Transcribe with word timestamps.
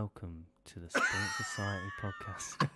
Welcome 0.00 0.46
to 0.64 0.80
the 0.80 0.88
Sports 0.88 1.36
Society 1.36 1.84
podcast. 2.00 2.68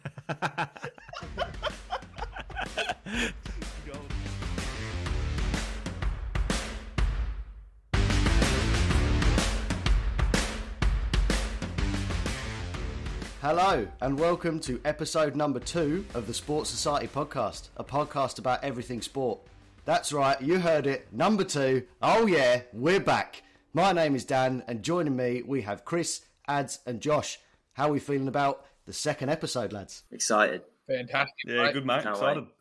Hello, 13.40 13.88
and 14.02 14.18
welcome 14.18 14.60
to 14.60 14.78
episode 14.84 15.34
number 15.34 15.60
two 15.60 16.04
of 16.12 16.26
the 16.26 16.34
Sports 16.34 16.68
Society 16.68 17.06
podcast, 17.06 17.70
a 17.78 17.84
podcast 17.84 18.38
about 18.38 18.62
everything 18.62 19.00
sport. 19.00 19.40
That's 19.86 20.12
right, 20.12 20.38
you 20.42 20.58
heard 20.58 20.86
it, 20.86 21.10
number 21.10 21.44
two. 21.44 21.84
Oh, 22.02 22.26
yeah, 22.26 22.60
we're 22.74 23.00
back. 23.00 23.42
My 23.72 23.92
name 23.92 24.14
is 24.14 24.26
Dan, 24.26 24.62
and 24.68 24.82
joining 24.82 25.16
me, 25.16 25.42
we 25.42 25.62
have 25.62 25.86
Chris, 25.86 26.20
Ads, 26.48 26.80
and 26.86 27.00
Josh. 27.00 27.38
How 27.74 27.88
are 27.88 27.92
we 27.92 28.00
feeling 28.00 28.28
about 28.28 28.64
the 28.86 28.92
second 28.92 29.30
episode, 29.30 29.72
lads? 29.72 30.04
Excited. 30.10 30.62
Fantastic. 30.86 31.34
Yeah, 31.46 31.62
mate. 31.64 31.72
good 31.72 31.86
mate. 31.86 32.04
Excited. 32.06 32.44
wait. 32.44 32.52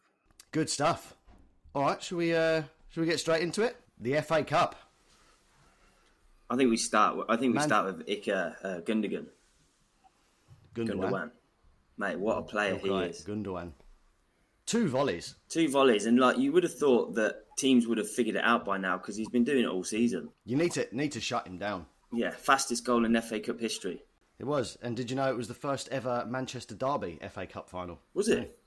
Good 0.51 0.69
stuff. 0.69 1.15
All 1.75 1.83
right, 1.83 2.01
should 2.01 2.17
we? 2.17 2.33
Uh, 2.33 2.63
shall 2.89 3.01
we 3.01 3.05
get 3.07 3.19
straight 3.19 3.41
into 3.41 3.61
it? 3.63 3.75
The 3.99 4.21
FA 4.21 4.43
Cup. 4.43 4.75
I 6.49 6.55
think 6.55 6.69
we 6.69 6.77
start. 6.77 7.17
with- 7.17 7.29
I 7.29 7.35
think 7.35 7.53
we 7.53 7.59
Man- 7.59 7.67
start 7.67 7.85
with 7.85 8.07
Ilkay 8.07 8.55
uh, 8.63 8.81
Gundogan. 8.81 9.25
Gundogan. 10.75 10.99
Gundogan. 10.99 11.31
Mate, 11.97 12.19
what 12.19 12.37
a 12.37 12.41
player 12.43 12.75
he 12.77 12.87
Ilkay 12.89 13.09
is. 13.09 13.23
Gundogan. 13.25 13.71
Two 14.65 14.87
volleys. 14.87 15.35
Two 15.49 15.67
volleys, 15.69 16.05
and 16.05 16.19
like 16.19 16.37
you 16.37 16.51
would 16.53 16.63
have 16.63 16.73
thought 16.73 17.15
that 17.15 17.45
teams 17.57 17.85
would 17.87 17.97
have 17.97 18.09
figured 18.09 18.35
it 18.35 18.43
out 18.43 18.63
by 18.65 18.77
now 18.77 18.97
because 18.97 19.15
he's 19.15 19.29
been 19.29 19.43
doing 19.43 19.63
it 19.63 19.67
all 19.67 19.83
season. 19.83 20.29
You 20.45 20.55
need 20.57 20.71
to 20.73 20.87
need 20.95 21.11
to 21.13 21.21
shut 21.21 21.45
him 21.47 21.57
down. 21.57 21.85
Yeah, 22.13 22.31
fastest 22.31 22.85
goal 22.85 23.05
in 23.05 23.19
FA 23.21 23.39
Cup 23.39 23.59
history. 23.59 24.03
It 24.39 24.45
was. 24.45 24.77
And 24.81 24.95
did 24.95 25.09
you 25.09 25.15
know 25.15 25.29
it 25.29 25.37
was 25.37 25.47
the 25.47 25.53
first 25.53 25.89
ever 25.89 26.25
Manchester 26.27 26.75
Derby 26.75 27.19
FA 27.31 27.47
Cup 27.47 27.69
final? 27.69 27.99
Was 28.13 28.29
it? 28.29 28.57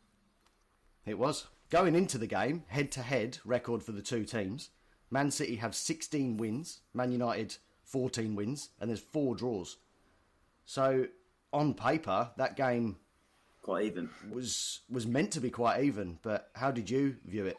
It 1.05 1.19
was. 1.19 1.47
Going 1.71 1.95
into 1.95 2.19
the 2.19 2.27
game, 2.27 2.65
head 2.69 2.91
to 2.93 3.03
head 3.03 3.39
record 3.45 3.83
for 3.83 3.93
the 3.93 4.03
two 4.03 4.25
teams. 4.25 4.71
Man 5.11 5.31
City 5.31 5.57
have 5.57 5.75
16 5.75 6.37
wins, 6.37 6.81
Man 6.93 7.13
United 7.13 7.57
14 7.85 8.35
wins, 8.35 8.71
and 8.81 8.91
there's 8.91 9.01
four 9.01 9.37
draws. 9.37 9.77
So, 10.65 11.07
on 11.53 11.75
paper, 11.75 12.31
that 12.37 12.57
game 12.57 12.97
Quite 13.63 13.87
even. 13.87 14.11
was 14.31 14.81
was 14.91 15.07
meant 15.07 15.33
to 15.33 15.41
be 15.41 15.51
quite 15.51 15.85
even, 15.85 16.19
but 16.23 16.51
how 16.55 16.71
did 16.71 16.91
you 16.91 17.17
view 17.25 17.47
it? 17.47 17.59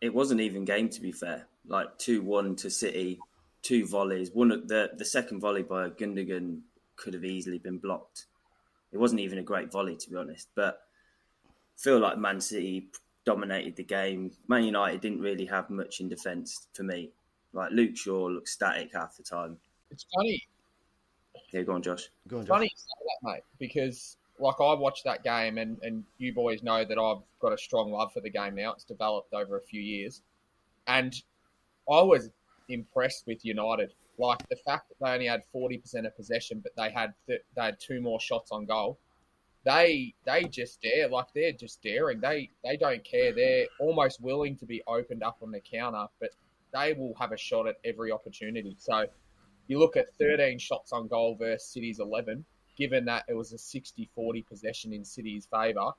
It 0.00 0.14
was 0.14 0.30
an 0.30 0.40
even 0.40 0.64
game 0.64 0.88
to 0.90 1.00
be 1.00 1.12
fair. 1.12 1.46
Like 1.66 1.98
two 1.98 2.22
one 2.22 2.56
to 2.56 2.70
City, 2.70 3.18
two 3.62 3.86
volleys. 3.86 4.30
One 4.32 4.50
of 4.50 4.68
the 4.68 4.90
the 4.96 5.04
second 5.04 5.40
volley 5.40 5.62
by 5.62 5.90
Gundogan 5.90 6.60
could 6.96 7.14
have 7.14 7.24
easily 7.24 7.58
been 7.58 7.78
blocked. 7.78 8.26
It 8.92 8.98
wasn't 8.98 9.20
even 9.20 9.38
a 9.38 9.42
great 9.42 9.70
volley 9.70 9.96
to 9.96 10.10
be 10.10 10.16
honest, 10.16 10.48
but 10.54 10.82
I 11.46 11.52
feel 11.76 11.98
like 11.98 12.18
Man 12.18 12.40
City 12.40 12.88
dominated 13.24 13.76
the 13.76 13.84
game. 13.84 14.32
Man 14.48 14.64
United 14.64 15.00
didn't 15.00 15.20
really 15.20 15.46
have 15.46 15.70
much 15.70 16.00
in 16.00 16.08
defence 16.08 16.66
for 16.72 16.82
me. 16.82 17.10
Like 17.52 17.70
Luke 17.72 17.96
Shaw 17.96 18.26
looked 18.26 18.48
static 18.48 18.90
half 18.94 19.16
the 19.16 19.22
time. 19.22 19.58
It's 19.90 20.06
funny. 20.14 20.46
Yeah, 21.52 21.62
go 21.62 21.72
on, 21.74 21.82
Josh. 21.82 22.08
Go 22.26 22.38
on, 22.38 22.46
Josh. 22.46 22.48
funny 22.48 22.70
that, 22.74 23.30
mate, 23.30 23.42
because 23.58 24.16
like 24.38 24.60
I 24.60 24.74
watched 24.74 25.04
that 25.04 25.24
game, 25.24 25.58
and 25.58 25.78
and 25.82 26.04
you 26.18 26.32
boys 26.32 26.62
know 26.62 26.84
that 26.84 26.98
I've 26.98 27.22
got 27.40 27.52
a 27.52 27.58
strong 27.58 27.92
love 27.92 28.12
for 28.12 28.20
the 28.20 28.30
game 28.30 28.54
now. 28.54 28.72
It's 28.72 28.84
developed 28.84 29.32
over 29.34 29.56
a 29.56 29.62
few 29.62 29.80
years, 29.80 30.22
and 30.86 31.14
I 31.90 32.02
was 32.02 32.30
impressed 32.68 33.26
with 33.26 33.44
United. 33.44 33.92
Like 34.18 34.46
the 34.48 34.56
fact 34.56 34.88
that 34.88 34.96
they 35.00 35.12
only 35.12 35.26
had 35.26 35.42
forty 35.52 35.78
percent 35.78 36.06
of 36.06 36.16
possession, 36.16 36.60
but 36.60 36.72
they 36.76 36.90
had 36.90 37.14
th- 37.26 37.42
they 37.54 37.62
had 37.62 37.78
two 37.80 38.00
more 38.00 38.20
shots 38.20 38.50
on 38.50 38.66
goal. 38.66 38.98
They 39.64 40.14
they 40.24 40.44
just 40.44 40.80
dare, 40.82 41.08
like 41.08 41.26
they're 41.34 41.52
just 41.52 41.82
daring. 41.82 42.20
They 42.20 42.50
they 42.64 42.76
don't 42.76 43.04
care. 43.04 43.32
They're 43.32 43.66
almost 43.78 44.20
willing 44.20 44.56
to 44.56 44.66
be 44.66 44.82
opened 44.86 45.22
up 45.22 45.38
on 45.42 45.50
the 45.50 45.60
counter, 45.60 46.06
but 46.20 46.30
they 46.72 46.94
will 46.94 47.14
have 47.18 47.32
a 47.32 47.36
shot 47.36 47.66
at 47.66 47.76
every 47.84 48.12
opportunity. 48.12 48.76
So 48.78 49.06
you 49.68 49.78
look 49.78 49.96
at 49.96 50.12
13 50.18 50.58
shots 50.58 50.92
on 50.92 51.08
goal 51.08 51.36
versus 51.36 51.68
City's 51.68 52.00
11, 52.00 52.44
given 52.76 53.04
that 53.04 53.24
it 53.28 53.34
was 53.34 53.52
a 53.52 53.58
60 53.58 54.10
40 54.14 54.42
possession 54.42 54.92
in 54.92 55.04
City's 55.04 55.46
favour. 55.46 55.92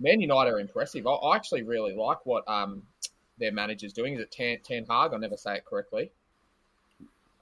Man 0.00 0.20
United 0.20 0.52
are 0.52 0.60
impressive. 0.60 1.06
I 1.06 1.36
actually 1.36 1.62
really 1.62 1.94
like 1.94 2.26
what 2.26 2.46
um, 2.48 2.82
their 3.38 3.52
manager's 3.52 3.92
doing. 3.92 4.14
Is 4.14 4.20
it 4.20 4.30
Ten, 4.30 4.58
Ten 4.62 4.84
Hag? 4.88 5.12
I 5.12 5.16
never 5.16 5.36
say 5.36 5.56
it 5.56 5.64
correctly. 5.64 6.10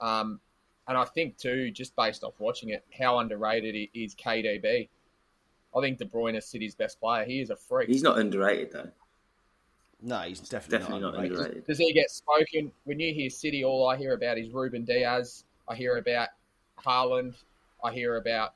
Um, 0.01 0.39
and 0.87 0.97
I 0.97 1.05
think, 1.05 1.37
too, 1.37 1.71
just 1.71 1.95
based 1.95 2.23
off 2.23 2.33
watching 2.39 2.69
it, 2.69 2.83
how 2.97 3.19
underrated 3.19 3.75
i- 3.75 3.89
is 3.97 4.15
KDB. 4.15 4.89
I 5.75 5.81
think 5.81 5.97
De 5.97 6.05
Bruyne 6.05 6.35
is 6.37 6.45
City's 6.45 6.75
best 6.75 6.99
player. 6.99 7.23
He 7.25 7.39
is 7.41 7.49
a 7.49 7.55
freak. 7.55 7.89
He's 7.89 8.03
not 8.03 8.19
underrated 8.19 8.71
though. 8.71 8.91
No, 10.01 10.19
he's 10.19 10.41
definitely, 10.41 10.77
Definitely 10.79 11.01
not 11.01 11.13
not 11.13 11.19
underrated. 11.23 11.37
underrated. 11.39 11.65
Does 11.67 11.77
he 11.77 11.93
get 11.93 12.11
spoken? 12.11 12.71
When 12.83 12.99
you 12.99 13.13
hear 13.13 13.29
City, 13.29 13.63
all 13.63 13.87
I 13.87 13.95
hear 13.95 14.13
about 14.13 14.37
is 14.37 14.49
Ruben 14.49 14.83
Dias. 14.83 15.45
I 15.67 15.75
hear 15.75 15.97
about 15.97 16.29
Haaland. 16.77 17.35
I 17.83 17.91
hear 17.93 18.17
about 18.17 18.53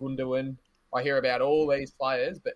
Gundogan. 0.00 0.56
I 0.94 1.02
hear 1.02 1.18
about 1.18 1.42
all 1.42 1.66
these 1.68 1.90
players, 1.90 2.38
but 2.38 2.54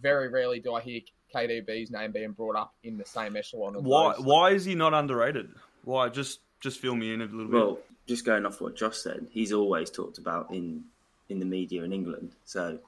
very 0.00 0.28
rarely 0.28 0.58
do 0.58 0.74
I 0.74 0.80
hear 0.80 1.00
KDB's 1.34 1.90
name 1.90 2.12
being 2.12 2.32
brought 2.32 2.56
up 2.56 2.74
in 2.82 2.98
the 2.98 3.04
same 3.04 3.36
echelon. 3.36 3.76
Of 3.76 3.84
Why? 3.84 4.14
those. 4.14 4.24
Why 4.24 4.50
is 4.50 4.64
he 4.64 4.74
not 4.74 4.94
underrated? 4.94 5.50
Why? 5.84 6.08
Just 6.08 6.40
just 6.60 6.80
fill 6.80 6.94
me 6.94 7.12
in 7.12 7.20
a 7.20 7.24
little 7.24 7.46
bit. 7.46 7.54
Well, 7.54 7.78
just 8.06 8.24
going 8.24 8.46
off 8.46 8.60
what 8.60 8.76
Josh 8.76 8.96
said, 8.96 9.26
he's 9.30 9.52
always 9.52 9.90
talked 9.90 10.18
about 10.18 10.52
in 10.52 10.84
in 11.28 11.38
the 11.38 11.46
media 11.46 11.82
in 11.82 11.92
England. 11.92 12.32
So 12.44 12.78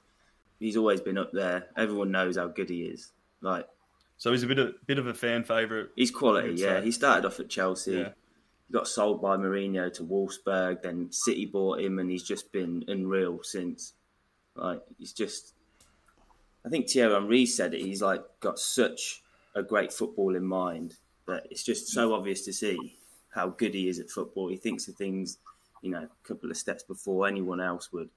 he's 0.59 0.77
always 0.77 1.01
been 1.01 1.19
up 1.19 1.33
there. 1.33 1.67
Everyone 1.77 2.11
knows 2.11 2.37
how 2.37 2.49
good 2.49 2.71
he 2.71 2.83
is. 2.83 3.13
Like 3.41 3.67
so 4.21 4.33
he's 4.33 4.43
a 4.43 4.47
bit 4.47 4.59
of 4.59 4.75
bit 4.87 4.99
of 4.99 5.07
a 5.07 5.15
fan 5.15 5.45
favorite. 5.45 5.91
he's 5.97 6.11
quality. 6.11 6.53
Yeah, 6.55 6.81
say. 6.81 6.85
he 6.85 6.91
started 6.91 7.27
off 7.27 7.41
at 7.41 7.49
Chelsea. 7.49 7.93
Yeah. 7.93 8.09
He 8.69 8.73
got 8.75 8.87
sold 8.87 9.23
by 9.23 9.39
Mourinho 9.39 9.91
to 9.95 10.05
Wolfsburg. 10.05 10.83
Then 10.83 11.09
City 11.11 11.47
bought 11.47 11.81
him, 11.81 11.99
and 11.99 12.11
he's 12.11 12.23
just 12.23 12.53
been 12.53 12.85
unreal 12.87 13.41
since. 13.43 13.95
Like 14.55 14.83
he's 14.99 15.15
just. 15.15 15.55
I 16.65 16.69
think 16.69 16.89
Thierry 16.89 17.13
Henry 17.13 17.47
said 17.47 17.75
it. 17.75 17.81
He's 17.81 18.03
like 18.03 18.23
got 18.41 18.59
such 18.59 19.23
a 19.55 19.63
great 19.63 19.93
football 19.93 20.37
in 20.37 20.45
mind 20.45 20.97
that 21.27 21.47
it's 21.51 21.63
just 21.63 21.89
so 21.89 22.15
obvious 22.15 22.45
to 22.45 22.53
see 22.53 22.99
how 23.31 23.49
good 23.49 23.75
he 23.75 23.89
is 23.89 23.99
at 23.99 24.11
football. 24.11 24.49
He 24.49 24.57
thinks 24.57 24.89
of 24.89 24.97
things, 24.97 25.39
you 25.83 25.91
know, 25.91 26.03
a 26.03 26.29
couple 26.29 26.51
of 26.51 26.57
steps 26.57 26.83
before 26.83 27.27
anyone 27.27 27.61
else 27.61 27.93
would 27.93 28.11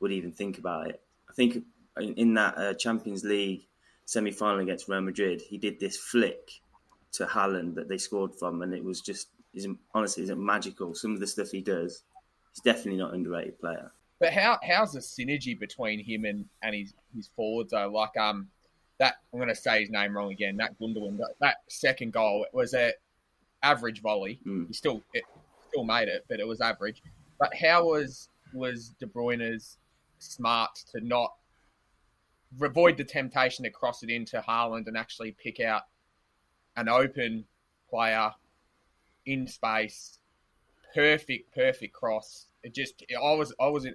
would 0.00 0.12
even 0.12 0.32
think 0.32 0.58
about 0.58 0.88
it. 0.88 1.00
I 1.30 1.32
think 1.32 1.64
in, 1.98 2.34
that 2.34 2.58
uh, 2.58 2.74
Champions 2.74 3.24
League 3.24 3.66
semi 4.04 4.32
final 4.32 4.60
against 4.60 4.88
Real 4.88 5.00
Madrid, 5.00 5.40
he 5.40 5.58
did 5.58 5.78
this 5.78 5.96
flick 5.96 6.60
to 7.12 7.26
Haaland 7.26 7.74
that 7.76 7.88
they 7.88 7.98
scored 7.98 8.34
from, 8.34 8.62
and 8.62 8.74
it 8.74 8.84
was 8.84 9.00
just 9.00 9.28
isn't 9.54 9.78
honestly 9.94 10.24
isn't 10.24 10.44
magical. 10.44 10.94
Some 10.94 11.14
of 11.14 11.20
the 11.20 11.26
stuff 11.26 11.50
he 11.50 11.60
does, 11.60 12.02
he's 12.52 12.62
definitely 12.62 12.98
not 12.98 13.14
underrated 13.14 13.60
player. 13.60 13.92
But 14.24 14.32
how 14.32 14.58
how's 14.66 14.92
the 14.92 15.00
synergy 15.00 15.58
between 15.58 16.02
him 16.02 16.24
and, 16.24 16.46
and 16.62 16.74
his, 16.74 16.94
his 17.14 17.28
forwards 17.36 17.72
though? 17.72 17.90
Like 17.90 18.16
um 18.16 18.48
that 18.98 19.16
I'm 19.30 19.38
going 19.38 19.50
to 19.50 19.54
say 19.54 19.80
his 19.80 19.90
name 19.90 20.16
wrong 20.16 20.32
again. 20.32 20.56
That 20.56 20.78
Gundogan, 20.80 21.18
that, 21.18 21.34
that 21.40 21.56
second 21.68 22.14
goal 22.14 22.42
it 22.42 22.56
was 22.56 22.72
a 22.72 22.94
average 23.62 24.00
volley. 24.00 24.40
Mm. 24.46 24.68
He 24.68 24.72
still 24.72 25.02
it 25.12 25.24
still 25.68 25.84
made 25.84 26.08
it, 26.08 26.24
but 26.26 26.40
it 26.40 26.46
was 26.46 26.62
average. 26.62 27.02
But 27.38 27.52
how 27.54 27.84
was 27.84 28.30
was 28.54 28.94
De 28.98 29.04
Bruyne's 29.04 29.76
smart 30.20 30.70
to 30.92 31.06
not 31.06 31.34
avoid 32.62 32.96
the 32.96 33.04
temptation 33.04 33.62
to 33.64 33.70
cross 33.70 34.02
it 34.02 34.08
into 34.08 34.40
Haaland 34.40 34.86
and 34.86 34.96
actually 34.96 35.32
pick 35.32 35.60
out 35.60 35.82
an 36.78 36.88
open 36.88 37.44
player 37.90 38.30
in 39.26 39.46
space, 39.46 40.18
perfect, 40.94 41.54
perfect 41.54 41.92
cross. 41.92 42.46
It 42.64 42.74
just 42.74 43.04
I 43.10 43.32
was 43.34 43.54
I 43.60 43.68
was 43.68 43.86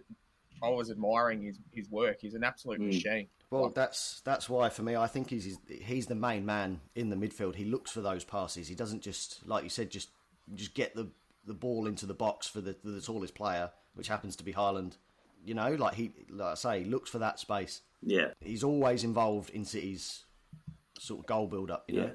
I 0.64 0.70
was 0.70 0.90
admiring 0.92 1.42
his, 1.44 1.60
his 1.74 1.90
work. 1.90 2.18
He's 2.22 2.34
an 2.36 2.44
absolute 2.44 2.80
Mm. 2.80 2.88
machine. 2.88 3.28
Well, 3.52 3.70
that's 3.70 4.22
that's 4.24 4.48
why 4.48 4.70
for 4.70 4.84
me, 4.84 4.96
I 4.96 5.08
think 5.08 5.30
he's 5.30 5.58
he's 5.68 6.06
the 6.08 6.16
main 6.16 6.46
man 6.46 6.80
in 6.96 7.10
the 7.10 7.16
midfield. 7.16 7.56
He 7.56 7.66
looks 7.66 7.92
for 7.92 8.02
those 8.02 8.24
passes. 8.24 8.68
He 8.68 8.76
doesn't 8.76 9.02
just, 9.02 9.46
like 9.48 9.64
you 9.64 9.70
said, 9.70 9.90
just 9.90 10.10
just 10.56 10.74
get 10.74 10.96
the 10.96 11.10
the 11.46 11.54
ball 11.54 11.88
into 11.88 12.06
the 12.06 12.14
box 12.14 12.48
for 12.48 12.62
the 12.62 12.76
the 12.84 13.02
tallest 13.02 13.34
player, 13.36 13.72
which 13.96 14.08
happens 14.08 14.36
to 14.38 14.44
be 14.44 14.54
Haaland. 14.54 14.94
You 15.46 15.56
know, 15.56 15.72
like 15.74 15.96
he, 15.96 16.12
like 16.30 16.52
I 16.52 16.54
say, 16.56 16.84
he 16.84 16.86
looks 16.90 17.10
for 17.10 17.20
that 17.20 17.40
space. 17.40 17.82
Yeah, 18.04 18.28
He's 18.42 18.64
always 18.64 19.04
involved 19.04 19.50
in 19.50 19.66
City's 19.66 20.24
sort 21.00 21.22
of 21.22 21.26
goal 21.26 21.48
build 21.48 21.72
up. 21.72 21.86
You 21.88 21.96
yeah. 21.96 22.06
know, 22.08 22.12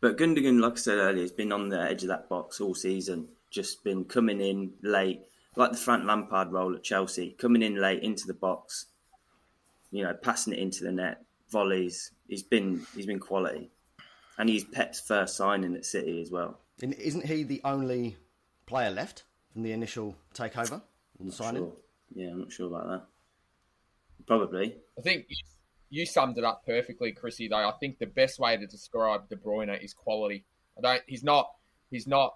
But 0.00 0.18
Gundogan, 0.18 0.60
like 0.60 0.74
I 0.74 0.76
said 0.76 0.98
earlier, 0.98 1.22
has 1.22 1.32
been 1.32 1.52
on 1.52 1.68
the 1.70 1.80
edge 1.80 2.02
of 2.02 2.08
that 2.08 2.28
box 2.28 2.60
all 2.60 2.74
season. 2.74 3.28
Just 3.50 3.82
been 3.82 4.04
coming 4.04 4.40
in 4.40 4.72
late, 4.82 5.22
like 5.56 5.72
the 5.72 5.78
Frank 5.78 6.04
Lampard 6.04 6.52
role 6.52 6.74
at 6.74 6.82
Chelsea, 6.82 7.34
coming 7.38 7.62
in 7.62 7.80
late 7.80 8.02
into 8.02 8.26
the 8.26 8.34
box. 8.34 8.86
You 9.90 10.04
know, 10.04 10.14
passing 10.14 10.52
it 10.52 10.58
into 10.58 10.84
the 10.84 10.92
net, 10.92 11.22
volleys. 11.50 12.12
He's 12.28 12.42
been 12.42 12.86
he's 12.94 13.06
been 13.06 13.20
quality, 13.20 13.70
and 14.38 14.48
he's 14.48 14.64
Pep's 14.64 15.00
first 15.00 15.36
signing 15.36 15.74
at 15.74 15.84
City 15.84 16.20
as 16.20 16.30
well. 16.30 16.60
and 16.82 16.92
isn't 16.94 17.24
he 17.24 17.42
the 17.42 17.60
only 17.64 18.16
player 18.66 18.90
left 18.90 19.24
from 19.52 19.62
the 19.62 19.72
initial 19.72 20.16
takeover 20.34 20.82
and 21.18 21.28
the 21.28 21.32
signing? 21.32 21.62
Sure. 21.62 21.72
Yeah, 22.14 22.30
I'm 22.30 22.40
not 22.40 22.52
sure 22.52 22.66
about 22.66 22.88
that. 22.88 23.06
Probably. 24.26 24.76
I 24.98 25.02
think 25.02 25.26
you, 25.28 25.36
you 25.88 26.06
summed 26.06 26.36
it 26.36 26.44
up 26.44 26.64
perfectly, 26.66 27.12
Chrissy. 27.12 27.48
Though 27.48 27.68
I 27.68 27.72
think 27.80 27.98
the 27.98 28.06
best 28.06 28.38
way 28.38 28.56
to 28.56 28.66
describe 28.66 29.28
De 29.28 29.36
Bruyne 29.36 29.82
is 29.82 29.94
quality. 29.94 30.44
I 30.76 30.80
don't. 30.80 31.02
He's 31.06 31.24
not. 31.24 31.50
He's 31.90 32.06
not 32.06 32.34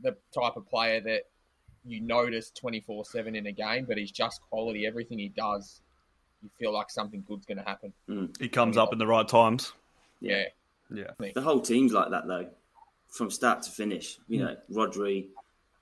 the 0.00 0.16
type 0.32 0.56
of 0.56 0.66
player 0.68 1.00
that 1.00 1.22
you 1.86 2.00
notice 2.00 2.50
twenty 2.50 2.80
four 2.80 3.04
seven 3.04 3.34
in 3.36 3.46
a 3.46 3.52
game, 3.52 3.84
but 3.86 3.98
he's 3.98 4.10
just 4.10 4.40
quality. 4.48 4.86
Everything 4.86 5.18
he 5.18 5.28
does, 5.28 5.80
you 6.42 6.50
feel 6.58 6.72
like 6.72 6.90
something 6.90 7.24
good's 7.26 7.46
going 7.46 7.58
to 7.58 7.64
happen. 7.64 7.92
He 8.38 8.48
comes 8.48 8.76
up 8.76 8.92
in 8.92 8.98
the 8.98 9.06
right 9.06 9.26
times. 9.26 9.72
Yeah. 10.20 10.44
Yeah. 10.92 11.10
The 11.34 11.42
whole 11.42 11.60
team's 11.60 11.92
like 11.92 12.10
that 12.10 12.26
though, 12.26 12.46
from 13.08 13.30
start 13.30 13.62
to 13.62 13.70
finish. 13.70 14.18
You 14.28 14.40
know, 14.40 14.56
Rodri, 14.70 15.26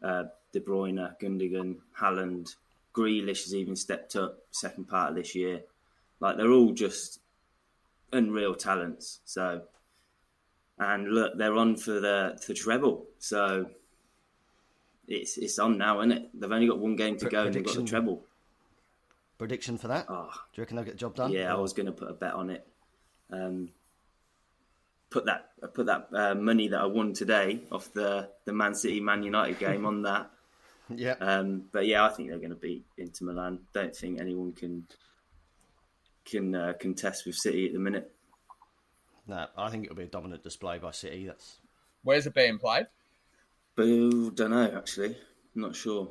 uh, 0.03 0.25
De 0.53 0.61
Bruyne, 0.61 1.15
Gundogan, 1.21 1.77
Haaland, 1.99 2.55
Grealish 2.95 3.45
has 3.45 3.55
even 3.55 3.77
stepped 3.77 4.17
up 4.17 4.39
second 4.51 4.89
part 4.89 5.11
of 5.11 5.17
this 5.17 5.35
year. 5.35 5.63
Like 6.21 6.37
they're 6.37 6.53
all 6.53 6.73
just 6.73 7.21
unreal 8.13 8.55
talents. 8.55 9.21
So, 9.25 9.63
and 10.79 11.09
look, 11.09 11.37
they're 11.37 11.57
on 11.57 11.77
for 11.77 12.01
the 12.01 12.39
the 12.47 12.55
treble. 12.55 13.07
So 13.19 13.71
it's 15.13 15.37
it's 15.39 15.59
on 15.59 15.79
now, 15.79 16.01
isn't 16.01 16.13
it? 16.13 16.31
They've 16.35 16.51
only 16.51 16.67
got 16.67 16.79
one 16.79 16.97
game 16.97 17.17
to 17.19 17.27
Pre- 17.27 17.31
go, 17.31 17.45
and 17.45 17.55
they've 17.55 17.65
got 17.65 17.75
the 17.77 17.85
treble. 17.85 18.25
Prediction 19.39 19.77
for 19.79 19.89
that? 19.89 20.07
Oh, 20.09 20.29
Do 20.33 20.39
you 20.55 20.63
reckon 20.63 20.77
they'll 20.77 20.85
get 20.85 20.95
the 20.95 20.99
job 21.01 21.15
done? 21.17 21.33
yeah, 21.33 21.53
I 21.53 21.59
was 21.59 21.73
going 21.73 21.87
to 21.87 21.93
put 21.93 22.11
a 22.11 22.15
bet 22.15 22.33
on 22.35 22.51
it. 22.51 22.67
Um, 23.31 23.71
put 25.11 25.27
that 25.27 25.51
put 25.75 25.87
that 25.87 26.09
uh, 26.13 26.35
money 26.35 26.69
that 26.69 26.81
I 26.81 26.87
won 26.87 27.13
today 27.13 27.61
off 27.73 27.93
the 27.93 28.29
the 28.45 28.53
Man 28.53 28.75
City 28.75 29.01
Man 29.01 29.23
United 29.23 29.59
game 29.59 29.85
on 29.87 30.03
that. 30.03 30.31
Yeah. 30.95 31.15
Um, 31.21 31.65
but 31.73 31.87
yeah, 31.87 32.05
I 32.05 32.11
think 32.11 32.29
they're 32.29 32.39
going 32.39 32.51
to 32.51 32.57
beat 32.57 32.85
Inter 32.99 33.25
Milan. 33.27 33.61
Don't 33.73 33.95
think 33.97 34.21
anyone 34.21 34.53
can 34.53 34.87
can 36.25 36.55
uh, 36.55 36.73
contest 36.79 37.27
with 37.27 37.35
City 37.35 37.67
at 37.67 37.73
the 37.73 37.79
minute. 37.79 38.13
No, 39.27 39.47
I 39.57 39.71
think 39.71 39.85
it'll 39.85 39.97
be 39.97 40.03
a 40.05 40.07
dominant 40.07 40.43
display 40.43 40.79
by 40.79 40.91
City. 40.91 41.27
That's 41.27 41.59
Where's 42.05 42.27
it 42.27 42.35
being 42.35 42.59
played? 42.59 42.87
But 43.77 43.85
don't 43.87 44.51
know 44.51 44.73
actually. 44.77 45.17
I'm 45.55 45.63
not 45.63 45.75
sure. 45.77 46.11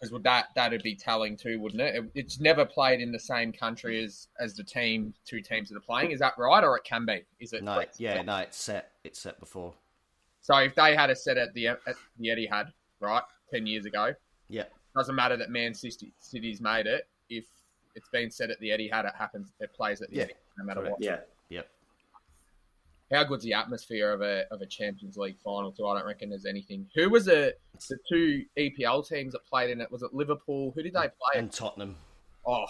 Because 0.00 0.20
that 0.24 0.46
that'd 0.56 0.82
be 0.82 0.96
telling 0.96 1.36
too, 1.36 1.60
wouldn't 1.60 1.80
it? 1.80 1.94
it? 1.94 2.10
It's 2.14 2.40
never 2.40 2.64
played 2.64 3.00
in 3.00 3.12
the 3.12 3.20
same 3.20 3.52
country 3.52 4.02
as 4.02 4.28
as 4.40 4.54
the 4.54 4.64
team, 4.64 5.14
two 5.24 5.40
teams 5.40 5.68
that 5.68 5.76
are 5.76 5.80
playing. 5.80 6.10
Is 6.10 6.18
that 6.20 6.34
right, 6.36 6.64
or 6.64 6.76
it 6.76 6.84
can 6.84 7.06
be? 7.06 7.22
Is 7.38 7.52
it? 7.52 7.62
no, 7.62 7.84
yeah, 7.98 8.20
no, 8.22 8.38
it's 8.38 8.56
set. 8.56 8.92
It's 9.04 9.20
set 9.20 9.38
before. 9.38 9.74
So 10.40 10.56
if 10.56 10.74
they 10.74 10.96
had 10.96 11.10
a 11.10 11.14
set 11.14 11.36
at 11.36 11.54
the 11.54 11.68
at 11.68 11.78
the 12.18 12.28
Etihad, 12.28 12.72
right, 13.00 13.22
ten 13.52 13.64
years 13.66 13.86
ago, 13.86 14.12
Yeah, 14.48 14.64
doesn't 14.96 15.14
matter 15.14 15.36
that 15.36 15.50
Man 15.50 15.72
City 15.72 16.12
City's 16.18 16.60
made 16.60 16.86
it. 16.86 17.06
If 17.28 17.44
it's 17.94 18.08
been 18.08 18.30
set 18.30 18.50
at 18.50 18.58
the 18.58 18.70
Etihad, 18.70 19.06
it 19.06 19.14
happens. 19.16 19.52
It 19.60 19.72
plays 19.72 20.02
at 20.02 20.10
the 20.10 20.16
Yeah, 20.16 20.24
Etihad, 20.24 20.30
no 20.58 20.64
matter 20.64 20.80
correct. 20.80 20.92
what. 20.94 21.02
Yeah, 21.02 21.10
yep. 21.10 21.31
How 23.12 23.24
good's 23.24 23.44
the 23.44 23.52
atmosphere 23.52 24.10
of 24.12 24.22
a 24.22 24.44
of 24.50 24.60
a 24.62 24.66
Champions 24.66 25.16
League 25.16 25.38
final? 25.44 25.70
Too, 25.72 25.86
I 25.86 25.98
don't 25.98 26.06
reckon 26.06 26.30
there's 26.30 26.46
anything. 26.46 26.86
Who 26.94 27.10
was 27.10 27.24
the 27.26 27.54
the 27.88 27.98
two 28.10 28.44
EPL 28.58 29.06
teams 29.06 29.32
that 29.32 29.44
played 29.44 29.70
in 29.70 29.80
it? 29.80 29.90
Was 29.90 30.02
it 30.02 30.14
Liverpool? 30.14 30.72
Who 30.74 30.82
did 30.82 30.94
they 30.94 31.00
play? 31.08 31.36
And 31.36 31.52
Tottenham. 31.52 31.96
oh, 32.46 32.64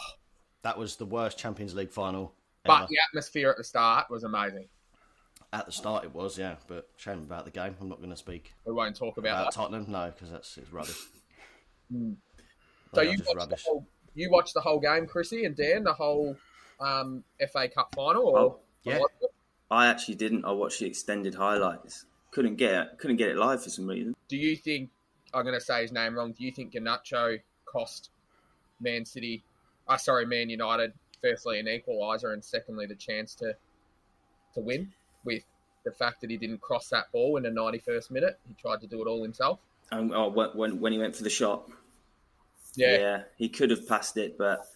That 0.63 0.77
was 0.79 0.97
the 0.97 1.07
worst 1.07 1.39
Champions 1.39 1.75
League 1.75 1.91
final. 1.91 2.35
but 2.65 2.89
the 2.89 2.97
atmosphere 3.11 3.51
at 3.51 3.57
the 3.57 3.65
start 3.65 4.11
was 4.11 4.25
amazing. 4.25 4.69
At 5.53 5.67
the 5.67 5.73
start, 5.73 6.05
it 6.05 6.15
was, 6.15 6.39
yeah. 6.39 6.55
But 6.67 6.89
shame 6.97 7.19
about 7.19 7.45
the 7.45 7.51
game. 7.51 7.77
I'm 7.81 7.89
not 7.89 7.99
going 7.99 8.09
to 8.11 8.17
speak 8.17 8.55
We 8.65 8.73
won't 8.73 8.97
talk 8.97 9.19
about 9.19 9.33
about 9.33 9.45
that. 9.45 9.53
Tottenham, 9.55 9.85
no, 9.89 10.11
because 10.15 10.31
that's 10.31 10.57
it's 10.57 10.73
rubbish. 10.73 10.97
So 12.95 13.01
you 13.01 13.11
watched, 13.11 13.25
the 13.27 13.35
rubbish. 13.37 13.65
whole, 13.67 13.87
you 14.15 14.31
watched 14.31 14.55
the 14.55 14.61
whole 14.61 14.79
game, 14.81 15.07
Chrissy 15.07 15.45
and 15.47 15.57
Dan, 15.57 15.83
the 15.85 15.93
whole 15.95 16.37
um, 16.81 17.25
FA 17.53 17.69
Cup 17.69 17.95
final, 17.95 18.27
or 18.27 18.39
Oh, 18.39 18.59
yeah. 18.85 18.99
or? 18.99 19.09
I 19.73 19.87
actually 19.87 20.17
didn't. 20.17 20.45
I 20.45 20.53
watched 20.53 20.81
the 20.81 20.87
extended 20.87 21.35
highlights. 21.35 22.05
Couldn't 22.31 22.57
get 22.57 22.75
it. 22.75 22.99
Couldn't 22.99 23.17
get 23.17 23.31
it 23.31 23.37
live 23.39 23.63
for 23.65 23.71
some 23.71 23.87
reason. 23.87 24.15
Do 24.29 24.37
you 24.37 24.55
think 24.55 24.91
I'm 25.33 25.45
going 25.45 25.59
to 25.59 25.65
say 25.65 25.81
his 25.81 25.93
name 25.93 26.15
wrong? 26.15 26.33
Do 26.33 26.45
you 26.45 26.53
think 26.53 26.75
Garnacho 26.75 27.41
cost 27.65 28.11
Man 28.81 29.07
City? 29.07 29.43
Uh, 29.89 29.97
sorry, 29.97 30.27
Man 30.27 30.51
United. 30.51 30.93
Firstly, 31.23 31.59
an 31.59 31.67
equaliser, 31.67 32.35
and 32.35 32.45
secondly, 32.45 32.85
the 32.85 32.95
chance 32.95 33.35
to 33.37 33.55
to 34.55 34.61
win 34.61 34.93
with 35.25 35.43
the 35.85 35.91
fact 35.93 36.21
that 36.21 36.29
he 36.29 36.37
didn't 36.37 36.61
cross 36.61 36.89
that 36.91 37.11
ball 37.11 37.39
in 37.39 37.43
the 37.43 37.49
91st 37.49 38.11
minute. 38.11 38.39
He 38.47 38.55
tried 38.61 38.83
to 38.83 38.87
do 38.87 39.01
it 39.01 39.09
all 39.09 39.23
himself. 39.23 39.59
And 39.91 40.15
oh, 40.15 40.29
when- 40.29 40.51
when 40.51 40.81
when 40.81 40.93
he 40.93 40.99
went 40.99 41.17
for 41.17 41.23
the 41.23 41.31
shot, 41.31 41.71
Yeah, 42.77 43.23
he 43.39 43.49
could 43.49 43.71
have 43.71 43.89
passed 43.89 44.19
it, 44.19 44.37
but 44.37 44.67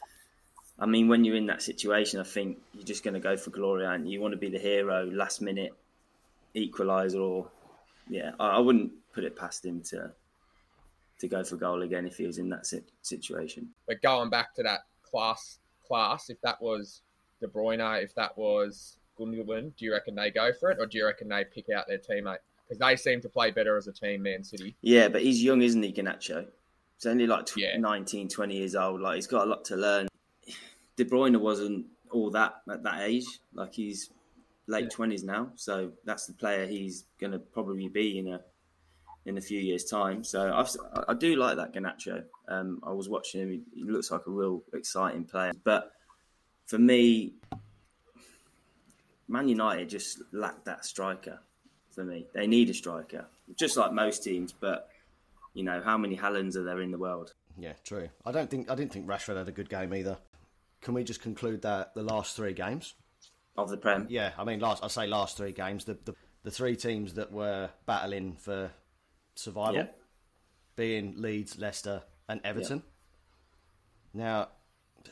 I 0.79 0.87
mean, 0.87 1.09
when 1.09 1.25
you're 1.25 1.37
in 1.37 1.47
that 1.47 1.63
situation, 1.63 2.21
I 2.21 2.25
think 2.25 2.59
you're 2.75 2.85
just 2.85 3.03
going 3.03 3.15
to 3.15 3.21
go 3.21 3.37
for 3.37 3.51
glory, 3.51 3.87
and 3.87 4.11
you 4.11 4.21
want 4.21 4.33
to 4.33 4.39
be 4.39 4.51
the 4.51 4.59
hero, 4.59 5.07
last 5.07 5.41
minute 5.41 5.73
equaliser, 6.55 7.21
or 7.21 7.49
yeah, 8.09 8.33
I, 8.39 8.57
I 8.57 8.59
wouldn't 8.59 8.93
put 9.13 9.25
it 9.25 9.37
past 9.37 9.65
him 9.65 9.83
to 9.91 10.13
to 11.19 11.29
go 11.29 11.43
for 11.43 11.57
goal 11.57 11.81
again 11.81 12.07
if 12.07 12.19
he 12.19 12.27
was 12.27 12.37
in 12.37 12.51
that 12.51 12.67
si- 12.67 12.83
situation. 13.01 13.71
but 13.87 14.03
going 14.03 14.29
back 14.29 14.55
to 14.55 14.63
that 14.63 14.81
class, 15.03 15.59
class, 15.87 16.29
if 16.29 16.39
that 16.43 16.61
was 16.61 17.01
De 17.41 17.47
Bruyne, 17.47 18.03
if 18.03 18.15
that 18.17 18.37
was 18.37 18.99
Gundogan, 19.19 19.75
do 19.79 19.87
you 19.87 19.93
reckon 19.93 20.15
they 20.15 20.31
go 20.31 20.53
for 20.53 20.71
it, 20.71 20.77
or 20.79 20.85
do 20.85 20.99
you 20.99 21.07
reckon 21.07 21.29
they 21.29 21.45
pick 21.45 21.71
out 21.71 21.87
their 21.89 21.97
teammate? 21.99 22.37
Because 22.69 22.79
they 22.81 22.97
seem 22.97 23.23
to 23.23 23.31
play 23.31 23.51
better 23.51 23.79
as 23.79 23.87
a 23.87 23.93
team, 23.93 24.25
Man 24.25 24.45
City. 24.45 24.77
Yeah, 24.83 25.09
but 25.09 25.23
he's 25.23 25.43
young, 25.43 25.63
isn't 25.63 25.83
he, 25.83 25.91
Garnacho? 25.93 26.47
He's 26.99 27.07
only 27.07 27.27
like 27.27 27.47
tw- 27.47 27.59
Yeah. 27.59 27.79
19, 27.79 28.29
20 28.29 28.55
years 28.55 28.75
old. 28.75 29.01
Like 29.01 29.15
he's 29.15 29.27
got 29.27 29.47
a 29.47 29.51
lot 29.51 29.65
to 29.67 29.77
learn. 29.77 30.09
De 30.97 31.05
Bruyne 31.05 31.39
wasn't 31.41 31.87
all 32.11 32.31
that 32.31 32.57
at 32.71 32.83
that 32.83 33.03
age. 33.03 33.27
Like 33.53 33.75
he's 33.75 34.11
late 34.67 34.91
twenties 34.91 35.25
now, 35.25 35.51
so 35.55 35.93
that's 36.05 36.27
the 36.27 36.33
player 36.33 36.67
he's 36.67 37.05
going 37.21 37.33
to 37.33 37.39
probably 37.39 37.89
be 37.89 38.19
in 38.19 38.29
a 38.29 38.41
in 39.27 39.39
a 39.39 39.41
few 39.41 39.61
years' 39.61 39.85
time. 39.85 40.23
So 40.23 40.53
I've, 40.55 40.71
I 41.09 41.15
do 41.15 41.35
like 41.37 41.57
that 41.57 41.75
Garnacho. 41.75 42.25
Um, 42.49 42.81
I 42.83 42.93
was 42.93 43.09
watching 43.09 43.43
him; 43.43 43.51
he, 43.51 43.63
he 43.75 43.85
looks 43.85 44.11
like 44.11 44.27
a 44.27 44.31
real 44.31 44.63
exciting 44.73 45.25
player. 45.25 45.53
But 45.65 45.93
for 46.67 46.79
me, 46.79 47.35
Man 49.29 49.49
United 49.49 49.89
just 49.89 50.23
lack 50.33 50.65
that 50.65 50.85
striker. 50.85 51.41
For 51.91 52.05
me, 52.05 52.27
they 52.35 52.47
need 52.47 52.69
a 52.71 52.75
striker, 52.75 53.27
just 53.57 53.77
like 53.77 53.93
most 53.93 54.23
teams. 54.23 54.53
But 54.53 54.89
you 55.55 55.65
know, 55.65 55.81
how 55.83 55.97
many 55.99 56.17
Haalands 56.17 56.57
are 56.57 56.63
there 56.63 56.81
in 56.81 56.91
the 56.91 56.99
world? 56.99 57.33
Yeah, 57.59 57.73
true. 57.85 58.09
I 58.25 58.33
don't 58.33 58.51
think 58.51 58.71
I 58.71 58.75
didn't 58.75 58.93
think 58.93 59.07
Rashford 59.07 59.37
had 59.37 59.49
a 59.49 59.53
good 59.53 59.69
game 59.69 59.95
either. 59.95 60.19
Can 60.81 60.95
we 60.95 61.05
just 61.05 61.21
conclude 61.23 61.63
that 61.63 61.95
the 61.95 62.03
last 62.03 62.37
three 62.37 62.53
games? 62.53 62.95
Of 63.57 63.71
the 63.71 63.77
Prem, 63.79 64.07
Yeah, 64.11 64.33
I 64.37 64.45
mean, 64.45 64.61
last 64.61 64.85
I 64.85 64.89
say 64.89 65.07
last 65.07 65.37
three 65.39 65.53
games, 65.53 65.85
the 65.87 65.95
the, 66.05 66.15
the 66.43 66.51
three 66.51 66.77
teams 66.77 67.15
that 67.15 67.33
were 67.33 67.71
battling 67.87 68.37
for 68.37 68.71
survival, 69.35 69.75
Yeah. 69.77 69.87
being 70.77 71.15
Leeds, 71.17 71.59
Leicester, 71.59 72.03
and 72.29 72.41
Everton. 72.45 72.83
Now, 74.13 74.49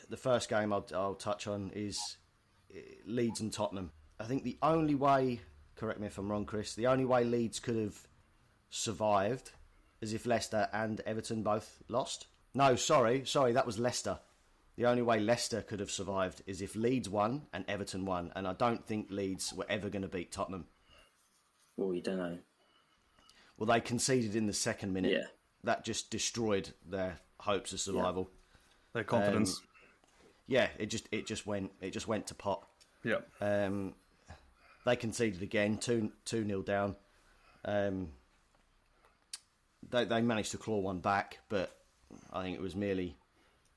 the 0.09 0.17
first 0.17 0.49
game 0.49 0.71
I'll, 0.73 0.85
I'll 0.93 1.15
touch 1.15 1.47
on 1.47 1.71
is 1.75 1.97
eh, 2.73 2.79
Leeds 3.05 3.39
and 3.41 3.51
Tottenham. 3.51 3.91
I 4.19 4.25
think 4.25 4.43
the 4.43 4.57
only 4.61 4.95
way, 4.95 5.41
correct 5.75 5.99
me 5.99 6.07
if 6.07 6.17
I'm 6.17 6.31
wrong, 6.31 6.45
Chris, 6.45 6.75
the 6.75 6.87
only 6.87 7.05
way 7.05 7.23
Leeds 7.23 7.59
could 7.59 7.75
have 7.75 7.97
survived 8.69 9.51
is 10.01 10.13
if 10.13 10.25
Leicester 10.25 10.67
and 10.73 11.01
Everton 11.01 11.43
both 11.43 11.81
lost. 11.89 12.27
No, 12.53 12.75
sorry, 12.75 13.25
sorry, 13.25 13.53
that 13.53 13.65
was 13.65 13.79
Leicester. 13.79 14.19
The 14.77 14.85
only 14.85 15.01
way 15.01 15.19
Leicester 15.19 15.61
could 15.61 15.79
have 15.79 15.91
survived 15.91 16.41
is 16.45 16.61
if 16.61 16.75
Leeds 16.75 17.09
won 17.09 17.43
and 17.53 17.63
Everton 17.67 18.05
won, 18.05 18.31
and 18.35 18.45
I 18.45 18.53
don't 18.53 18.85
think 18.85 19.07
Leeds 19.09 19.53
were 19.53 19.65
ever 19.69 19.89
going 19.89 20.01
to 20.01 20.07
beat 20.09 20.31
Tottenham. 20.31 20.65
well, 21.77 21.93
you 21.93 22.01
don't 22.01 22.17
know. 22.17 22.37
Well, 23.57 23.67
they 23.67 23.79
conceded 23.79 24.35
in 24.35 24.47
the 24.47 24.53
second 24.53 24.91
minute. 24.91 25.11
Yeah. 25.13 25.27
That 25.63 25.85
just 25.85 26.11
destroyed 26.11 26.73
their 26.85 27.19
hopes 27.39 27.71
of 27.71 27.79
survival. 27.79 28.29
Their 28.93 29.05
confidence. 29.05 29.61
Yeah, 30.47 30.67
it 30.77 30.87
just 30.87 31.07
it 31.11 31.25
just 31.25 31.47
went 31.47 31.71
it 31.81 31.91
just 31.91 32.07
went 32.07 32.27
to 32.27 32.35
pot. 32.35 32.67
yeah. 33.03 33.19
Um, 33.41 33.95
they 34.85 34.95
conceded 34.95 35.41
again, 35.41 35.77
two 35.77 36.11
two 36.25 36.43
nil 36.43 36.61
down. 36.61 36.95
Um, 37.63 38.09
they 39.89 40.05
they 40.05 40.21
managed 40.21 40.51
to 40.51 40.57
claw 40.57 40.79
one 40.79 40.99
back, 40.99 41.39
but 41.49 41.75
I 42.31 42.43
think 42.43 42.55
it 42.55 42.61
was 42.61 42.75
merely 42.75 43.17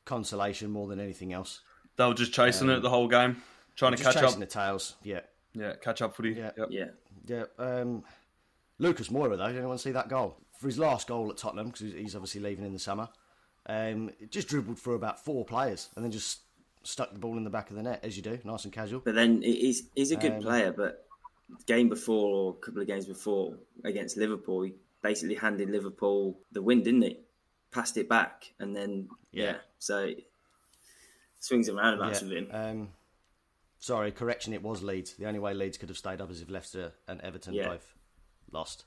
consolation 0.09 0.71
more 0.71 0.89
than 0.89 0.99
anything 1.01 1.33
else. 1.33 1.61
They 1.97 2.07
were 2.07 2.15
just 2.15 2.33
chasing 2.33 2.69
it 2.71 2.81
the 2.81 2.91
whole 2.91 3.09
game, 3.09 3.43
trying 3.77 3.93
to 3.93 3.99
Just 3.99 4.15
catch 4.15 4.23
chasing 4.23 4.43
up. 4.43 4.49
the 4.49 4.53
tails. 4.53 4.97
Yeah, 5.03 5.21
Yeah, 5.55 5.75
catch 5.77 6.01
up 6.03 6.15
footy. 6.17 6.31
Yeah. 6.33 6.51
Yep. 6.57 6.69
Yeah, 6.71 6.85
yeah. 7.27 7.45
Um, 7.59 8.05
Lucas 8.79 9.09
Moura 9.09 9.37
though, 9.37 9.49
did 9.49 9.57
anyone 9.59 9.79
see 9.79 9.91
that 9.93 10.09
goal 10.09 10.37
for 10.59 10.67
his 10.69 10.79
last 10.79 11.07
goal 11.09 11.31
at 11.31 11.37
Tottenham? 11.37 11.67
Because 11.67 11.93
he's 11.93 12.15
obviously 12.15 12.41
leaving 12.41 12.65
in 12.65 12.73
the 12.73 12.79
summer. 12.79 13.09
Um, 13.67 14.11
just 14.31 14.49
dribbled 14.49 14.79
through 14.79 14.95
about 14.95 15.23
four 15.25 15.45
players 15.45 15.91
and 15.95 16.05
then 16.05 16.11
just 16.13 16.41
stuck 16.85 17.13
the 17.13 17.19
ball 17.19 17.37
in 17.37 17.45
the 17.45 17.51
back 17.51 17.69
of 17.71 17.77
the 17.77 17.83
net 17.83 18.01
as 18.03 18.17
you 18.17 18.23
do, 18.23 18.39
nice 18.45 18.65
and 18.65 18.73
casual. 18.73 19.01
but 19.05 19.15
then 19.15 19.43
he's 19.43 19.83
he's 19.95 20.11
a 20.13 20.17
good 20.17 20.33
Um, 20.35 20.41
player. 20.43 20.73
But 20.73 21.05
the 21.51 21.65
game 21.65 21.89
before 21.89 22.35
or 22.35 22.51
a 22.51 22.65
couple 22.65 22.81
of 22.81 22.87
games 22.87 23.07
before 23.07 23.59
against 23.85 24.17
Liverpool, 24.17 24.63
he 24.63 24.75
basically 25.03 25.35
handed 25.35 25.69
Liverpool 25.71 26.39
the 26.53 26.63
win, 26.63 26.83
didn't 26.83 27.03
he? 27.03 27.19
Passed 27.71 27.97
it 27.97 28.09
back, 28.09 28.53
and 28.59 28.75
then 28.75 29.09
yeah, 29.33 29.45
Yeah. 29.45 29.57
so 29.79 30.11
swings 31.41 31.69
and 31.69 31.77
roundabouts 31.77 32.23
Yeah, 32.23 32.29
with 32.29 32.37
him. 32.39 32.49
Um, 32.53 32.89
sorry, 33.79 34.11
correction. 34.13 34.53
It 34.53 34.63
was 34.63 34.83
Leeds. 34.83 35.15
The 35.15 35.27
only 35.27 35.39
way 35.41 35.55
Leeds 35.55 35.79
could 35.79 35.89
have 35.89 35.99
stayed 35.99 36.21
up 36.21 36.31
is 36.31 36.41
if 36.41 36.49
Leicester 36.51 36.93
and 37.07 37.21
Everton 37.21 37.55
Yeah. 37.55 37.69
both 37.69 37.95
lost. 38.51 38.85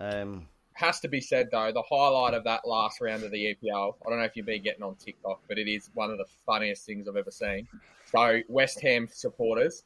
Um, 0.00 0.48
has 0.72 1.00
to 1.00 1.08
be 1.08 1.20
said 1.20 1.48
though, 1.50 1.72
the 1.72 1.82
highlight 1.82 2.34
of 2.34 2.44
that 2.44 2.66
last 2.66 3.00
round 3.00 3.22
of 3.24 3.30
the 3.30 3.54
EPL. 3.54 3.96
I 4.04 4.10
don't 4.10 4.18
know 4.18 4.24
if 4.24 4.36
you've 4.36 4.46
been 4.46 4.62
getting 4.62 4.82
on 4.82 4.94
TikTok, 4.96 5.40
but 5.48 5.58
it 5.58 5.68
is 5.68 5.90
one 5.94 6.10
of 6.10 6.18
the 6.18 6.26
funniest 6.44 6.84
things 6.86 7.08
I've 7.08 7.16
ever 7.16 7.30
seen. 7.30 7.66
So 8.10 8.40
West 8.48 8.80
Ham 8.80 9.08
supporters, 9.10 9.84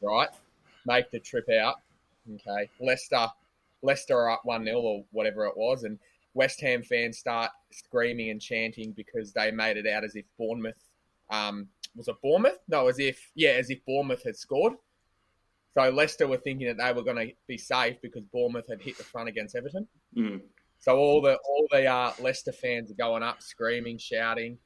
right, 0.00 0.28
make 0.84 1.10
the 1.10 1.20
trip 1.20 1.48
out. 1.50 1.80
Okay, 2.34 2.68
Leicester, 2.80 3.28
Leicester 3.82 4.16
are 4.18 4.30
up 4.30 4.44
one 4.44 4.64
0 4.64 4.80
or 4.80 5.04
whatever 5.12 5.46
it 5.46 5.56
was, 5.56 5.84
and 5.84 5.98
West 6.36 6.60
Ham 6.60 6.82
fans 6.82 7.16
start 7.16 7.50
screaming 7.72 8.28
and 8.28 8.42
chanting 8.42 8.92
because 8.92 9.32
they 9.32 9.50
made 9.50 9.78
it 9.78 9.86
out 9.86 10.04
as 10.04 10.16
if 10.16 10.26
Bournemouth, 10.38 10.84
um, 11.30 11.66
was 11.96 12.08
it 12.08 12.16
Bournemouth? 12.22 12.58
No, 12.68 12.88
as 12.88 12.98
if 12.98 13.30
yeah, 13.34 13.52
as 13.52 13.70
if 13.70 13.82
Bournemouth 13.86 14.22
had 14.22 14.36
scored. 14.36 14.74
So 15.72 15.88
Leicester 15.88 16.28
were 16.28 16.36
thinking 16.36 16.66
that 16.66 16.76
they 16.76 16.92
were 16.92 17.02
going 17.02 17.28
to 17.28 17.34
be 17.46 17.56
safe 17.56 17.96
because 18.02 18.22
Bournemouth 18.32 18.68
had 18.68 18.82
hit 18.82 18.98
the 18.98 19.04
front 19.04 19.30
against 19.30 19.56
Everton. 19.56 19.88
Mm. 20.14 20.42
So 20.78 20.98
all 20.98 21.22
the 21.22 21.38
all 21.48 21.66
the 21.70 21.86
uh, 21.86 22.12
Leicester 22.20 22.52
fans 22.52 22.90
are 22.90 22.94
going 22.94 23.22
up, 23.22 23.40
screaming, 23.40 23.96
shouting, 23.96 24.58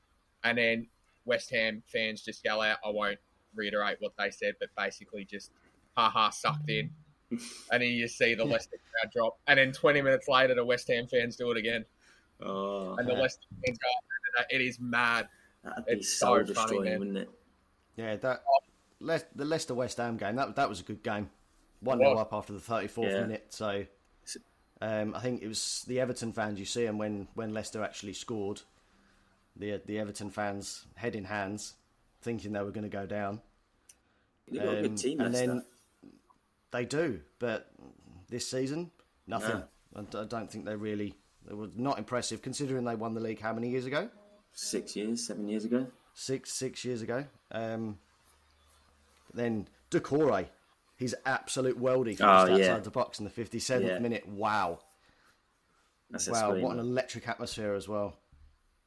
and 0.42 0.58
then 0.58 0.88
West 1.24 1.50
Ham 1.50 1.84
fans 1.86 2.22
just 2.22 2.44
yell 2.44 2.62
out. 2.62 2.78
I 2.84 2.90
won't 2.90 3.18
reiterate 3.54 3.98
what 4.00 4.12
they 4.18 4.32
said, 4.32 4.54
but 4.58 4.70
basically 4.76 5.24
just 5.24 5.52
ha 5.96 6.10
ha 6.10 6.30
sucked 6.30 6.68
in, 6.68 6.90
and 7.72 7.82
then 7.82 7.82
you 7.82 8.08
see 8.08 8.34
the 8.34 8.44
Leicester 8.44 8.76
crowd 8.92 9.12
drop, 9.12 9.38
and 9.46 9.58
then 9.58 9.72
20 9.72 10.02
minutes 10.02 10.28
later 10.28 10.54
the 10.54 10.64
West 10.64 10.88
Ham 10.88 11.06
fans 11.06 11.36
do 11.36 11.50
it 11.50 11.56
again, 11.56 11.84
Oh, 12.42 12.94
and 12.96 13.06
the 13.08 13.12
Yeah. 13.12 13.20
Leicester 13.20 13.42
fans 13.64 13.78
go. 13.78 14.44
It 14.50 14.60
is 14.60 14.78
mad. 14.80 15.28
that'd 15.62 15.84
be 15.86 15.92
it's 15.92 16.12
so, 16.18 16.26
so 16.26 16.32
funny, 16.32 16.46
destroying, 16.54 16.84
man. 16.84 16.98
wouldn't 16.98 17.16
it? 17.18 17.30
yeah, 17.96 18.16
that 18.16 18.42
Le- 19.00 19.20
the 19.34 19.44
Leicester 19.44 19.74
West 19.74 19.96
Ham 19.98 20.16
game 20.16 20.36
that 20.36 20.56
that 20.56 20.68
was 20.68 20.80
a 20.80 20.82
good 20.84 21.02
game. 21.02 21.30
One 21.80 21.98
0 21.98 22.16
up 22.18 22.32
after 22.32 22.52
the 22.52 22.60
thirty 22.60 22.86
fourth 22.88 23.10
Yeah. 23.10 23.20
minute. 23.22 23.46
So 23.50 23.86
um, 24.82 25.14
I 25.14 25.20
think 25.20 25.42
it 25.42 25.48
was 25.48 25.84
the 25.88 26.00
Everton 26.00 26.32
fans. 26.32 26.58
You 26.58 26.64
see 26.66 26.84
them 26.84 26.98
when 26.98 27.28
when 27.34 27.52
Leicester 27.54 27.82
actually 27.82 28.12
scored. 28.14 28.62
The 29.56 29.80
the 29.84 29.98
Everton 29.98 30.30
fans 30.30 30.86
head 30.94 31.14
in 31.16 31.24
hands, 31.24 31.74
thinking 32.22 32.52
they 32.52 32.62
were 32.62 32.70
going 32.70 32.84
to 32.84 32.96
go 32.96 33.04
down. 33.06 33.40
They've 34.48 34.62
got 34.62 34.74
a 34.74 34.76
Um, 34.78 34.82
good 34.82 34.96
team, 34.98 35.20
and 35.20 35.32
Leicester. 35.34 35.46
then 35.48 35.64
they 36.72 36.84
do, 36.84 37.20
but 37.38 37.70
this 38.28 38.48
season 38.48 38.90
nothing. 39.26 39.58
No. 39.58 39.64
I 39.96 40.02
d- 40.02 40.18
I 40.18 40.24
don't 40.24 40.50
think 40.50 40.64
they 40.64 40.76
really. 40.76 41.14
They 41.46 41.54
were 41.54 41.68
not 41.74 41.98
impressive 41.98 42.42
considering 42.42 42.84
they 42.84 42.94
won 42.94 43.14
the 43.14 43.20
league 43.20 43.40
how 43.40 43.52
many 43.52 43.70
years 43.70 43.86
ago? 43.86 44.08
Six 44.52 44.94
years, 44.94 45.26
seven 45.26 45.48
years 45.48 45.64
ago. 45.64 45.86
Six 46.14 46.52
six 46.52 46.84
years 46.84 47.02
ago. 47.02 47.24
Um, 47.50 47.98
then 49.32 49.68
Doucouré, 49.90 50.46
his 50.96 51.16
absolute 51.24 51.80
worldie 51.80 52.16
finished 52.16 52.22
Oh, 52.22 52.46
yeah. 52.46 52.66
outside 52.70 52.84
the 52.84 52.90
box 52.90 53.18
in 53.18 53.24
the 53.24 53.30
fifty 53.30 53.58
seventh 53.58 53.88
Yeah. 53.90 53.98
minute. 53.98 54.28
Wow, 54.28 54.80
That's 56.10 56.28
wow, 56.28 56.54
what 56.54 56.72
an 56.72 56.78
electric 56.80 57.26
atmosphere 57.28 57.74
as 57.74 57.88
well. 57.88 58.16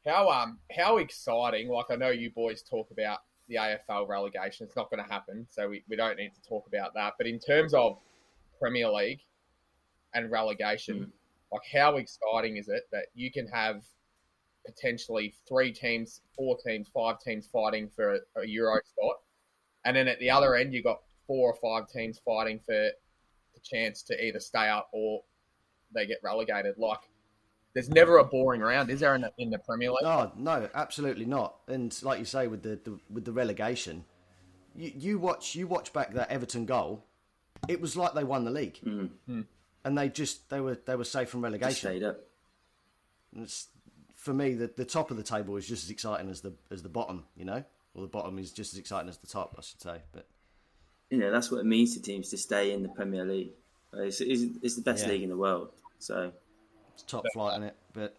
How 0.05 0.29
um 0.29 0.59
how 0.75 0.97
exciting! 0.97 1.69
Like 1.69 1.85
I 1.89 1.95
know 1.95 2.09
you 2.09 2.29
boys 2.29 2.61
talk 2.61 2.91
about 2.91 3.19
the 3.47 3.55
AFL 3.55 4.07
relegation. 4.07 4.65
It's 4.65 4.75
not 4.75 4.89
going 4.89 5.03
to 5.03 5.11
happen, 5.11 5.45
so 5.49 5.69
we, 5.69 5.83
we 5.89 5.95
don't 5.95 6.17
need 6.17 6.33
to 6.35 6.41
talk 6.47 6.67
about 6.67 6.93
that. 6.95 7.13
But 7.17 7.27
in 7.27 7.39
terms 7.39 7.73
of 7.73 7.97
Premier 8.59 8.89
League 8.89 9.21
and 10.13 10.31
relegation, 10.31 10.99
mm. 10.99 11.09
like 11.51 11.63
how 11.71 11.97
exciting 11.97 12.57
is 12.57 12.69
it 12.69 12.83
that 12.91 13.07
you 13.13 13.31
can 13.31 13.47
have 13.47 13.83
potentially 14.65 15.33
three 15.47 15.71
teams, 15.71 16.21
four 16.35 16.57
teams, 16.65 16.87
five 16.93 17.19
teams 17.19 17.47
fighting 17.51 17.89
for 17.95 18.15
a, 18.15 18.19
a 18.41 18.47
Euro 18.47 18.79
spot, 18.85 19.15
and 19.85 19.95
then 19.95 20.07
at 20.07 20.19
the 20.19 20.29
other 20.29 20.55
end 20.55 20.73
you've 20.73 20.85
got 20.85 20.99
four 21.27 21.51
or 21.51 21.55
five 21.55 21.89
teams 21.89 22.19
fighting 22.23 22.59
for 22.59 22.73
the 22.73 23.59
chance 23.63 24.03
to 24.03 24.25
either 24.25 24.39
stay 24.39 24.69
up 24.69 24.89
or 24.93 25.21
they 25.93 26.05
get 26.05 26.17
relegated. 26.23 26.75
Like 26.77 26.99
there's 27.73 27.89
never 27.89 28.17
a 28.17 28.23
boring 28.23 28.61
round, 28.61 28.89
is 28.89 28.99
there 28.99 29.15
in 29.15 29.21
the, 29.21 29.31
in 29.37 29.49
the 29.49 29.57
Premier 29.57 29.89
League? 29.89 30.03
No, 30.03 30.31
no, 30.35 30.69
absolutely 30.75 31.25
not. 31.25 31.55
And 31.67 31.97
like 32.03 32.19
you 32.19 32.25
say, 32.25 32.47
with 32.47 32.63
the, 32.63 32.79
the 32.83 32.99
with 33.09 33.25
the 33.25 33.31
relegation, 33.31 34.05
you, 34.75 34.91
you 34.95 35.19
watch 35.19 35.55
you 35.55 35.67
watch 35.67 35.91
back 35.93 36.13
that 36.13 36.29
Everton 36.29 36.65
goal. 36.65 37.05
It 37.67 37.81
was 37.81 37.95
like 37.95 38.13
they 38.13 38.23
won 38.23 38.43
the 38.43 38.51
league, 38.51 38.79
mm-hmm. 38.83 39.05
hmm. 39.31 39.41
and 39.85 39.97
they 39.97 40.09
just 40.09 40.49
they 40.49 40.59
were 40.59 40.77
they 40.85 40.95
were 40.95 41.03
safe 41.03 41.29
from 41.29 41.41
Just 41.41 41.51
relegation. 41.53 41.89
stayed 41.89 42.03
up. 42.03 42.19
And 43.33 43.43
It's, 43.43 43.67
for 44.15 44.33
me, 44.33 44.53
the, 44.53 44.71
the 44.75 44.85
top 44.85 45.11
of 45.11 45.17
the 45.17 45.23
table 45.23 45.55
is 45.57 45.67
just 45.67 45.83
as 45.85 45.89
exciting 45.89 46.29
as 46.29 46.41
the 46.41 46.53
as 46.71 46.83
the 46.83 46.89
bottom. 46.89 47.25
You 47.35 47.45
know, 47.45 47.63
or 47.95 48.01
the 48.01 48.07
bottom 48.07 48.37
is 48.37 48.51
just 48.51 48.73
as 48.73 48.79
exciting 48.79 49.09
as 49.09 49.17
the 49.17 49.27
top, 49.27 49.55
I 49.57 49.61
should 49.61 49.81
say. 49.81 50.01
But 50.11 50.27
You 51.09 51.17
know, 51.17 51.31
that's 51.31 51.51
what 51.51 51.59
it 51.59 51.65
means 51.65 51.95
to 51.95 52.01
teams 52.01 52.29
to 52.29 52.37
stay 52.37 52.71
in 52.71 52.83
the 52.83 52.89
Premier 52.89 53.25
League. 53.25 53.51
It's, 53.93 54.21
it's, 54.21 54.43
it's 54.61 54.75
the 54.75 54.81
best 54.81 55.05
Yeah. 55.05 55.13
league 55.13 55.23
in 55.23 55.29
the 55.29 55.37
world. 55.37 55.69
So 55.99 56.33
it's 56.93 57.03
top 57.03 57.25
flight 57.33 57.57
in 57.57 57.63
it. 57.63 57.75
But 57.93 58.17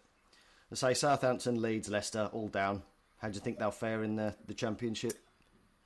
I 0.71 0.75
say 0.75 0.93
Southampton, 0.93 1.61
Leeds, 1.61 1.89
Leicester, 1.89 2.29
all 2.33 2.47
down. 2.47 2.81
How 3.19 3.29
do 3.29 3.35
you 3.35 3.41
think 3.41 3.59
they'll 3.59 3.71
fare 3.71 4.03
in 4.03 4.15
the, 4.15 4.35
the 4.47 4.53
championship 4.53 5.13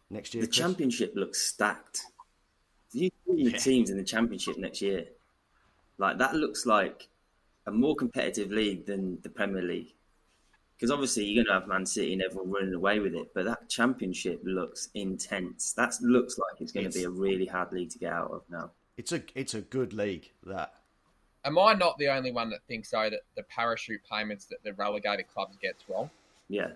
next 0.09 0.33
year? 0.33 0.41
the 0.41 0.47
Chris? 0.47 0.57
championship 0.57 1.13
looks 1.15 1.41
stacked. 1.41 2.01
If 2.93 3.01
you 3.01 3.11
see 3.27 3.49
the 3.49 3.57
teams 3.57 3.89
in 3.89 3.97
the 3.97 4.03
championship 4.03 4.57
next 4.57 4.81
year, 4.81 5.05
like 5.97 6.17
that 6.17 6.33
looks 6.35 6.65
like 6.65 7.07
a 7.67 7.71
more 7.71 7.95
competitive 7.95 8.51
league 8.51 8.85
than 8.85 9.19
the 9.21 9.29
Premier 9.29 9.61
League. 9.61 9.93
Because 10.75 10.91
obviously 10.91 11.25
you're 11.25 11.43
going 11.43 11.53
to 11.53 11.59
have 11.59 11.67
Man 11.67 11.85
City 11.85 12.13
and 12.13 12.21
everyone 12.21 12.51
running 12.51 12.73
away 12.73 12.99
with 12.99 13.13
it, 13.13 13.33
but 13.35 13.43
that 13.45 13.67
championship 13.69 14.41
looks 14.45 14.89
intense. 14.93 15.73
That 15.73 15.93
looks 16.01 16.37
like 16.37 16.61
it's 16.61 16.71
going 16.71 16.89
to 16.89 16.97
be 16.97 17.03
a 17.03 17.09
really 17.09 17.45
hard 17.45 17.73
league 17.73 17.89
to 17.91 17.99
get 17.99 18.13
out 18.13 18.31
of 18.31 18.43
now. 18.49 18.71
It's 18.97 19.11
a 19.11 19.21
it's 19.35 19.53
a 19.53 19.61
good 19.61 19.93
league 19.93 20.31
that. 20.45 20.73
Am 21.45 21.57
I 21.57 21.73
not 21.73 21.97
the 21.97 22.09
only 22.09 22.31
one 22.31 22.49
that 22.49 22.63
thinks 22.67 22.89
though 22.91 23.09
that 23.09 23.21
the 23.35 23.43
parachute 23.43 24.01
payments 24.11 24.45
that 24.45 24.61
the 24.63 24.73
relegated 24.73 25.27
clubs 25.33 25.55
gets 25.61 25.83
wrong? 25.89 26.09
Yeah. 26.49 26.71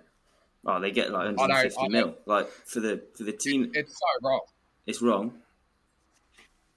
Oh, 0.65 0.79
they 0.79 0.91
get 0.91 1.12
like 1.12 1.25
don't- 1.25 1.36
150 1.38 1.82
I 1.82 1.88
mil. 1.89 2.01
don't- 2.08 2.27
Like 2.27 2.50
for 2.50 2.79
the 2.79 3.03
for 3.17 3.24
the 3.24 3.34
team, 3.34 3.72
It's 3.74 3.91
so 3.93 4.05
wrong. 4.27 4.41
it's 4.86 5.01
wrong. 5.01 5.34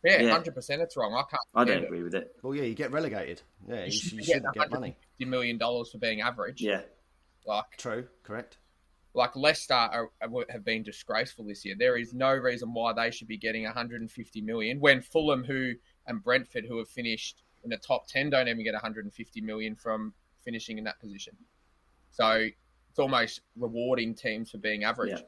Yeah, 0.04 0.22
Yeah. 0.22 0.30
hundred 0.30 0.54
percent, 0.54 0.82
it's 0.82 0.96
wrong. 0.96 1.14
I 1.14 1.22
can't. 1.28 1.42
I 1.54 1.64
don't 1.64 1.82
it. 1.82 1.86
agree 1.86 2.02
with 2.02 2.14
it. 2.14 2.36
Well, 2.42 2.54
yeah, 2.54 2.62
you 2.62 2.74
get 2.74 2.92
relegated. 2.92 3.42
Yeah, 3.68 3.80
you, 3.80 3.84
You 3.86 3.90
should 3.92 4.12
you 4.12 4.18
be 4.18 4.24
shouldn't 4.24 4.54
get 4.54 4.70
money. 4.70 4.94
150 5.18 5.24
million 5.24 5.58
dollars 5.58 5.90
for 5.90 5.98
being 5.98 6.20
average. 6.20 6.60
Yeah. 6.60 6.82
Like, 7.44 7.76
True, 7.76 8.08
correct. 8.24 8.58
like 9.14 9.34
Leicester 9.36 9.72
are, 9.74 10.10
have 10.50 10.64
been 10.64 10.82
disgraceful 10.82 11.44
this 11.44 11.64
year. 11.64 11.74
There 11.78 11.96
is 11.96 12.12
no 12.12 12.32
reason 12.34 12.74
why 12.74 12.92
they 12.92 13.10
should 13.12 13.28
be 13.28 13.36
getting 13.38 13.64
150 13.64 14.40
million 14.42 14.80
when 14.80 15.00
Fulham, 15.00 15.44
who 15.44 15.74
and 16.06 16.22
Brentford, 16.22 16.66
who 16.66 16.78
have 16.78 16.88
finished 16.88 17.42
in 17.66 17.70
the 17.70 17.76
top 17.76 18.06
10, 18.06 18.30
don't 18.30 18.48
even 18.48 18.62
get 18.62 18.72
150 18.72 19.40
million 19.40 19.74
from 19.74 20.14
finishing 20.44 20.78
in 20.78 20.84
that 20.84 20.98
position. 21.00 21.36
So 22.12 22.48
it's 22.90 22.98
almost 22.98 23.40
rewarding 23.58 24.14
teams 24.14 24.50
for 24.50 24.58
being 24.58 24.84
average. 24.84 25.10
Yeah. 25.10 25.26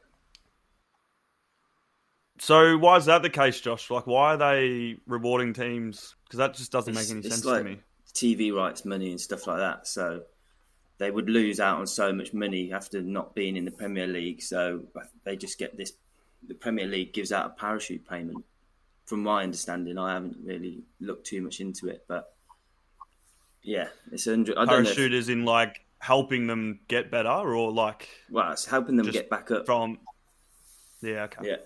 So 2.39 2.79
why 2.79 2.97
is 2.97 3.07
that 3.07 3.23
the 3.23 3.31
case, 3.31 3.61
Josh? 3.61 3.91
Like, 3.91 4.07
why 4.07 4.35
are 4.35 4.37
they 4.37 4.97
rewarding 5.07 5.53
teams? 5.53 6.15
Because 6.25 6.39
that 6.39 6.55
just 6.55 6.71
doesn't 6.71 6.95
make 6.95 7.11
any 7.11 7.19
it's 7.19 7.29
sense 7.31 7.45
like 7.45 7.65
to 7.65 7.69
me. 7.71 7.81
TV 8.15 8.55
rights 8.55 8.85
money 8.85 9.11
and 9.11 9.21
stuff 9.21 9.47
like 9.49 9.59
that. 9.59 9.89
So 9.89 10.23
they 10.99 11.11
would 11.11 11.29
lose 11.29 11.59
out 11.59 11.79
on 11.79 11.87
so 11.87 12.13
much 12.13 12.33
money 12.33 12.73
after 12.73 13.03
not 13.03 13.35
being 13.35 13.57
in 13.57 13.65
the 13.65 13.71
Premier 13.73 14.07
League. 14.07 14.41
So 14.41 14.83
they 15.25 15.37
just 15.37 15.59
get 15.59 15.77
this. 15.77 15.93
The 16.47 16.55
Premier 16.55 16.87
League 16.87 17.13
gives 17.13 17.33
out 17.33 17.47
a 17.47 17.51
parachute 17.51 18.09
payment. 18.09 18.45
From 19.09 19.23
my 19.23 19.43
understanding, 19.43 19.97
I 19.97 20.13
haven't 20.13 20.37
really 20.45 20.83
looked 21.01 21.27
too 21.27 21.41
much 21.41 21.61
into 21.61 21.89
it, 21.89 22.05
but 22.07 22.35
yeah, 23.63 23.89
it's 24.13 24.27
a 24.27 24.31
hundred. 24.31 24.59
I. 24.59 24.67
Parachute 24.67 25.15
If, 25.15 25.21
is 25.21 25.29
in 25.31 25.47
like 25.47 25.81
helping 25.99 26.47
them 26.47 26.81
get 26.89 27.11
better, 27.11 27.31
or 27.31 27.73
like 27.73 28.07
well, 28.31 28.53
it's 28.53 28.67
helping 28.67 28.97
them 28.97 29.11
get 29.11 29.31
back 29.31 29.51
up. 29.51 29.65
from. 29.65 29.99
Yeah. 31.01 31.23
Okay. 31.25 31.49
Yeah, 31.49 31.57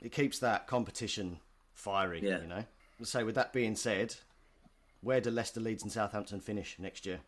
It 0.00 0.12
keeps 0.12 0.38
that 0.38 0.66
competition 0.66 1.38
fiery. 1.74 2.20
Yeah. 2.22 2.40
You 2.40 2.46
know. 2.46 2.64
So 3.02 3.26
with 3.26 3.34
that 3.34 3.52
being 3.52 3.76
said, 3.76 4.14
where 5.02 5.20
do 5.20 5.30
Leicester, 5.30 5.60
Leeds, 5.60 5.82
and 5.82 5.92
Southampton 5.92 6.40
finish 6.40 6.76
next 6.78 7.04
year 7.04 7.20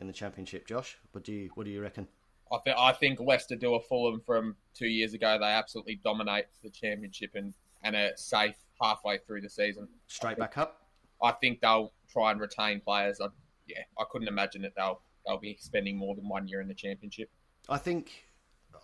in 0.00 0.06
the 0.06 0.12
championship? 0.12 0.68
Josh, 0.68 0.98
what 1.10 1.24
do 1.24 1.32
you 1.32 1.50
what 1.54 1.64
do 1.64 1.72
you 1.72 1.82
reckon? 1.82 2.06
I, 2.52 2.58
th- 2.64 2.76
I 2.78 2.92
think 2.92 3.18
Leicester 3.18 3.56
do 3.56 3.74
a 3.74 3.80
Fulham 3.80 4.20
from 4.24 4.54
two 4.72 4.88
years 4.88 5.14
ago. 5.14 5.36
They 5.38 5.46
absolutely 5.46 6.00
dominate 6.02 6.46
the 6.62 6.70
championship 6.70 7.32
and, 7.34 7.54
and 7.82 7.94
are 7.94 8.10
safe 8.16 8.56
halfway 8.80 9.18
through 9.18 9.40
the 9.42 9.50
season. 9.50 9.88
Straight 10.06 10.38
back 10.38 10.58
up. 10.58 10.82
I 11.22 11.32
think 11.32 11.60
they'll 11.60 11.92
try 12.10 12.30
and 12.30 12.40
retain 12.40 12.80
players. 12.80 13.20
I, 13.20 13.26
yeah, 13.66 13.82
I 13.98 14.04
couldn't 14.10 14.28
imagine 14.28 14.62
that 14.62 14.72
they'll 14.76 15.00
they'll 15.26 15.38
be 15.38 15.56
spending 15.60 15.96
more 15.96 16.14
than 16.14 16.28
one 16.28 16.48
year 16.48 16.60
in 16.60 16.68
the 16.68 16.74
championship. 16.74 17.30
I 17.68 17.78
think 17.78 18.24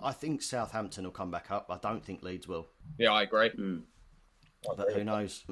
I 0.01 0.13
think 0.13 0.43
Southampton 0.43 1.05
will 1.05 1.11
come 1.11 1.31
back 1.31 1.51
up. 1.51 1.67
I 1.71 1.79
don't 1.79 2.05
think 2.05 2.23
Leeds 2.23 2.47
will, 2.47 2.67
Yeah, 2.99 3.13
I 3.13 3.23
agree. 3.23 3.51
Mm. 3.51 3.83
I 4.71 4.75
but 4.77 4.89
agree. 4.89 4.95
who 4.95 5.05
knows? 5.05 5.45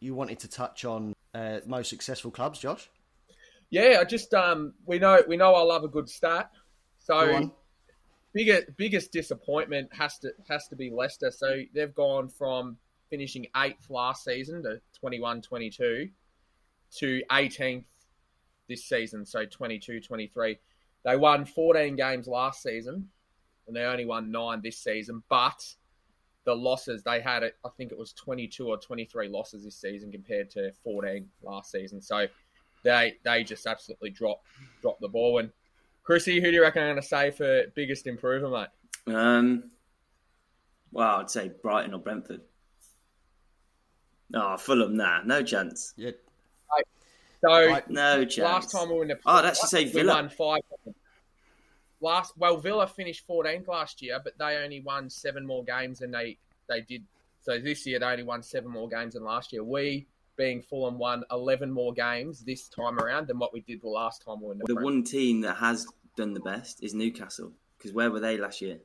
You 0.00 0.14
wanted 0.14 0.38
to 0.40 0.48
touch 0.48 0.84
on 0.84 1.14
uh, 1.34 1.60
most 1.66 1.90
successful 1.90 2.30
clubs, 2.30 2.58
Josh? 2.58 2.88
Yeah, 3.70 3.98
I 4.00 4.04
just 4.04 4.34
um, 4.34 4.74
we 4.86 4.98
know 4.98 5.22
we 5.26 5.36
know 5.36 5.54
I 5.54 5.62
love 5.62 5.84
a 5.84 5.88
good 5.88 6.08
stat. 6.08 6.50
So 6.98 7.14
on. 7.14 7.52
biggest 8.34 8.66
biggest 8.76 9.12
disappointment 9.12 9.88
has 9.94 10.18
to 10.18 10.32
has 10.48 10.68
to 10.68 10.76
be 10.76 10.90
Leicester. 10.90 11.30
So 11.30 11.62
they've 11.74 11.94
gone 11.94 12.28
from 12.28 12.76
finishing 13.12 13.46
eighth 13.58 13.90
last 13.90 14.24
season 14.24 14.62
to 14.62 14.80
21-22 15.04 16.10
to 16.96 17.22
18th 17.30 17.84
this 18.70 18.86
season, 18.86 19.26
so 19.26 19.44
22-23. 19.44 20.56
They 21.04 21.16
won 21.18 21.44
14 21.44 21.94
games 21.94 22.26
last 22.26 22.62
season, 22.62 23.06
and 23.66 23.76
they 23.76 23.82
only 23.82 24.06
won 24.06 24.32
nine 24.32 24.62
this 24.62 24.78
season. 24.78 25.22
But 25.28 25.62
the 26.44 26.56
losses 26.56 27.02
they 27.02 27.20
had, 27.20 27.42
I 27.42 27.68
think 27.76 27.92
it 27.92 27.98
was 27.98 28.14
22 28.14 28.66
or 28.66 28.78
23 28.78 29.28
losses 29.28 29.64
this 29.64 29.76
season 29.76 30.10
compared 30.10 30.48
to 30.52 30.72
14 30.82 31.28
last 31.42 31.70
season. 31.70 32.00
So 32.00 32.26
they 32.82 33.16
they 33.24 33.44
just 33.44 33.66
absolutely 33.66 34.08
dropped 34.08 34.46
dropped 34.80 35.02
the 35.02 35.08
ball. 35.08 35.38
And 35.38 35.50
Chrissy, 36.02 36.40
who 36.40 36.46
do 36.46 36.54
you 36.54 36.62
reckon 36.62 36.82
I'm 36.82 36.88
going 36.88 37.02
to 37.02 37.06
say 37.06 37.30
for 37.30 37.64
biggest 37.74 38.06
improver, 38.06 38.48
mate? 38.48 39.14
Um, 39.14 39.70
well, 40.92 41.20
I'd 41.20 41.30
say 41.30 41.50
Brighton 41.62 41.92
or 41.92 42.00
Brentford. 42.00 42.40
Oh, 44.34 44.56
Fulham, 44.56 44.96
nah, 44.96 45.22
no 45.22 45.42
chance. 45.42 45.94
Yeah. 45.96 46.12
So 47.44 47.48
Right. 47.48 47.90
No 47.90 48.24
chance. 48.24 48.38
last 48.38 48.70
time 48.70 48.88
we 48.88 48.94
were 48.94 49.02
in 49.02 49.08
the 49.08 49.18
Oh, 49.26 49.32
I'd 49.38 49.46
actually 49.46 49.68
say 49.68 49.84
Villa. 49.86 50.14
won 50.14 50.28
five. 50.28 50.60
Last 52.00 52.36
well, 52.36 52.56
Villa 52.56 52.86
finished 52.86 53.26
14th 53.28 53.68
last 53.68 54.02
year, 54.02 54.20
but 54.22 54.36
they 54.38 54.56
only 54.56 54.80
won 54.80 55.10
seven 55.10 55.46
more 55.46 55.64
games 55.64 56.00
than 56.00 56.10
they 56.10 56.38
they 56.68 56.80
did. 56.80 57.04
So 57.40 57.58
this 57.58 57.84
year 57.86 57.98
they 57.98 58.06
only 58.06 58.22
won 58.22 58.42
seven 58.42 58.70
more 58.70 58.88
games 58.88 59.14
than 59.14 59.24
last 59.24 59.52
year. 59.52 59.64
We, 59.64 60.06
being 60.36 60.62
Fulham, 60.62 60.98
won 60.98 61.24
11 61.30 61.70
more 61.70 61.92
games 61.92 62.44
this 62.44 62.68
time 62.68 62.98
around 62.98 63.26
than 63.26 63.38
what 63.38 63.52
we 63.52 63.60
did 63.60 63.82
the 63.82 63.88
last 63.88 64.24
time 64.24 64.40
we 64.40 64.46
were 64.46 64.52
in 64.52 64.58
the, 64.58 64.74
The 64.74 64.76
one 64.82 65.02
team 65.02 65.40
that 65.42 65.56
has 65.56 65.86
done 66.16 66.34
the 66.34 66.40
best 66.40 66.82
is 66.82 66.94
Newcastle. 66.94 67.52
Because 67.76 67.92
where 67.92 68.10
were 68.10 68.20
they 68.20 68.36
last 68.36 68.60
year? 68.60 68.78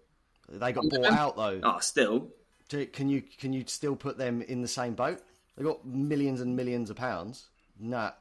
They 0.50 0.72
got 0.72 0.90
bought 0.90 1.06
um, 1.06 1.14
out 1.14 1.36
though. 1.36 1.60
Oh, 1.64 1.80
still. 1.80 2.30
Do- 2.70 2.86
Can 2.88 3.10
you 3.10 3.22
can 3.22 3.54
you 3.54 3.64
still 3.68 3.96
put 3.96 4.18
them 4.18 4.42
in 4.42 4.62
the 4.62 4.68
same 4.68 4.94
boat? 4.96 5.22
They 5.58 5.64
got 5.64 5.86
millions 5.86 6.40
and 6.40 6.56
millions 6.56 6.90
of 6.90 6.96
pounds. 6.96 7.48
Nah, 7.80 8.12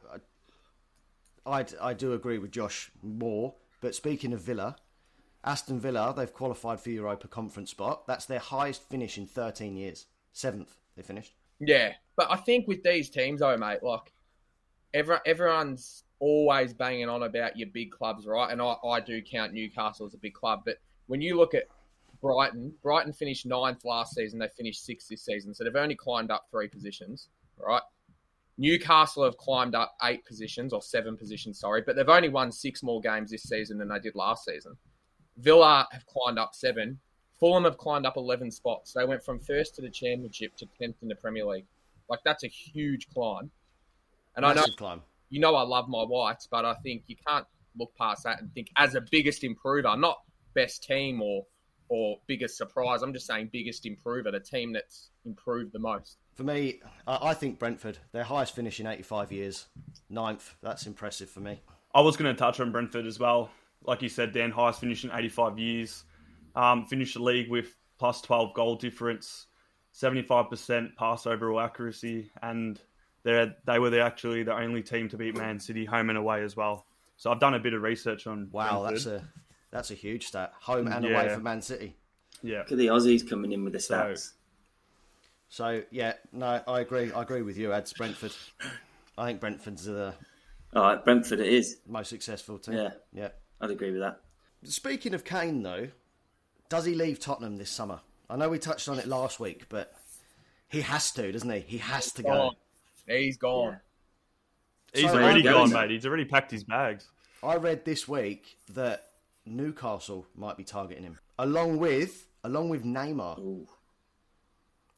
I, 1.47 1.61
I, 1.61 1.67
I 1.81 1.95
do 1.95 2.15
agree 2.15 2.39
with 2.39 2.51
Josh 2.51 2.91
more. 3.03 3.55
But 3.81 3.95
speaking 3.95 4.33
of 4.33 4.41
Villa, 4.41 4.77
Aston 5.45 5.79
Villa, 5.79 6.15
they've 6.17 6.33
qualified 6.33 6.81
for 6.81 6.91
Europa 6.91 7.29
Conference 7.29 7.71
spot. 7.71 8.07
That's 8.07 8.25
their 8.25 8.39
highest 8.39 8.89
finish 8.89 9.19
in 9.19 9.27
13 9.27 9.77
years. 9.77 10.07
Seventh, 10.33 10.77
they 10.97 11.03
finished. 11.03 11.35
Yeah, 11.61 11.93
but 12.17 12.31
I 12.31 12.37
think 12.37 12.67
with 12.67 12.83
these 12.83 13.11
teams, 13.11 13.41
though, 13.41 13.57
mate, 13.57 13.83
like 13.83 14.13
every, 14.95 15.19
everyone's 15.27 16.05
always 16.19 16.73
banging 16.73 17.09
on 17.09 17.23
about 17.23 17.57
your 17.57 17.69
big 17.69 17.91
clubs, 17.91 18.27
right? 18.27 18.51
And 18.51 18.61
I, 18.63 18.77
I 18.85 19.01
do 19.01 19.23
count 19.23 19.53
Newcastle 19.53 20.07
as 20.07 20.15
a 20.15 20.19
big 20.19 20.35
club, 20.35 20.63
but 20.65 20.79
when 21.07 21.21
you 21.21 21.37
look 21.37 21.55
at 21.55 21.69
Brighton, 22.21 22.73
Brighton 22.83 23.13
finished 23.13 23.47
ninth 23.47 23.85
last 23.85 24.15
season. 24.15 24.39
They 24.39 24.49
finished 24.57 24.85
sixth 24.85 25.09
this 25.09 25.25
season, 25.25 25.55
so 25.55 25.65
they've 25.65 25.77
only 25.77 25.95
climbed 25.95 26.31
up 26.31 26.47
three 26.51 26.69
positions, 26.69 27.29
right? 27.59 27.83
Newcastle 28.59 29.25
have 29.25 29.37
climbed 29.37 29.75
up 29.75 29.97
eight 30.05 30.25
positions 30.25 30.73
or 30.73 30.81
seven 30.81 31.17
positions, 31.17 31.61
sorry, 31.61 31.83
but 31.85 31.95
they've 31.95 32.09
only 32.09 32.31
won 32.31 32.51
six 32.51 32.83
more 32.83 33.01
games 33.01 33.31
this 33.31 33.43
season 33.43 33.79
than 33.79 33.89
they 33.89 33.99
did 33.99 34.15
last 34.15 34.45
season. 34.45 34.77
Villa 35.37 35.87
have 35.93 36.07
climbed 36.07 36.39
up 36.39 36.55
seven. 36.55 36.99
Fulham 37.39 37.65
have 37.65 37.77
climbed 37.77 38.07
up 38.07 38.17
11 38.17 38.51
spots. 38.51 38.95
They 38.95 39.05
went 39.05 39.23
from 39.23 39.41
first 39.41 39.75
to 39.75 39.83
the 39.83 39.91
championship 39.91 40.57
to 40.57 40.67
10th 40.81 40.95
in 41.03 41.09
the 41.09 41.15
Premier 41.15 41.45
League. 41.45 41.67
Like, 42.09 42.21
that's 42.25 42.45
a 42.45 42.49
huge 42.49 43.09
climb. 43.09 43.51
And 44.37 44.47
I 44.47 44.55
know, 44.55 44.65
climb. 44.79 45.03
you 45.29 45.41
know, 45.41 45.55
I 45.55 45.63
love 45.63 45.89
my 45.89 46.03
whites, 46.03 46.49
but 46.51 46.65
I 46.65 46.75
think 46.83 47.03
you 47.09 47.17
can't 47.27 47.47
look 47.79 47.95
past 47.97 48.25
that 48.25 48.41
and 48.41 48.51
think 48.55 48.69
as 48.77 48.95
a 48.95 49.03
biggest 49.11 49.45
improver, 49.45 49.95
not 49.97 50.19
best 50.55 50.83
team 50.83 51.21
or 51.21 51.45
or 51.89 52.19
biggest 52.27 52.57
surprise. 52.57 53.03
I'm 53.03 53.13
just 53.13 53.27
saying 53.27 53.51
biggest 53.53 53.87
improver, 53.87 54.31
the 54.31 54.41
team 54.41 54.73
that's 54.73 55.11
improved 55.25 55.73
the 55.73 55.79
most. 55.79 56.19
For 56.35 56.43
me, 56.43 56.81
I, 57.07 57.31
I 57.31 57.35
think 57.35 57.59
Brentford, 57.59 57.99
their 58.13 58.25
highest 58.25 58.55
finish 58.55 58.81
in 58.81 58.87
85 58.87 59.33
years, 59.33 59.67
ninth. 60.11 60.55
That's 60.63 60.87
impressive 60.87 61.31
for 61.31 61.41
me. 61.41 61.61
I 61.95 62.01
was 62.01 62.17
going 62.17 62.35
to 62.35 62.39
touch 62.39 62.61
on 62.61 62.73
Brentford 62.73 63.07
as 63.07 63.19
well. 63.19 63.51
Like 63.83 64.03
you 64.03 64.09
said, 64.09 64.33
Dan, 64.33 64.51
highest 64.51 64.81
finish 64.81 65.05
in 65.05 65.11
85 65.13 65.59
years. 65.59 66.05
Um, 66.55 66.87
finished 66.87 67.15
the 67.15 67.23
league 67.23 67.51
with 67.51 67.75
plus 67.99 68.21
12 68.23 68.55
goal 68.55 68.77
difference, 68.77 69.47
75% 69.95 70.97
pass 70.97 71.27
overall 71.27 71.61
accuracy, 71.61 72.31
and 72.43 72.81
they 73.23 73.51
they 73.65 73.79
were 73.79 73.91
the, 73.91 74.01
actually 74.01 74.43
the 74.43 74.55
only 74.55 74.83
team 74.83 75.09
to 75.09 75.17
beat 75.17 75.37
Man 75.37 75.59
City 75.59 75.85
home 75.85 76.09
and 76.11 76.19
away 76.19 76.43
as 76.43 76.57
well. 76.57 76.87
So 77.17 77.31
I've 77.31 77.41
done 77.41 77.55
a 77.55 77.59
bit 77.59 77.73
of 77.75 77.83
research 77.83 78.27
on 78.27 78.49
Wow, 78.53 78.83
Brentford. 78.83 78.95
that's 78.95 79.07
a 79.07 79.29
that's 79.71 79.91
a 79.91 79.95
huge 79.95 80.27
stat. 80.27 80.53
Home 80.63 80.89
and 80.89 81.05
Yeah. 81.05 81.11
away 81.23 81.35
for 81.35 81.41
Man 81.41 81.63
City. 81.63 81.97
yeah. 82.43 82.59
Look 82.59 82.73
at 82.73 82.79
the 82.79 82.87
Aussies 82.89 83.29
coming 83.29 83.53
in 83.53 83.65
with 83.65 83.73
the 83.73 83.81
So- 83.81 83.95
stats. 83.95 84.33
So 85.49 85.83
yeah, 85.91 86.15
no, 86.33 86.63
I 86.67 86.81
agree. 86.81 87.13
I 87.13 87.23
agree 87.23 87.43
with 87.43 87.57
you, 87.57 87.73
Ads. 87.73 87.93
Brentford. 87.95 88.33
I 89.17 89.27
think 89.27 89.41
Brentford's 89.41 89.85
the 89.85 90.15
All 90.75 90.83
right, 90.83 91.03
Brentford 91.05 91.41
it 91.41 91.47
is. 91.53 91.79
most 91.87 92.09
successful 92.11 92.59
team. 92.59 92.75
Yeah. 92.75 92.91
yeah. 93.13 93.29
I'd 93.61 93.71
agree 93.71 93.91
with 93.93 94.01
that. 94.01 94.21
Speaking 94.65 95.15
of 95.15 95.25
Kane, 95.25 95.63
though, 95.63 95.89
does 96.69 96.85
he 96.85 96.95
leave 96.95 97.21
Tottenham 97.21 97.57
this 97.57 97.71
summer? 97.71 98.01
I 98.29 98.37
know 98.37 98.49
we 98.49 98.59
touched 98.59 98.89
on 98.89 98.99
it 98.99 99.07
last 99.07 99.39
week, 99.39 99.67
but 99.69 99.95
he 100.69 100.81
has 100.83 101.13
to, 101.13 101.31
doesn't 101.31 101.49
he? 101.51 101.61
He 101.61 101.79
has 101.79 102.13
to 102.15 102.23
go. 102.23 102.53
He's 103.07 103.37
gone. 103.39 103.81
He's 104.93 105.05
So 105.11 105.15
already 105.17 105.43
gone, 105.43 105.73
mate. 105.73 105.91
He's 105.91 106.05
already 106.07 106.25
packed 106.25 106.51
his 106.51 106.65
bags. 106.65 107.07
I 107.43 107.57
read 107.57 107.85
this 107.85 108.09
week 108.09 108.57
that 108.71 109.06
Newcastle 109.47 110.27
might 110.35 110.57
be 110.57 110.65
targeting 110.65 111.05
him, 111.05 111.19
along 111.39 111.79
with 111.79 112.27
along 112.45 112.69
with 112.69 112.85
Neymar. 112.85 113.39
Ooh. 113.39 113.67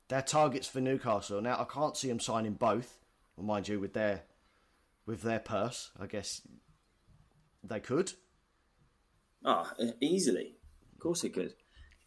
They're 0.08 0.22
targets 0.22 0.66
for 0.66 0.80
Newcastle. 0.80 1.40
Now 1.42 1.60
I 1.60 1.64
can't 1.64 1.96
see 1.96 2.08
them 2.08 2.20
signing 2.20 2.54
both. 2.54 2.98
Well, 3.36 3.46
mind 3.46 3.68
you, 3.68 3.78
with 3.78 3.92
their 3.92 4.22
with 5.06 5.22
their 5.22 5.38
purse, 5.38 5.90
I 5.98 6.06
guess 6.06 6.40
they 7.62 7.80
could. 7.80 8.12
Oh, 9.44 9.70
e- 9.78 9.92
easily. 10.00 10.56
Of 10.94 11.00
course 11.00 11.24
it 11.24 11.34
could. 11.34 11.54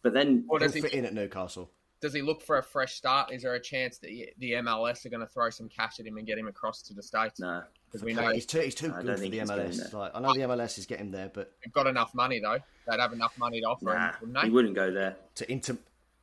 But 0.02 0.12
then, 0.12 0.44
Or 0.48 0.58
He'll 0.58 0.66
does 0.68 0.74
he, 0.74 0.80
fit 0.80 0.92
in 0.92 1.04
at 1.04 1.14
Newcastle. 1.14 1.70
Does 2.02 2.12
he 2.12 2.20
look 2.20 2.42
for 2.42 2.58
a 2.58 2.62
fresh 2.62 2.94
start? 2.96 3.32
Is 3.32 3.42
there 3.42 3.54
a 3.54 3.60
chance 3.60 3.96
that 3.98 4.10
he- 4.10 4.32
the 4.38 4.52
MLS 4.54 5.06
are 5.06 5.08
going 5.08 5.20
to 5.20 5.26
throw 5.26 5.48
some 5.50 5.68
cash 5.68 5.98
at 6.00 6.06
him 6.06 6.18
and 6.18 6.26
get 6.26 6.36
him 6.36 6.48
across 6.48 6.82
to 6.82 6.92
the 6.94 7.02
States? 7.02 7.40
no. 7.40 7.62
Because 7.86 8.02
we 8.04 8.12
know 8.14 8.28
He's 8.30 8.46
too, 8.46 8.60
he's 8.60 8.74
too 8.74 8.86
I 8.94 9.02
good 9.02 9.18
for 9.18 9.28
the 9.28 9.38
MLS. 9.40 9.92
Like, 9.92 10.12
I 10.14 10.20
know 10.20 10.32
the 10.34 10.40
MLS 10.40 10.78
is 10.78 10.86
getting 10.86 11.10
there, 11.10 11.30
but 11.32 11.52
we've 11.64 11.72
got 11.74 11.86
enough 11.86 12.14
money, 12.14 12.40
though. 12.40 12.58
They'd 12.88 12.98
have 13.00 13.12
enough 13.12 13.36
money 13.38 13.60
to 13.60 13.66
offer 13.66 13.84
Nah, 13.84 13.92
him, 14.08 14.14
wouldn't 14.20 14.34
they? 14.38 14.44
he 14.44 14.50
wouldn't 14.50 14.74
go 14.74 14.90
there. 14.90 15.16
to 15.36 15.50
Inter 15.52 15.76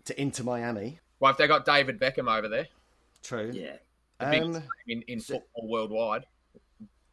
to 0.05 0.19
Inter 0.21 0.43
Miami, 0.43 0.99
Well, 1.19 1.31
if 1.31 1.37
they 1.37 1.45
got 1.47 1.65
David 1.65 1.99
Beckham 1.99 2.27
over 2.35 2.47
there, 2.47 2.67
true. 3.23 3.51
Yeah. 3.53 3.77
the 4.19 4.25
biggest 4.31 4.57
Um, 4.61 4.63
in, 4.87 5.01
in 5.03 5.19
so- 5.19 5.35
football 5.35 5.67
worldwide, 5.69 6.25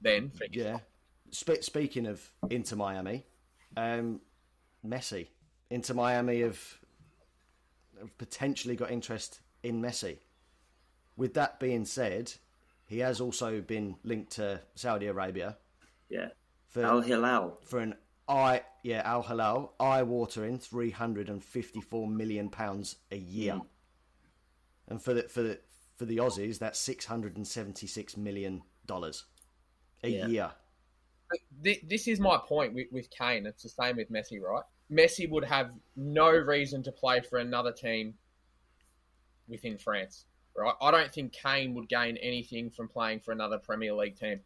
then 0.00 0.32
Yeah. 0.50 0.78
Spe- 1.30 1.62
speaking 1.62 2.06
of 2.06 2.32
Inter 2.50 2.76
Miami, 2.76 3.24
um, 3.76 4.20
Messi. 4.84 5.28
Inter 5.70 5.94
Miami 5.94 6.40
have, 6.40 6.56
have 6.56 6.78
potentially 8.18 8.76
got 8.76 8.90
interest 8.90 9.40
in 9.62 9.80
Messi. 9.82 10.18
With 11.16 11.34
that 11.34 11.58
being 11.60 11.84
said, 11.84 12.32
he 12.86 12.98
has 13.00 13.20
also 13.20 13.60
been 13.60 13.96
linked 14.04 14.32
to 14.32 14.60
Saudi 14.74 15.06
Arabia 15.06 15.56
Yeah. 16.08 16.28
for 16.68 16.84
Al 16.84 17.00
Hilal. 17.00 17.58
for 17.64 17.78
an 17.80 17.94
eye 18.28 18.62
yeah 18.82 19.02
Al 19.04 19.22
Hilal 19.22 19.74
eye 19.80 20.02
watering 20.02 20.58
three 20.58 20.90
hundred 20.90 21.28
and 21.28 21.42
fifty 21.42 21.80
four 21.80 22.06
million 22.08 22.50
pounds 22.50 22.96
a 23.10 23.16
year, 23.16 23.54
Mm. 23.54 23.66
and 24.88 25.02
for 25.02 25.14
the 25.14 25.22
for 25.24 25.42
the 25.42 25.60
for 25.96 26.04
the 26.04 26.18
Aussies 26.18 26.58
that's 26.58 26.78
six 26.78 27.06
hundred 27.06 27.36
and 27.36 27.46
seventy 27.46 27.86
six 27.86 28.16
million 28.16 28.62
dollars 28.84 29.24
a 30.02 30.08
Yeah. 30.08 30.26
year. 30.26 30.52
This 31.60 32.06
is 32.06 32.20
my 32.20 32.38
point 32.38 32.74
with, 32.74 32.86
with 32.92 33.10
Kane. 33.10 33.46
It's 33.46 33.64
the 33.64 33.68
same 33.68 33.96
with 33.96 34.10
Messi, 34.12 34.40
right? 34.40 34.62
Messi 34.90 35.28
would 35.28 35.44
have 35.44 35.70
no 35.96 36.30
reason 36.30 36.82
to 36.84 36.92
play 36.92 37.20
for 37.20 37.38
another 37.38 37.72
team 37.72 38.14
within 39.48 39.78
France, 39.78 40.26
right? 40.56 40.74
I 40.80 40.90
don't 40.90 41.12
think 41.12 41.32
Kane 41.32 41.74
would 41.74 41.88
gain 41.88 42.16
anything 42.18 42.70
from 42.70 42.88
playing 42.88 43.20
for 43.20 43.32
another 43.32 43.58
Premier 43.58 43.94
League 43.94 44.18
team. 44.18 44.40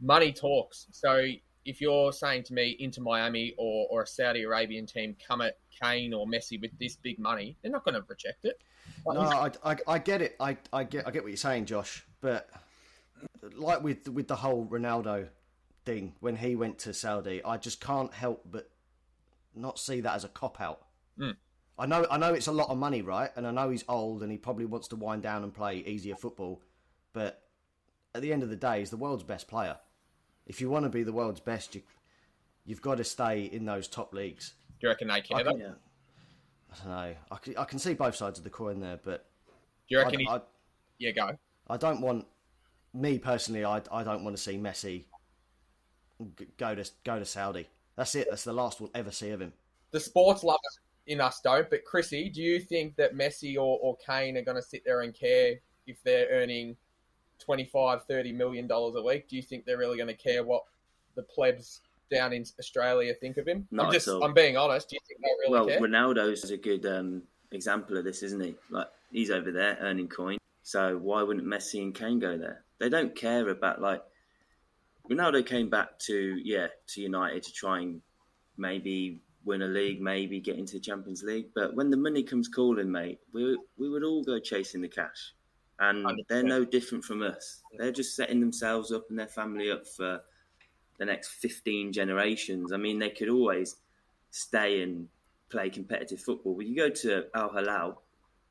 Money 0.00 0.32
talks. 0.32 0.86
So 0.90 1.26
if 1.64 1.80
you're 1.80 2.12
saying 2.12 2.44
to 2.44 2.54
me 2.54 2.76
Inter 2.78 3.02
Miami 3.02 3.54
or, 3.56 3.86
or 3.90 4.02
a 4.02 4.06
Saudi 4.06 4.42
Arabian 4.42 4.86
team 4.86 5.16
come 5.26 5.40
at 5.40 5.58
Kane 5.82 6.12
or 6.12 6.26
Messi 6.26 6.60
with 6.60 6.76
this 6.78 6.96
big 6.96 7.18
money, 7.18 7.56
they're 7.62 7.72
not 7.72 7.84
going 7.84 7.94
to 7.94 8.04
reject 8.06 8.44
it. 8.44 8.60
No, 9.06 9.20
I, 9.20 9.50
I, 9.64 9.76
I 9.86 9.98
get 9.98 10.22
it. 10.22 10.36
I, 10.38 10.56
I 10.72 10.84
get 10.84 11.06
I 11.06 11.10
get 11.10 11.22
what 11.22 11.30
you're 11.30 11.36
saying, 11.36 11.66
Josh. 11.66 12.06
But 12.20 12.48
like 13.56 13.82
with 13.82 14.08
with 14.08 14.28
the 14.28 14.36
whole 14.36 14.66
Ronaldo 14.66 15.28
thing 15.84 16.14
when 16.20 16.36
he 16.36 16.54
went 16.54 16.78
to 16.80 16.94
Saudi, 16.94 17.42
I 17.44 17.56
just 17.56 17.80
can't 17.80 18.12
help 18.12 18.42
but 18.50 18.68
not 19.56 19.78
see 19.78 20.00
that 20.00 20.14
as 20.14 20.24
a 20.24 20.28
cop 20.28 20.60
out. 20.60 20.82
Mm. 21.18 21.36
I 21.78 21.86
know 21.86 22.06
I 22.10 22.18
know 22.18 22.34
it's 22.34 22.46
a 22.46 22.52
lot 22.52 22.68
of 22.70 22.78
money, 22.78 23.02
right? 23.02 23.30
And 23.36 23.46
I 23.46 23.50
know 23.50 23.70
he's 23.70 23.84
old 23.88 24.22
and 24.22 24.30
he 24.30 24.38
probably 24.38 24.64
wants 24.64 24.88
to 24.88 24.96
wind 24.96 25.22
down 25.22 25.42
and 25.42 25.52
play 25.52 25.78
easier 25.78 26.14
football. 26.14 26.62
But 27.12 27.42
at 28.14 28.22
the 28.22 28.32
end 28.32 28.42
of 28.42 28.50
the 28.50 28.56
day, 28.56 28.80
he's 28.80 28.90
the 28.90 28.96
world's 28.96 29.24
best 29.24 29.48
player. 29.48 29.78
if 30.46 30.60
you 30.60 30.68
want 30.68 30.84
to 30.84 30.90
be 30.90 31.02
the 31.02 31.12
world's 31.12 31.40
best, 31.40 31.74
you 31.74 31.82
you've 32.64 32.82
got 32.82 32.98
to 32.98 33.04
stay 33.04 33.44
in 33.44 33.64
those 33.64 33.88
top 33.88 34.12
leagues. 34.14 34.54
Do 34.80 34.86
you 34.86 34.88
reckon 34.90 35.08
they 35.08 35.20
care? 35.20 35.42
though? 35.44 35.52
Do 35.52 35.58
Yeah. 35.58 35.74
I 36.72 36.76
don't 36.76 36.88
know. 36.88 37.14
I 37.30 37.36
can, 37.36 37.56
I 37.56 37.64
can 37.64 37.78
see 37.78 37.94
both 37.94 38.16
sides 38.16 38.38
of 38.38 38.44
the 38.44 38.50
coin 38.50 38.80
there, 38.80 38.98
but 39.02 39.26
do 39.88 39.94
you 39.94 40.00
I, 40.00 40.04
reckon? 40.04 40.20
he, 40.20 40.28
I, 40.28 40.40
yeah, 40.98 41.10
go. 41.12 41.38
I 41.68 41.76
don't 41.76 42.00
want 42.00 42.26
me 42.92 43.18
personally. 43.18 43.64
I, 43.64 43.80
I 43.92 44.02
don't 44.02 44.24
want 44.24 44.36
to 44.36 44.42
see 44.42 44.58
Messi 44.58 45.04
go 46.56 46.74
to 46.74 46.90
go 47.04 47.18
to 47.18 47.24
Saudi. 47.24 47.68
That's 47.96 48.14
it. 48.14 48.28
That's 48.28 48.44
the 48.44 48.52
last 48.52 48.80
we'll 48.80 48.90
ever 48.94 49.10
see 49.10 49.30
of 49.30 49.40
him. 49.40 49.52
The 49.90 50.00
sports 50.00 50.42
lovers 50.42 50.80
in 51.06 51.20
us 51.20 51.40
don't, 51.42 51.68
but 51.70 51.84
Chrissy, 51.84 52.28
do 52.28 52.42
you 52.42 52.60
think 52.60 52.96
that 52.96 53.14
Messi 53.14 53.56
or, 53.56 53.78
or 53.80 53.96
Kane 54.04 54.36
are 54.36 54.42
going 54.42 54.56
to 54.56 54.62
sit 54.62 54.82
there 54.84 55.02
and 55.02 55.14
care 55.14 55.54
if 55.86 56.02
they're 56.02 56.28
earning 56.30 56.76
25, 57.38 58.04
30 58.04 58.32
million 58.32 58.66
dollars 58.66 58.94
a 58.96 59.02
week? 59.02 59.28
Do 59.28 59.36
you 59.36 59.42
think 59.42 59.64
they're 59.64 59.78
really 59.78 59.96
going 59.96 60.08
to 60.08 60.14
care 60.14 60.42
what 60.42 60.64
the 61.14 61.22
plebs 61.22 61.80
down 62.10 62.32
in 62.32 62.44
Australia 62.58 63.14
think 63.14 63.36
of 63.36 63.46
him? 63.46 63.66
Not 63.70 63.84
I'm 63.84 63.88
at 63.90 63.94
just, 63.94 64.08
all. 64.08 64.24
I'm 64.24 64.34
being 64.34 64.56
honest. 64.56 64.88
Do 64.88 64.96
you 64.96 65.00
think 65.06 65.20
they 65.20 65.28
really 65.40 65.52
Well, 65.52 65.66
care? 65.66 65.80
Ronaldo's 65.80 66.50
a 66.50 66.56
good 66.56 66.86
um, 66.86 67.22
example 67.52 67.96
of 67.96 68.04
this, 68.04 68.22
isn't 68.22 68.42
he? 68.42 68.54
Like 68.70 68.88
he's 69.12 69.30
over 69.30 69.52
there 69.52 69.78
earning 69.80 70.08
coin. 70.08 70.38
So 70.62 70.96
why 70.96 71.22
wouldn't 71.22 71.46
Messi 71.46 71.82
and 71.82 71.94
Kane 71.94 72.18
go 72.18 72.38
there? 72.38 72.64
They 72.78 72.88
don't 72.88 73.14
care 73.14 73.48
about 73.48 73.80
like 73.80 74.02
Ronaldo 75.10 75.44
came 75.44 75.68
back 75.68 75.98
to 76.00 76.40
yeah 76.42 76.68
to 76.88 77.00
United 77.00 77.42
to 77.42 77.52
try 77.52 77.80
and 77.80 78.00
maybe 78.56 79.20
win 79.44 79.62
a 79.62 79.66
league, 79.66 80.00
maybe 80.00 80.40
get 80.40 80.56
into 80.56 80.74
the 80.74 80.80
Champions 80.80 81.22
League. 81.22 81.48
But 81.54 81.74
when 81.74 81.90
the 81.90 81.96
money 81.96 82.22
comes 82.22 82.48
calling, 82.48 82.90
mate, 82.90 83.20
we 83.32 83.58
we 83.76 83.88
would 83.88 84.04
all 84.04 84.22
go 84.22 84.38
chasing 84.38 84.80
the 84.80 84.88
cash, 84.88 85.34
and 85.78 86.06
they're 86.28 86.42
no 86.42 86.64
different 86.64 87.04
from 87.04 87.22
us. 87.22 87.62
They're 87.78 87.92
just 87.92 88.16
setting 88.16 88.40
themselves 88.40 88.92
up 88.92 89.04
and 89.10 89.18
their 89.18 89.26
family 89.26 89.70
up 89.70 89.86
for 89.86 90.22
the 90.98 91.04
next 91.04 91.28
fifteen 91.32 91.92
generations. 91.92 92.72
I 92.72 92.76
mean, 92.78 92.98
they 92.98 93.10
could 93.10 93.28
always 93.28 93.76
stay 94.30 94.82
and 94.82 95.08
play 95.50 95.68
competitive 95.70 96.20
football. 96.20 96.54
But 96.54 96.66
you 96.66 96.76
go 96.76 96.88
to 96.88 97.26
Al 97.34 97.52
Hilal, 97.52 98.02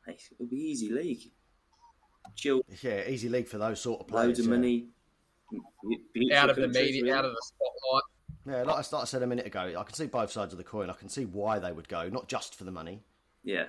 it'll 0.07 0.45
be 0.45 0.57
easy 0.57 0.89
league. 0.91 1.31
Chill, 2.35 2.61
Yeah, 2.81 3.07
easy 3.07 3.27
league 3.29 3.47
for 3.47 3.57
those 3.57 3.81
sort 3.81 4.01
of 4.01 4.07
players. 4.07 4.27
loads 4.27 4.39
of 4.39 4.45
yeah. 4.45 4.51
money. 4.51 4.87
Beautiful 6.13 6.37
out 6.37 6.49
of 6.49 6.55
the 6.55 6.67
media, 6.67 7.03
really. 7.03 7.11
out 7.13 7.25
of 7.25 7.31
the 7.31 7.41
spotlight. 7.41 8.03
Yeah, 8.45 8.63
like 8.63 8.85
I, 8.93 8.95
like 8.95 9.01
I 9.03 9.05
said 9.05 9.23
a 9.23 9.27
minute 9.27 9.45
ago, 9.45 9.61
I 9.77 9.83
can 9.83 9.93
see 9.93 10.07
both 10.07 10.31
sides 10.31 10.53
of 10.53 10.57
the 10.57 10.63
coin. 10.63 10.89
I 10.89 10.93
can 10.93 11.07
see 11.09 11.25
why 11.25 11.59
they 11.59 11.71
would 11.71 11.87
go, 11.87 12.09
not 12.09 12.27
just 12.27 12.55
for 12.55 12.63
the 12.65 12.71
money. 12.71 13.01
Yeah, 13.43 13.65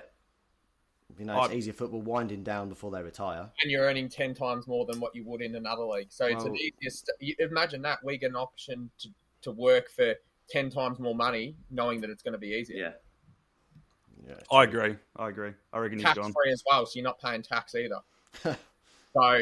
You 1.17 1.25
know, 1.25 1.41
it's 1.43 1.53
I- 1.53 1.55
easier 1.55 1.73
football 1.73 2.01
winding 2.01 2.43
down 2.43 2.67
before 2.69 2.91
they 2.91 3.01
retire. 3.03 3.49
and 3.61 3.71
you're 3.71 3.83
earning 3.83 4.09
10 4.09 4.33
times 4.33 4.67
more 4.67 4.85
than 4.85 4.99
what 4.99 5.15
you 5.15 5.23
would 5.25 5.41
in 5.41 5.55
another 5.55 5.83
league. 5.83 6.07
So 6.11 6.25
it's 6.25 6.43
an 6.43 6.51
Well- 6.51 6.59
easier. 6.61 6.89
St- 6.89 7.39
imagine 7.39 7.81
that 7.83 7.99
we 8.03 8.17
get 8.17 8.29
an 8.31 8.35
option 8.35 8.89
to, 8.99 9.09
to 9.43 9.51
work 9.51 9.89
for 9.89 10.13
10 10.49 10.69
times 10.69 10.99
more 10.99 11.15
money, 11.15 11.55
knowing 11.71 12.01
that 12.01 12.09
it's 12.09 12.21
going 12.23 12.33
to 12.33 12.37
be 12.39 12.49
easier. 12.49 12.77
yeah. 12.77 12.91
Yeah. 14.27 14.39
I 14.51 14.63
agree. 14.63 14.95
I 15.17 15.29
agree. 15.29 15.51
I 15.71 15.77
reckon 15.79 15.99
he's 15.99 16.05
Tax 16.05 16.17
gone. 16.17 16.33
free 16.33 16.51
as 16.51 16.63
well, 16.69 16.85
so 16.85 16.93
you're 16.95 17.03
not 17.03 17.19
paying 17.21 17.43
tax 17.43 17.75
either. 17.75 17.99
so 19.13 19.39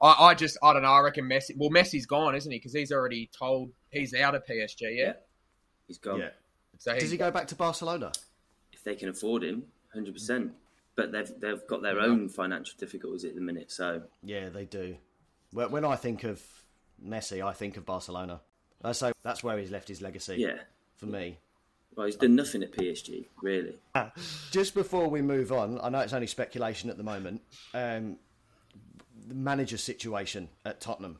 I, 0.00 0.26
I 0.26 0.34
just, 0.34 0.58
I 0.62 0.72
don't 0.72 0.82
know. 0.82 0.92
I 0.92 1.00
reckon 1.00 1.24
Messi. 1.24 1.56
Well, 1.56 1.70
Messi's 1.70 2.06
gone, 2.06 2.34
isn't 2.34 2.50
he? 2.50 2.58
Because 2.58 2.72
he's 2.72 2.92
already 2.92 3.28
told 3.36 3.70
he's 3.90 4.14
out 4.14 4.34
of 4.34 4.44
PSG. 4.46 4.80
Yeah. 4.82 4.88
Yeah. 4.90 5.12
He's 5.86 5.98
gone. 5.98 6.20
Yeah. 6.20 6.28
So 6.78 6.94
he's, 6.94 7.04
Does 7.04 7.10
he 7.10 7.16
go 7.16 7.30
back 7.30 7.48
to 7.48 7.56
Barcelona? 7.56 8.12
If 8.72 8.84
they 8.84 8.94
can 8.94 9.08
afford 9.08 9.42
him, 9.42 9.64
hundred 9.92 10.14
percent. 10.14 10.52
But 10.94 11.12
they've 11.12 11.30
they've 11.40 11.66
got 11.68 11.82
their 11.82 11.98
own 12.00 12.28
financial 12.28 12.74
difficulties 12.78 13.24
at 13.24 13.34
the 13.34 13.40
minute. 13.40 13.72
So 13.72 14.02
Yeah, 14.22 14.48
they 14.48 14.64
do. 14.64 14.96
When 15.52 15.70
when 15.70 15.84
I 15.84 15.96
think 15.96 16.24
of 16.24 16.40
Messi, 17.04 17.44
I 17.44 17.52
think 17.52 17.76
of 17.76 17.84
Barcelona. 17.86 18.40
Uh, 18.82 18.92
So 18.92 19.12
that's 19.22 19.42
where 19.42 19.58
he's 19.58 19.70
left 19.70 19.88
his 19.88 20.00
legacy 20.00 20.36
yeah, 20.38 20.58
for 20.96 21.06
me. 21.06 21.38
well, 21.96 22.06
he's 22.06 22.14
done 22.16 22.36
nothing 22.36 22.62
at 22.62 22.72
PSG 22.72 23.26
really. 23.42 23.76
Just 24.52 24.74
before 24.74 25.08
we 25.08 25.20
move 25.22 25.50
on, 25.50 25.80
I 25.80 25.88
know 25.88 25.98
it's 26.00 26.12
only 26.12 26.28
speculation 26.28 26.90
at 26.90 26.96
the 26.96 27.02
moment. 27.02 27.42
Um, 27.74 28.18
the 28.27 28.27
manager 29.34 29.76
situation 29.78 30.48
at 30.64 30.80
Tottenham. 30.80 31.18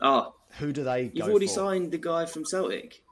Oh, 0.00 0.34
Who 0.58 0.72
do 0.72 0.82
they 0.84 1.04
you've 1.14 1.26
go 1.26 1.30
already 1.30 1.46
for? 1.46 1.54
signed 1.54 1.92
the 1.92 1.98
guy 1.98 2.26
from 2.26 2.44
Celtic. 2.44 3.02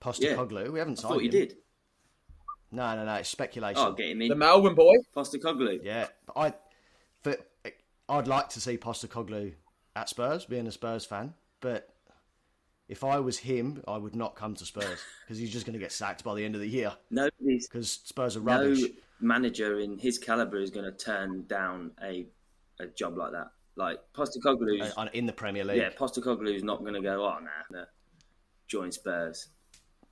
Postecoglou. 0.00 0.72
We 0.72 0.78
haven't 0.78 0.96
signed. 0.96 1.12
I 1.12 1.14
signed 1.14 1.14
thought 1.14 1.22
you 1.22 1.40
him. 1.40 1.48
did. 1.48 1.56
No, 2.72 2.94
no, 2.96 3.04
no. 3.04 3.14
It's 3.16 3.28
speculation. 3.28 3.82
Oh, 3.84 3.92
get 3.92 4.10
him 4.10 4.18
the 4.20 4.30
in. 4.32 4.38
Melbourne 4.38 4.74
boy. 4.74 4.94
Postecoglou. 5.14 5.80
Yeah, 5.82 6.06
but 6.26 6.36
I, 6.36 6.54
for, 7.22 7.36
I'd 8.08 8.28
like 8.28 8.48
to 8.50 8.60
see 8.60 8.76
Postecoglou 8.78 9.52
at 9.96 10.08
Spurs, 10.08 10.46
being 10.46 10.66
a 10.66 10.72
Spurs 10.72 11.04
fan. 11.04 11.34
But 11.60 11.88
if 12.88 13.04
I 13.04 13.18
was 13.20 13.38
him, 13.38 13.82
I 13.86 13.98
would 13.98 14.16
not 14.16 14.36
come 14.36 14.54
to 14.54 14.64
Spurs 14.64 15.00
because 15.24 15.38
he's 15.38 15.50
just 15.52 15.66
going 15.66 15.74
to 15.74 15.78
get 15.80 15.92
sacked 15.92 16.24
by 16.24 16.34
the 16.34 16.44
end 16.44 16.54
of 16.54 16.60
the 16.60 16.68
year 16.68 16.92
Nobody's 17.10 17.68
because 17.68 17.90
Spurs 17.90 18.36
are 18.36 18.40
rubbish. 18.40 18.80
no 18.80 18.86
manager 19.20 19.78
in 19.80 19.98
his 19.98 20.16
caliber 20.18 20.58
is 20.58 20.70
going 20.70 20.86
to 20.86 20.92
turn 20.92 21.44
down 21.46 21.90
a 22.02 22.26
a 22.80 22.86
job 22.88 23.16
like 23.16 23.32
that. 23.32 23.48
Like 23.76 23.98
Postecoglou's, 24.14 24.92
uh, 24.96 25.08
in 25.12 25.26
the 25.26 25.32
Premier 25.32 25.64
League. 25.64 25.78
yeah, 25.78 25.90
Postecoglou's 25.90 26.62
not 26.62 26.80
going 26.80 26.94
to 26.94 27.00
go. 27.00 27.24
Oh, 27.24 27.38
nah, 27.40 27.78
nah, 27.78 27.84
join 28.68 28.92
Spurs 28.92 29.48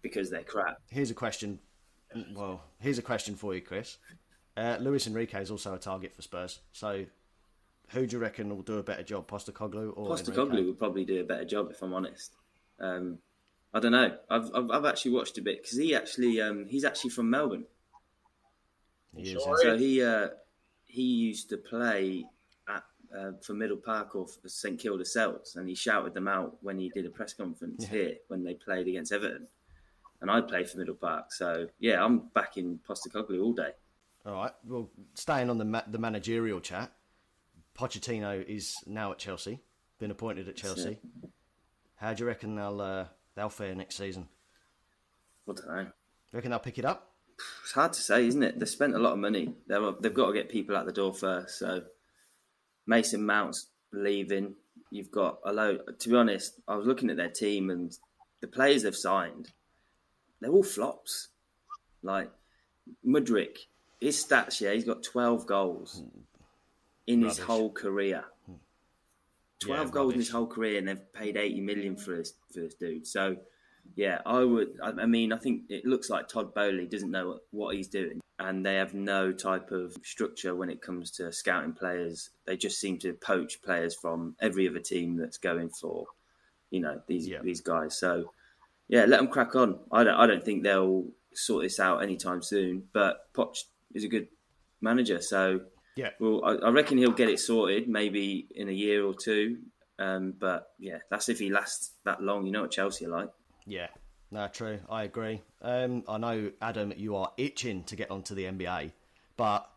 because 0.01 0.31
they're 0.31 0.45
crap. 0.45 0.79
Here's 0.91 1.11
a 1.11 1.15
question. 1.15 1.59
Well, 2.35 2.63
here's 2.79 2.99
a 2.99 3.03
question 3.03 3.35
for 3.35 3.55
you, 3.55 3.61
Chris. 3.61 3.99
Uh, 4.57 4.77
Luis 4.81 5.07
Enrique 5.07 5.41
is 5.41 5.51
also 5.51 5.75
a 5.75 5.79
target 5.79 6.15
for 6.15 6.23
Spurs. 6.23 6.61
So, 6.73 7.05
who 7.89 8.07
do 8.07 8.17
you 8.17 8.23
reckon 8.23 8.49
will 8.49 8.63
do 8.63 8.79
a 8.79 8.83
better 8.83 9.03
job, 9.03 9.29
Postecoglou 9.29 9.93
or 9.97 10.09
Postecoglou 10.09 10.51
Enrique? 10.51 10.67
would 10.67 10.79
probably 10.79 11.05
do 11.05 11.21
a 11.21 11.25
better 11.25 11.45
job 11.45 11.71
if 11.71 11.83
I'm 11.83 11.93
honest. 11.93 12.33
Um, 12.81 13.19
I 13.73 13.81
don't 13.81 13.93
know. 13.93 14.17
I've, 14.31 14.51
I've 14.55 14.71
I've 14.71 14.85
actually 14.85 15.13
watched 15.13 15.37
a 15.39 15.43
bit 15.43 15.63
because 15.63 15.77
he 15.77 15.95
actually 15.95 16.41
um, 16.41 16.67
he's 16.69 16.85
actually 16.85 17.11
from 17.11 17.31
Melbourne. 17.31 17.67
He 19.15 19.33
is, 19.33 19.45
So 19.63 19.77
he 19.77 20.03
uh, 20.03 20.29
he 20.85 21.03
used 21.03 21.51
to 21.51 21.57
play 21.57 22.25
at 22.25 22.38
uh, 23.16 23.33
for 23.42 23.55
Middle 23.55 23.77
Park 23.77 24.14
or 24.14 24.27
for 24.27 24.49
St 24.49 24.79
Kilda 24.79 25.05
Celts, 25.05 25.57
and 25.57 25.68
he 25.68 25.75
shouted 25.75 26.14
them 26.14 26.29
out 26.29 26.57
when 26.61 26.79
he 26.79 26.88
did 26.88 27.07
a 27.07 27.11
press 27.11 27.33
conference 27.33 27.87
here 27.87 28.14
when 28.29 28.44
they 28.44 28.55
played 28.55 28.88
against 28.88 29.12
Everton. 29.12 29.49
And 30.21 30.31
I 30.31 30.40
play 30.40 30.64
for 30.64 30.79
Middle 30.79 30.97
Park, 30.97 31.33
so 31.33 31.68
yeah, 31.79 32.05
I'm 32.05 32.29
back 32.35 32.57
in 32.57 32.81
Postecoglou 32.88 33.42
all 33.42 33.53
day. 33.53 33.71
All 34.27 34.35
right. 34.35 34.53
Well, 34.66 34.90
staying 35.14 35.49
on 35.49 35.59
the 35.59 35.64
ma- 35.64 35.83
the 35.87 35.99
managerial 35.99 36.61
chat, 36.61 36.92
Pochettino 37.79 38.44
is 38.44 38.75
now 38.87 39.12
at 39.12 39.18
Chelsea, 39.18 39.61
been 39.99 40.11
appointed 40.11 40.49
at 40.49 40.57
Chelsea. 40.57 40.99
How 41.97 42.12
do 42.12 42.23
you 42.23 42.27
reckon 42.27 42.57
they'll 42.57 42.81
uh, 42.81 43.05
they'll 43.37 43.49
fare 43.49 43.75
next 43.75 43.97
season? 43.97 44.29
I 45.49 45.53
don't 45.53 45.66
know. 45.66 45.87
reckon 46.33 46.51
they'll 46.51 46.59
pick 46.59 46.79
it 46.79 46.85
up? 46.85 47.12
It's 47.62 47.73
hard 47.73 47.92
to 47.92 48.01
say, 48.01 48.27
isn't 48.27 48.42
it? 48.42 48.59
They've 48.59 48.68
spent 48.68 48.94
a 48.94 48.99
lot 48.99 49.12
of 49.12 49.18
money. 49.18 49.55
They're, 49.66 49.92
they've 50.01 50.12
got 50.12 50.27
to 50.27 50.33
get 50.33 50.49
people 50.49 50.77
out 50.77 50.87
the 50.87 50.92
door 50.92 51.14
first. 51.14 51.59
So 51.59 51.83
Mason 52.88 53.24
Mount's 53.24 53.68
leaving. 53.92 54.55
You've 54.90 55.11
got 55.11 55.38
a 55.44 55.53
load. 55.53 55.83
To 56.01 56.09
be 56.09 56.16
honest, 56.16 56.61
I 56.66 56.74
was 56.74 56.87
looking 56.87 57.11
at 57.11 57.18
their 57.18 57.29
team 57.29 57.70
and 57.70 57.96
the 58.40 58.48
players 58.48 58.83
they've 58.83 58.96
signed. 58.96 59.53
They're 60.40 60.51
all 60.51 60.64
flops. 60.64 61.29
Like 62.03 62.31
Mudryk, 63.07 63.59
his 64.01 64.24
stats. 64.24 64.61
Yeah, 64.61 64.72
he's 64.72 64.85
got 64.85 65.03
twelve 65.03 65.46
goals 65.46 66.03
in 67.07 67.22
his 67.22 67.38
whole 67.38 67.70
career. 67.70 68.24
Twelve 69.61 69.90
goals 69.90 70.14
in 70.14 70.20
his 70.20 70.31
whole 70.31 70.46
career, 70.46 70.79
and 70.79 70.88
they've 70.88 71.12
paid 71.12 71.37
eighty 71.37 71.61
million 71.61 71.96
for 71.96 72.16
this 72.16 72.35
for 72.55 72.61
this 72.61 72.74
dude. 72.74 73.07
So, 73.07 73.37
yeah, 73.96 74.20
I 74.24 74.44
would. 74.44 74.79
I, 74.83 75.05
mean, 75.07 75.33
I 75.33 75.37
think 75.37 75.62
it 75.68 75.85
looks 75.85 76.09
like 76.09 76.29
Todd 76.29 76.55
Boehly 76.55 76.87
doesn't 76.87 77.11
know 77.11 77.40
what 77.51 77.74
he's 77.74 77.88
doing, 77.88 78.20
and 78.38 78.64
they 78.64 78.77
have 78.77 78.94
no 78.94 79.33
type 79.33 79.70
of 79.72 79.96
structure 80.05 80.55
when 80.55 80.70
it 80.70 80.81
comes 80.81 81.11
to 81.12 81.33
scouting 81.33 81.72
players. 81.72 82.31
They 82.46 82.57
just 82.57 82.81
seem 82.81 82.98
to 83.01 83.12
poach 83.14 83.61
players 83.62 83.94
from 83.94 84.37
every 84.40 84.68
other 84.68 84.79
team 84.81 85.16
that's 85.16 85.38
going 85.38 85.70
for, 85.70 86.07
you 86.70 86.81
know, 86.81 87.01
these 87.07 87.27
Yeah. 87.29 87.40
these 87.42 87.61
guys. 87.61 87.98
So, 87.98 88.33
yeah, 88.88 89.05
let 89.07 89.18
them 89.18 89.29
crack 89.29 89.55
on. 89.57 89.81
I 89.92 90.05
don't. 90.05 90.14
I 90.14 90.27
don't 90.27 90.44
think 90.44 90.62
they'll 90.62 91.07
sort 91.35 91.62
this 91.64 91.79
out 91.81 92.03
anytime 92.03 92.42
soon. 92.42 92.88
But 92.92 93.33
Poch 93.35 93.64
is 93.94 94.05
a 94.05 94.09
good 94.09 94.29
manager, 94.81 95.20
so 95.20 95.61
Yeah. 95.96 96.11
well, 96.20 96.44
I, 96.44 96.53
I 96.66 96.70
reckon 96.70 96.98
he'll 96.98 97.11
get 97.11 97.29
it 97.29 97.40
sorted 97.40 97.88
maybe 97.88 98.46
in 98.55 98.68
a 98.68 98.72
year 98.72 99.05
or 99.05 99.14
two. 99.14 99.59
Um, 99.98 100.33
but 100.38 100.70
yeah, 100.79 100.98
that's 101.11 101.29
if 101.29 101.40
he 101.40 101.51
lasts 101.51 101.94
that 102.05 102.22
long. 102.22 102.46
You 102.46 102.53
know 102.53 102.62
what 102.62 102.70
Chelsea 102.70 103.05
are 103.07 103.09
like. 103.11 103.31
Yeah. 103.66 103.88
No, 104.31 104.47
true. 104.49 104.79
I 104.91 105.05
agree. 105.05 105.43
Um, 105.62 106.05
I 106.09 106.19
know, 106.19 106.51
Adam, 106.61 106.93
you 106.97 107.17
are 107.17 107.33
itching 107.37 107.85
to 107.85 107.97
get 107.97 108.11
onto 108.11 108.35
the 108.35 108.45
NBA, 108.45 108.93
but 109.37 109.69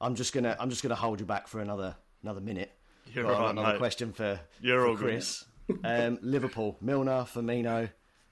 I'm 0.00 0.14
just 0.14 0.32
gonna 0.32 0.56
I'm 0.60 0.70
just 0.70 0.82
gonna 0.82 0.94
hold 0.94 1.18
you 1.20 1.26
back 1.26 1.48
for 1.48 1.60
another 1.60 1.96
another 2.22 2.40
minute. 2.40 2.70
You're 3.12 3.24
Got 3.24 3.40
right, 3.40 3.50
another 3.50 3.72
mate. 3.72 3.78
question 3.78 4.12
for, 4.12 4.38
You're 4.60 4.80
for 4.82 4.86
all. 4.88 4.96
Chris. 4.96 5.44
um, 5.84 6.18
Liverpool, 6.22 6.76
Milner, 6.80 7.22
Firmino, 7.24 7.88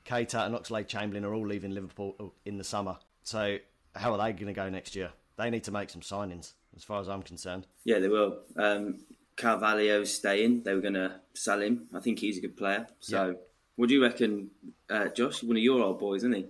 Keita, 0.07 0.45
and 0.47 0.55
Oxlade 0.55 0.87
Chamberlain 0.87 1.25
are 1.25 1.33
all 1.35 1.47
leaving 1.47 1.71
Liverpool 1.73 2.35
in 2.45 2.59
the 2.59 2.65
summer. 2.65 2.99
So 3.23 3.57
how 3.95 4.13
are 4.13 4.19
they 4.19 4.33
going 4.35 4.47
to 4.49 4.53
go 4.53 4.69
next 4.69 4.95
year? 4.95 5.11
They 5.39 5.49
need 5.51 5.65
to 5.65 5.71
make 5.73 5.89
some 5.91 6.03
signings, 6.03 6.53
as 6.77 6.85
far 6.85 7.01
as 7.01 7.09
I'm 7.09 7.23
concerned. 7.23 7.67
Yeah, 7.85 7.99
they 8.01 8.09
will. 8.09 8.39
Um, 8.57 8.99
Carvalho's 9.37 10.13
staying. 10.15 10.63
They 10.63 10.75
were 10.75 10.81
going 10.83 10.95
to 10.95 11.21
sell 11.35 11.61
him. 11.63 11.87
I 11.95 12.01
think 12.01 12.19
he's 12.19 12.37
a 12.39 12.41
good 12.43 12.57
player. 12.57 12.87
So, 13.01 13.37
what 13.77 13.89
do 13.89 13.95
you 13.95 14.03
reckon, 14.03 14.51
uh, 14.91 15.09
Josh? 15.09 15.43
One 15.43 15.57
of 15.57 15.63
your 15.63 15.83
old 15.83 15.99
boys, 15.99 16.19
isn't 16.21 16.35
he? 16.35 16.47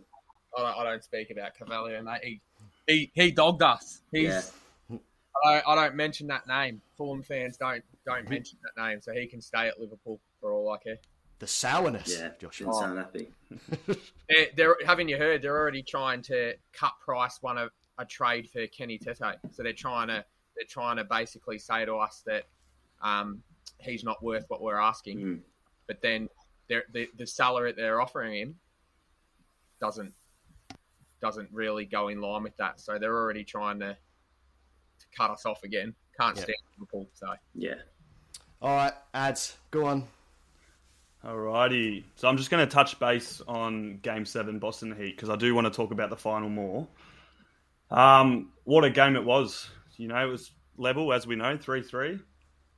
I 0.56 0.62
don't, 0.62 0.78
I 0.78 0.84
don't 0.90 1.04
speak 1.04 1.30
about 1.30 1.56
Carvalho, 1.58 2.02
mate. 2.02 2.20
He, 2.22 2.40
he 2.86 3.10
he 3.14 3.30
dogged 3.30 3.62
us. 3.62 4.00
He's. 4.12 4.24
Yeah. 4.28 4.42
I, 5.44 5.52
don't, 5.54 5.68
I 5.68 5.74
don't 5.74 5.96
mention 5.96 6.28
that 6.28 6.46
name. 6.46 6.80
Fulham 6.96 7.22
fans 7.22 7.56
don't 7.56 7.84
don't 8.06 8.28
mention 8.30 8.58
that 8.62 8.82
name, 8.82 9.00
so 9.02 9.12
he 9.12 9.26
can 9.26 9.40
stay 9.42 9.68
at 9.68 9.78
Liverpool 9.78 10.18
for 10.40 10.52
all 10.52 10.70
I 10.72 10.78
care. 10.78 10.96
The 11.38 11.46
sourness, 11.46 12.18
Yeah, 12.18 12.30
Josh. 12.40 12.58
didn't 12.60 12.74
sound 12.74 12.98
happy. 12.98 13.28
They're, 14.28 14.46
they're 14.56 14.76
haven't 14.86 15.08
you 15.08 15.18
heard? 15.18 15.42
They're 15.42 15.56
already 15.56 15.82
trying 15.82 16.22
to 16.22 16.54
cut 16.72 16.92
price 17.04 17.38
one 17.42 17.58
of 17.58 17.70
a 17.98 18.06
trade 18.06 18.48
for 18.48 18.66
Kenny 18.68 18.96
Tete. 18.96 19.18
So 19.52 19.62
they're 19.62 19.74
trying 19.74 20.08
to 20.08 20.24
they're 20.56 20.66
trying 20.66 20.96
to 20.96 21.04
basically 21.04 21.58
say 21.58 21.84
to 21.84 21.96
us 21.96 22.22
that 22.26 22.44
um, 23.02 23.42
he's 23.78 24.02
not 24.02 24.22
worth 24.22 24.46
what 24.48 24.62
we're 24.62 24.80
asking. 24.80 25.18
Mm. 25.18 25.40
But 25.86 26.00
then 26.00 26.20
they're, 26.22 26.28
the 26.68 27.08
the 27.16 27.26
salary 27.26 27.72
they're 27.72 28.00
offering 28.00 28.34
him 28.34 28.54
doesn't 29.80 30.12
doesn't 31.20 31.48
really 31.52 31.84
go 31.84 32.08
in 32.08 32.20
line 32.20 32.42
with 32.42 32.56
that. 32.58 32.80
So 32.80 32.98
they're 32.98 33.16
already 33.16 33.44
trying 33.44 33.78
to, 33.80 33.94
to 33.94 35.06
cut 35.16 35.30
us 35.30 35.46
off 35.46 35.62
again. 35.62 35.94
Can't 36.18 36.36
Yeah. 36.36 36.42
stand 36.42 36.56
Liverpool. 36.78 37.08
So 37.14 37.34
Yeah. 37.54 37.74
All 38.60 38.74
right, 38.74 38.92
ads, 39.14 39.56
go 39.70 39.86
on. 39.86 40.08
Alrighty. 41.24 42.04
So 42.14 42.28
I'm 42.28 42.36
just 42.36 42.50
going 42.50 42.66
to 42.66 42.72
touch 42.72 42.98
base 42.98 43.42
on 43.48 43.98
Game 43.98 44.24
7 44.24 44.58
Boston 44.58 44.94
Heat 44.96 45.16
because 45.16 45.28
I 45.28 45.36
do 45.36 45.54
want 45.54 45.66
to 45.66 45.70
talk 45.72 45.90
about 45.90 46.08
the 46.10 46.16
final 46.16 46.48
more. 46.48 46.86
Um, 47.90 48.52
what 48.64 48.84
a 48.84 48.90
game 48.90 49.16
it 49.16 49.24
was. 49.24 49.68
You 49.96 50.08
know, 50.08 50.22
it 50.24 50.30
was 50.30 50.52
level, 50.76 51.12
as 51.12 51.26
we 51.26 51.36
know, 51.36 51.56
3 51.56 51.82
3. 51.82 52.18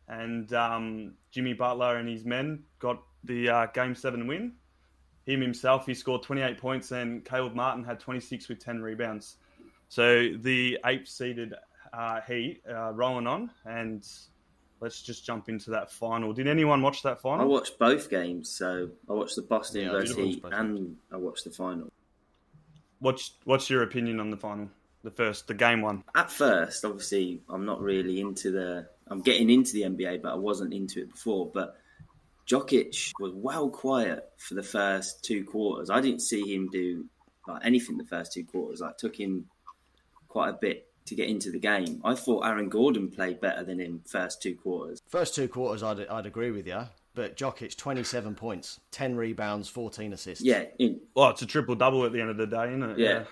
And 0.08 0.50
um, 0.54 1.14
Jimmy 1.30 1.52
Butler 1.52 1.96
and 1.96 2.08
his 2.08 2.24
men 2.24 2.64
got 2.78 3.02
the 3.24 3.48
uh, 3.48 3.66
Game 3.66 3.94
7 3.94 4.26
win. 4.26 4.52
Him 5.26 5.40
himself, 5.42 5.84
he 5.84 5.94
scored 5.94 6.22
28 6.22 6.58
points, 6.58 6.90
and 6.90 7.24
Caleb 7.24 7.54
Martin 7.54 7.84
had 7.84 8.00
26 8.00 8.48
with 8.48 8.64
10 8.64 8.80
rebounds. 8.80 9.36
So 9.88 10.28
the 10.38 10.78
eighth 10.86 11.08
seeded 11.08 11.54
uh, 11.92 12.20
Heat 12.26 12.62
uh, 12.68 12.92
rolling 12.92 13.26
on, 13.26 13.50
and 13.64 14.06
let's 14.80 15.02
just 15.02 15.24
jump 15.24 15.48
into 15.48 15.70
that 15.70 15.90
final. 15.90 16.32
Did 16.32 16.46
anyone 16.46 16.82
watch 16.82 17.02
that 17.02 17.20
final? 17.20 17.44
I 17.44 17.48
watched 17.48 17.78
both 17.78 18.10
games. 18.10 18.50
So, 18.50 18.90
I 19.08 19.12
watched 19.12 19.36
the 19.36 19.42
Boston 19.42 19.82
Yeah, 19.82 19.92
I 19.92 20.00
did 20.00 20.08
University 20.10 20.40
watch 20.42 20.52
and 20.54 20.96
I 21.12 21.16
watched 21.16 21.44
the 21.44 21.50
final. 21.50 21.92
What's 23.00 23.32
what's 23.44 23.70
your 23.70 23.82
opinion 23.82 24.18
on 24.20 24.30
the 24.30 24.36
final? 24.36 24.70
The 25.04 25.10
first, 25.10 25.46
the 25.46 25.54
game 25.54 25.82
one. 25.82 26.02
At 26.14 26.30
first, 26.30 26.84
obviously, 26.84 27.42
I'm 27.48 27.64
not 27.64 27.80
really 27.80 28.20
into 28.20 28.50
the. 28.50 28.88
I'm 29.06 29.22
getting 29.22 29.48
into 29.48 29.72
the 29.72 29.82
NBA, 29.82 30.22
but 30.22 30.32
I 30.32 30.36
wasn't 30.36 30.74
into 30.74 31.00
it 31.00 31.10
before. 31.10 31.50
But 31.52 31.76
Jokic 32.50 33.12
was 33.20 33.32
well 33.34 33.68
quiet 33.68 34.30
for 34.38 34.54
the 34.54 34.62
first 34.62 35.22
two 35.22 35.44
quarters. 35.44 35.90
I 35.90 36.00
didn't 36.00 36.20
see 36.20 36.54
him 36.54 36.68
do 36.70 37.06
like 37.46 37.64
anything 37.64 37.98
the 37.98 38.04
first 38.04 38.32
two 38.32 38.44
quarters. 38.44 38.80
Like 38.80 38.96
took 38.96 39.18
him 39.18 39.46
quite 40.28 40.50
a 40.50 40.52
bit 40.54 40.88
to 41.06 41.14
get 41.14 41.28
into 41.28 41.50
the 41.50 41.58
game. 41.58 42.00
I 42.04 42.14
thought 42.14 42.46
Aaron 42.46 42.68
Gordon 42.68 43.10
played 43.10 43.40
better 43.40 43.64
than 43.64 43.80
him 43.80 44.02
first 44.06 44.42
two 44.42 44.54
quarters. 44.54 45.00
First 45.08 45.34
two 45.34 45.48
quarters, 45.48 45.82
I'd, 45.82 46.06
I'd 46.06 46.26
agree 46.26 46.50
with 46.50 46.66
you. 46.66 46.82
But 47.14 47.36
Jokic, 47.36 47.76
27 47.76 48.34
points, 48.34 48.78
10 48.92 49.16
rebounds, 49.16 49.68
14 49.68 50.12
assists. 50.12 50.44
Yeah, 50.44 50.64
in, 50.78 51.00
Well, 51.14 51.30
it's 51.30 51.42
a 51.42 51.46
triple 51.46 51.74
double 51.74 52.04
at 52.04 52.12
the 52.12 52.20
end 52.20 52.30
of 52.30 52.36
the 52.36 52.46
day, 52.46 52.68
isn't 52.68 52.82
it? 52.82 52.98
yeah. 52.98 53.24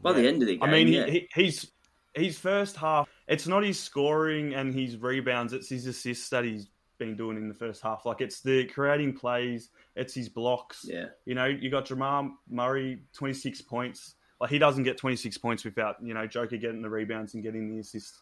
By 0.00 0.12
the 0.14 0.26
end 0.26 0.42
of 0.42 0.48
the 0.48 0.56
game, 0.56 0.62
I 0.64 0.70
mean, 0.70 0.88
yeah. 0.88 1.06
he, 1.06 1.28
he, 1.32 1.42
he's 1.44 1.70
his 2.12 2.36
first 2.36 2.76
half. 2.76 3.08
It's 3.28 3.46
not 3.46 3.62
his 3.62 3.78
scoring 3.78 4.52
and 4.52 4.74
his 4.74 4.96
rebounds; 4.96 5.52
it's 5.52 5.68
his 5.68 5.86
assists 5.86 6.28
that 6.30 6.44
he's 6.44 6.66
been 7.04 7.16
doing 7.16 7.36
in 7.36 7.48
the 7.48 7.54
first 7.54 7.82
half. 7.82 8.06
Like 8.06 8.20
it's 8.20 8.40
the 8.40 8.64
creating 8.66 9.14
plays, 9.14 9.70
it's 9.96 10.14
his 10.14 10.28
blocks. 10.28 10.84
yeah. 10.88 11.06
You 11.24 11.34
know, 11.34 11.46
you 11.46 11.70
got 11.70 11.86
Jamal 11.86 12.30
Murray, 12.48 13.02
twenty 13.12 13.34
six 13.34 13.60
points. 13.60 14.14
Like 14.40 14.50
he 14.50 14.58
doesn't 14.58 14.84
get 14.84 14.98
twenty 14.98 15.16
six 15.16 15.38
points 15.38 15.64
without 15.64 15.96
you 16.02 16.14
know 16.14 16.26
Joker 16.26 16.56
getting 16.56 16.82
the 16.82 16.90
rebounds 16.90 17.34
and 17.34 17.42
getting 17.42 17.70
the 17.70 17.78
assists, 17.80 18.20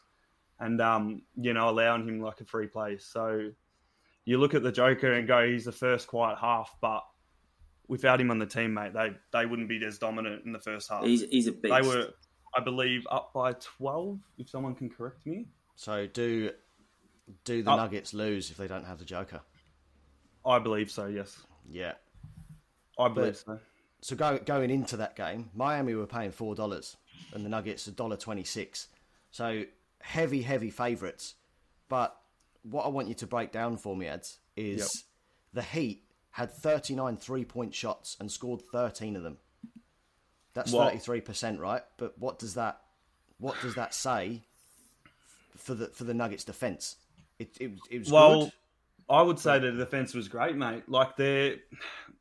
and 0.59 0.81
um, 0.81 1.23
you 1.37 1.53
know 1.53 1.69
allowing 1.69 2.07
him 2.09 2.21
like 2.21 2.41
a 2.41 2.45
free 2.45 2.67
play. 2.67 2.99
So 2.99 3.51
you 4.25 4.39
look 4.39 4.55
at 4.55 4.63
the 4.63 4.73
Joker 4.73 5.13
and 5.13 5.27
go, 5.27 5.47
he's 5.47 5.65
the 5.65 5.73
first 5.73 6.07
quiet 6.07 6.39
half, 6.39 6.75
but 6.81 7.05
without 7.89 8.21
him 8.21 8.31
on 8.31 8.39
the 8.39 8.47
team, 8.47 8.75
mate, 8.75 8.93
they 8.93 9.11
they 9.33 9.47
wouldn't 9.47 9.69
be 9.69 9.85
as 9.85 9.99
dominant 9.99 10.45
in 10.45 10.53
the 10.53 10.61
first 10.61 10.91
half. 10.91 11.05
He's 11.05 11.23
he's 11.23 11.47
a 11.47 11.53
beast. 11.53 11.75
They 11.75 11.83
were, 11.87 12.09
I 12.57 12.61
believe, 12.63 13.07
up 13.11 13.33
by 13.35 13.53
twelve. 13.55 14.21
If 14.39 14.49
someone 14.49 14.75
can 14.75 14.89
correct 14.89 15.27
me, 15.27 15.47
So 15.77 16.07
do 16.07 16.51
do 17.45 17.63
the 17.63 17.71
Oh. 17.71 17.77
Nuggets 17.77 18.13
lose 18.15 18.51
if 18.51 18.57
they 18.57 18.67
don't 18.69 18.85
have 18.85 18.99
the 18.99 19.05
Joker? 19.05 19.41
I 20.45 20.59
believe 20.59 20.91
so. 20.91 21.07
Yes, 21.07 21.37
Yeah. 21.69 21.95
I 22.99 23.09
believe 23.09 23.37
so. 23.37 23.59
So 24.03 24.17
go, 24.17 24.39
going 24.39 24.71
into 24.71 24.97
that 24.99 25.15
game, 25.17 25.51
Miami 25.55 25.95
were 25.95 26.07
paying 26.07 26.33
four 26.33 26.55
dollars, 26.55 26.97
and 27.35 27.45
the 27.45 27.49
Nuggets 27.51 27.87
a 27.87 27.93
dollar 27.93 28.17
twenty 28.17 28.45
six. 28.45 28.89
So 29.31 29.65
heavy, 30.01 30.43
heavy 30.43 30.71
favourites. 30.71 31.35
But 31.89 32.17
what 32.63 32.85
I 32.85 32.89
want 32.89 33.09
you 33.09 33.15
to 33.15 33.27
break 33.27 33.53
down 33.53 33.77
for 33.77 33.95
me, 33.97 34.07
Eds, 34.07 34.39
is 34.57 34.79
Yep. 34.79 34.89
the 35.55 35.63
Heat 35.63 36.05
had 36.31 36.51
39 36.53 37.17
three 37.17 37.45
point 37.45 37.75
shots 37.75 38.17
and 38.21 38.31
scored 38.31 38.63
thirteen 38.73 39.17
of 39.17 39.23
them. 39.23 39.39
That's 40.55 40.73
Well- 40.73 40.87
thirty 40.89 40.99
three 40.99 41.21
percent, 41.21 41.61
right? 41.61 41.83
But 41.97 42.19
what 42.19 42.39
does 42.39 42.55
that 42.55 42.83
what 43.39 43.61
does 43.63 43.75
that 43.75 43.95
say 43.95 44.43
for 45.57 45.75
the 45.75 45.89
for 45.89 46.05
the 46.05 46.15
Nuggets 46.15 46.45
defense? 46.45 46.97
It 47.41 47.57
it, 47.59 47.73
it 47.91 47.99
was 48.01 48.13
Well, 48.13 48.45
good. 48.45 48.53
I 49.09 49.23
would 49.23 49.39
say 49.41 49.59
the 49.59 49.73
defense 49.73 50.15
was 50.15 50.29
great, 50.29 50.55
mate. 50.55 50.85
Like 50.89 51.17
they're, 51.17 51.57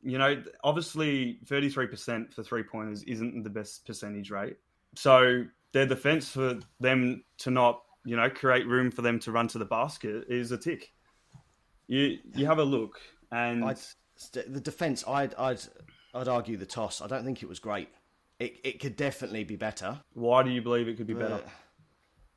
you 0.02 0.18
know, 0.18 0.42
obviously 0.64 1.38
thirty 1.46 1.68
three 1.68 1.86
percent 1.86 2.32
for 2.32 2.42
three 2.42 2.64
pointers 2.64 3.02
isn't 3.04 3.44
the 3.44 3.50
best 3.50 3.86
percentage 3.86 4.30
rate. 4.30 4.56
So 4.96 5.44
their 5.72 5.86
defense 5.86 6.30
for 6.30 6.58
them 6.80 7.22
to 7.38 7.50
not, 7.50 7.82
you 8.04 8.16
know, 8.16 8.28
create 8.30 8.66
room 8.66 8.90
for 8.90 9.02
them 9.02 9.20
to 9.20 9.30
run 9.30 9.46
to 9.48 9.58
the 9.58 9.64
basket 9.64 10.24
is 10.28 10.50
a 10.50 10.58
tick. 10.58 10.92
You 11.86 12.18
you 12.34 12.46
have 12.46 12.58
a 12.58 12.64
look 12.64 12.98
and 13.30 13.64
I'd, 13.64 13.78
the 14.32 14.60
defense, 14.60 15.04
I'd, 15.06 15.34
I'd, 15.34 15.60
I'd 16.14 16.28
argue 16.28 16.56
the 16.56 16.66
toss. 16.66 17.00
I 17.00 17.06
don't 17.06 17.24
think 17.24 17.42
it 17.42 17.48
was 17.48 17.58
great. 17.58 17.88
It, 18.38 18.56
it 18.64 18.80
could 18.80 18.96
definitely 18.96 19.44
be 19.44 19.56
better 19.56 20.00
why 20.14 20.42
do 20.42 20.50
you 20.50 20.62
believe 20.62 20.88
it 20.88 20.96
could 20.96 21.06
be 21.06 21.14
better? 21.14 21.34
uh, 21.34 21.50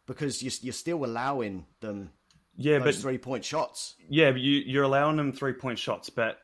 because 0.05 0.43
you're, 0.43 0.51
you're 0.61 0.73
still 0.73 1.05
allowing 1.05 1.65
them 1.79 2.11
Yeah, 2.55 2.79
but 2.79 2.95
three 2.95 3.17
point 3.17 3.43
shots. 3.43 3.95
Yeah, 4.09 4.31
but 4.31 4.41
you, 4.41 4.61
you're 4.65 4.83
allowing 4.83 5.17
them 5.17 5.31
three 5.31 5.53
point 5.53 5.79
shots, 5.79 6.09
but 6.09 6.39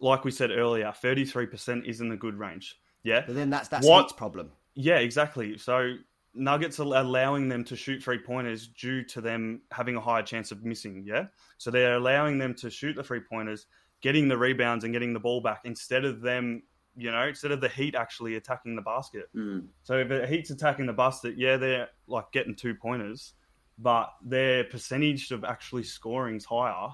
like 0.00 0.24
we 0.24 0.30
said 0.30 0.50
earlier, 0.50 0.86
33% 0.86 1.84
isn't 1.84 2.12
a 2.12 2.16
good 2.16 2.38
range. 2.38 2.78
Yeah? 3.02 3.24
But 3.26 3.34
then 3.34 3.50
that's 3.50 3.68
that's 3.68 3.86
What- 3.86 4.02
Heat's 4.02 4.12
problem. 4.12 4.52
Yeah, 4.74 4.98
exactly. 4.98 5.58
So 5.58 5.94
Nuggets 6.34 6.78
are 6.78 6.84
allowing 6.84 7.48
them 7.48 7.64
to 7.64 7.74
shoot 7.74 8.02
three 8.02 8.18
pointers 8.18 8.68
due 8.68 9.02
to 9.04 9.20
them 9.20 9.62
having 9.72 9.96
a 9.96 10.00
higher 10.00 10.22
chance 10.22 10.52
of 10.52 10.64
missing. 10.64 11.02
Yeah. 11.04 11.26
So 11.56 11.70
they're 11.70 11.94
allowing 11.94 12.38
them 12.38 12.54
to 12.56 12.70
shoot 12.70 12.94
the 12.94 13.02
three 13.02 13.20
pointers, 13.20 13.66
getting 14.02 14.28
the 14.28 14.38
rebounds 14.38 14.84
and 14.84 14.92
getting 14.92 15.12
the 15.12 15.20
ball 15.20 15.40
back 15.40 15.62
instead 15.64 16.04
of 16.04 16.20
them, 16.20 16.62
you 16.96 17.10
know, 17.10 17.26
instead 17.26 17.50
of 17.50 17.60
the 17.60 17.68
Heat 17.68 17.96
actually 17.96 18.36
attacking 18.36 18.76
the 18.76 18.82
basket. 18.82 19.28
Mm. 19.34 19.66
So 19.82 19.98
if 19.98 20.08
the 20.08 20.26
Heat's 20.28 20.50
attacking 20.50 20.86
the 20.86 20.92
basket, 20.92 21.34
yeah, 21.36 21.56
they're 21.56 21.88
like 22.06 22.30
getting 22.30 22.54
two 22.54 22.74
pointers, 22.74 23.34
but 23.78 24.10
their 24.24 24.64
percentage 24.64 25.30
of 25.30 25.44
actually 25.44 25.84
scoring 25.84 26.36
is 26.36 26.44
higher, 26.44 26.88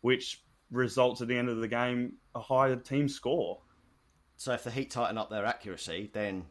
which 0.00 0.42
results 0.70 1.20
at 1.20 1.28
the 1.28 1.36
end 1.36 1.48
of 1.48 1.58
the 1.58 1.68
game 1.68 2.14
a 2.34 2.40
higher 2.40 2.76
team 2.76 3.08
score. 3.08 3.60
So 4.36 4.52
if 4.54 4.64
the 4.64 4.70
Heat 4.70 4.90
tighten 4.90 5.18
up 5.18 5.30
their 5.30 5.44
accuracy, 5.44 6.10
then 6.12 6.46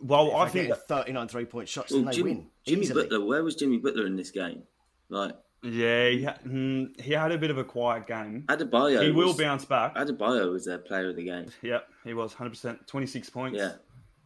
Well, 0.00 0.28
if 0.28 0.34
I 0.34 0.48
think 0.48 0.68
get 0.68 0.78
39 0.88 1.28
three 1.28 1.44
point 1.44 1.68
shots, 1.68 1.90
Well, 1.92 2.00
then 2.00 2.06
they 2.06 2.16
Jimmy, 2.16 2.30
win 2.34 2.46
Jimmy 2.66 2.82
easily. 2.82 3.02
Butler. 3.04 3.24
Where 3.26 3.42
was 3.44 3.56
Jimmy 3.56 3.78
Butler 3.78 4.06
in 4.06 4.16
this 4.16 4.30
game? 4.30 4.62
Like 5.08 5.36
yeah, 5.64 6.08
he, 6.08 6.24
ha- 6.24 6.38
mm, 6.44 7.00
he 7.00 7.12
had 7.12 7.30
a 7.30 7.38
bit 7.38 7.50
of 7.52 7.58
a 7.58 7.62
quiet 7.64 8.06
game. 8.08 8.44
Adebayo. 8.48 9.02
He 9.04 9.12
will 9.12 9.28
was, 9.28 9.36
bounce 9.36 9.64
back. 9.64 9.94
Adebayo 9.94 10.50
was 10.50 10.64
their 10.64 10.78
player 10.78 11.10
of 11.10 11.16
the 11.16 11.24
game. 11.24 11.46
Yep, 11.62 11.86
he 12.04 12.14
was 12.14 12.34
100%. 12.34 12.84
26 12.88 13.30
points, 13.30 13.58
Yeah. 13.58 13.72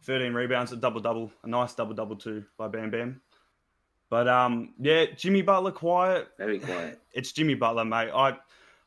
13 0.03 0.33
rebounds, 0.33 0.71
a 0.71 0.77
double 0.77 0.99
double, 1.01 1.31
a 1.43 1.47
nice 1.47 1.75
double 1.75 1.93
double 1.93 2.15
too 2.15 2.43
by 2.57 2.67
Bam 2.67 2.89
Bam. 2.89 3.21
But 4.09 4.27
um, 4.27 4.73
yeah, 4.79 5.05
Jimmy 5.15 5.41
Butler 5.41 5.71
quiet. 5.71 6.29
Very 6.37 6.59
quiet. 6.59 6.99
It's 7.13 7.31
Jimmy 7.31 7.55
Butler, 7.55 7.83
mate. 7.83 8.11
I 8.13 8.37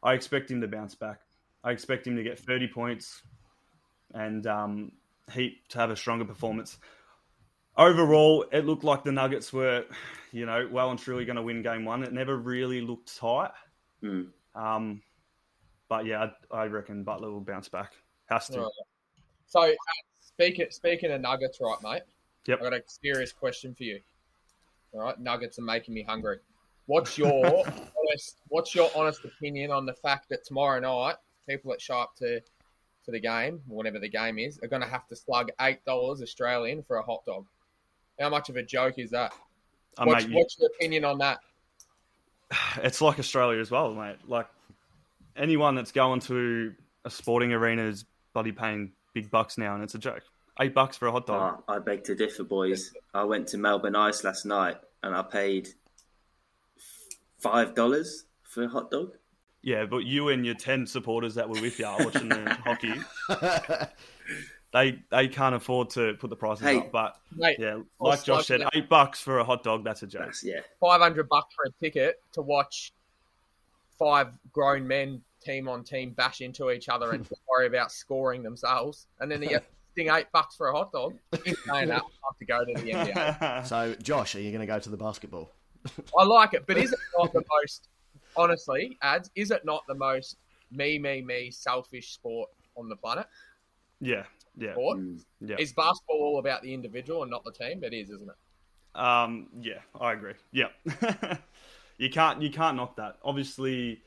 I 0.05 0.15
expect 0.15 0.53
him 0.53 0.61
to 0.61 0.69
bounce 0.69 0.95
back. 0.95 1.19
I 1.65 1.73
expect 1.73 2.07
him 2.07 2.15
to 2.15 2.23
get 2.23 2.39
30 2.39 2.69
points 2.69 3.23
and 4.15 4.47
um, 4.47 4.93
Heat 5.33 5.69
to 5.71 5.79
have 5.79 5.91
a 5.91 5.97
stronger 5.97 6.25
performance. 6.25 6.79
Overall, 7.77 8.45
it 8.53 8.67
looked 8.67 8.85
like 8.85 9.05
the 9.05 9.13
Nuggets 9.13 9.53
were, 9.53 9.85
you 10.33 10.47
know, 10.47 10.69
well 10.71 10.91
and 10.91 10.99
truly 10.99 11.25
going 11.25 11.37
to 11.37 11.43
win 11.43 11.63
game 11.63 11.85
one. 11.85 12.03
It 12.03 12.13
never 12.13 12.37
really 12.37 12.81
looked 12.81 13.17
tight. 13.17 13.51
Mm. 14.03 14.29
Um, 14.55 15.03
but 15.89 16.07
yeah, 16.07 16.29
I, 16.53 16.57
I 16.57 16.67
reckon 16.67 17.05
Butler 17.05 17.31
will 17.31 17.41
bounce 17.41 17.69
back. 17.69 17.93
Has 18.27 18.49
to. 18.49 18.61
Right. 18.61 18.71
So, 19.47 19.61
uh, 19.63 19.75
speaking 20.21 20.67
speaking 20.71 21.11
of 21.11 21.21
Nuggets, 21.21 21.59
right, 21.61 21.77
mate? 21.83 22.03
Yep. 22.47 22.61
I 22.61 22.63
got 22.63 22.73
a 22.75 22.83
serious 22.87 23.33
question 23.33 23.75
for 23.75 23.85
you. 23.85 24.01
All 24.93 25.01
right, 25.01 25.19
Nuggets 25.19 25.59
are 25.59 25.63
making 25.63 25.95
me 25.95 26.03
hungry. 26.03 26.39
What's 26.87 27.17
your 27.17 27.45
honest, 27.67 28.37
What's 28.49 28.75
your 28.75 28.91
honest 28.97 29.25
opinion 29.25 29.71
on 29.71 29.87
the 29.87 29.95
fact 29.95 30.29
that 30.31 30.45
tomorrow 30.45 30.81
night 30.81 31.17
people 31.49 31.71
that 31.71 31.81
show 31.81 31.99
up 31.99 32.17
to 32.17 32.41
to 33.05 33.11
the 33.11 33.21
game, 33.21 33.61
whatever 33.67 33.99
the 33.99 34.09
game 34.09 34.39
is, 34.39 34.59
are 34.63 34.69
going 34.69 34.83
to 34.83 34.89
have 34.89 35.07
to 35.09 35.17
slug 35.17 35.51
eight 35.61 35.85
dollars 35.85 36.23
Australian 36.23 36.83
for 36.83 36.97
a 36.97 37.03
hot 37.03 37.25
dog? 37.25 37.47
How 38.19 38.29
much 38.29 38.49
of 38.49 38.57
a 38.57 38.63
joke 38.63 38.99
is 38.99 39.11
that? 39.11 39.33
Uh, 39.97 40.05
what's, 40.05 40.27
mate, 40.27 40.35
what's 40.35 40.59
your 40.59 40.69
opinion 40.75 41.05
on 41.05 41.19
that? 41.19 41.39
it's 42.83 43.01
like 43.01 43.19
Australia 43.19 43.61
as 43.61 43.71
well, 43.71 43.95
mate. 43.95 44.17
Like 44.27 44.47
anyone 45.37 45.75
that's 45.75 45.93
going 45.93 46.21
to 46.21 46.75
a 47.05 47.11
sporting 47.11 47.53
arena 47.53 47.85
is 47.85 48.05
bloody 48.33 48.53
paying 48.53 48.93
big 49.15 49.31
bucks 49.31 49.59
now, 49.59 49.75
and 49.75 49.83
it's 49.83 49.95
a 49.95 49.99
joke. 49.99 50.23
Eight 50.61 50.75
bucks 50.75 50.97
for 50.97 51.09
a 51.09 51.13
hot 51.13 51.27
dog. 51.27 51.63
Ah, 51.69 51.73
I 51.75 51.79
beg 51.79 52.05
to 52.05 52.15
differ, 52.15 52.45
boys. 52.45 52.93
I 53.15 53.25
went 53.25 53.49
to 53.49 53.59
Melbourne 53.59 53.97
Ice 53.97 54.25
last 54.25 54.45
night 54.45 54.77
and 55.03 55.15
I 55.15 55.23
paid 55.23 55.69
five 57.39 57.75
dollars 57.75 58.25
for 58.43 58.65
a 58.65 58.69
hot 58.69 58.91
dog. 58.91 59.13
Yeah, 59.63 59.87
but 59.87 60.05
you 60.05 60.29
and 60.29 60.45
your 60.45 60.55
ten 60.55 60.87
supporters 60.87 61.35
that 61.37 61.49
were 61.49 61.61
with 61.61 61.79
you 61.79 61.87
watching 61.87 62.29
the 62.29 62.59
hockey, 62.65 62.95
they 64.73 65.03
they 65.11 65.29
can't 65.29 65.55
afford 65.55 65.91
to 65.91 66.15
put 66.15 66.29
the 66.31 66.37
prices 66.37 66.67
Hey. 66.67 66.79
up. 66.79 66.93
But 66.93 67.17
Mate, 67.35 67.57
yeah, 67.59 67.79
like 67.99 68.23
Josh 68.25 68.47
said, 68.47 68.63
eight 68.75 68.89
bucks 68.89 69.21
for 69.21 69.39
a 69.39 69.45
hot 69.45 69.63
dog, 69.63 69.85
that's 69.85 70.03
a 70.03 70.07
joke. 70.07 70.27
That's 70.27 70.45
yeah. 70.45 70.61
five 70.79 71.01
hundred 71.01 71.29
bucks 71.29 71.55
for 71.55 71.65
a 71.65 71.85
ticket 71.85 72.23
to 72.33 72.43
watch 72.43 72.93
five 73.99 74.29
grown 74.53 74.87
men 74.87 75.23
team 75.43 75.69
on 75.69 75.85
team 75.85 76.11
bash 76.11 76.43
into 76.43 76.71
each 76.71 76.91
other 76.91 77.13
and 77.13 77.27
worry 77.49 77.67
about 77.67 77.93
scoring 77.93 78.43
themselves, 78.43 79.07
and 79.21 79.31
then 79.31 79.43
you 79.43 79.59
get 79.97 80.03
sting 80.05 80.15
eight 80.15 80.27
bucks 80.33 80.57
for 80.57 80.69
a 80.69 80.73
hot 80.73 80.93
dog. 80.93 81.15
In 81.47 81.55
saying 81.67 81.89
that, 81.89 82.03
I 82.03 82.27
have 82.29 82.39
to 82.39 82.45
go 82.45 82.65
to 82.65 82.73
the 82.75 82.93
NBA. 82.93 83.65
So, 83.67 83.95
Josh, 84.03 84.35
are 84.35 84.41
you 84.41 84.51
going 84.51 84.61
to 84.61 84.67
go 84.67 84.79
to 84.79 84.91
the 84.91 84.97
basketball? 84.97 85.51
I 86.19 86.25
like 86.25 86.55
it, 86.55 86.65
but 86.67 86.77
is 86.77 86.93
it 86.93 86.99
not 87.19 87.33
the 87.33 87.43
most? 87.63 87.89
Honestly, 88.37 88.97
ads, 89.03 89.31
is 89.35 89.51
it 89.51 89.65
not 89.65 89.83
the 89.89 89.95
most 89.95 90.37
me, 90.71 90.99
me, 90.99 91.21
me, 91.23 91.51
selfish 91.51 92.13
sport 92.13 92.49
on 92.77 92.89
the 92.89 92.97
planet? 92.97 93.27
yeah, 94.01 94.25
yeah, 94.57 94.73
Sport 94.73 94.99
Mm. 94.99 95.21
yeah. 95.41 95.57
is 95.59 95.73
basketball 95.73 96.17
all 96.19 96.39
about 96.39 96.63
the 96.63 96.73
individual 96.75 97.23
and 97.23 97.31
not 97.31 97.45
the 97.45 97.53
team? 97.53 97.83
It 97.85 97.93
is, 97.95 98.11
isn't 98.11 98.29
it? 98.29 98.99
Um, 99.01 99.49
yeah, 99.61 99.79
I 100.01 100.13
agree. 100.13 100.35
Yeah, 100.53 100.69
you 101.99 102.11
can't 102.11 102.43
you 102.43 102.51
can't 102.51 102.77
knock 102.77 102.97
that. 102.97 103.19
Obviously, 103.25 104.03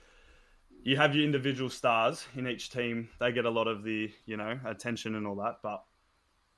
you 0.83 0.97
have 0.97 1.15
your 1.15 1.23
individual 1.23 1.69
stars 1.69 2.25
in 2.35 2.47
each 2.47 2.69
team. 2.69 3.09
They 3.19 3.31
get 3.31 3.45
a 3.45 3.49
lot 3.49 3.67
of 3.67 3.83
the 3.83 4.11
you 4.25 4.37
know 4.37 4.59
attention 4.65 5.15
and 5.15 5.25
all 5.25 5.35
that. 5.35 5.57
But 5.63 5.83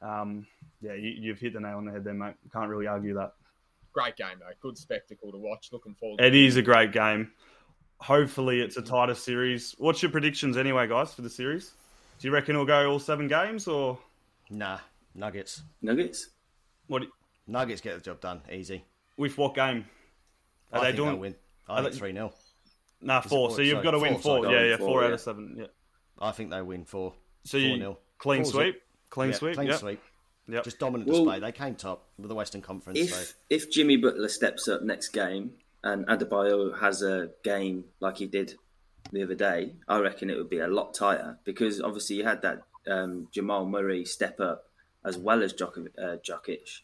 um, 0.01 0.45
yeah, 0.81 0.93
you, 0.93 1.09
you've 1.17 1.39
hit 1.39 1.53
the 1.53 1.59
nail 1.59 1.77
on 1.77 1.85
the 1.85 1.91
head 1.91 2.03
there, 2.03 2.13
mate. 2.13 2.35
Can't 2.51 2.69
really 2.69 2.87
argue 2.87 3.13
that. 3.15 3.33
Great 3.93 4.17
game 4.17 4.37
though, 4.39 4.51
good 4.61 4.77
spectacle 4.77 5.31
to 5.31 5.37
watch. 5.37 5.69
Looking 5.71 5.95
forward. 5.95 6.17
To 6.19 6.25
It 6.25 6.35
is 6.35 6.57
a 6.57 6.61
great 6.61 6.91
game. 6.91 7.31
Hopefully, 8.01 8.59
it's 8.59 8.75
a 8.75 8.81
tighter 8.81 9.15
series. 9.15 9.73
What's 9.77 10.01
your 10.03 10.11
predictions 10.11 10.57
anyway, 10.57 10.87
guys, 10.87 11.13
for 11.13 11.21
the 11.21 11.29
series? 11.29 11.71
Do 12.19 12.27
you 12.27 12.33
reckon 12.33 12.55
it'll 12.55 12.65
go 12.65 12.91
all 12.91 12.99
seven 12.99 13.27
games, 13.27 13.67
or 13.67 13.97
Nah, 14.49 14.79
Nuggets. 15.15 15.61
Nuggets. 15.81 16.29
what? 16.87 17.03
Nuggets 17.47 17.79
get 17.81 17.95
the 17.95 18.01
job 18.01 18.19
done. 18.19 18.41
Easy. 18.51 18.83
With 19.17 19.37
what 19.37 19.55
game? 19.55 19.85
Are 20.73 20.79
I 20.79 20.81
they 20.81 20.85
think 20.87 20.97
doing? 20.97 21.09
they'll 21.11 21.19
win. 21.19 21.35
I 21.69 21.79
are 21.79 21.83
think 21.83 21.95
3 21.95 22.11
0. 22.13 22.33
Nah, 23.05 23.21
four. 23.21 23.49
four? 23.49 23.55
So 23.55 23.61
you've 23.61 23.73
Sorry, 23.75 23.83
got 23.83 23.91
to 23.91 23.99
win 23.99 24.13
four, 24.17 24.43
four. 24.43 24.51
Yeah, 24.51 24.63
yeah, 24.63 24.77
Four, 24.77 24.87
four 24.87 25.03
out 25.03 25.07
yeah. 25.09 25.13
of 25.13 25.21
seven. 25.21 25.55
Yeah. 25.59 25.65
I 26.19 26.31
think 26.31 26.49
they 26.51 26.61
win 26.61 26.85
4. 26.85 27.13
So 27.43 27.57
you 27.57 27.75
4-0. 27.77 27.97
clean 28.17 28.43
Four 28.43 28.45
zip. 28.45 28.53
sweep, 28.53 28.81
clean 29.09 29.29
Yeah, 29.31 29.35
sweep, 29.35 29.53
Clean 29.55 29.67
yep. 29.67 29.79
sweep. 29.79 30.01
Yep. 30.47 30.63
Just 30.63 30.79
dominant 30.79 31.09
Well- 31.09 31.25
display. 31.25 31.39
They 31.39 31.51
came 31.51 31.75
top 31.75 32.07
with 32.17 32.29
the 32.29 32.35
Western 32.35 32.61
Conference. 32.61 32.99
If 32.99 33.13
so 33.13 33.33
if 33.49 33.71
Jimmy 33.71 33.97
Butler 33.97 34.29
steps 34.29 34.67
up 34.67 34.81
next 34.83 35.09
game 35.09 35.53
and 35.83 36.05
Adebayo 36.07 36.79
has 36.79 37.01
a 37.01 37.31
game 37.43 37.85
like 37.99 38.17
he 38.17 38.27
did 38.27 38.55
the 39.11 39.23
other 39.23 39.35
day, 39.35 39.75
I 39.87 39.99
reckon 39.99 40.29
it 40.29 40.37
would 40.37 40.49
be 40.49 40.59
a 40.59 40.67
lot 40.67 40.93
tighter 40.93 41.37
because 41.43 41.81
obviously 41.81 42.15
you 42.17 42.23
had 42.23 42.41
that 42.43 42.61
um, 42.87 43.27
Jamal 43.31 43.65
Murray 43.67 44.05
step 44.05 44.39
up 44.39 44.65
as 45.03 45.17
well 45.17 45.43
as 45.43 45.53
Djok- 45.53 45.89
uh, 45.97 46.17
Jokic. 46.17 46.81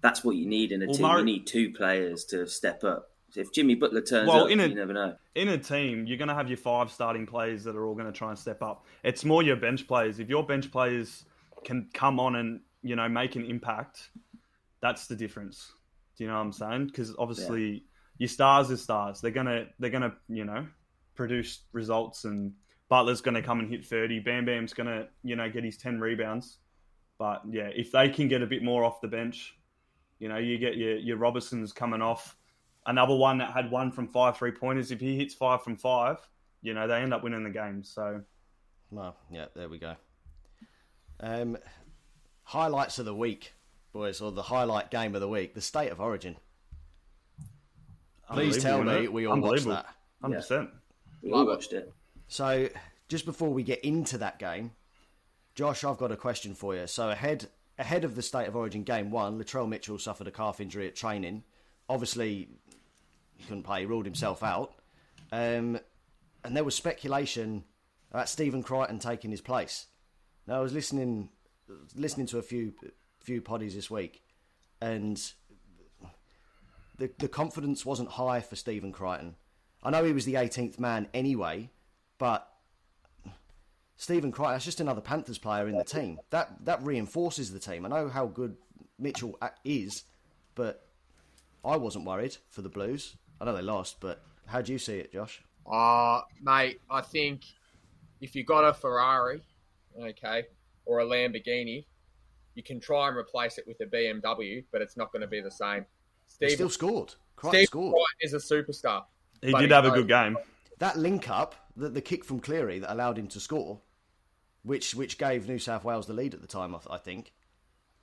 That's 0.00 0.24
what 0.24 0.36
you 0.36 0.46
need 0.46 0.72
in 0.72 0.82
a 0.82 0.86
Well, 0.86 0.94
team. 0.94 1.06
Murray- 1.06 1.18
You 1.20 1.24
need 1.26 1.46
two 1.46 1.70
players 1.72 2.24
to 2.26 2.46
step 2.48 2.82
up. 2.84 3.10
If 3.34 3.52
Jimmy 3.52 3.74
Butler 3.74 4.02
turns 4.02 4.28
Well, 4.28 4.44
up, 4.44 4.50
in 4.50 4.60
a- 4.60 4.66
you 4.66 4.74
never 4.74 4.92
know. 4.92 5.16
in 5.34 5.48
a 5.48 5.58
team, 5.58 6.06
you're 6.06 6.18
going 6.18 6.28
to 6.28 6.34
have 6.34 6.48
your 6.48 6.56
five 6.58 6.90
starting 6.90 7.26
players 7.26 7.64
that 7.64 7.76
are 7.76 7.86
all 7.86 7.94
going 7.94 8.06
to 8.06 8.12
try 8.12 8.28
and 8.30 8.38
step 8.38 8.62
up. 8.62 8.84
It's 9.02 9.24
more 9.24 9.42
your 9.42 9.56
bench 9.56 9.86
players. 9.86 10.18
If 10.18 10.28
your 10.28 10.44
bench 10.44 10.70
players 10.70 11.24
can 11.64 11.88
come 11.94 12.18
on 12.20 12.36
and 12.36 12.60
you 12.82 12.96
know 12.96 13.08
make 13.08 13.36
an 13.36 13.44
impact, 13.44 14.10
that's 14.80 15.06
the 15.06 15.16
difference. 15.16 15.72
Do 16.16 16.24
you 16.24 16.28
know 16.28 16.36
what 16.36 16.42
I'm 16.42 16.52
saying? 16.52 16.86
Because 16.86 17.14
obviously 17.18 17.84
your 18.18 18.28
stars 18.28 18.70
are 18.70 18.76
stars. 18.76 19.20
They're 19.20 19.30
gonna 19.30 19.66
they're 19.78 19.90
gonna 19.90 20.14
you 20.28 20.44
know 20.44 20.66
produce 21.14 21.60
results, 21.72 22.24
and 22.24 22.52
Butler's 22.88 23.20
going 23.20 23.34
to 23.34 23.42
come 23.42 23.60
and 23.60 23.70
hit 23.70 23.86
30. 23.86 24.20
Bam 24.20 24.44
Bam's 24.44 24.74
going 24.74 24.88
to 24.88 25.08
you 25.22 25.36
know 25.36 25.48
get 25.48 25.64
his 25.64 25.76
10 25.78 26.00
rebounds. 26.00 26.58
But 27.18 27.42
yeah, 27.48 27.68
if 27.74 27.92
they 27.92 28.08
can 28.08 28.28
get 28.28 28.42
a 28.42 28.46
bit 28.46 28.62
more 28.62 28.84
off 28.84 29.00
the 29.00 29.08
bench, 29.08 29.54
you 30.18 30.28
know, 30.28 30.38
you 30.38 30.58
get 30.58 30.76
your 30.76 30.96
your 30.96 31.16
Robertsons 31.16 31.72
coming 31.72 32.02
off 32.02 32.36
another 32.86 33.14
one 33.14 33.38
that 33.38 33.52
had 33.52 33.70
one 33.70 33.90
from 33.92 34.08
five 34.08 34.36
three 34.36 34.52
pointers. 34.52 34.90
If 34.90 35.00
he 35.00 35.16
hits 35.16 35.34
five 35.34 35.62
from 35.62 35.76
five, 35.76 36.18
you 36.62 36.74
know 36.74 36.86
they 36.86 36.96
end 36.96 37.14
up 37.14 37.22
winning 37.22 37.44
the 37.44 37.50
game. 37.50 37.82
So 37.82 38.22
Well, 38.90 39.16
yeah, 39.30 39.46
there 39.54 39.68
we 39.68 39.78
go. 39.78 39.96
Um, 41.20 41.56
highlights 42.44 42.98
of 42.98 43.04
the 43.04 43.14
week, 43.14 43.54
boys, 43.92 44.20
or 44.20 44.32
the 44.32 44.42
highlight 44.42 44.90
game 44.90 45.14
of 45.14 45.20
the 45.20 45.28
week, 45.28 45.54
the 45.54 45.60
State 45.60 45.92
of 45.92 46.00
Origin. 46.00 46.36
Please 48.30 48.62
tell 48.62 48.82
me 48.82 49.04
it? 49.04 49.12
we 49.12 49.26
all 49.26 49.40
watched 49.40 49.66
that. 49.66 49.86
hundred 50.20 50.36
percent. 50.36 50.70
We 51.22 51.32
all 51.32 51.46
watched 51.46 51.72
it. 51.72 51.92
So, 52.28 52.68
just 53.08 53.26
before 53.26 53.50
we 53.52 53.62
get 53.62 53.80
into 53.84 54.18
that 54.18 54.38
game, 54.38 54.72
Josh, 55.54 55.84
I've 55.84 55.98
got 55.98 56.10
a 56.10 56.16
question 56.16 56.54
for 56.54 56.74
you. 56.74 56.86
So, 56.86 57.10
ahead 57.10 57.48
ahead 57.78 58.04
of 58.04 58.14
the 58.14 58.22
State 58.22 58.48
of 58.48 58.56
Origin 58.56 58.84
game 58.84 59.10
one, 59.10 59.38
Latrell 59.38 59.68
Mitchell 59.68 59.98
suffered 59.98 60.26
a 60.26 60.30
calf 60.30 60.60
injury 60.60 60.86
at 60.88 60.96
training. 60.96 61.44
Obviously, 61.88 62.28
he 62.34 62.48
couldn't 63.42 63.62
play. 63.64 63.80
He 63.80 63.86
ruled 63.86 64.04
himself 64.04 64.42
out. 64.42 64.74
Um, 65.30 65.78
and 66.44 66.56
there 66.56 66.64
was 66.64 66.74
speculation 66.74 67.64
about 68.10 68.28
Stephen 68.28 68.62
Crichton 68.62 68.98
taking 68.98 69.30
his 69.30 69.40
place. 69.40 69.86
Now, 70.46 70.56
I 70.56 70.60
was 70.60 70.72
listening 70.72 71.30
listening 71.94 72.26
to 72.26 72.38
a 72.38 72.42
few 72.42 72.74
few 73.20 73.40
poddies 73.40 73.74
this 73.74 73.90
week, 73.90 74.22
and 74.80 75.20
the 76.98 77.10
the 77.18 77.28
confidence 77.28 77.86
wasn't 77.86 78.10
high 78.10 78.40
for 78.40 78.56
Stephen 78.56 78.92
Crichton. 78.92 79.36
I 79.82 79.90
know 79.90 80.04
he 80.04 80.12
was 80.12 80.24
the 80.24 80.34
18th 80.34 80.78
man 80.78 81.08
anyway, 81.12 81.70
but 82.18 82.48
Stephen 83.96 84.30
Crichton, 84.32 84.54
that's 84.54 84.64
just 84.64 84.80
another 84.80 85.00
Panthers 85.00 85.38
player 85.38 85.68
in 85.68 85.76
the 85.76 85.84
team. 85.84 86.18
That 86.30 86.64
that 86.64 86.82
reinforces 86.82 87.52
the 87.52 87.58
team. 87.58 87.86
I 87.86 87.88
know 87.88 88.08
how 88.08 88.26
good 88.26 88.56
Mitchell 88.98 89.38
is, 89.64 90.04
but 90.54 90.86
I 91.64 91.76
wasn't 91.76 92.04
worried 92.04 92.36
for 92.48 92.62
the 92.62 92.68
Blues. 92.68 93.16
I 93.42 93.44
know 93.44 93.56
they 93.56 93.62
lost, 93.62 93.96
but 93.98 94.22
how 94.46 94.62
do 94.62 94.70
you 94.70 94.78
see 94.78 94.98
it, 94.98 95.12
Josh? 95.12 95.42
Uh, 95.70 96.20
mate, 96.40 96.80
I 96.88 97.00
think 97.00 97.42
if 98.20 98.36
you 98.36 98.44
got 98.44 98.62
a 98.62 98.72
Ferrari, 98.72 99.42
okay, 100.00 100.44
or 100.84 101.00
a 101.00 101.04
Lamborghini, 101.04 101.84
you 102.54 102.62
can 102.62 102.78
try 102.78 103.08
and 103.08 103.16
replace 103.16 103.58
it 103.58 103.66
with 103.66 103.80
a 103.80 103.86
BMW, 103.86 104.64
but 104.70 104.80
it's 104.80 104.96
not 104.96 105.10
going 105.10 105.22
to 105.22 105.26
be 105.26 105.40
the 105.40 105.50
same. 105.50 105.84
He 106.38 106.46
Steve, 106.46 106.52
still 106.52 106.70
scored. 106.70 107.14
Crichton 107.34 107.58
Steve 107.58 107.66
scored. 107.66 107.94
Crichton 107.94 108.20
is 108.20 108.32
a 108.32 108.54
superstar. 108.54 109.04
He 109.40 109.52
did 109.52 109.70
he 109.70 109.74
have 109.74 109.86
a 109.86 109.90
good 109.90 110.06
game. 110.06 110.38
That 110.78 110.96
link 110.96 111.28
up, 111.28 111.56
the, 111.76 111.88
the 111.88 112.00
kick 112.00 112.24
from 112.24 112.38
Cleary 112.38 112.78
that 112.78 112.92
allowed 112.92 113.18
him 113.18 113.26
to 113.28 113.40
score, 113.40 113.80
which 114.62 114.94
which 114.94 115.18
gave 115.18 115.48
New 115.48 115.58
South 115.58 115.82
Wales 115.82 116.06
the 116.06 116.12
lead 116.12 116.32
at 116.32 116.42
the 116.42 116.46
time, 116.46 116.76
I, 116.76 116.94
I 116.94 116.98
think. 116.98 117.32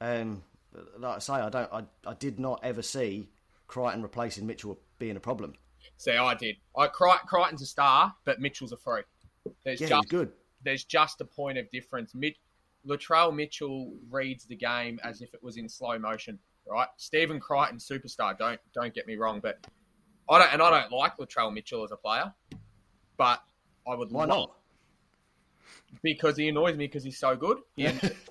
Um, 0.01 0.43
like 0.97 1.15
I 1.15 1.19
say, 1.19 1.33
I 1.35 1.49
don't, 1.49 1.71
I, 1.71 1.83
I 2.05 2.13
did 2.13 2.41
not 2.41 2.59
ever 2.61 2.81
see 2.81 3.29
Crichton 3.67 4.01
replacing 4.01 4.45
Mitchell 4.45 4.81
being 4.99 5.15
a 5.17 5.19
problem. 5.19 5.53
See, 5.97 6.11
I 6.11 6.33
did. 6.35 6.57
I 6.77 6.87
Cri- 6.87 7.11
Crichton's 7.25 7.61
a 7.61 7.65
star, 7.65 8.13
but 8.25 8.39
Mitchell's 8.39 8.71
a 8.71 8.77
free. 8.77 9.01
There's 9.63 9.81
Yeah, 9.81 9.87
just 9.87 10.03
he's 10.03 10.11
good. 10.11 10.31
there's 10.63 10.83
just 10.83 11.21
a 11.21 11.25
point 11.25 11.57
of 11.57 11.69
difference. 11.71 12.13
Mit- 12.13 12.37
Latrell 12.87 13.33
Mitchell 13.33 13.93
reads 14.09 14.45
the 14.45 14.55
game 14.55 14.99
as 15.03 15.21
if 15.21 15.33
it 15.33 15.41
was 15.43 15.57
in 15.57 15.67
slow 15.67 15.97
motion, 15.97 16.37
right? 16.67 16.87
Stephen 16.97 17.39
Crichton, 17.39 17.77
superstar. 17.77 18.37
Don't 18.37 18.59
don't 18.73 18.93
get 18.93 19.07
me 19.07 19.15
wrong, 19.15 19.39
but 19.41 19.65
I 20.29 20.37
don't 20.39 20.53
and 20.53 20.61
I 20.61 20.69
don't 20.81 20.91
like 20.91 21.17
Latrell 21.17 21.53
Mitchell 21.53 21.83
as 21.83 21.91
a 21.91 21.97
player, 21.97 22.33
but 23.17 23.41
I 23.87 23.95
would 23.95 24.11
Why 24.11 24.25
not? 24.25 24.51
because 26.03 26.37
he 26.37 26.47
annoys 26.47 26.75
me 26.77 26.85
because 26.85 27.03
he's 27.03 27.17
so 27.19 27.35
good. 27.35 27.57
He, 27.75 27.87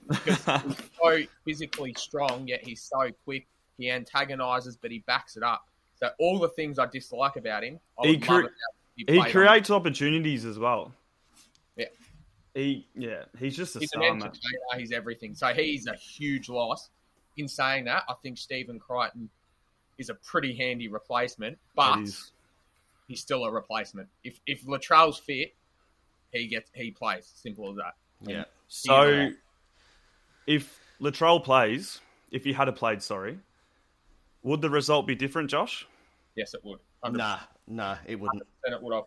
because 0.08 0.44
he's 0.64 0.76
so 1.02 1.22
physically 1.44 1.94
strong, 1.96 2.46
yet 2.46 2.60
he's 2.64 2.82
so 2.82 3.10
quick. 3.24 3.46
He 3.78 3.90
antagonizes, 3.90 4.76
but 4.76 4.90
he 4.90 5.00
backs 5.06 5.36
it 5.36 5.42
up. 5.42 5.62
So 6.00 6.10
all 6.18 6.38
the 6.38 6.48
things 6.50 6.78
I 6.78 6.86
dislike 6.86 7.36
about 7.36 7.64
him, 7.64 7.80
He 8.02 8.18
cre- 8.18 8.46
He 8.96 9.22
creates 9.24 9.70
opportunities 9.70 10.44
as 10.44 10.58
well. 10.58 10.92
Yeah. 11.76 11.86
He 12.54 12.86
yeah, 12.94 13.24
he's 13.38 13.56
just 13.56 13.76
a 13.76 13.80
He's 13.80 13.92
an 13.92 14.02
star, 14.02 14.14
man. 14.14 14.32
He's 14.78 14.92
everything. 14.92 15.34
So 15.34 15.48
he's 15.48 15.86
a 15.86 15.94
huge 15.94 16.48
loss. 16.48 16.90
In 17.36 17.46
saying 17.46 17.84
that, 17.84 18.02
I 18.08 18.14
think 18.20 18.36
Stephen 18.36 18.80
Crichton 18.80 19.30
is 19.98 20.10
a 20.10 20.14
pretty 20.14 20.56
handy 20.56 20.88
replacement, 20.88 21.56
but 21.76 22.00
he's 23.06 23.20
still 23.20 23.44
a 23.44 23.50
replacement. 23.50 24.08
If 24.24 24.40
if 24.46 24.64
Latrell's 24.64 25.18
fit, 25.18 25.54
he 26.32 26.46
gets 26.48 26.70
he 26.74 26.90
plays. 26.90 27.30
Simple 27.34 27.70
as 27.70 27.76
that. 27.76 27.94
Yeah. 28.22 28.44
So, 28.68 29.30
if 30.46 30.80
Latrell 31.00 31.42
plays, 31.42 32.00
if 32.32 32.44
he 32.44 32.52
had 32.52 32.68
a 32.68 32.72
played, 32.72 33.02
sorry, 33.02 33.38
would 34.48 34.60
the 34.62 34.70
result 34.70 35.06
be 35.06 35.14
different, 35.14 35.50
Josh? 35.50 35.86
Yes, 36.34 36.54
it 36.54 36.64
would. 36.64 36.78
100%, 37.04 37.12
Nah, 37.16 37.38
nah, 37.66 37.96
it 38.06 38.18
wouldn't. 38.18 38.42
it 38.64 38.82
would 38.82 38.94
have. 38.94 39.04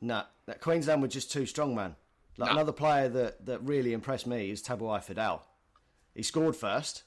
Nah, 0.00 0.24
that 0.46 0.60
Queensland 0.60 1.02
were 1.02 1.08
just 1.08 1.30
too 1.32 1.46
strong, 1.46 1.74
man. 1.74 1.96
Like 2.38 2.48
Nah. 2.50 2.54
another 2.56 2.72
player 2.72 3.08
that, 3.08 3.46
that 3.46 3.62
really 3.62 3.92
impressed 3.92 4.26
me 4.26 4.50
is 4.50 4.62
Tabuai 4.62 5.00
Fidow. 5.04 5.40
He 6.14 6.22
scored 6.22 6.54
first, 6.56 7.02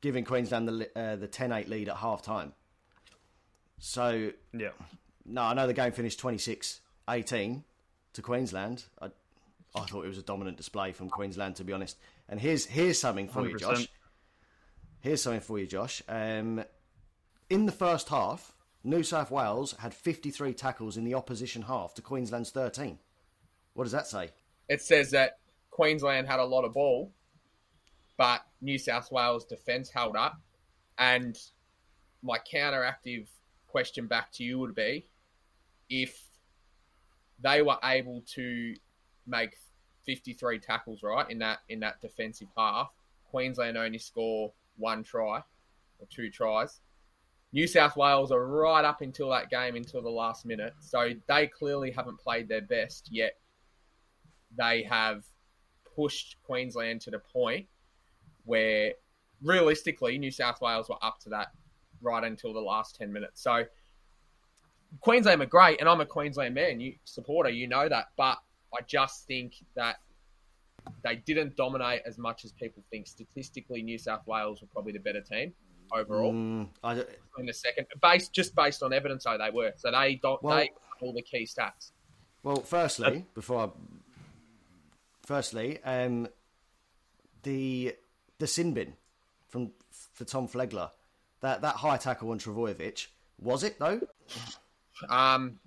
giving 0.00 0.24
Queensland 0.24 0.68
the 0.68 0.90
uh, 0.98 1.16
the 1.16 1.28
10-8 1.28 1.68
lead 1.68 1.88
at 1.88 1.96
half 1.96 2.22
time. 2.22 2.52
So 3.78 4.32
Yeah. 4.52 4.70
no, 5.24 5.42
I 5.42 5.54
know 5.54 5.66
the 5.66 5.72
game 5.74 5.92
finished 5.92 6.20
26-18 6.20 7.64
to 8.12 8.22
Queensland. 8.22 8.84
I, 9.00 9.06
I 9.74 9.80
thought 9.86 10.04
it 10.04 10.08
was 10.08 10.18
a 10.18 10.22
dominant 10.22 10.56
display 10.56 10.92
from 10.92 11.08
Queensland, 11.08 11.56
to 11.56 11.64
be 11.64 11.72
honest. 11.72 11.96
And 12.28 12.40
here's 12.40 12.66
here's 12.66 12.98
something 12.98 13.28
for 13.28 13.46
you, 13.48 13.54
100%. 13.56 13.58
Josh. 13.60 13.88
Here's 15.00 15.22
something 15.22 15.40
for 15.40 15.58
you, 15.58 15.66
Josh. 15.66 16.02
Um, 16.08 16.64
in 17.50 17.66
the 17.66 17.72
first 17.72 18.08
half, 18.08 18.54
New 18.84 19.02
South 19.02 19.30
Wales 19.30 19.74
had 19.80 19.92
53 19.92 20.54
tackles 20.54 20.96
in 20.96 21.04
the 21.04 21.14
opposition 21.14 21.62
half 21.62 21.92
to 21.94 22.02
Queensland's 22.02 22.50
13. 22.50 22.98
What 23.74 23.84
does 23.84 23.92
that 23.92 24.06
say? 24.06 24.30
It 24.68 24.80
says 24.80 25.10
that 25.10 25.38
Queensland 25.70 26.28
had 26.28 26.38
a 26.38 26.44
lot 26.44 26.64
of 26.64 26.72
ball, 26.72 27.12
but 28.16 28.42
New 28.62 28.78
South 28.78 29.10
Wales 29.10 29.44
defence 29.44 29.90
held 29.90 30.16
up. 30.16 30.40
And 30.96 31.36
my 32.22 32.38
counteractive 32.38 33.26
question 33.66 34.06
back 34.06 34.32
to 34.32 34.44
you 34.44 34.58
would 34.58 34.74
be 34.74 35.06
if 35.88 36.22
they 37.42 37.62
were 37.62 37.78
able 37.82 38.22
to 38.34 38.74
make 39.26 39.56
53 40.06 40.58
tackles 40.58 41.02
right 41.02 41.28
in 41.30 41.38
that 41.38 41.58
in 41.68 41.80
that 41.80 42.00
defensive 42.00 42.48
half, 42.56 42.90
Queensland 43.30 43.76
only 43.76 43.98
score 43.98 44.52
one 44.76 45.02
try 45.02 45.42
or 45.98 46.06
two 46.10 46.30
tries. 46.30 46.80
New 47.52 47.66
South 47.66 47.96
Wales 47.96 48.30
are 48.30 48.46
right 48.46 48.84
up 48.84 49.00
until 49.00 49.30
that 49.30 49.50
game 49.50 49.74
until 49.74 50.02
the 50.02 50.10
last 50.10 50.46
minute, 50.46 50.74
so 50.78 51.10
they 51.26 51.48
clearly 51.48 51.90
haven't 51.90 52.18
played 52.18 52.48
their 52.48 52.60
best 52.60 53.08
yet. 53.10 53.38
They 54.56 54.84
have 54.84 55.24
pushed 55.96 56.36
Queensland 56.44 57.00
to 57.02 57.10
the 57.10 57.18
point 57.18 57.66
where 58.44 58.92
realistically 59.42 60.16
New 60.18 60.30
South 60.30 60.60
Wales 60.60 60.88
were 60.88 61.02
up 61.02 61.18
to 61.20 61.30
that 61.30 61.48
right 62.00 62.22
until 62.22 62.52
the 62.52 62.60
last 62.60 62.96
10 62.96 63.12
minutes. 63.12 63.42
So 63.42 63.64
Queensland 65.00 65.42
are 65.42 65.46
great, 65.46 65.80
and 65.80 65.88
I'm 65.88 66.00
a 66.00 66.06
Queensland 66.06 66.54
man, 66.54 66.80
you 66.80 66.94
supporter, 67.04 67.50
you 67.50 67.66
know 67.66 67.88
that. 67.88 68.06
But 68.16 68.38
I 68.72 68.82
just 68.86 69.26
think 69.26 69.54
that 69.74 69.96
they 71.02 71.16
didn't 71.16 71.56
dominate 71.56 72.02
as 72.06 72.16
much 72.16 72.44
as 72.44 72.52
people 72.52 72.84
think. 72.90 73.08
Statistically, 73.08 73.82
New 73.82 73.98
South 73.98 74.26
Wales 74.26 74.60
were 74.60 74.68
probably 74.68 74.92
the 74.92 75.00
better 75.00 75.20
team 75.20 75.52
overall 75.92 76.32
Mm, 76.32 76.68
I, 76.82 77.04
in 77.38 77.46
the 77.46 77.52
second, 77.52 77.86
based 78.00 78.32
just 78.32 78.54
based 78.54 78.82
on 78.82 78.92
evidence. 78.92 79.24
Though 79.24 79.38
they 79.38 79.50
were, 79.50 79.72
so 79.76 79.90
they 79.90 80.16
don't 80.16 80.42
Well- 80.42 80.56
they 80.56 80.70
all 81.00 81.12
the 81.12 81.22
key 81.22 81.44
stats. 81.44 81.92
well, 82.42 82.60
firstly, 82.62 83.26
before 83.34 83.66
I, 83.66 83.70
firstly, 85.22 85.82
um, 85.84 86.28
the 87.42 87.96
the 88.38 88.46
sin 88.46 88.74
bin 88.74 88.94
from 89.48 89.72
for 90.14 90.24
Tom 90.24 90.48
Flegler, 90.48 90.90
that 91.40 91.62
that 91.62 91.76
high 91.76 91.96
tackle 91.96 92.30
on 92.30 92.38
Travojevic, 92.38 93.06
was 93.38 93.64
it 93.64 93.78
though? 93.78 94.00
Um, 95.08 95.58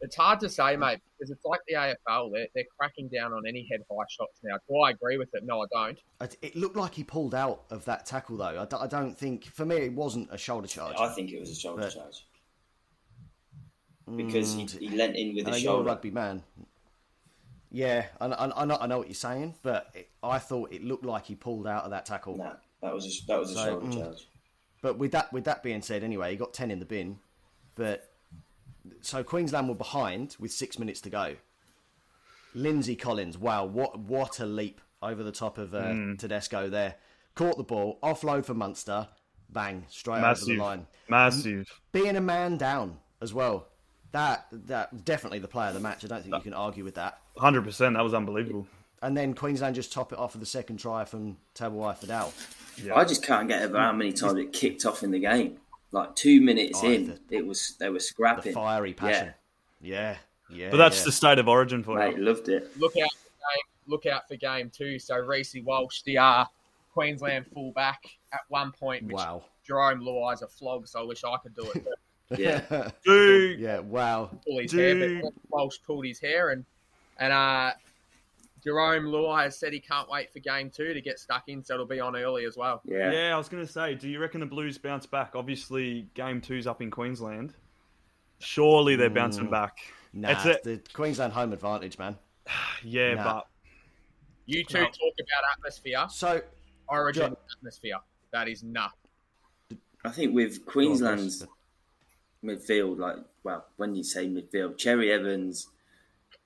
it's 0.00 0.16
hard 0.16 0.40
to 0.40 0.48
say, 0.48 0.76
mate, 0.76 1.00
because 1.18 1.30
it's 1.30 1.44
like 1.44 1.60
the 1.66 1.74
AFL. 1.74 2.30
They're, 2.32 2.46
they're 2.54 2.64
cracking 2.78 3.08
down 3.08 3.32
on 3.32 3.46
any 3.46 3.66
head 3.70 3.80
high 3.90 4.04
shots 4.08 4.40
now. 4.42 4.56
Do 4.68 4.78
I 4.78 4.90
agree 4.90 5.18
with 5.18 5.28
it? 5.32 5.42
No, 5.44 5.62
I 5.62 5.66
don't. 5.72 5.98
It, 6.20 6.36
it 6.42 6.56
looked 6.56 6.76
like 6.76 6.94
he 6.94 7.04
pulled 7.04 7.34
out 7.34 7.64
of 7.70 7.84
that 7.86 8.06
tackle 8.06 8.36
though. 8.36 8.60
I, 8.62 8.64
d- 8.64 8.76
I 8.78 8.86
don't 8.86 9.16
think 9.16 9.46
for 9.46 9.64
me 9.64 9.76
it 9.76 9.92
wasn't 9.92 10.28
a 10.30 10.38
shoulder 10.38 10.68
charge. 10.68 10.96
I 10.98 11.08
think 11.08 11.32
it 11.32 11.40
was 11.40 11.50
a 11.50 11.54
shoulder 11.54 11.82
But- 11.82 11.94
charge 11.94 12.24
because 14.16 14.54
he, 14.54 14.64
he 14.64 14.88
leant 14.88 15.16
in 15.16 15.34
with 15.34 15.46
I 15.46 15.50
know 15.50 15.54
his 15.54 15.64
you're 15.64 15.72
a 15.72 15.76
shoulder. 15.76 15.88
rugby 15.88 16.10
man. 16.10 16.42
Yeah, 17.70 18.06
I, 18.20 18.26
I, 18.26 18.62
I, 18.62 18.64
know, 18.64 18.78
I 18.80 18.86
know 18.86 18.98
what 18.98 19.08
you're 19.08 19.14
saying, 19.14 19.54
but 19.62 19.90
it, 19.94 20.08
I 20.22 20.38
thought 20.38 20.72
it 20.72 20.82
looked 20.82 21.04
like 21.04 21.26
he 21.26 21.34
pulled 21.34 21.66
out 21.66 21.84
of 21.84 21.90
that 21.90 22.06
tackle. 22.06 22.38
Nah, 22.38 22.54
that 22.80 22.94
was 22.94 23.04
a, 23.04 23.26
that 23.26 23.38
was 23.38 23.50
a 23.50 23.54
So, 23.54 23.64
shoulder 23.66 23.86
mm. 23.86 23.94
charge. 23.94 24.28
But 24.80 24.98
with 24.98 25.12
that 25.12 25.32
with 25.32 25.44
that 25.44 25.62
being 25.62 25.82
said, 25.82 26.02
anyway, 26.02 26.30
he 26.30 26.36
got 26.36 26.54
ten 26.54 26.70
in 26.70 26.78
the 26.78 26.86
bin. 26.86 27.18
But 27.74 28.07
so 29.00 29.22
Queensland 29.22 29.68
were 29.68 29.74
behind 29.74 30.36
with 30.38 30.52
six 30.52 30.78
minutes 30.78 31.00
to 31.02 31.10
go. 31.10 31.36
Lindsay 32.54 32.96
Collins, 32.96 33.36
wow, 33.38 33.64
what 33.64 33.98
what 33.98 34.40
a 34.40 34.46
leap 34.46 34.80
over 35.02 35.22
the 35.22 35.32
top 35.32 35.58
of 35.58 35.74
uh, 35.74 35.94
Tedesco 36.18 36.68
there. 36.68 36.96
Caught 37.34 37.56
the 37.56 37.64
ball, 37.64 37.98
offload 38.02 38.44
for 38.44 38.54
Munster, 38.54 39.08
bang, 39.50 39.86
straight 39.88 40.16
over 40.16 40.22
Massive. 40.22 40.48
the 40.48 40.56
line. 40.56 40.86
Massive. 41.08 41.66
Being 41.92 42.16
a 42.16 42.20
man 42.20 42.56
down 42.56 42.98
as 43.20 43.32
well. 43.32 43.68
That 44.12 44.46
that 44.50 45.04
definitely 45.04 45.38
the 45.38 45.48
player 45.48 45.68
of 45.68 45.74
the 45.74 45.80
match. 45.80 46.04
I 46.04 46.08
don't 46.08 46.22
think 46.22 46.34
you 46.34 46.40
can 46.40 46.54
argue 46.54 46.82
with 46.82 46.94
that. 46.94 47.20
100%. 47.36 47.94
That 47.94 48.02
was 48.02 48.14
unbelievable. 48.14 48.66
And 49.02 49.16
then 49.16 49.34
Queensland 49.34 49.76
just 49.76 49.92
top 49.92 50.12
it 50.12 50.18
off 50.18 50.32
with 50.32 50.40
the 50.40 50.46
second 50.46 50.78
try 50.78 51.04
from 51.04 51.36
Tabuai 51.54 51.96
Fidow. 51.96 52.32
I 52.94 53.04
just 53.04 53.24
can't 53.24 53.48
get 53.48 53.62
over 53.62 53.78
how 53.78 53.92
many 53.92 54.12
times 54.12 54.38
it 54.38 54.52
kicked 54.52 54.84
off 54.86 55.02
in 55.02 55.10
the 55.10 55.20
game. 55.20 55.58
Like 55.90 56.14
two 56.14 56.40
minutes 56.40 56.80
Oh, 56.82 56.90
in, 56.90 57.06
the- 57.06 57.36
it 57.36 57.46
was 57.46 57.74
they 57.78 57.88
were 57.88 57.94
The 57.94 58.00
scrapping. 58.00 58.52
fiery 58.52 58.92
passion. 58.92 59.32
Yeah, 59.80 60.16
yeah. 60.50 60.70
But 60.70 60.76
that's 60.78 60.98
yeah. 60.98 61.04
the 61.04 61.12
state 61.12 61.38
of 61.38 61.48
origin 61.48 61.82
for 61.82 61.96
Mate, 61.98 62.16
you. 62.16 62.22
loved 62.24 62.48
it. 62.48 62.70
Look 62.78 62.96
out 62.96 63.08
for 63.10 63.28
game. 63.28 63.64
Look 63.86 64.06
out 64.06 64.28
for 64.28 64.36
game 64.36 64.70
two. 64.70 64.98
So 64.98 65.16
Reece 65.16 65.54
Walsh, 65.64 66.02
the 66.02 66.18
uh, 66.18 66.44
Queensland 66.92 67.46
fullback, 67.54 68.02
at 68.32 68.40
one 68.48 68.72
point, 68.72 69.04
which 69.04 69.14
wow. 69.14 69.44
Jarome 69.68 70.02
Luai's 70.02 70.42
a 70.42 70.48
flog. 70.48 70.86
So 70.88 71.00
I 71.00 71.04
wish 71.04 71.24
I 71.24 71.36
could 71.42 71.54
do 71.54 71.70
it. 71.74 71.86
But 72.30 72.38
Yeah. 72.40 72.90
Dude, 73.06 73.58
yeah, 73.58 73.78
wow. 73.78 74.30
pull 74.46 74.58
his 74.58 74.70
hair, 74.72 75.22
but 75.22 75.32
Walsh 75.48 75.76
pulled 75.86 76.04
his 76.04 76.20
hair, 76.20 76.50
and 76.50 76.66
and 77.18 77.32
uh, 77.32 77.72
Jarome 78.66 79.04
Luai 79.04 79.44
has 79.44 79.58
said 79.58 79.72
he 79.72 79.80
can't 79.80 80.08
wait 80.10 80.32
for 80.32 80.38
game 80.40 80.70
two 80.70 80.92
to 80.94 81.00
get 81.00 81.18
stuck 81.18 81.44
in, 81.48 81.62
so 81.62 81.74
it'll 81.74 81.86
be 81.86 82.00
on 82.00 82.16
early 82.16 82.44
as 82.44 82.56
well. 82.56 82.80
Yeah. 82.84 83.10
Yeah, 83.12 83.34
I 83.34 83.38
was 83.38 83.48
going 83.48 83.64
to 83.64 83.70
say, 83.72 83.94
do 83.94 84.08
you 84.08 84.18
reckon 84.20 84.40
the 84.40 84.46
Blues 84.46 84.78
bounce 84.78 85.06
back? 85.06 85.32
Obviously, 85.34 86.08
game 86.14 86.40
two's 86.40 86.66
up 86.66 86.82
in 86.82 86.90
Queensland. 86.90 87.54
Surely 88.40 88.96
they're 88.96 89.10
bouncing 89.10 89.50
back. 89.50 89.78
Nah, 90.12 90.30
It's 90.30 90.44
a- 90.44 90.60
the 90.64 90.80
Queensland 90.92 91.32
home 91.32 91.52
advantage, 91.52 91.98
man. 91.98 92.16
Yeah, 92.84 93.14
Nah. 93.14 93.24
but 93.24 93.46
You 94.46 94.64
two 94.64 94.78
No. 94.78 94.84
talk 94.86 94.92
about 95.20 95.52
atmosphere, 95.58 96.06
So, 96.08 96.40
Origin 96.88 97.30
Jo- 97.32 97.38
atmosphere. 97.58 97.98
That 98.32 98.48
is 98.48 98.62
nuts. 98.62 98.94
I 100.04 100.10
think 100.10 100.34
with 100.34 100.64
Queensland's 100.64 101.46
midfield, 102.44 102.98
like 102.98 103.16
well, 103.42 103.66
when 103.76 103.94
you 103.94 104.02
say 104.04 104.26
midfield, 104.28 104.78
Cherry 104.78 105.10
Evans, 105.12 105.68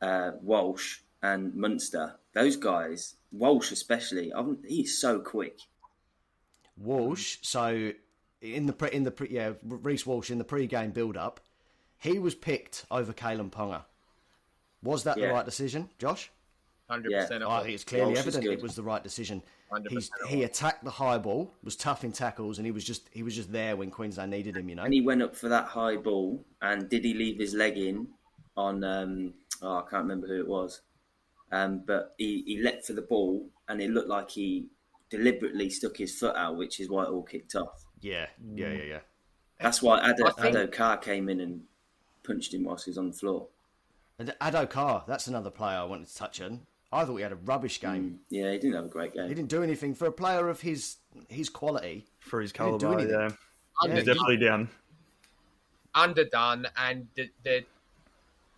uh, 0.00 0.32
Walsh, 0.40 1.00
and 1.22 1.54
Munster, 1.54 2.16
those 2.34 2.56
guys, 2.56 3.14
Walsh 3.30 3.70
especially, 3.72 4.32
um, 4.32 4.58
he's 4.66 4.98
so 5.00 5.20
quick. 5.20 5.60
Walsh. 6.76 7.38
So, 7.42 7.92
in 8.40 8.66
the 8.66 8.72
pre, 8.72 8.90
in 8.90 9.04
the 9.04 9.10
pre, 9.10 9.28
yeah, 9.30 9.52
Reece 9.62 10.06
Walsh 10.06 10.30
in 10.30 10.38
the 10.38 10.44
pre-game 10.44 10.90
build-up, 10.90 11.40
he 11.98 12.18
was 12.18 12.34
picked 12.34 12.84
over 12.90 13.12
Kalyn 13.12 13.50
Ponga. 13.50 13.82
Was 14.82 15.04
that 15.04 15.16
Yeah. 15.16 15.28
the 15.28 15.32
right 15.34 15.44
decision, 15.44 15.88
Josh? 15.98 16.30
Hundred 16.90 17.12
Yeah. 17.12 17.20
percent. 17.22 17.44
I 17.44 17.62
think 17.62 17.74
it's 17.74 17.84
clearly 17.84 18.12
Walsh 18.14 18.18
evident 18.18 18.44
it 18.46 18.60
was 18.60 18.74
the 18.74 18.82
right 18.82 19.02
decision. 19.02 19.42
100% 19.70 19.90
He's, 19.92 20.10
he 20.28 20.42
attacked 20.42 20.84
the 20.84 20.90
high 20.90 21.16
ball, 21.18 21.54
was 21.62 21.76
tough 21.76 22.04
in 22.04 22.12
tackles, 22.12 22.58
and 22.58 22.66
he 22.66 22.72
was 22.72 22.84
just 22.84 23.08
he 23.12 23.22
was 23.22 23.34
just 23.34 23.52
there 23.52 23.76
when 23.76 23.90
Queensland 23.90 24.30
needed 24.30 24.56
him. 24.56 24.68
You 24.68 24.74
know. 24.74 24.82
And 24.82 24.92
he 24.92 25.00
went 25.00 25.22
up 25.22 25.34
for 25.36 25.48
that 25.48 25.66
high 25.66 25.96
ball, 25.96 26.44
and 26.60 26.88
did 26.90 27.04
he 27.04 27.14
leave 27.14 27.38
his 27.38 27.54
leg 27.54 27.78
in 27.78 28.08
on? 28.56 28.82
Um, 28.84 29.34
oh, 29.62 29.76
I 29.76 29.80
can't 29.82 30.02
remember 30.02 30.26
who 30.26 30.40
it 30.40 30.48
was, 30.48 30.80
um, 31.52 31.82
but 31.86 32.14
he, 32.18 32.42
he 32.46 32.60
leapt 32.62 32.86
for 32.86 32.94
the 32.94 33.02
ball, 33.02 33.46
and 33.68 33.80
it 33.80 33.90
looked 33.90 34.08
like 34.08 34.30
he 34.30 34.66
deliberately 35.10 35.70
stuck 35.70 35.96
his 35.98 36.18
foot 36.18 36.34
out, 36.36 36.56
which 36.56 36.80
is 36.80 36.88
why 36.88 37.04
it 37.04 37.08
all 37.10 37.22
kicked 37.22 37.54
off. 37.54 37.84
Yeah, 38.00 38.26
yeah, 38.54 38.72
yeah, 38.72 38.82
yeah. 38.84 38.98
That's 39.60 39.80
why 39.82 40.00
Ado, 40.10 40.26
I 40.26 40.30
think- 40.42 40.56
Addo-Carr 40.56 40.96
came 40.96 41.28
in 41.28 41.38
and 41.40 41.62
punched 42.24 42.52
him 42.54 42.64
whilst 42.64 42.86
he 42.86 42.90
was 42.90 42.98
on 42.98 43.08
the 43.08 43.12
floor. 43.16 43.46
And 44.18 44.34
Addo-Carr, 44.40 45.04
that's 45.06 45.26
another 45.28 45.50
player 45.50 45.78
I 45.78 45.84
wanted 45.84 46.08
to 46.08 46.16
touch 46.16 46.40
on. 46.40 46.62
I 46.92 47.04
thought 47.04 47.16
he 47.16 47.22
had 47.22 47.32
a 47.32 47.36
rubbish 47.36 47.80
game. 47.80 48.20
Yeah, 48.28 48.50
he 48.52 48.58
didn't 48.58 48.74
have 48.74 48.84
a 48.84 48.88
great 48.88 49.14
game. 49.14 49.28
He 49.28 49.34
didn't 49.34 49.48
do 49.48 49.62
anything 49.62 49.94
for 49.94 50.06
a 50.06 50.12
player 50.12 50.48
of 50.48 50.60
his 50.60 50.96
his 51.28 51.48
quality. 51.48 52.06
for 52.20 52.40
his 52.40 52.52
didn't 52.52 52.78
do 52.78 52.86
caliber, 52.86 53.00
anything. 53.00 53.20
yeah, 53.20 53.88
Yeah, 53.88 53.94
he's 53.94 54.04
definitely 54.04 54.36
down. 54.38 54.68
underdone, 55.94 56.66
and 56.76 57.06
the, 57.14 57.30
the 57.44 57.64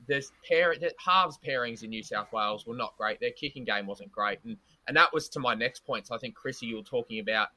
there's 0.06 0.32
pair 0.48 0.74
the 0.78 0.92
halves 1.04 1.38
pairings 1.46 1.82
in 1.82 1.90
New 1.90 2.02
South 2.02 2.32
Wales 2.32 2.66
were 2.66 2.74
not 2.74 2.96
great. 2.96 3.20
Their 3.20 3.32
kicking 3.32 3.64
game 3.64 3.86
wasn't 3.86 4.12
great, 4.12 4.38
and 4.44 4.56
and 4.88 4.96
that 4.96 5.12
was 5.12 5.28
to 5.30 5.40
my 5.40 5.54
next 5.54 5.84
point. 5.86 6.06
So 6.06 6.14
I 6.14 6.18
think 6.18 6.34
Chrissy, 6.34 6.66
you 6.66 6.76
were 6.76 6.82
talking 6.82 7.20
about 7.20 7.48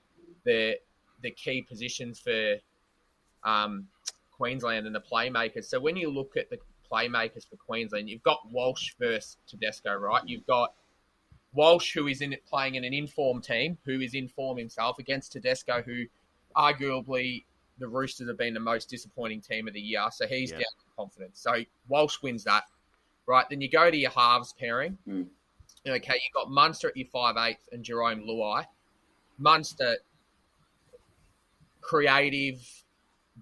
the 0.44 0.76
the 1.22 1.32
key 1.32 1.62
positions 1.62 2.20
for 2.20 2.56
um, 3.44 3.88
Queensland 4.32 4.86
and 4.86 4.96
the 4.96 5.02
playmakers. 5.02 5.66
So 5.66 5.80
when 5.80 5.96
you 5.96 6.10
look 6.10 6.38
at 6.38 6.50
the 6.50 6.60
playmakers 6.92 7.48
for 7.50 7.56
Queensland, 7.58 8.10
you've 8.10 8.24
got 8.24 8.40
Walsh 8.52 8.94
versus 9.00 9.38
Tedesco, 9.48 9.96
right? 9.96 10.22
You've 10.26 10.46
got 10.46 10.74
Walsh, 11.54 11.94
who 11.94 12.08
is 12.08 12.22
in 12.22 12.34
it 12.34 12.46
playing 12.46 12.76
in 12.76 12.84
an 12.84 12.94
informed 12.94 13.44
team, 13.44 13.78
who 13.86 14.00
is 14.00 14.14
in 14.14 14.28
form 14.28 14.58
himself 14.58 15.00
against 15.00 15.32
Tedesco, 15.32 15.82
who 15.82 16.06
arguably 16.56 17.44
the 17.80 17.88
Roosters 17.88 18.28
have 18.28 18.38
been 18.38 18.54
the 18.54 18.60
most 18.60 18.90
disappointing 18.90 19.42
team 19.42 19.68
of 19.68 19.74
the 19.74 19.80
year. 19.82 20.06
So 20.12 20.28
he's 20.28 20.52
Yeah. 20.52 20.58
down 20.58 20.66
in 20.80 20.92
confidence. 20.96 21.40
So 21.40 21.64
Walsh 21.88 22.22
wins 22.22 22.44
that, 22.46 22.64
right? 23.26 23.46
Then 23.50 23.62
you 23.62 23.70
go 23.70 23.92
to 23.92 23.98
your 23.98 24.12
halves 24.12 24.54
pairing. 24.54 24.98
Mm. 25.08 25.28
Okay, 25.88 26.14
you've 26.14 26.34
got 26.34 26.50
Munster 26.50 26.90
at 26.90 26.98
your 26.98 27.08
five 27.08 27.38
eighth 27.38 27.70
and 27.72 27.84
Jarome 27.84 28.26
Luai. 28.26 28.66
Munster, 29.38 29.98
creative, 31.82 32.60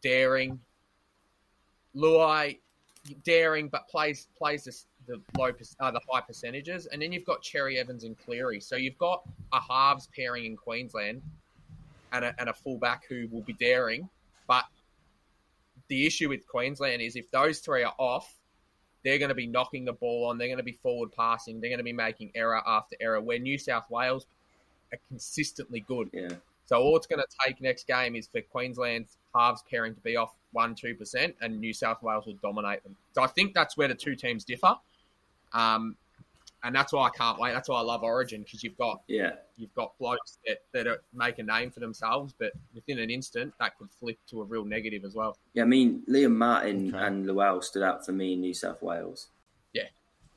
daring. 0.02 0.60
Luai, 1.96 2.60
daring, 3.24 3.70
but 3.70 3.88
plays 3.88 4.28
plays 4.38 4.66
the, 4.66 4.78
the 5.08 5.22
low 5.40 5.54
per- 5.54 5.64
uh, 5.80 5.92
the 5.92 6.02
high 6.12 6.20
percentages, 6.22 6.88
and 6.88 7.02
then 7.02 7.12
you've 7.14 7.26
got 7.26 7.42
Cherry 7.42 7.80
Evans 7.80 8.04
and 8.04 8.18
Cleary. 8.18 8.60
So 8.60 8.76
you've 8.76 8.98
got 8.98 9.24
a 9.54 9.62
halves 9.62 10.08
pairing 10.14 10.46
in 10.46 10.58
Queensland, 10.58 11.22
and 12.12 12.26
a, 12.26 12.36
and 12.38 12.50
a 12.50 12.54
fullback 12.54 13.06
who 13.08 13.28
will 13.32 13.44
be 13.44 13.54
daring. 13.54 14.10
But 14.48 14.66
the 15.88 16.06
issue 16.06 16.30
with 16.30 16.48
Queensland 16.48 17.02
is 17.02 17.16
if 17.16 17.30
those 17.32 17.60
three 17.60 17.84
are 17.84 17.96
off, 17.98 18.34
they're 19.04 19.20
going 19.20 19.30
to 19.30 19.36
be 19.36 19.48
knocking 19.48 19.86
the 19.86 19.94
ball 19.94 20.28
on. 20.28 20.38
They're 20.38 20.48
going 20.48 20.58
to 20.58 20.64
be 20.64 20.80
forward 20.82 21.12
passing. 21.12 21.62
They're 21.62 21.70
going 21.70 21.78
to 21.80 21.84
be 21.84 21.94
making 21.94 22.32
error 22.34 22.62
after 22.66 22.96
error. 23.00 23.22
Where 23.22 23.40
New 23.40 23.58
South 23.58 23.90
Wales 23.90 24.26
are 24.92 25.00
consistently 25.10 25.82
good. 25.88 26.10
Yeah. 26.12 26.30
So 26.68 26.78
all 26.78 26.98
it's 26.98 27.06
going 27.06 27.22
to 27.22 27.28
take 27.46 27.62
next 27.62 27.86
game 27.86 28.16
is 28.16 28.28
for 28.28 28.42
Queensland's 28.42 29.18
halves 29.36 29.64
pairing 29.70 29.94
to 29.94 30.02
be 30.02 30.16
off 30.16 30.34
one 30.52 30.74
two 30.74 30.96
percent, 30.96 31.36
and 31.42 31.60
New 31.60 31.74
South 31.74 32.02
Wales 32.02 32.26
will 32.26 32.38
dominate 32.42 32.82
them. 32.84 32.96
So 33.14 33.22
I 33.22 33.28
think 33.28 33.54
that's 33.54 33.78
where 33.78 33.88
the 33.88 33.94
two 33.94 34.16
teams 34.16 34.44
differ, 34.44 34.76
um, 35.54 35.96
and 36.66 36.76
that's 36.76 36.92
why 36.92 37.08
I 37.08 37.10
can't 37.12 37.40
wait. 37.40 37.54
That's 37.54 37.70
why 37.70 37.78
I 37.80 37.82
love 37.84 38.04
Origin 38.04 38.42
because 38.42 38.64
you've 38.64 38.78
got 38.78 39.02
Yeah. 39.08 39.34
you've 39.56 39.74
got 39.76 39.98
blokes 40.00 40.40
that, 40.48 40.64
that 40.74 40.88
are, 40.88 41.02
make 41.14 41.38
a 41.40 41.44
name 41.44 41.70
for 41.72 41.80
themselves, 41.80 42.34
but 42.38 42.52
within 42.74 43.00
an 43.00 43.10
instant 43.10 43.54
that 43.60 43.78
could 43.78 43.90
flip 44.00 44.18
to 44.32 44.42
a 44.42 44.44
real 44.44 44.66
negative 44.66 45.06
as 45.06 45.14
well. 45.16 45.38
Yeah, 45.54 45.64
I 45.64 45.66
mean, 45.68 46.04
Liam 46.10 46.36
Martin 46.36 46.94
Okay. 46.94 47.06
and 47.06 47.26
Llewell 47.28 47.62
stood 47.62 47.84
out 47.84 48.06
for 48.06 48.12
me 48.12 48.34
in 48.34 48.42
New 48.42 48.54
South 48.54 48.82
Wales. 48.82 49.28
Yeah. 49.74 49.84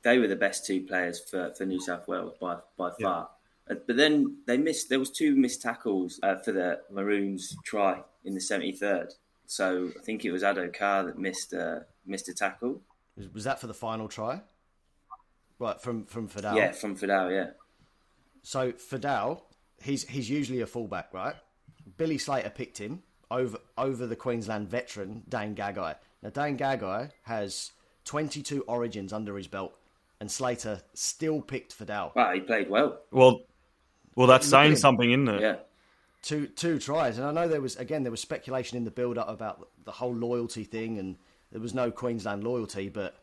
They 0.03 0.19
were 0.19 0.27
the 0.27 0.35
best 0.35 0.65
two 0.65 0.81
players 0.85 1.19
for, 1.19 1.53
for 1.55 1.65
New 1.65 1.81
South 1.81 2.07
Wales 2.07 2.33
by, 2.39 2.57
by 2.77 2.91
far. 3.01 3.29
Uh, 3.69 3.75
But 3.87 3.97
then 3.97 4.37
they 4.45 4.57
missed, 4.57 4.89
there 4.89 4.99
was 4.99 5.09
two 5.11 5.35
missed 5.35 5.61
tackles 5.61 6.19
uh, 6.23 6.35
for 6.37 6.51
the 6.51 6.81
Maroons 6.91 7.55
try 7.65 8.01
in 8.23 8.33
the 8.35 8.39
73rd. 8.39 9.13
So 9.47 9.91
I 9.99 10.03
think 10.03 10.23
it 10.25 10.31
was 10.31 10.43
Addo-Carr 10.43 11.05
that 11.05 11.17
missed, 11.17 11.53
uh, 11.53 11.79
missed 12.05 12.29
a 12.29 12.33
tackle. 12.33 12.81
Was, 13.17 13.27
was 13.33 13.43
that 13.45 13.59
for 13.59 13.67
the 13.67 13.73
final 13.73 14.07
try? 14.07 14.41
Right 15.59 15.79
from 15.81 16.05
from 16.05 16.29
Fidow. 16.29 16.55
Yeah, 16.55 16.71
from 16.71 16.95
Fidow, 16.95 17.29
yeah. 17.29 17.51
So 18.41 18.71
Fidow, 18.71 19.41
he's 19.81 20.07
he's 20.07 20.29
usually 20.29 20.61
a 20.61 20.67
fullback, 20.67 21.13
right? 21.13 21.35
Billy 21.97 22.17
Slater 22.17 22.49
picked 22.49 22.77
him 22.77 23.03
over 23.29 23.59
over 23.77 24.07
the 24.07 24.15
Queensland 24.15 24.69
veteran 24.69 25.23
Dane 25.27 25.55
Gagai. 25.55 25.95
Now 26.23 26.29
Dane 26.29 26.57
Gagai 26.57 27.11
has 27.23 27.71
22 28.05 28.61
Origins 28.63 29.13
under 29.13 29.35
his 29.37 29.47
belt, 29.47 29.73
and 30.19 30.31
Slater 30.31 30.81
still 30.93 31.41
picked 31.41 31.77
Fidow. 31.77 32.15
Wow, 32.15 32.33
he 32.33 32.39
played 32.39 32.69
well. 32.69 32.99
Well, 33.11 33.41
well, 34.15 34.27
that's 34.27 34.47
saying 34.47 34.71
him. 34.71 34.77
something, 34.77 35.11
isn't 35.11 35.27
it? 35.27 35.41
Yeah. 35.41 35.55
Two 36.21 36.47
two 36.47 36.79
tries, 36.79 37.17
and 37.17 37.27
I 37.27 37.31
know 37.31 37.47
there 37.47 37.61
was 37.61 37.75
again 37.75 38.03
there 38.03 38.11
was 38.11 38.21
speculation 38.21 38.77
in 38.77 38.83
the 38.83 38.91
build 38.91 39.17
up 39.17 39.29
about 39.29 39.69
the 39.85 39.91
whole 39.91 40.13
loyalty 40.13 40.63
thing, 40.63 40.97
and 40.99 41.17
there 41.51 41.61
was 41.61 41.73
no 41.73 41.91
Queensland 41.91 42.43
loyalty, 42.43 42.89
but 42.89 43.15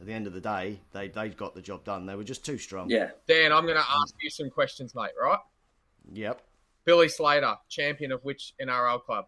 at 0.00 0.06
the 0.06 0.12
end 0.12 0.26
of 0.26 0.32
the 0.32 0.40
day, 0.40 0.80
they 0.92 1.08
they 1.08 1.28
got 1.28 1.54
the 1.54 1.62
job 1.62 1.84
done. 1.84 2.06
They 2.06 2.16
were 2.16 2.24
just 2.24 2.44
too 2.44 2.58
strong. 2.58 2.88
Yeah. 2.90 3.10
Dan, 3.28 3.52
I'm 3.52 3.64
going 3.64 3.76
to 3.76 3.84
ask 3.88 4.14
you 4.20 4.30
some 4.30 4.50
questions, 4.50 4.94
mate. 4.94 5.10
Right? 5.20 5.38
Yep. 6.12 6.40
Billy 6.84 7.08
Slater, 7.08 7.56
champion 7.68 8.10
of 8.10 8.24
which 8.24 8.54
NRL 8.60 9.02
club? 9.02 9.26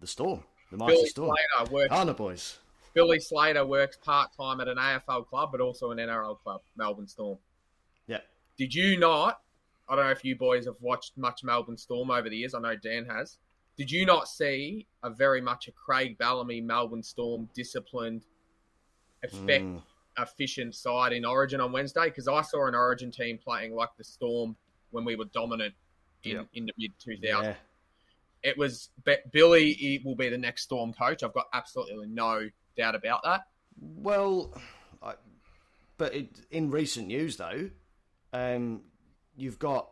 The 0.00 0.06
Storm, 0.06 0.42
the 0.70 0.76
mighty 0.76 0.94
Billy 0.94 1.06
Storm. 1.06 1.30
Slater 1.30 1.72
works. 1.72 1.92
Arna 1.92 2.14
boys. 2.14 2.58
Billy 2.94 3.20
Slater 3.20 3.64
works 3.64 3.96
part 3.96 4.30
time 4.36 4.60
at 4.60 4.68
an 4.68 4.76
AFL 4.76 5.26
club, 5.26 5.50
but 5.52 5.60
also 5.60 5.92
an 5.92 5.98
NRL 5.98 6.38
club, 6.40 6.60
Melbourne 6.76 7.06
Storm. 7.06 7.38
Yep. 8.08 8.24
Did 8.58 8.74
you 8.74 8.98
not? 8.98 9.40
I 9.88 9.96
don't 9.96 10.04
know 10.04 10.10
if 10.10 10.24
you 10.24 10.36
boys 10.36 10.66
have 10.66 10.76
watched 10.80 11.16
much 11.16 11.44
Melbourne 11.44 11.78
Storm 11.78 12.10
over 12.10 12.28
the 12.28 12.36
years. 12.36 12.54
I 12.54 12.60
know 12.60 12.76
Dan 12.76 13.06
has. 13.06 13.38
Did 13.76 13.90
you 13.90 14.04
not 14.04 14.28
see 14.28 14.86
a 15.02 15.10
very 15.10 15.40
much 15.40 15.68
a 15.68 15.72
Craig 15.72 16.18
Bellamy 16.18 16.60
Melbourne 16.60 17.02
Storm 17.02 17.48
disciplined, 17.54 18.24
effect, 19.22 19.64
Mm. 19.64 19.82
Efficient 20.18 20.74
side 20.74 21.12
in 21.12 21.24
Origin 21.24 21.60
on 21.60 21.72
Wednesday? 21.72 22.04
Because 22.04 22.28
I 22.28 22.42
saw 22.42 22.66
an 22.66 22.74
Origin 22.74 23.10
team 23.10 23.38
playing 23.42 23.74
like 23.74 23.90
the 23.96 24.04
Storm 24.04 24.56
when 24.90 25.04
we 25.04 25.16
were 25.16 25.24
dominant 25.26 25.74
in, 26.24 26.46
in 26.54 26.66
the 26.66 26.72
mid 26.78 26.92
2000s. 26.98 27.22
Yeah. 27.22 27.54
It 28.42 28.58
was 28.58 28.90
Billy 29.30 29.72
he 29.72 30.02
will 30.04 30.16
be 30.16 30.28
the 30.28 30.38
next 30.38 30.64
Storm 30.64 30.92
coach. 30.92 31.22
I've 31.22 31.32
got 31.32 31.46
absolutely 31.52 32.08
no 32.08 32.48
doubt 32.76 32.94
about 32.94 33.22
that. 33.24 33.42
Well, 33.80 34.52
I, 35.02 35.14
but 35.96 36.14
it, 36.14 36.28
in 36.50 36.70
recent 36.70 37.06
news 37.06 37.36
though, 37.36 37.70
um, 38.32 38.82
you've 39.36 39.60
got 39.60 39.88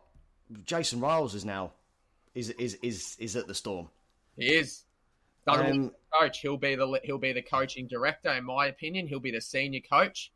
Jason 0.65 0.99
Ryles 0.99 1.33
is 1.33 1.45
now 1.45 1.71
is 2.35 2.49
is 2.51 2.75
is 2.83 3.15
is 3.19 3.35
at 3.35 3.47
the 3.47 3.55
Storm. 3.55 3.89
He 4.37 4.53
is. 4.53 4.83
Doesn't 5.45 5.71
Um, 5.71 5.95
coach. 6.19 6.39
He'll 6.39 6.57
be 6.57 6.75
the 6.75 6.99
he'll 7.03 7.17
be 7.17 7.33
the 7.33 7.41
coaching 7.41 7.87
director, 7.87 8.31
in 8.31 8.43
my 8.43 8.67
opinion. 8.67 9.07
He'll 9.07 9.19
be 9.19 9.31
the 9.31 9.41
senior 9.41 9.81
coach. 9.81 10.31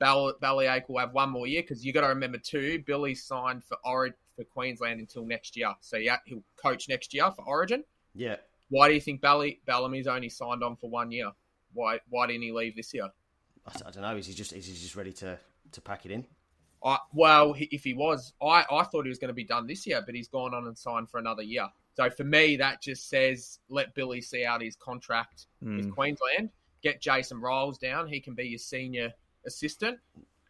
Ball, 0.00 0.34
Ballyache 0.42 0.88
will 0.88 0.98
have 0.98 1.12
one 1.12 1.30
more 1.30 1.46
year 1.46 1.62
because 1.62 1.84
you 1.84 1.92
got 1.92 2.00
to 2.00 2.08
remember 2.08 2.38
too. 2.38 2.82
Billy 2.84 3.14
signed 3.14 3.62
for 3.64 3.76
Origin 3.84 4.16
for 4.34 4.42
Queensland 4.44 4.98
until 4.98 5.24
next 5.24 5.56
year, 5.56 5.72
so 5.80 5.96
yeah, 5.96 6.16
he'll 6.24 6.42
coach 6.56 6.88
next 6.88 7.14
year 7.14 7.30
for 7.30 7.44
Origin. 7.44 7.84
Yeah, 8.16 8.36
Why 8.68 8.88
do 8.88 8.94
you 8.94 9.00
think 9.00 9.20
Bally, 9.20 9.60
Bellamy's 9.66 10.08
only 10.08 10.28
signed 10.28 10.64
on 10.64 10.74
for 10.74 10.90
one 10.90 11.12
year? 11.12 11.30
Why 11.72 12.00
why 12.08 12.26
didn't 12.26 12.42
he 12.42 12.50
leave 12.50 12.74
this 12.74 12.92
year? 12.92 13.10
I, 13.66 13.70
I 13.86 13.90
don't 13.92 14.02
know. 14.02 14.16
Is 14.16 14.26
he 14.26 14.34
just 14.34 14.52
is 14.52 14.66
he 14.66 14.72
just 14.74 14.96
ready 14.96 15.12
to 15.14 15.38
to 15.70 15.80
pack 15.80 16.04
it 16.04 16.10
in? 16.10 16.26
I, 16.84 16.98
well, 17.14 17.54
if 17.56 17.84
he 17.84 17.94
was, 17.94 18.34
I, 18.42 18.64
I 18.70 18.82
thought 18.82 19.04
he 19.04 19.08
was 19.08 19.18
going 19.18 19.28
to 19.28 19.34
be 19.34 19.44
done 19.44 19.66
this 19.66 19.86
year, 19.86 20.02
but 20.04 20.14
he's 20.14 20.28
gone 20.28 20.52
on 20.52 20.66
and 20.66 20.76
signed 20.76 21.08
for 21.08 21.18
another 21.18 21.42
year. 21.42 21.66
So 21.96 22.10
for 22.10 22.24
me, 22.24 22.56
that 22.56 22.82
just 22.82 23.08
says 23.08 23.58
let 23.68 23.94
Billy 23.94 24.20
see 24.20 24.44
out 24.44 24.60
his 24.62 24.76
contract 24.76 25.46
with 25.62 25.86
Mm. 25.86 25.92
Queensland. 25.92 26.50
Get 26.82 27.00
Jason 27.00 27.40
Ryles 27.40 27.78
down. 27.78 28.08
He 28.08 28.20
can 28.20 28.34
be 28.34 28.44
your 28.48 28.58
senior 28.58 29.12
assistant, 29.46 29.98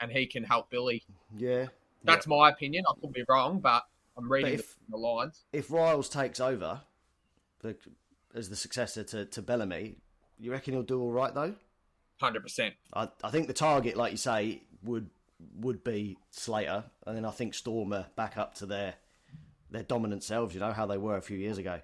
and 0.01 0.11
he 0.11 0.26
can 0.26 0.42
help 0.42 0.70
Billy. 0.70 1.05
Yeah. 1.36 1.66
That's 2.03 2.26
my 2.26 2.49
opinion. 2.51 2.84
I 2.88 2.99
could 3.01 3.12
be 3.12 3.24
wrong, 3.28 3.61
but 3.61 3.84
I'm 4.16 4.30
reading 4.30 4.53
But 4.57 4.61
if- 4.61 4.76
the 4.88 4.97
lines. 4.97 5.45
If 5.53 5.68
Ryles 5.68 6.11
takes 6.11 6.40
over 6.40 6.80
the, 7.61 7.76
as 8.34 8.49
the 8.51 8.57
successor 8.57 9.05
to, 9.05 9.24
to 9.26 9.42
Bellamy, 9.42 9.97
you 10.38 10.51
reckon 10.51 10.74
he'll 10.74 10.82
do 10.82 11.01
all 11.01 11.12
right 11.12 11.32
though? 11.34 11.55
Hundred 12.20 12.42
percent. 12.42 12.74
I, 12.92 13.09
I 13.22 13.30
think 13.30 13.47
the 13.49 13.53
target, 13.55 13.97
like 13.97 14.12
you 14.12 14.18
say, 14.18 14.62
would 14.82 15.11
would 15.57 15.84
be 15.84 16.16
Slater, 16.30 16.84
and 17.07 17.16
then 17.16 17.24
I 17.24 17.30
think 17.30 17.55
Stormer 17.55 18.07
back 18.16 18.36
up 18.38 18.55
to 18.57 18.66
their 18.66 18.95
their 19.75 19.83
dominant 19.83 20.22
selves. 20.22 20.55
You 20.55 20.61
know 20.61 20.72
how 20.72 20.87
they 20.87 20.99
were 20.99 21.16
a 21.16 21.22
few 21.22 21.37
years 21.39 21.59
ago. 21.59 21.81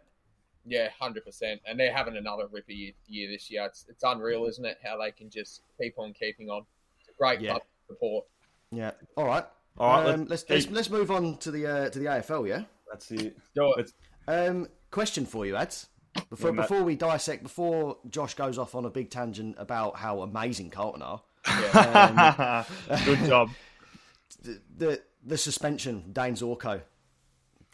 Yeah, 0.66 0.88
hundred 0.98 1.24
percent. 1.24 1.60
And 1.66 1.78
they're 1.78 1.92
having 1.92 2.16
another 2.16 2.44
ripper 2.50 2.72
year, 2.72 2.92
year 3.06 3.28
this 3.30 3.50
year. 3.50 3.64
It's 3.66 3.86
it's 3.88 4.02
unreal, 4.04 4.46
isn't 4.46 4.64
it? 4.64 4.78
How 4.84 4.98
they 4.98 5.10
can 5.10 5.30
just 5.30 5.62
keep 5.80 5.98
on 5.98 6.12
keeping 6.12 6.48
on. 6.50 6.62
It's 7.00 7.08
a 7.08 7.12
great 7.18 7.40
Yeah. 7.40 7.52
club 7.52 7.62
support. 7.88 8.24
Yeah. 8.70 8.92
All 9.16 9.24
right. 9.26 9.44
All 9.78 10.02
right, 10.02 10.14
Um, 10.14 10.20
let's 10.26 10.44
let's- 10.48 10.66
let's, 10.66 10.70
let's 10.70 10.90
move 10.90 11.10
on 11.10 11.38
to 11.38 11.50
the 11.50 11.66
uh, 11.66 11.90
to 11.90 11.98
the 11.98 12.06
AFL. 12.06 12.46
Yeah. 12.48 12.64
That's 12.90 13.10
it. 13.12 13.36
Do 13.54 13.72
it. 13.78 13.92
Um, 14.28 14.68
question 14.90 15.24
for 15.26 15.46
you, 15.46 15.56
Ads. 15.56 15.88
Before 16.28 16.50
Yeah, 16.50 16.62
before 16.62 16.82
we 16.82 16.96
dissect, 16.96 17.42
before 17.44 17.96
Josh 18.10 18.34
goes 18.34 18.58
off 18.58 18.74
on 18.74 18.84
a 18.84 18.90
big 18.90 19.10
tangent 19.10 19.54
about 19.58 19.96
how 19.96 20.22
amazing 20.22 20.70
Carlton 20.70 21.02
are, 21.02 21.22
Good 23.04 23.24
job. 23.26 23.50
the 24.42 24.60
the, 24.76 25.02
the 25.24 25.38
suspension, 25.38 26.12
Dayne 26.12 26.34
Zorko. 26.34 26.82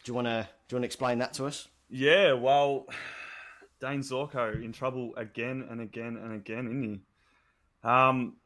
Do 0.07 0.11
you 0.11 0.15
want 0.15 0.27
to 0.27 0.47
do 0.69 0.75
you 0.75 0.77
want 0.77 0.83
to 0.83 0.85
explain 0.85 1.19
that 1.19 1.33
to 1.33 1.47
us? 1.47 1.67
Yeah, 1.89 2.31
well, 2.31 2.85
Dayne 3.81 3.99
Zorko 3.99 4.55
in 4.63 4.71
trouble 4.71 5.13
again 5.17 5.67
and 5.69 5.81
again 5.81 6.15
and 6.15 6.31
again, 6.31 6.65
isn't 6.65 6.83
he? 6.83 7.01
Um, 7.83 8.37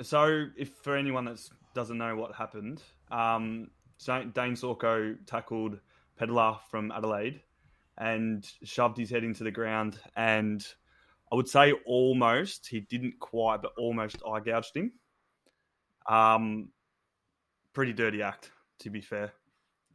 so, 0.00 0.46
if 0.56 0.70
for 0.84 0.94
anyone 0.94 1.24
that 1.24 1.40
doesn't 1.74 1.98
know 1.98 2.14
what 2.14 2.36
happened, 2.36 2.84
um, 3.10 3.66
Dayne 4.06 4.54
Zorko 4.54 5.16
tackled 5.26 5.80
Pedlar 6.16 6.60
from 6.70 6.92
Adelaide 6.92 7.40
and 7.98 8.48
shoved 8.62 8.96
his 8.96 9.10
head 9.10 9.24
into 9.24 9.42
the 9.42 9.50
ground, 9.50 9.98
and 10.14 10.64
I 11.32 11.34
would 11.34 11.48
say 11.48 11.72
almost 11.84 12.68
he 12.68 12.78
didn't 12.78 13.18
quite, 13.18 13.60
but 13.60 13.72
almost 13.76 14.22
eye 14.24 14.38
gouged 14.38 14.76
him. 14.76 14.92
Um, 16.08 16.68
pretty 17.72 17.92
dirty 17.92 18.22
act, 18.22 18.52
to 18.78 18.90
be 18.90 19.00
fair, 19.00 19.32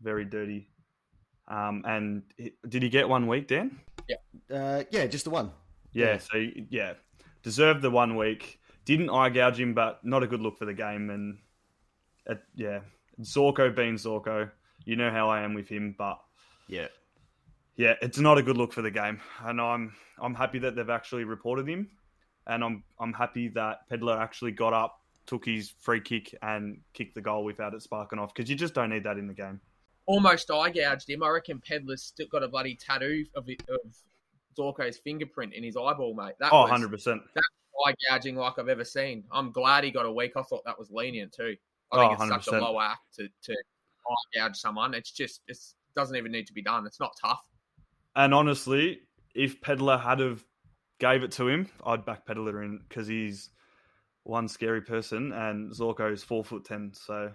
very 0.01 0.25
dirty. 0.25 0.67
Um, 1.47 1.83
and 1.85 2.23
he- 2.37 2.53
did 2.67 2.83
he 2.83 2.89
get 2.89 3.09
one 3.09 3.27
week, 3.27 3.47
Dan? 3.47 3.79
Uh, 4.51 4.83
yeah, 4.91 5.05
just 5.07 5.25
the 5.25 5.29
one. 5.29 5.51
Yeah, 5.93 6.13
Yeah. 6.13 6.17
so 6.19 6.37
yeah, 6.69 6.93
deserved 7.43 7.81
the 7.81 7.91
one 7.91 8.15
week. 8.15 8.59
Didn't 8.85 9.09
eye 9.09 9.29
gouge 9.29 9.59
him, 9.59 9.73
but 9.73 10.03
not 10.03 10.23
a 10.23 10.27
good 10.27 10.41
look 10.41 10.57
for 10.57 10.65
the 10.65 10.73
game. 10.73 11.09
And 11.09 11.37
uh, 12.27 12.35
yeah, 12.55 12.79
Zorko 13.21 13.75
being 13.75 13.95
Zorko, 13.95 14.49
you 14.85 14.95
know 14.95 15.11
how 15.11 15.29
I 15.29 15.41
am 15.41 15.53
with 15.53 15.67
him, 15.69 15.93
but 15.97 16.19
Yeah. 16.67 16.87
yeah, 17.75 17.95
it's 18.01 18.17
not 18.19 18.37
a 18.37 18.43
good 18.43 18.57
look 18.57 18.73
for 18.73 18.81
the 18.81 18.91
game. 18.91 19.19
And 19.43 19.59
I'm 19.61 19.93
I'm 20.19 20.33
happy 20.35 20.59
that 20.59 20.75
they've 20.75 20.89
actually 20.89 21.23
reported 21.25 21.67
him, 21.67 21.89
and 22.47 22.63
I'm 22.63 22.83
I'm 22.99 23.13
happy 23.13 23.47
that 23.49 23.87
Pedler 23.89 24.19
actually 24.19 24.51
got 24.51 24.73
up, 24.73 25.01
took 25.27 25.45
his 25.45 25.69
free 25.79 26.01
kick, 26.01 26.33
and 26.41 26.81
kicked 26.93 27.13
the 27.15 27.21
goal 27.21 27.43
without 27.43 27.73
it 27.75 27.81
sparking 27.83 28.17
off 28.19 28.33
because 28.33 28.49
you 28.49 28.55
just 28.55 28.73
don't 28.73 28.89
need 28.89 29.03
that 29.03 29.17
in 29.17 29.27
the 29.27 29.33
game. 29.35 29.59
Almost 30.09 30.49
eye 30.49 30.71
gouged 30.71 31.07
him. 31.07 31.21
I 31.21 31.29
reckon 31.29 31.61
Pedler's 31.61 32.01
still 32.03 32.25
got 32.31 32.41
a 32.41 32.47
bloody 32.47 32.75
tattoo 32.75 33.25
of, 33.35 33.47
of 33.69 33.79
Zorko's 34.57 34.97
fingerprint 34.97 35.53
in 35.53 35.63
his 35.63 35.77
eyeball, 35.77 36.15
mate. 36.15 36.33
That 36.39 36.51
Oh, 36.51 36.61
was 36.61 36.71
100 36.71 36.89
percent. 36.89 37.21
eye 37.85 37.93
gouging 38.09 38.35
like 38.35 38.57
I've 38.57 38.69
ever 38.69 38.83
seen. 38.83 39.23
I'm 39.31 39.51
glad 39.51 39.83
he 39.83 39.91
got 39.91 40.07
a 40.07 40.11
week. 40.11 40.31
I 40.35 40.41
thought 40.41 40.63
that 40.65 40.79
was 40.79 40.89
lenient 40.89 41.31
too. 41.33 41.55
I 41.91 41.97
think 41.99 42.19
Oh, 42.19 42.23
it's 42.23 42.45
such 42.45 42.55
a 42.55 42.59
low 42.59 42.79
act 42.79 43.01
to, 43.17 43.27
to 43.43 43.51
eye 43.53 44.39
gouge 44.39 44.57
someone. 44.57 44.95
It's 44.95 45.11
just 45.11 45.41
it 45.47 45.57
doesn't 45.95 46.15
even 46.15 46.31
need 46.31 46.47
to 46.47 46.53
be 46.53 46.63
done. 46.63 46.87
It's 46.87 46.99
not 46.99 47.11
tough. 47.21 47.43
And 48.15 48.33
honestly, 48.33 49.01
if 49.35 49.61
Pedler 49.61 50.01
had 50.01 50.19
have 50.21 50.43
gave 50.99 51.23
it 51.23 51.31
to 51.33 51.47
him, 51.47 51.69
I'd 51.85 52.03
back 52.03 52.25
Pedler 52.25 52.65
in 52.65 52.79
because 52.89 53.07
he's 53.07 53.51
one 54.23 54.47
scary 54.47 54.81
person, 54.81 55.31
and 55.33 55.71
Zorko's 55.71 56.23
four 56.23 56.43
foot 56.43 56.65
ten. 56.65 56.93
So 56.95 57.31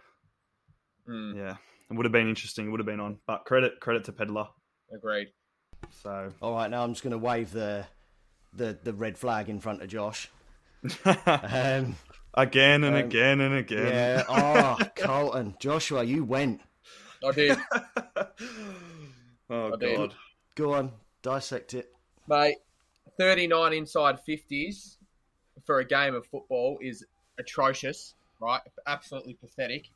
Mm, 1.08 1.36
yeah, 1.36 1.56
it 1.90 1.94
would 1.96 2.04
have 2.06 2.12
been 2.12 2.28
interesting. 2.28 2.66
It 2.66 2.70
would 2.70 2.80
have 2.80 2.86
been 2.86 3.00
on, 3.00 3.18
but 3.26 3.44
credit 3.44 3.80
credit 3.80 4.04
to 4.04 4.12
Pedler. 4.12 4.48
agreed. 4.94 5.28
So 5.90 6.32
All 6.40 6.54
right, 6.54 6.70
now 6.70 6.82
I'm 6.82 6.92
just 6.92 7.02
going 7.02 7.10
to 7.12 7.18
wave 7.18 7.50
the 7.52 7.86
the 8.54 8.78
the 8.82 8.92
red 8.92 9.18
flag 9.18 9.48
in 9.48 9.60
front 9.60 9.82
of 9.82 9.88
Josh. 9.88 10.28
Um, 11.06 11.96
again 12.34 12.84
and 12.84 12.96
Um, 12.96 13.04
again 13.04 13.40
and 13.40 13.54
again. 13.54 13.86
yeah. 13.86 14.22
Oh, 14.28 14.78
Colton, 14.96 15.54
Joshua, 15.60 16.02
you 16.04 16.24
went. 16.24 16.60
I 17.26 17.32
did, 17.32 17.56
oh 19.50 19.72
I 19.72 19.76
did. 19.76 19.96
god. 19.96 20.14
Go 20.56 20.72
on, 20.74 20.92
dissect 21.22 21.74
it. 21.74 21.90
mate. 22.28 22.56
39 23.18 23.72
inside 23.72 24.18
50s 24.28 24.96
for 25.64 25.78
a 25.78 25.84
game 25.84 26.14
of 26.14 26.26
football 26.26 26.78
is 26.82 27.04
atrocious, 27.38 28.14
right? 28.40 28.60
Absolutely 28.86 29.34
pathetic. 29.34 29.86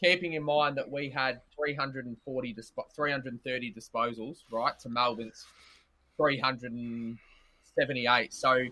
Keeping 0.00 0.32
in 0.34 0.42
mind 0.42 0.76
that 0.76 0.90
we 0.90 1.08
had 1.08 1.40
340 1.54 2.52
disp- 2.52 2.74
330 2.94 3.72
disposals, 3.72 4.38
right, 4.50 4.76
to 4.80 4.88
Melbourne's 4.88 5.46
378. 6.16 8.34
So 8.34 8.64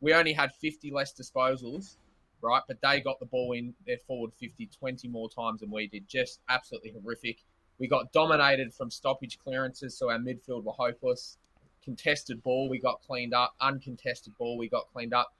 we 0.00 0.14
only 0.14 0.32
had 0.32 0.54
50 0.54 0.92
less 0.92 1.12
disposals, 1.12 1.96
right? 2.42 2.62
But 2.68 2.78
they 2.82 3.00
got 3.00 3.18
the 3.18 3.26
ball 3.26 3.50
in 3.52 3.74
their 3.86 3.98
forward 4.06 4.32
50 4.34 4.66
20 4.66 5.08
more 5.08 5.28
times 5.28 5.60
than 5.60 5.70
we 5.70 5.88
did. 5.88 6.08
Just 6.08 6.40
absolutely 6.48 6.92
horrific. 6.92 7.38
We 7.78 7.88
got 7.88 8.12
dominated 8.12 8.72
from 8.72 8.90
stoppage 8.90 9.38
clearances, 9.38 9.98
so 9.98 10.10
our 10.10 10.18
midfield 10.18 10.64
were 10.64 10.72
hopeless. 10.72 11.38
Contested 11.82 12.42
ball, 12.42 12.68
we 12.68 12.78
got 12.78 13.02
cleaned 13.02 13.34
up. 13.34 13.54
Uncontested 13.60 14.36
ball, 14.38 14.58
we 14.58 14.68
got 14.68 14.86
cleaned 14.92 15.12
up. 15.12 15.34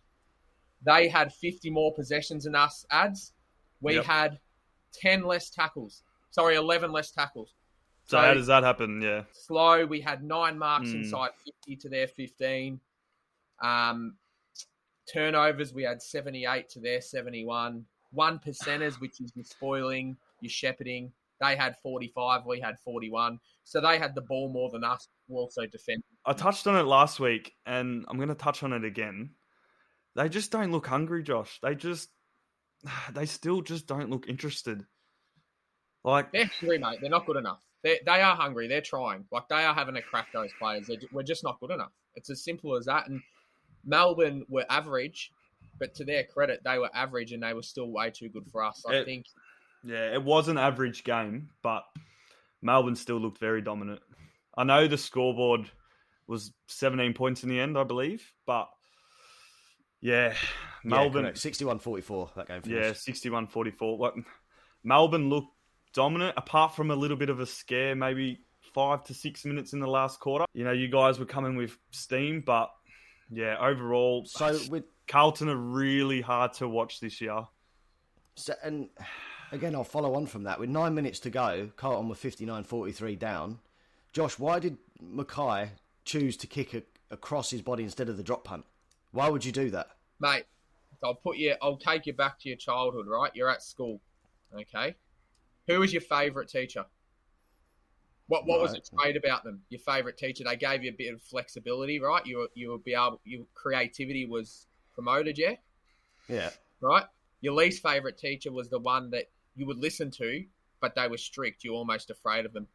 They 0.84 1.08
had 1.08 1.32
50 1.32 1.70
more 1.70 1.94
possessions 1.94 2.44
than 2.44 2.54
us, 2.54 2.84
ads. 2.90 3.32
We 3.80 3.94
Yep. 3.94 4.04
had 4.04 4.38
10 5.00 5.24
less 5.24 5.50
tackles. 5.50 6.02
Sorry, 6.30 6.56
11 6.56 6.92
less 6.92 7.10
tackles. 7.10 7.54
So 8.04 8.18
how 8.18 8.34
does 8.34 8.46
that 8.46 8.62
happen? 8.62 9.00
Yeah. 9.02 9.24
slow. 9.32 9.84
We 9.84 10.00
had 10.00 10.22
nine 10.22 10.58
marks 10.58 10.90
Mm. 10.90 10.96
inside 10.96 11.30
50 11.44 11.76
to 11.76 11.88
their 11.88 12.06
15. 12.06 12.80
Um, 13.62 14.16
turnovers, 15.12 15.72
we 15.72 15.82
had 15.82 16.00
78 16.02 16.68
to 16.70 16.80
their 16.80 17.00
71. 17.00 17.84
One 18.12 18.38
percenters, 18.38 18.94
which 19.00 19.20
is 19.20 19.32
your 19.34 19.44
spoiling, 19.44 20.16
your 20.40 20.50
shepherding. 20.50 21.12
They 21.40 21.54
had 21.56 21.76
45, 21.82 22.46
we 22.46 22.60
had 22.60 22.78
41. 22.84 23.38
So 23.64 23.80
they 23.80 23.98
had 23.98 24.14
the 24.14 24.22
ball 24.22 24.48
more 24.48 24.70
than 24.70 24.84
us. 24.84 25.08
We 25.28 25.36
also 25.36 25.66
defended. 25.66 26.04
I 26.24 26.32
touched 26.32 26.66
on 26.66 26.76
it 26.76 26.84
last 26.84 27.20
week, 27.20 27.52
and 27.66 28.04
I'm 28.08 28.16
going 28.16 28.28
to 28.30 28.34
touch 28.34 28.62
on 28.62 28.72
it 28.72 28.84
again. 28.84 29.30
They 30.14 30.28
just 30.30 30.50
don't 30.50 30.72
look 30.72 30.86
hungry, 30.86 31.22
Josh. 31.22 31.58
They 31.62 31.74
just, 31.74 32.08
they 33.12 33.26
still 33.26 33.62
just 33.62 33.86
don't 33.86 34.10
look 34.10 34.28
interested. 34.28 34.84
Like, 36.04 36.30
They're 36.32 36.46
hungry, 36.60 36.78
mate. 36.78 36.98
They're 37.00 37.10
not 37.10 37.26
good 37.26 37.36
enough. 37.36 37.60
They, 37.82 37.98
they 38.04 38.20
are 38.22 38.36
hungry. 38.36 38.68
They're 38.68 38.80
trying. 38.80 39.24
Like, 39.32 39.48
they 39.48 39.64
are 39.64 39.74
having 39.74 39.94
to 39.94 40.02
crack 40.02 40.28
those 40.32 40.50
players. 40.58 40.86
They're, 40.86 40.96
we're 41.12 41.22
just 41.22 41.42
not 41.44 41.58
good 41.60 41.70
enough. 41.72 41.92
It's 42.14 42.30
as 42.30 42.44
simple 42.44 42.76
as 42.76 42.86
that. 42.86 43.08
And 43.08 43.20
Melbourne 43.84 44.44
were 44.48 44.64
average, 44.70 45.30
but 45.78 45.94
to 45.96 46.04
their 46.04 46.24
credit, 46.24 46.60
they 46.64 46.78
were 46.78 46.90
average 46.94 47.32
and 47.32 47.42
they 47.42 47.54
were 47.54 47.62
still 47.62 47.90
way 47.90 48.10
too 48.10 48.28
good 48.28 48.46
for 48.50 48.64
us. 48.64 48.84
I 48.88 48.96
It- 48.96 49.04
think 49.04 49.26
yeah, 49.84 50.12
it 50.14 50.22
was 50.22 50.48
an 50.48 50.58
average 50.58 51.04
game, 51.04 51.50
but 51.62 51.84
Melbourne 52.62 52.96
still 52.96 53.18
looked 53.18 53.38
very 53.38 53.62
dominant. 53.62 54.00
I 54.56 54.64
know 54.64 54.88
the 54.88 54.98
scoreboard 54.98 55.70
was 56.26 56.52
17 56.68 57.14
points 57.14 57.42
in 57.44 57.48
the 57.48 57.60
end, 57.60 57.78
I 57.78 57.84
believe, 57.84 58.32
but 58.46 58.68
yeah, 60.00 60.34
Melbourne, 60.84 61.24
Yeah, 61.26 61.30
61-44, 61.32 62.34
that 62.34 62.48
game 62.48 62.62
Yeah, 62.64 62.82
finished. 62.82 63.04
61 63.04 63.46
44. 63.48 63.98
Like, 63.98 64.14
Melbourne 64.84 65.28
looked 65.28 65.52
dominant, 65.92 66.34
apart 66.36 66.74
from 66.74 66.90
a 66.90 66.96
little 66.96 67.16
bit 67.16 67.30
of 67.30 67.40
a 67.40 67.46
scare, 67.46 67.94
maybe 67.94 68.40
five 68.74 69.04
to 69.04 69.14
six 69.14 69.44
minutes 69.44 69.72
in 69.72 69.80
the 69.80 69.86
last 69.86 70.20
quarter. 70.20 70.44
You 70.52 70.64
know, 70.64 70.72
you 70.72 70.88
guys 70.88 71.18
were 71.18 71.24
coming 71.26 71.56
with 71.56 71.76
steam, 71.90 72.42
but 72.44 72.70
yeah, 73.30 73.56
overall, 73.58 74.24
So 74.26 74.58
with 74.70 74.84
Carlton 75.08 75.48
are 75.48 75.56
really 75.56 76.20
hard 76.20 76.52
to 76.54 76.68
watch 76.68 77.00
this 77.00 77.20
year. 77.20 77.46
So, 78.36 78.54
and 78.62 78.90
again, 79.50 79.74
I'll 79.74 79.84
follow 79.84 80.14
on 80.14 80.26
from 80.26 80.44
that. 80.44 80.60
With 80.60 80.68
nine 80.68 80.94
minutes 80.94 81.20
to 81.20 81.30
go, 81.30 81.70
Carlton 81.76 82.08
were 82.08 82.14
59 82.14 82.64
43 82.64 83.16
down. 83.16 83.58
Josh, 84.12 84.38
why 84.38 84.58
did 84.58 84.76
Mackay 85.00 85.70
choose 86.04 86.36
to 86.38 86.46
kick 86.46 86.74
a, 86.74 86.82
across 87.10 87.50
his 87.50 87.62
body 87.62 87.82
instead 87.82 88.08
of 88.08 88.16
the 88.16 88.22
drop 88.22 88.44
punt? 88.44 88.64
Why 89.16 89.30
would 89.30 89.46
you 89.46 89.52
do 89.52 89.70
that? 89.70 89.88
mate, 90.20 90.44
I'll 91.02 91.14
put 91.14 91.38
you. 91.38 91.54
I'll 91.62 91.78
take 91.78 92.04
you 92.06 92.12
back 92.12 92.38
to 92.40 92.48
your 92.50 92.58
childhood. 92.58 93.06
Right, 93.06 93.30
you're 93.34 93.48
at 93.48 93.62
school. 93.62 93.98
Okay, 94.54 94.94
who 95.66 95.80
was 95.80 95.90
your 95.92 96.02
favourite 96.02 96.48
teacher? 96.50 96.84
What 98.28 98.46
What 98.46 98.60
was 98.60 98.74
it 98.74 98.90
great 98.94 99.16
about 99.16 99.42
them? 99.42 99.62
Your 99.70 99.80
favourite 99.80 100.18
teacher? 100.18 100.44
They 100.44 100.56
gave 100.56 100.84
you 100.84 100.90
a 100.90 100.94
bit 100.94 101.14
of 101.14 101.22
flexibility, 101.22 101.98
right? 101.98 102.26
You 102.26 102.38
were, 102.38 102.48
you 102.54 102.70
would 102.72 102.84
be 102.84 102.92
able. 102.92 103.20
Your 103.24 103.44
creativity 103.54 104.26
was 104.26 104.66
promoted. 104.94 105.38
Yeah, 105.38 105.54
Yeah. 106.28 106.50
right. 106.80 107.04
Your 107.40 107.54
least 107.54 107.82
favourite 107.82 108.18
teacher 108.18 108.52
was 108.52 108.68
the 108.68 108.78
one 108.78 109.10
that 109.10 109.30
you 109.54 109.64
would 109.66 109.78
listen 109.78 110.10
to, 110.12 110.44
but 110.80 110.94
they 110.94 111.08
were 111.08 111.16
strict. 111.18 111.64
You're 111.64 111.74
almost 111.74 112.10
afraid 112.10 112.44
of 112.44 112.52
them. 112.52 112.66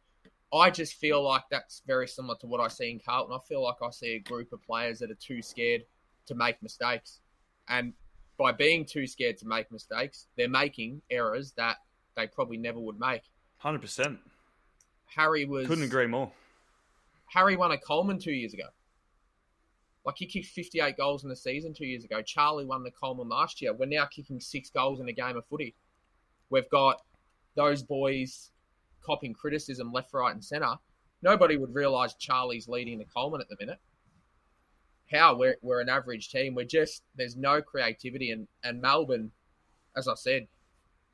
I 0.52 0.70
just 0.70 0.94
feel 0.94 1.22
like 1.22 1.44
that's 1.50 1.82
very 1.86 2.08
similar 2.08 2.36
to 2.40 2.46
what 2.48 2.60
I 2.60 2.68
see 2.68 2.90
in 2.90 2.98
Carlton. 2.98 3.32
I 3.34 3.38
feel 3.48 3.62
like 3.62 3.76
I 3.80 3.90
see 3.90 4.14
a 4.14 4.18
group 4.18 4.52
of 4.52 4.60
players 4.62 4.98
that 4.98 5.10
are 5.10 5.14
too 5.14 5.40
scared 5.40 5.82
to 6.26 6.34
make 6.34 6.62
mistakes. 6.62 7.20
And 7.68 7.92
by 8.38 8.52
being 8.52 8.84
too 8.84 9.06
scared 9.06 9.38
to 9.38 9.46
make 9.46 9.70
mistakes, 9.70 10.26
they're 10.36 10.48
making 10.48 11.02
errors 11.10 11.52
that 11.56 11.76
they 12.16 12.26
probably 12.26 12.56
never 12.56 12.80
would 12.80 12.98
make. 12.98 13.22
100%. 13.62 14.18
Harry 15.06 15.44
was 15.44 15.66
Couldn't 15.66 15.84
agree 15.84 16.06
more. 16.06 16.32
Harry 17.26 17.56
won 17.56 17.72
a 17.72 17.78
Coleman 17.78 18.18
two 18.18 18.32
years 18.32 18.52
ago. 18.52 18.64
Like 20.04 20.16
he 20.18 20.26
kicked 20.26 20.48
58 20.48 20.96
goals 20.96 21.22
in 21.22 21.30
the 21.30 21.36
season 21.36 21.72
two 21.74 21.86
years 21.86 22.04
ago. 22.04 22.22
Charlie 22.22 22.64
won 22.64 22.82
the 22.82 22.90
Coleman 22.90 23.28
last 23.28 23.62
year. 23.62 23.72
We're 23.72 23.86
now 23.86 24.06
kicking 24.06 24.40
six 24.40 24.70
goals 24.70 25.00
in 25.00 25.08
a 25.08 25.12
game 25.12 25.36
of 25.36 25.46
footy. 25.46 25.74
We've 26.50 26.68
got 26.70 27.02
those 27.54 27.82
boys 27.82 28.50
copping 29.04 29.34
criticism 29.34 29.92
left, 29.92 30.12
right, 30.12 30.32
and 30.32 30.44
centre. 30.44 30.74
Nobody 31.22 31.56
would 31.56 31.74
realise 31.74 32.14
Charlie's 32.14 32.68
leading 32.68 32.98
the 32.98 33.04
Coleman 33.04 33.40
at 33.40 33.48
the 33.48 33.56
minute. 33.60 33.78
How 35.10 35.36
we're 35.36 35.56
we're 35.62 35.80
an 35.80 35.88
average 35.88 36.30
team. 36.30 36.54
We're 36.54 36.64
just 36.64 37.02
there's 37.16 37.36
no 37.36 37.60
creativity 37.62 38.30
and 38.30 38.48
and 38.64 38.80
Melbourne, 38.80 39.30
as 39.96 40.08
I 40.08 40.14
said, 40.14 40.48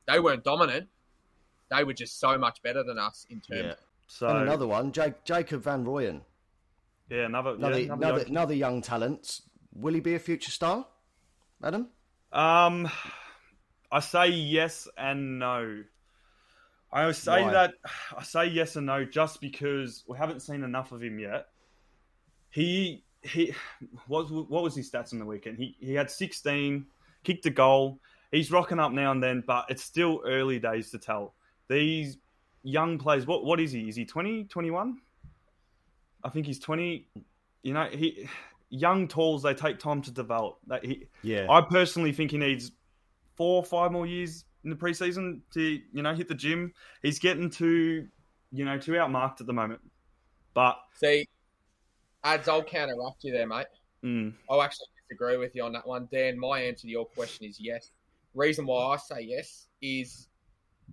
they 0.07 0.21
weren't 0.21 0.45
dominant. 0.45 0.89
They 1.71 1.85
were 1.85 1.93
just 1.95 2.19
so 2.21 2.39
much 2.39 2.63
better 2.63 2.83
than 2.83 2.99
us 2.99 3.27
in 3.29 3.41
terms. 3.41 3.65
Yeah. 3.67 3.75
So, 4.07 4.29
and 4.29 4.39
another 4.39 4.67
one, 4.67 4.91
Jake, 4.93 5.23
Jacob 5.25 5.63
Van 5.65 5.85
Rooyen. 5.85 6.23
yeah, 7.11 7.27
another, 7.27 7.51
Another, 7.51 7.79
yeah, 7.79 7.93
another, 7.93 8.19
young- 8.21 8.29
another 8.29 8.55
young 8.55 8.81
talent. 8.83 9.41
Will 9.75 9.93
he 9.93 10.01
be 10.01 10.15
a 10.15 10.19
future 10.19 10.51
star, 10.51 10.87
Adam? 11.63 11.89
Um, 12.33 12.89
I 13.93 14.01
say 14.01 14.29
yes 14.29 14.89
and 14.97 15.39
no. 15.39 15.83
I 16.91 17.13
say 17.13 17.43
Why? 17.43 17.53
that 17.53 17.75
I 18.17 18.23
say 18.23 18.47
yes 18.47 18.77
and 18.77 18.87
no 18.87 19.05
just 19.05 19.43
because 19.43 20.05
we 20.09 20.17
haven't 20.17 20.41
seen 20.41 20.63
enough 20.65 20.91
of 20.93 21.03
him 21.03 21.19
yet. 21.19 21.49
He 22.51 23.05
he 23.29 23.55
what 24.07 24.31
was 24.31 24.47
what 24.49 24.63
was 24.63 24.75
his 24.75 24.91
stats 24.91 25.13
on 25.13 25.19
the 25.19 25.25
weekend? 25.25 25.59
He 25.59 25.77
he 25.81 25.95
had 25.95 26.11
16, 26.11 26.87
kicked 27.25 27.47
a 27.47 27.51
goal. 27.51 28.01
He's 28.31 28.51
rocking 28.51 28.79
up 28.79 28.93
now 28.93 29.11
and 29.13 29.23
then, 29.23 29.43
but 29.47 29.67
it's 29.69 29.83
still 29.83 30.21
early 30.25 30.59
days 30.59 30.91
to 30.91 30.99
tell. 30.99 31.35
These 31.69 32.19
young 32.63 32.99
players, 32.99 33.27
what 33.27 33.45
what 33.45 33.61
is 33.61 33.73
he? 33.73 33.89
Is 33.89 33.97
he 33.97 34.05
20, 34.05 34.45
21? 34.45 34.99
I 36.25 36.29
think 36.31 36.47
he's 36.47 36.59
20. 36.59 37.09
you 37.63 37.73
know, 37.75 37.89
he 37.91 38.29
young 38.71 39.09
talls 39.09 39.43
they 39.43 39.55
take 39.55 39.79
time 39.79 40.03
to 40.03 40.11
develop. 40.11 40.59
That 40.67 40.85
he, 40.85 41.07
Yeah. 41.23 41.47
I 41.51 41.61
personally 41.63 42.13
think 42.13 42.31
he 42.31 42.39
needs 42.39 42.73
four 43.37 43.57
or 43.57 43.65
five 43.65 43.93
more 43.93 44.07
years 44.07 44.45
in 44.65 44.71
the 44.71 44.77
preseason 44.77 45.41
to 45.55 45.61
you 45.63 46.03
know 46.03 46.15
hit 46.15 46.29
the 46.29 46.35
gym. 46.35 46.73
He's 47.03 47.19
getting 47.19 47.51
too 47.51 48.09
you 48.51 48.65
know 48.65 48.79
too 48.79 48.93
outmarked 48.93 49.41
at 49.41 49.47
the 49.47 49.53
moment. 49.53 49.81
But 50.55 50.77
See, 50.95 51.27
ads, 52.25 52.49
I'll 52.49 52.63
counteract 52.63 53.23
you 53.25 53.33
there, 53.33 53.47
mate. 53.47 53.67
mm, 54.05 54.33
I'll 54.51 54.63
actually 54.63 54.87
disagree 55.09 55.37
with 55.37 55.55
you 55.55 55.63
on 55.65 55.73
that 55.73 55.87
one. 55.87 56.09
Dan, 56.13 56.39
my 56.39 56.61
answer 56.61 56.83
to 56.83 56.89
your 56.89 57.07
question 57.07 57.47
is 57.47 57.59
yes. 57.61 57.91
Reason 58.35 58.67
why 58.67 58.95
I 58.95 58.97
say 58.97 59.21
yes 59.23 59.69
is 59.83 60.29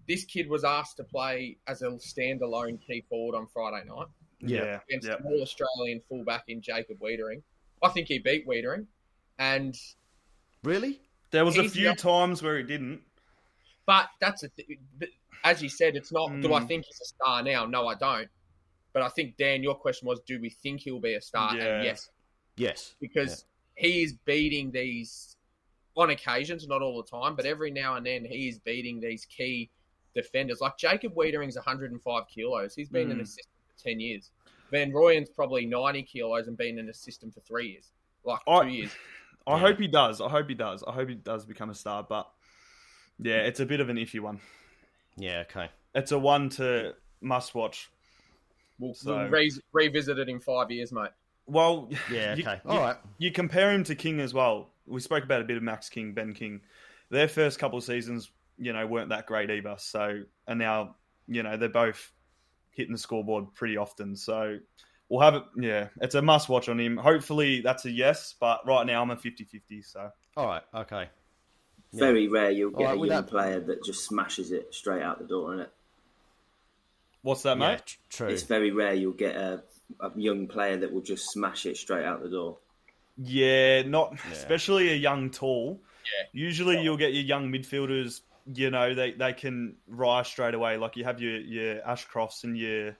this 0.07 0.23
kid 0.25 0.49
was 0.49 0.63
asked 0.63 0.97
to 0.97 1.03
play 1.03 1.57
as 1.67 1.81
a 1.81 1.87
standalone 1.91 2.79
key 2.85 3.03
forward 3.09 3.37
on 3.37 3.47
Friday 3.47 3.85
night 3.87 4.07
Yeah. 4.39 4.63
yeah, 4.63 4.79
against 4.89 5.07
yeah. 5.07 5.15
an 5.15 5.25
all 5.25 5.41
Australian 5.41 6.01
fullback 6.09 6.43
in 6.47 6.61
Jacob 6.61 6.99
Weitering. 6.99 7.41
I 7.81 7.89
think 7.89 8.07
he 8.07 8.19
beat 8.19 8.47
Weitering. 8.47 8.87
And 9.39 9.75
Really? 10.63 11.01
There 11.31 11.45
was 11.45 11.57
a 11.57 11.67
few 11.69 11.89
the- 11.89 11.95
times 11.95 12.41
where 12.41 12.57
he 12.57 12.63
didn't. 12.63 13.01
but 13.85 14.07
that's 14.19 14.43
a 14.43 14.49
th- 14.49 14.67
as 15.43 15.61
you 15.61 15.69
said, 15.69 15.95
it's 15.95 16.11
not 16.11 16.29
do 16.41 16.53
I 16.53 16.61
Mm. 16.61 16.67
think 16.67 16.85
he's 16.85 17.01
a 17.01 17.05
star 17.05 17.43
now? 17.43 17.65
No, 17.65 17.87
I 17.87 17.95
don't. 17.95 18.29
But 18.95 19.03
I 19.03 19.09
think 19.09 19.35
Dan, 19.35 19.61
your 19.61 19.75
question 19.75 20.07
was, 20.07 20.21
do 20.21 20.39
we 20.39 20.49
think 20.49 20.79
he'll 20.79 21.01
be 21.01 21.15
a 21.15 21.21
star? 21.21 21.53
Yeah. 21.57 21.65
And 21.75 21.83
yes, 21.83 22.09
Yes. 22.55 22.95
because 23.01 23.43
he 23.75 24.03
is 24.03 24.13
beating 24.13 24.71
these 24.71 25.35
on 25.97 26.11
occasions, 26.11 26.65
not 26.65 26.81
all 26.81 27.03
the 27.03 27.09
time, 27.09 27.35
but 27.35 27.45
every 27.45 27.71
now 27.71 27.95
and 27.97 28.05
then 28.05 28.23
he 28.23 28.47
is 28.47 28.57
beating 28.57 29.01
these 29.01 29.25
key 29.25 29.69
defenders. 30.15 30.61
Like 30.61 30.77
Jacob 30.77 31.13
Weitering's 31.13 31.57
105 31.57 32.23
kilos. 32.29 32.73
He's 32.73 32.87
been 32.87 33.11
an 33.11 33.17
Mm. 33.17 33.23
assistant 33.23 33.47
for 33.67 33.83
10 33.83 33.99
years. 33.99 34.31
Van 34.71 34.93
Rooyen's 34.93 35.29
probably 35.29 35.65
90 35.65 36.01
kilos 36.03 36.47
and 36.47 36.55
been 36.57 36.79
in 36.79 36.85
an 36.85 36.89
assistant 36.89 37.33
for 37.33 37.41
three 37.41 37.71
years, 37.71 37.91
like 38.23 38.39
I- 38.47 38.63
two 38.63 38.69
years. 38.69 38.95
I 39.45 39.55
Yeah. 39.55 39.59
hope 39.59 39.79
he 39.79 39.87
does. 39.89 40.21
I 40.21 40.29
hope 40.29 40.47
he 40.47 40.55
does. 40.55 40.83
I 40.87 40.93
hope 40.93 41.09
he 41.09 41.15
does 41.15 41.45
become 41.45 41.69
a 41.69 41.75
star. 41.75 42.01
But 42.01 42.31
yeah, 43.19 43.41
it's 43.41 43.59
a 43.59 43.65
bit 43.65 43.81
of 43.81 43.89
an 43.89 43.97
iffy 43.97 44.21
one. 44.21 44.39
Yeah. 45.17 45.41
Okay. 45.41 45.69
It's 45.93 46.13
a 46.13 46.17
one 46.19 46.47
to 46.51 46.95
must 47.19 47.53
watch. 47.55 47.89
We'll, 48.79 48.93
So- 48.93 49.15
we'll 49.15 49.29
re- 49.29 49.51
revisit 49.73 50.17
it 50.19 50.29
in 50.29 50.39
five 50.39 50.71
years, 50.71 50.91
mate. 50.91 51.11
Well, 51.47 51.89
Yeah. 52.11 52.35
Okay. 52.39 52.61
you- 52.65 52.69
All 52.71 52.79
right. 52.79 52.97
you 53.17 53.31
compare 53.31 53.71
him 53.71 53.83
to 53.85 53.95
King 53.95 54.19
as 54.19 54.33
well. 54.33 54.69
We 54.87 54.99
spoke 54.99 55.23
about 55.23 55.41
a 55.41 55.45
bit 55.45 55.57
of 55.57 55.63
Max 55.63 55.89
King, 55.89 56.13
Ben 56.13 56.33
King. 56.33 56.61
Their 57.09 57.27
first 57.27 57.59
couple 57.59 57.77
of 57.77 57.83
seasons, 57.83 58.31
you 58.57 58.73
know, 58.73 58.85
weren't 58.87 59.09
that 59.09 59.25
great 59.27 59.49
either. 59.49 59.75
So, 59.77 60.21
and 60.47 60.59
now, 60.59 60.95
you 61.27 61.43
know, 61.43 61.57
they're 61.57 61.69
both 61.69 62.11
hitting 62.71 62.91
the 62.91 62.97
scoreboard 62.97 63.53
pretty 63.53 63.77
often. 63.77 64.15
So, 64.15 64.57
we'll 65.09 65.21
have 65.21 65.35
it. 65.35 65.43
Yeah, 65.57 65.87
it's 66.01 66.15
a 66.15 66.21
must 66.21 66.49
watch 66.49 66.67
on 66.69 66.79
him. 66.79 66.97
Hopefully, 66.97 67.61
that's 67.61 67.85
a 67.85 67.91
yes. 67.91 68.33
But 68.39 68.65
right 68.67 68.85
now, 68.85 69.01
I'm 69.01 69.11
a 69.11 69.15
50 69.17 69.43
50. 69.45 69.81
So, 69.83 70.09
All 70.37 70.47
right. 70.47 70.63
Okay. 70.73 71.07
Yeah. 71.91 71.99
Very 71.99 72.27
rare 72.27 72.51
you'll 72.51 72.71
get 72.71 72.83
right, 72.83 72.95
a 72.95 72.97
young 72.97 73.07
that- 73.07 73.27
player 73.27 73.59
that 73.59 73.83
just 73.83 74.05
smashes 74.05 74.51
it 74.51 74.73
straight 74.73 75.01
out 75.03 75.19
the 75.19 75.25
door, 75.25 75.53
isn't 75.53 75.65
it? 75.67 75.71
What's 77.25 77.41
that, 77.43 77.57
Yeah, 77.57 77.71
mate? 77.71 77.85
tr- 77.85 77.97
true. 78.09 78.27
It's 78.27 78.43
very 78.43 78.69
rare 78.71 78.93
you'll 78.93 79.13
get 79.13 79.35
a, 79.35 79.63
a 79.99 80.11
young 80.15 80.47
player 80.47 80.77
that 80.77 80.93
will 80.93 81.01
just 81.01 81.31
smash 81.31 81.65
it 81.65 81.75
straight 81.75 82.05
out 82.05 82.21
the 82.21 82.29
door. 82.29 82.57
Yeah, 83.17 83.81
not 83.81 84.13
Yeah. 84.13 84.31
especially 84.33 84.89
a 84.89 84.95
young 84.95 85.31
tall. 85.31 85.79
Yeah. 86.03 86.27
Usually 86.33 86.81
you'll 86.81 86.97
get 86.97 87.13
your 87.13 87.23
young 87.23 87.51
midfielders, 87.51 88.21
you 88.53 88.69
know, 88.69 88.93
they, 88.93 89.11
they 89.13 89.33
can 89.33 89.75
rise 89.87 90.27
straight 90.27 90.53
away. 90.53 90.77
Like 90.77 90.95
you 90.97 91.03
have 91.05 91.19
your, 91.19 91.37
your 91.39 91.81
Ashcrofts 91.81 92.43
and 92.43 92.57
your 92.57 92.95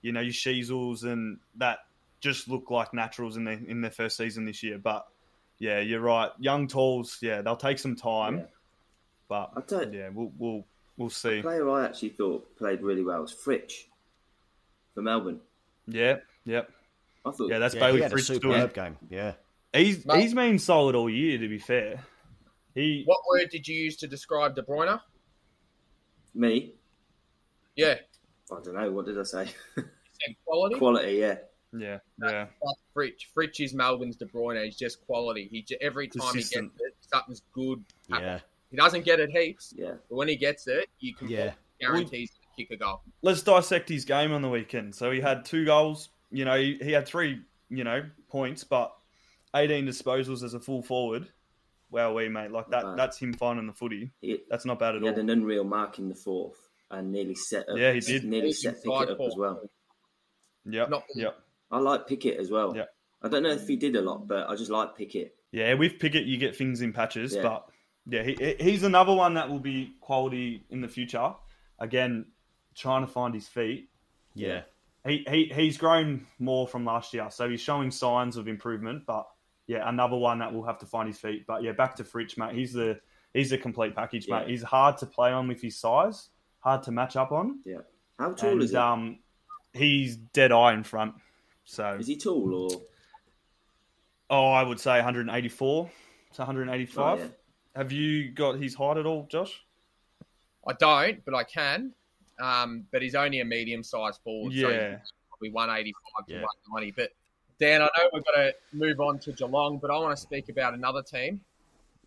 you 0.00 0.10
know, 0.10 0.20
your 0.20 0.32
Sheezels 0.32 1.04
and 1.04 1.38
that 1.58 1.78
just 2.20 2.48
look 2.48 2.68
like 2.70 2.92
naturals 2.92 3.36
in 3.36 3.44
their 3.44 3.60
in 3.68 3.80
their 3.80 3.92
first 3.92 4.16
season 4.16 4.44
this 4.44 4.60
year. 4.64 4.76
But 4.78 5.06
yeah, 5.60 5.78
you're 5.78 6.00
right. 6.00 6.30
Young 6.40 6.66
talls, 6.66 7.18
yeah, 7.22 7.42
they'll 7.42 7.54
take 7.54 7.78
some 7.78 7.94
time. 7.94 8.38
Yeah. 8.38 8.44
But 9.28 9.52
I 9.56 9.60
don't- 9.60 9.92
yeah, 9.92 10.08
we'll 10.08 10.32
we'll 10.36 10.64
we'll 11.02 11.10
see. 11.10 11.36
The 11.36 11.42
player 11.42 11.70
I 11.70 11.84
actually 11.84 12.10
thought 12.10 12.56
played 12.56 12.82
really 12.82 13.02
well 13.04 13.20
was 13.22 13.32
Fritsch 13.32 13.84
for 14.94 15.02
Melbourne. 15.02 15.40
Yeah, 15.86 16.16
yeah. 16.44 16.62
I 17.24 17.30
thought 17.30 17.50
Yeah, 17.50 17.58
that's 17.58 17.74
yeah, 17.74 17.80
Bayley 17.80 17.96
he 17.98 18.02
had 18.02 18.12
a 18.12 18.14
Fritsch 18.16 18.40
doing 18.40 18.40
superb 18.54 18.74
game. 18.74 18.96
Yeah. 19.10 19.34
He's 19.72 20.04
Mate. 20.04 20.20
he's 20.20 20.34
been 20.34 20.58
solid 20.58 20.94
all 20.94 21.08
year 21.10 21.38
to 21.38 21.48
be 21.48 21.58
fair. 21.58 22.00
He 22.74 23.02
What 23.06 23.20
word 23.28 23.50
did 23.50 23.66
you 23.68 23.74
use 23.76 23.96
to 23.98 24.06
describe 24.06 24.54
De 24.54 24.62
Bruyne? 24.62 25.00
me. 26.34 26.74
Yeah, 27.76 27.94
I 28.50 28.60
don't 28.62 28.74
know. 28.74 28.90
What 28.90 29.06
did 29.06 29.18
I 29.18 29.22
say? 29.22 29.48
quality. 30.44 30.74
Quality, 30.76 31.12
yeah. 31.12 31.36
yeah, 31.72 31.98
yeah. 32.22 32.46
Like 32.62 32.76
Fritsch. 32.94 33.26
Fritsch 33.34 33.60
is 33.60 33.74
Melbourne's 33.74 34.16
De 34.16 34.26
Bruyne. 34.26 34.62
He's 34.64 34.76
just 34.76 35.04
quality. 35.06 35.48
He 35.50 35.66
every 35.80 36.08
time 36.08 36.26
he 36.28 36.38
gets 36.40 36.50
Consistent. 36.50 36.72
it, 36.78 36.94
something's 37.12 37.42
good. 37.52 37.84
happens. 38.10 38.26
Yeah. 38.26 38.38
He 38.72 38.76
doesn't 38.76 39.04
get 39.04 39.20
it 39.20 39.30
heaps, 39.30 39.72
Yeah. 39.76 39.92
but 40.08 40.16
when 40.16 40.26
he 40.28 40.34
gets 40.34 40.66
it, 40.66 40.88
you 40.98 41.14
can 41.14 41.28
Yeah. 41.28 41.52
guarantee 41.78 42.20
he's 42.20 42.30
to 42.30 42.36
kick 42.56 42.70
a 42.72 42.76
goal. 42.76 43.02
let's 43.22 43.42
dissect 43.42 43.88
his 43.88 44.04
game 44.04 44.32
on 44.32 44.42
the 44.42 44.48
weekend. 44.48 44.94
So 44.96 45.10
he 45.12 45.20
had 45.20 45.44
two 45.44 45.64
goals. 45.64 46.08
You 46.30 46.44
know, 46.44 46.58
he, 46.58 46.78
he 46.82 46.90
had 46.92 47.06
three, 47.06 47.42
you 47.70 47.84
know, 47.84 48.02
points, 48.28 48.64
but 48.64 48.92
18 49.54 49.86
disposals 49.86 50.42
as 50.42 50.54
a 50.54 50.60
full 50.60 50.82
forward. 50.82 51.28
Wow, 51.90 52.14
we 52.14 52.28
mate, 52.30 52.50
like 52.50 52.70
that. 52.70 52.84
Right. 52.84 52.96
That's 52.96 53.18
him 53.18 53.34
finding 53.34 53.66
the 53.66 53.74
footy. 53.74 54.10
He, 54.22 54.38
That's 54.48 54.64
not 54.64 54.78
bad 54.78 54.90
at 54.96 54.96
all. 54.96 55.00
he 55.02 55.06
had 55.08 55.18
an 55.18 55.28
unreal 55.28 55.62
mark 55.64 55.98
in 55.98 56.08
the 56.08 56.14
fourth 56.14 56.56
and 56.90 57.12
nearly 57.12 57.34
set 57.34 57.68
up. 57.68 57.76
Yeah, 57.76 57.92
he 57.92 58.00
did. 58.00 58.24
Nearly 58.24 58.46
He's 58.48 58.62
set 58.62 58.76
inside 58.76 59.00
Pickett 59.08 59.20
up 59.20 59.26
as 59.26 59.36
well. 59.36 59.70
Yeah, 60.64 60.86
Not- 60.86 61.04
yep, 61.14 61.38
I 61.70 61.78
like 61.78 62.06
Pickett 62.06 62.38
as 62.38 62.50
well. 62.50 62.74
Yeah. 62.76 62.84
I 63.20 63.28
don't 63.28 63.42
know 63.42 63.50
if 63.50 63.66
he 63.68 63.76
did 63.76 63.94
a 63.96 64.00
lot, 64.00 64.26
but 64.26 64.48
I 64.48 64.56
just 64.56 64.70
like 64.70 64.96
Pickett. 64.96 65.34
yeah. 65.52 65.74
With 65.74 65.98
Pickett, 65.98 66.24
you 66.24 66.38
get 66.38 66.56
things 66.56 66.80
in 66.80 66.92
patches, 66.92 67.34
Yeah. 67.34 67.42
but 67.42 67.68
yeah, 68.06 68.22
he, 68.22 68.34
he- 68.38 68.56
he's 68.70 68.82
another 68.82 69.14
one 69.14 69.34
that 69.34 69.48
will 69.48 69.60
be 69.60 69.94
quality 70.00 70.64
in 70.70 70.80
the 70.80 70.88
future. 70.88 71.32
Again, 71.78 72.26
trying 72.74 73.04
to 73.06 73.10
find 73.12 73.34
his 73.34 73.48
feet. 73.48 73.88
Yeah. 74.34 74.62
he, 75.06 75.24
he 75.28 75.50
he's 75.54 75.76
grown 75.78 76.26
more 76.38 76.66
from 76.66 76.84
last 76.84 77.12
year, 77.12 77.28
so 77.30 77.48
he's 77.50 77.60
showing 77.60 77.90
signs 77.90 78.36
of 78.36 78.48
improvement. 78.48 79.04
But 79.06 79.26
yeah, 79.66 79.88
another 79.88 80.16
one 80.16 80.38
that 80.40 80.52
will 80.52 80.64
have 80.64 80.78
to 80.78 80.86
find 80.86 81.06
his 81.08 81.18
feet. 81.18 81.46
But 81.46 81.62
yeah, 81.62 81.72
back 81.72 81.96
to 81.96 82.04
Fritsch, 82.04 82.36
mate. 82.38 82.54
He's 82.54 82.72
the 82.72 83.00
he's 83.34 83.50
the 83.50 83.58
complete 83.58 83.94
package, 83.94 84.26
Yeah. 84.28 84.40
mate. 84.40 84.48
He's 84.48 84.62
hard 84.62 84.98
to 84.98 85.06
play 85.06 85.32
on 85.32 85.48
with 85.48 85.60
his 85.60 85.76
size, 85.78 86.28
hard 86.60 86.82
to 86.84 86.92
match 86.92 87.16
up 87.16 87.32
on, 87.32 87.60
Yeah. 87.64 87.78
How 88.18 88.32
tall 88.32 88.52
and 88.52 88.62
is 88.62 88.70
he? 88.70 88.76
um, 88.76 89.18
he's 89.72 90.16
dead 90.16 90.52
eye 90.52 90.72
in 90.74 90.84
front. 90.84 91.14
So 91.64 91.96
is 91.98 92.06
he 92.06 92.16
tall 92.16 92.54
or? 92.54 92.80
oh, 94.30 94.50
I 94.50 94.62
would 94.62 94.80
say 94.80 94.92
184 94.96 95.90
to 96.34 96.40
185. 96.40 97.18
Oh, 97.18 97.22
yeah. 97.22 97.28
Have 97.74 97.90
you 97.92 98.30
got 98.30 98.58
his 98.58 98.74
height 98.74 98.98
at 98.98 99.06
all, 99.06 99.26
Josh? 99.30 99.64
I 100.66 100.74
don't, 100.74 101.24
but 101.24 101.34
I 101.34 101.44
can. 101.44 101.92
Um, 102.40 102.86
but 102.90 103.02
he's 103.02 103.14
only 103.14 103.40
a 103.40 103.44
medium-sized 103.44 104.20
forward, 104.22 104.52
so 104.52 104.68
Yeah. 104.68 104.98
he's 104.98 105.12
probably 105.28 105.50
185 105.50 106.24
Yeah. 106.28 106.36
to 106.38 106.42
190. 106.42 106.90
But 106.92 107.12
Dan, 107.58 107.82
I 107.82 107.88
know 107.96 108.10
we've 108.12 108.24
got 108.24 108.32
to 108.32 108.54
move 108.72 109.00
on 109.00 109.18
to 109.20 109.32
Geelong, 109.32 109.78
but 109.78 109.90
I 109.90 109.98
want 109.98 110.16
to 110.16 110.20
speak 110.20 110.48
about 110.48 110.74
another 110.74 111.02
team 111.02 111.40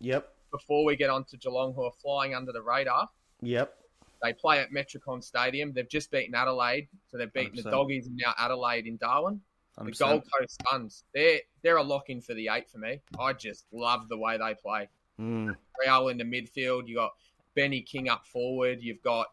Yep. 0.00 0.32
before 0.50 0.84
we 0.84 0.96
get 0.96 1.10
on 1.10 1.24
to 1.24 1.36
Geelong, 1.36 1.74
who 1.74 1.82
are 1.84 1.92
flying 1.92 2.34
under 2.34 2.52
the 2.52 2.62
radar. 2.62 3.08
Yep. 3.42 3.76
They 4.22 4.32
play 4.32 4.60
at 4.60 4.70
Metricon 4.70 5.22
Stadium. 5.22 5.72
They've 5.72 5.88
just 5.88 6.10
beaten 6.10 6.34
Adelaide, 6.34 6.88
so 7.06 7.16
they've 7.18 7.32
beaten 7.32 7.56
the 7.56 7.62
100%. 7.62 7.70
Doggies 7.70 8.06
and 8.06 8.16
now 8.16 8.34
Adelaide 8.38 8.86
in 8.86 8.96
Darwin. 8.98 9.40
The 9.76 9.82
100%. 9.84 9.98
Gold 9.98 10.24
Coast 10.32 10.62
Suns, 10.70 11.04
they're 11.12 11.40
they're 11.62 11.76
a 11.76 11.82
lock 11.82 12.08
in 12.08 12.20
for 12.22 12.32
the 12.32 12.48
eight 12.48 12.68
for 12.70 12.78
me. 12.78 13.00
I 13.18 13.32
just 13.34 13.66
love 13.72 14.08
the 14.08 14.16
way 14.16 14.38
they 14.38 14.54
play. 14.54 14.88
Mm. 15.20 15.56
Real 15.84 16.08
in 16.08 16.18
the 16.18 16.24
midfield. 16.24 16.88
You 16.88 16.96
got 16.96 17.14
Benny 17.54 17.80
King 17.80 18.08
up 18.08 18.26
forward. 18.26 18.82
You've 18.82 19.02
got, 19.02 19.32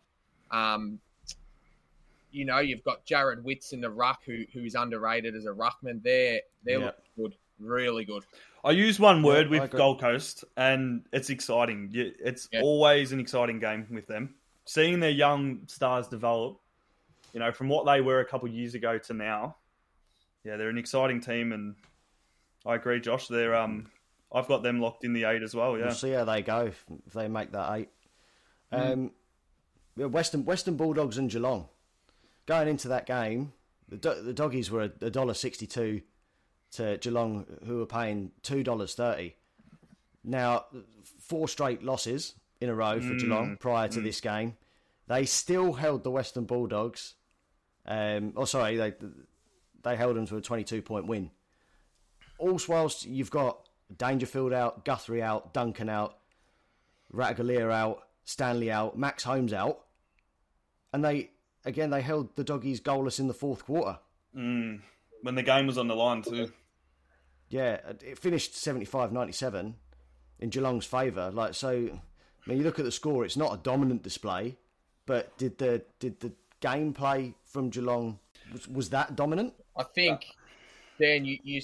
um, 0.51 0.99
you 2.31 2.45
know, 2.45 2.59
you've 2.59 2.84
got 2.84 3.05
Jarrod 3.05 3.43
Witts 3.43 3.73
in 3.73 3.81
the 3.81 3.89
ruck, 3.89 4.21
who 4.25 4.43
who's 4.53 4.75
underrated 4.75 5.36
as 5.36 5.45
a 5.45 5.51
ruckman. 5.51 6.01
They're 6.01 6.41
they're 6.63 6.79
Yeah. 6.79 6.91
good, 7.17 7.36
really 7.59 8.05
good. 8.05 8.23
I 8.63 8.71
use 8.71 8.99
one 8.99 9.23
word 9.23 9.47
I 9.47 9.49
with. 9.49 9.71
Gold 9.71 9.99
Coast, 9.99 10.45
and 10.55 11.05
it's 11.11 11.29
exciting. 11.29 11.91
It's 11.93 12.47
Yeah. 12.51 12.61
always 12.61 13.11
an 13.11 13.19
exciting 13.19 13.59
game 13.59 13.88
with 13.91 14.07
them. 14.07 14.36
Seeing 14.65 15.01
their 15.01 15.11
young 15.11 15.67
stars 15.67 16.07
develop, 16.07 16.61
you 17.34 17.41
know, 17.41 17.51
from 17.51 17.67
what 17.67 17.86
they 17.86 17.99
were 17.99 18.21
a 18.21 18.25
couple 18.25 18.47
of 18.47 18.55
years 18.55 18.73
ago 18.73 18.97
to 18.97 19.13
now, 19.13 19.57
yeah, 20.45 20.55
they're 20.55 20.69
an 20.69 20.77
exciting 20.77 21.19
team, 21.19 21.51
and 21.51 21.75
I 22.65 22.75
agree, 22.75 23.01
Josh. 23.01 23.27
They're 23.27 23.55
um, 23.55 23.91
I've 24.34 24.47
got 24.47 24.63
them 24.63 24.79
locked 24.79 25.03
in 25.03 25.13
the 25.13 25.25
eight 25.25 25.43
as 25.43 25.53
well. 25.55 25.77
Yeah, 25.77 25.86
We'll 25.86 25.93
see 25.95 26.11
how 26.11 26.25
they 26.25 26.41
go 26.41 26.65
if, 26.67 26.86
they 27.13 27.27
make 27.27 27.51
that 27.51 27.73
eight. 27.75 27.89
Hmm. 28.71 29.11
Um, 29.97 30.11
Western 30.11 30.43
Western 30.45 30.75
Bulldogs 30.75 31.17
and 31.19 31.29
Geelong 31.29 31.67
going 32.47 32.67
into 32.67 32.88
that 32.88 33.05
game. 33.05 33.53
The, 33.89 33.97
do- 33.97 34.21
the 34.23 34.34
doggies 34.34 34.71
were 34.71 34.89
a 35.01 35.09
dollar 35.11 35.36
sixty 35.36 35.67
two 35.67 36.01
to 36.71 36.97
Geelong, 36.97 37.45
who 37.67 37.77
were 37.77 37.86
paying 37.86 38.31
two 38.41 38.63
dollars 38.63 38.95
thirty. 38.95 39.36
Now, 40.23 40.65
four 41.19 41.47
straight 41.47 41.84
losses 41.84 42.34
in 42.61 42.69
a 42.69 42.73
row 42.75 42.99
Hmm. 42.99 43.07
for 43.09 43.15
Geelong 43.15 43.57
prior 43.57 43.88
to 43.89 44.01
this 44.01 44.19
game. 44.21 44.55
They 45.07 45.25
still 45.25 45.73
held 45.73 46.03
the 46.03 46.09
Western 46.11 46.45
Bulldogs. 46.45 47.13
Um, 47.86 48.34
oh, 48.36 48.45
sorry, 48.45 48.77
they 48.77 48.93
they 49.84 49.95
held 49.95 50.15
them 50.15 50.25
to 50.27 50.38
a 50.38 50.41
twenty 50.41 50.63
two 50.63 50.81
point 50.81 51.05
win. 51.05 51.29
also 52.39 52.71
whilst 52.73 53.05
you've 53.05 53.29
got 53.29 53.59
Dangerfield 53.97 54.53
out, 54.53 54.85
Guthrie 54.85 55.21
out, 55.21 55.53
Duncan 55.53 55.89
out, 55.89 56.17
Ratugolea 57.13 57.71
out, 57.71 58.03
Stanley 58.25 58.71
out, 58.71 58.97
Max 58.97 59.23
Holmes 59.23 59.53
out, 59.53 59.79
and 60.91 61.03
they 61.03 61.29
again 61.65 61.89
they 61.89 62.01
held 62.01 62.35
the 62.35 62.43
doggies 62.43 62.81
goalless 62.81 63.19
in 63.19 63.27
the 63.27 63.33
fourth 63.33 63.65
quarter. 63.65 63.99
Mm. 64.35 64.81
When 65.21 65.35
the 65.35 65.43
game 65.43 65.67
was 65.67 65.77
on 65.77 65.87
the 65.87 65.95
line 65.95 66.21
too. 66.21 66.51
Yeah, 67.49 67.79
it 68.01 68.17
finished 68.17 68.53
75-97 68.53 69.73
in 70.39 70.49
Geelong's 70.49 70.85
favour. 70.85 71.29
Like 71.31 71.53
so, 71.53 71.69
I 71.69 72.49
mean, 72.49 72.57
you 72.57 72.63
look 72.63 72.79
at 72.79 72.85
the 72.85 72.91
score; 72.91 73.25
it's 73.25 73.37
not 73.37 73.53
a 73.53 73.57
dominant 73.57 74.01
display, 74.01 74.57
but 75.05 75.37
did 75.37 75.57
the 75.59 75.83
did 75.99 76.19
the 76.19 76.31
gameplay 76.61 77.33
from 77.43 77.69
Geelong 77.69 78.19
was, 78.51 78.67
was 78.67 78.89
that 78.89 79.15
dominant? 79.15 79.53
I 79.77 79.83
think, 79.83 80.25
Dan, 80.99 81.25
you, 81.25 81.37
you 81.43 81.61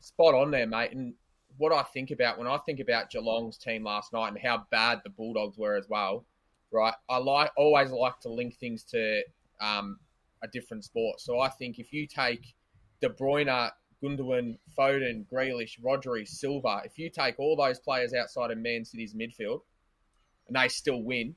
spot 0.00 0.34
on 0.34 0.50
there, 0.50 0.66
mate. 0.66 0.92
And 0.92 1.14
what 1.62 1.72
I 1.72 1.84
think 1.84 2.10
about 2.10 2.38
when 2.38 2.48
I 2.48 2.58
think 2.58 2.80
about 2.80 3.08
Geelong's 3.08 3.56
team 3.56 3.84
last 3.84 4.12
night 4.12 4.28
and 4.28 4.38
how 4.38 4.66
bad 4.72 5.00
the 5.04 5.10
Bulldogs 5.10 5.56
were 5.56 5.76
as 5.76 5.88
well, 5.88 6.24
right? 6.72 6.92
I 7.08 7.18
like 7.18 7.52
always 7.56 7.92
like 7.92 8.18
to 8.22 8.28
link 8.28 8.56
things 8.58 8.82
to 8.86 9.22
um, 9.60 9.98
a 10.42 10.48
different 10.48 10.82
sport. 10.84 11.20
So 11.20 11.38
I 11.38 11.48
think 11.48 11.78
if 11.78 11.92
you 11.92 12.08
take 12.08 12.54
De 13.00 13.08
Bruyne, 13.08 13.70
Gundogan, 14.02 14.58
Foden, 14.76 15.24
Grealish, 15.32 15.80
Rodri, 15.80 16.26
Silva, 16.26 16.82
if 16.84 16.98
you 16.98 17.08
take 17.08 17.38
all 17.38 17.54
those 17.54 17.78
players 17.78 18.12
outside 18.12 18.50
of 18.50 18.58
Man 18.58 18.84
City's 18.84 19.14
midfield 19.14 19.60
and 20.48 20.56
they 20.56 20.66
still 20.66 21.00
win, 21.04 21.36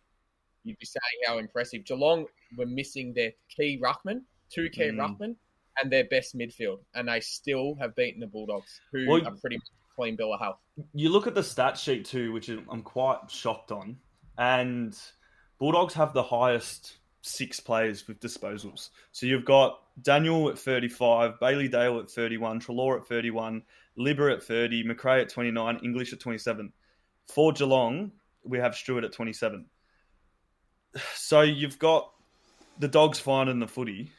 you'd 0.64 0.80
be 0.80 0.88
saying 0.88 1.22
how 1.28 1.38
impressive. 1.38 1.86
Geelong 1.86 2.26
were 2.58 2.66
missing 2.66 3.14
their 3.14 3.32
key 3.48 3.80
ruckman, 3.80 4.22
two 4.50 4.70
key 4.70 4.90
Mm. 4.90 4.98
ruckman, 4.98 5.36
and 5.80 5.92
their 5.92 6.06
best 6.06 6.36
midfield, 6.36 6.80
and 6.96 7.08
they 7.08 7.20
still 7.20 7.76
have 7.76 7.96
beaten 7.96 8.22
the 8.22 8.28
Bulldogs, 8.28 8.82
who 8.92 9.06
Well, 9.08 9.28
are 9.28 9.36
pretty 9.36 9.58
much 9.58 9.68
clean 9.96 10.16
bill 10.16 10.34
of 10.34 10.40
health. 10.40 10.58
You 10.94 11.10
look 11.10 11.28
at 11.28 11.36
the 11.36 11.44
stat 11.44 11.78
sheet 11.78 12.06
too, 12.06 12.32
which 12.32 12.50
I'm 12.50 12.82
quite 12.84 13.30
shocked 13.30 13.72
on, 13.72 13.98
and 14.38 14.98
Bulldogs 15.60 15.94
have 15.94 16.14
the 16.14 16.24
highest 16.24 16.98
six 17.22 17.60
players 17.60 18.08
with 18.08 18.20
disposals. 18.20 18.90
So 19.12 19.26
you've 19.26 19.46
got 19.46 19.80
Daniel 20.02 20.50
at 20.50 20.60
35, 20.60 21.40
Bailey 21.40 21.68
Dale 21.68 22.00
at 22.00 22.10
31, 22.10 22.60
Treloar 22.60 23.00
at 23.00 23.08
31, 23.08 23.64
Libber 23.98 24.32
at 24.32 24.44
30, 24.44 24.84
Macrae 24.84 25.22
at 25.22 25.30
29, 25.30 25.80
English 25.84 26.14
at 26.14 26.20
27. 26.20 26.72
For 27.34 27.52
Geelong, 27.52 28.12
we 28.44 28.60
have 28.60 28.76
Stewart 28.76 29.04
at 29.04 29.14
27. 29.14 29.66
So 31.16 31.42
you've 31.42 31.80
got 31.80 32.12
the 32.80 32.88
dogs 32.88 33.20
finding 33.20 33.60
the 33.60 33.68
footy, 33.68 34.12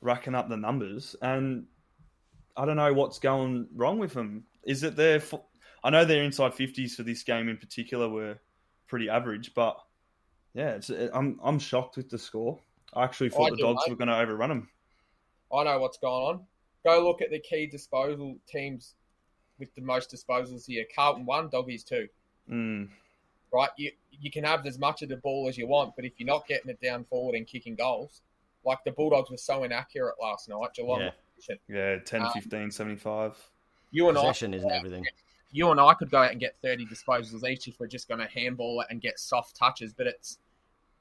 racking 0.00 0.34
up 0.34 0.48
the 0.48 0.56
numbers, 0.56 1.14
and 1.22 1.66
I 2.56 2.64
don't 2.64 2.76
know 2.76 2.92
what's 2.92 3.18
going 3.18 3.68
wrong 3.74 3.98
with 3.98 4.14
them. 4.14 4.44
Is 4.64 4.82
it 4.82 4.96
their? 4.96 5.22
I 5.84 5.90
know 5.90 6.04
their 6.04 6.22
inside 6.22 6.54
fifties 6.54 6.94
for 6.94 7.02
this 7.02 7.22
game 7.22 7.48
in 7.48 7.56
particular 7.56 8.08
were 8.08 8.38
pretty 8.86 9.08
average, 9.08 9.52
but 9.54 9.76
yeah, 10.54 10.70
it's, 10.70 10.90
I'm 10.90 11.40
I'm 11.42 11.58
shocked 11.58 11.96
with 11.96 12.08
the 12.10 12.18
score. 12.18 12.60
I 12.94 13.04
actually 13.04 13.30
thought 13.30 13.46
I 13.46 13.50
the 13.50 13.56
do, 13.56 13.62
dogs 13.62 13.82
mate. 13.86 13.92
were 13.92 13.96
going 13.96 14.08
to 14.08 14.18
overrun 14.18 14.50
them. 14.50 14.68
I 15.52 15.64
know 15.64 15.78
what's 15.78 15.98
going 15.98 16.36
on. 16.36 16.40
Go 16.84 17.04
look 17.04 17.22
at 17.22 17.30
the 17.30 17.38
key 17.40 17.66
disposal 17.66 18.36
teams 18.46 18.94
with 19.58 19.74
the 19.74 19.80
most 19.82 20.10
disposals 20.10 20.66
here. 20.66 20.84
Carlton 20.94 21.24
one, 21.24 21.48
Doggies 21.48 21.84
two. 21.84 22.08
Mm, 22.50 22.88
Right, 23.52 23.68
you 23.76 23.92
you 24.10 24.30
can 24.30 24.44
have 24.44 24.66
as 24.66 24.78
much 24.78 25.02
of 25.02 25.08
the 25.08 25.16
ball 25.18 25.46
as 25.48 25.58
you 25.58 25.66
want, 25.66 25.94
but 25.96 26.04
if 26.04 26.12
you're 26.18 26.26
not 26.26 26.46
getting 26.46 26.70
it 26.70 26.80
down 26.80 27.04
forward 27.04 27.34
and 27.36 27.46
kicking 27.46 27.74
goals, 27.74 28.22
like 28.64 28.78
the 28.84 28.92
Bulldogs 28.92 29.30
were 29.30 29.36
so 29.36 29.64
inaccurate 29.64 30.14
last 30.20 30.48
night, 30.48 30.70
Geelong. 30.74 31.10
Yeah. 31.48 31.56
yeah, 31.68 31.96
10, 32.04 32.22
Um, 32.22 32.32
15, 32.32 32.70
75. 32.70 33.36
You 33.92 34.08
and 34.08 34.18
I, 34.18 34.22
Possession 34.22 34.54
isn't 34.54 34.70
everything. 34.70 35.04
you 35.52 35.70
and 35.70 35.78
I 35.78 35.94
could 35.94 36.10
go 36.10 36.18
out 36.18 36.32
and 36.32 36.40
get 36.40 36.56
30 36.62 36.86
disposals 36.86 37.48
each 37.48 37.68
if 37.68 37.78
we're 37.78 37.86
just 37.86 38.08
going 38.08 38.20
to 38.20 38.26
handball 38.26 38.80
it 38.80 38.88
and 38.90 39.00
get 39.00 39.20
soft 39.20 39.54
touches. 39.54 39.92
But 39.92 40.08
it's, 40.08 40.38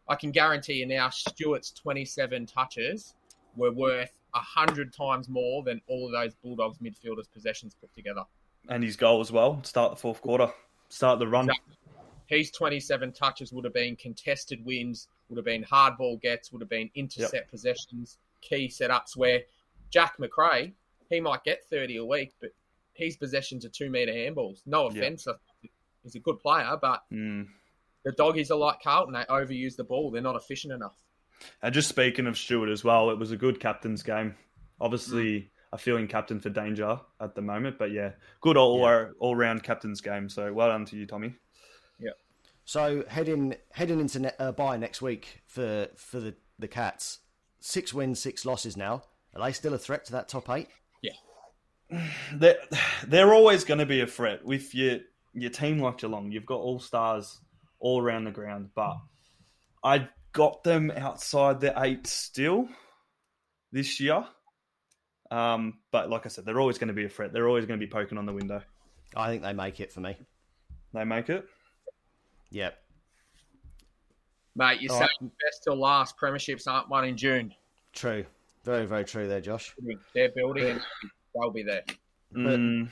I 0.07 0.15
can 0.15 0.31
guarantee 0.31 0.73
you 0.73 0.85
now, 0.85 1.09
Stewart's 1.09 1.71
27 1.71 2.45
touches 2.45 3.15
were 3.55 3.71
worth 3.71 4.11
a 4.35 4.39
hundred 4.39 4.93
times 4.93 5.27
more 5.27 5.63
than 5.63 5.81
all 5.87 6.05
of 6.05 6.11
those 6.11 6.35
Bulldogs 6.35 6.77
midfielders' 6.79 7.31
possessions 7.33 7.75
put 7.79 7.93
together. 7.93 8.23
And 8.69 8.83
his 8.83 8.95
goal 8.95 9.21
as 9.21 9.31
well. 9.31 9.63
Start 9.63 9.91
the 9.91 9.97
fourth 9.97 10.21
quarter. 10.21 10.51
Start 10.89 11.19
the 11.19 11.27
run. 11.27 11.49
Exactly. 11.49 11.75
His 12.27 12.51
27 12.51 13.11
touches 13.11 13.51
would 13.51 13.65
have 13.65 13.73
been 13.73 13.95
contested 13.95 14.63
wins, 14.63 15.07
would 15.29 15.37
have 15.37 15.45
been 15.45 15.63
hard 15.63 15.97
ball 15.97 16.17
gets, 16.17 16.51
would 16.51 16.61
have 16.61 16.69
been 16.69 16.89
intercept 16.95 17.49
possessions, 17.51 18.19
key 18.41 18.67
setups 18.69 19.17
where 19.17 19.41
Jack 19.89 20.17
Macrae, 20.17 20.73
he 21.09 21.19
might 21.19 21.43
get 21.43 21.65
30 21.69 21.97
a 21.97 22.05
week, 22.05 22.31
but 22.39 22.51
his 22.93 23.17
possessions 23.17 23.65
are 23.65 23.69
two 23.69 23.89
metre 23.89 24.11
handballs. 24.11 24.61
No 24.65 24.89
Yep. 24.89 24.97
offence, 24.97 25.27
he's 26.03 26.15
a 26.15 26.19
good 26.19 26.39
player, 26.39 26.77
but 26.81 27.01
Mm. 27.11 27.47
the 28.03 28.11
doggies 28.13 28.51
are 28.51 28.57
like 28.57 28.81
Carlton. 28.81 29.13
They 29.13 29.23
overuse 29.25 29.75
the 29.75 29.83
ball. 29.83 30.11
They're 30.11 30.21
not 30.21 30.35
efficient 30.35 30.73
enough. 30.73 30.97
And 31.61 31.73
just 31.73 31.89
speaking 31.89 32.27
of 32.27 32.37
Stewart 32.37 32.69
as 32.69 32.83
well, 32.83 33.09
it 33.09 33.17
was 33.17 33.31
a 33.31 33.37
good 33.37 33.59
captain's 33.59 34.03
game. 34.03 34.35
Obviously, 34.79 35.41
Mm. 35.41 35.49
a 35.73 35.77
feeling 35.77 36.07
captain 36.07 36.39
for 36.39 36.49
danger 36.49 36.99
at 37.19 37.33
the 37.35 37.41
moment, 37.41 37.77
but 37.79 37.91
yeah, 37.91 38.13
good 38.41 38.57
all 38.57 38.79
Yeah. 38.79 39.09
all 39.19 39.35
round 39.35 39.63
captain's 39.63 40.01
game. 40.01 40.27
So 40.29 40.51
well 40.53 40.67
done 40.69 40.85
to 40.85 40.95
you, 40.97 41.05
Tommy. 41.07 41.35
Yeah. 41.99 42.11
So 42.65 43.05
heading 43.07 43.55
heading 43.71 43.99
into 43.99 44.19
ne- 44.19 44.35
uh, 44.37 44.51
bye 44.51 44.77
next 44.77 45.01
week 45.01 45.41
for 45.47 45.89
for 45.95 46.19
the 46.19 46.35
the 46.59 46.67
Cats, 46.67 47.19
six 47.59 47.93
wins, 47.93 48.19
six 48.19 48.45
losses 48.45 48.75
now. 48.77 49.03
Are 49.33 49.41
they 49.43 49.51
still 49.53 49.73
a 49.73 49.77
threat 49.79 50.05
to 50.05 50.11
that 50.11 50.27
top 50.27 50.49
eight? 50.49 50.67
They're, 52.33 52.57
they're 53.07 53.33
always 53.33 53.63
going 53.63 53.79
to 53.79 53.85
be 53.85 54.01
a 54.01 54.07
threat 54.07 54.43
with 54.45 54.73
your 54.73 54.99
your 55.33 55.49
team 55.49 55.79
like 55.79 55.97
Geelong. 55.99 56.31
You've 56.31 56.45
got 56.45 56.59
all 56.59 56.79
stars 56.79 57.39
all 57.79 58.01
around 58.01 58.25
the 58.25 58.31
ground, 58.31 58.69
but 58.75 58.97
I 59.83 60.09
got 60.33 60.63
them 60.63 60.91
outside 60.91 61.59
the 61.59 61.73
eight 61.77 62.07
still 62.07 62.67
this 63.71 63.99
year. 63.99 64.25
Um, 65.29 65.79
but 65.91 66.09
like 66.09 66.25
I 66.25 66.29
said, 66.29 66.45
they're 66.45 66.59
always 66.59 66.77
going 66.77 66.89
to 66.89 66.93
be 66.93 67.05
a 67.05 67.09
threat. 67.09 67.31
They're 67.31 67.47
always 67.47 67.65
going 67.65 67.79
to 67.79 67.85
be 67.85 67.89
poking 67.89 68.17
on 68.17 68.25
the 68.25 68.33
window. 68.33 68.61
I 69.15 69.29
think 69.29 69.43
they 69.43 69.53
make 69.53 69.79
it 69.79 69.91
for 69.91 70.01
me. 70.01 70.17
They 70.93 71.05
make 71.05 71.29
it. 71.29 71.45
Yep. 72.51 72.77
Mate, 74.55 74.81
you're 74.81 74.89
saying 74.89 75.07
right. 75.21 75.31
best 75.45 75.63
till 75.63 75.79
last. 75.79 76.17
Premierships 76.17 76.67
aren't 76.67 76.89
won 76.89 77.05
in 77.05 77.15
June. 77.15 77.53
True. 77.93 78.25
Very, 78.65 78.85
very 78.85 79.05
true 79.05 79.27
there, 79.27 79.39
Josh. 79.39 79.73
They're 80.13 80.31
building 80.35 80.67
and 80.67 80.81
they'll 81.33 81.51
be 81.51 81.63
there. 81.63 81.83
But- 81.87 81.97
Mm, 82.59 82.91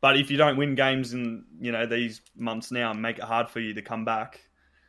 but 0.00 0.16
if 0.16 0.30
you 0.30 0.36
don't 0.36 0.56
win 0.56 0.74
games 0.74 1.14
in 1.14 1.44
you 1.60 1.70
know 1.70 1.86
these 1.86 2.20
months 2.34 2.72
now 2.72 2.90
and 2.90 3.00
make 3.00 3.18
it 3.18 3.24
hard 3.24 3.48
for 3.48 3.60
you 3.60 3.72
to 3.74 3.82
come 3.82 4.04
back, 4.04 4.40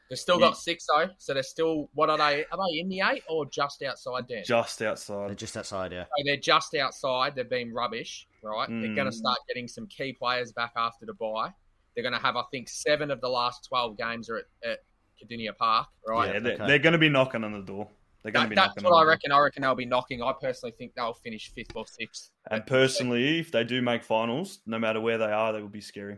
They've 0.09 0.19
still 0.19 0.39
Yeah. 0.39 0.47
got 0.47 0.57
six 0.57 0.85
though, 0.85 1.09
so 1.17 1.33
they're 1.33 1.41
still. 1.41 1.89
What 1.93 2.09
are 2.09 2.17
they? 2.17 2.45
Are 2.45 2.57
they 2.57 2.79
in 2.79 2.89
the 2.89 3.01
eight 3.01 3.23
or 3.27 3.45
just 3.47 3.81
outside? 3.83 4.27
Dan, 4.27 4.43
just 4.45 4.81
outside. 4.81 5.29
They're 5.29 5.35
just 5.35 5.57
outside, 5.57 5.91
yeah. 5.91 6.03
So 6.03 6.23
they're 6.25 6.37
just 6.37 6.75
outside. 6.75 7.35
They've 7.35 7.49
been 7.49 7.73
rubbish, 7.73 8.27
right? 8.43 8.67
They're 8.67 8.89
Mm. 8.89 8.95
going 8.95 9.09
to 9.09 9.15
start 9.15 9.39
getting 9.47 9.67
some 9.67 9.87
key 9.87 10.13
players 10.13 10.51
back 10.51 10.73
after 10.75 11.05
the 11.07 11.13
bye. 11.13 11.51
They're 11.95 12.03
going 12.03 12.13
to 12.13 12.19
have, 12.19 12.35
I 12.35 12.43
think, 12.51 12.69
seven 12.69 13.09
of 13.11 13.21
the 13.21 13.29
last 13.29 13.65
twelve 13.67 13.97
games 13.97 14.29
are 14.29 14.37
at, 14.37 14.45
at 14.63 14.79
Kardinia 15.23 15.55
Park, 15.57 15.87
right? 16.07 16.33
Yeah, 16.33 16.39
they're, 16.39 16.53
okay. 16.53 16.67
they're 16.67 16.79
going 16.79 16.93
to 16.93 16.99
be 16.99 17.09
knocking 17.09 17.43
on 17.43 17.53
the 17.53 17.61
door. 17.61 17.89
They're 18.23 18.31
going 18.31 18.43
That- 18.43 18.49
to 18.49 18.49
be 18.49 18.55
that's 18.55 18.83
what 18.83 18.93
on 18.93 19.03
I 19.03 19.05
reckon. 19.07 19.31
I 19.31 19.39
reckon 19.39 19.61
they'll 19.63 19.75
be 19.75 19.85
knocking. 19.85 20.21
I 20.21 20.33
personally 20.33 20.73
think 20.77 20.95
they'll 20.95 21.13
finish 21.13 21.51
fifth 21.53 21.75
or 21.75 21.85
sixth. 21.85 22.31
And 22.49 22.65
personally, 22.65 23.39
if 23.39 23.51
they 23.51 23.63
do 23.65 23.81
make 23.81 24.03
finals, 24.03 24.59
no 24.65 24.79
matter 24.79 25.01
where 25.01 25.17
they 25.17 25.25
are, 25.31 25.51
they 25.51 25.61
will 25.61 25.67
be 25.67 25.81
scary. 25.81 26.17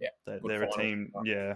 Yeah, 0.00 0.08
they're, 0.26 0.40
they're 0.44 0.62
a 0.64 0.70
team. 0.72 1.12
Yeah, 1.24 1.54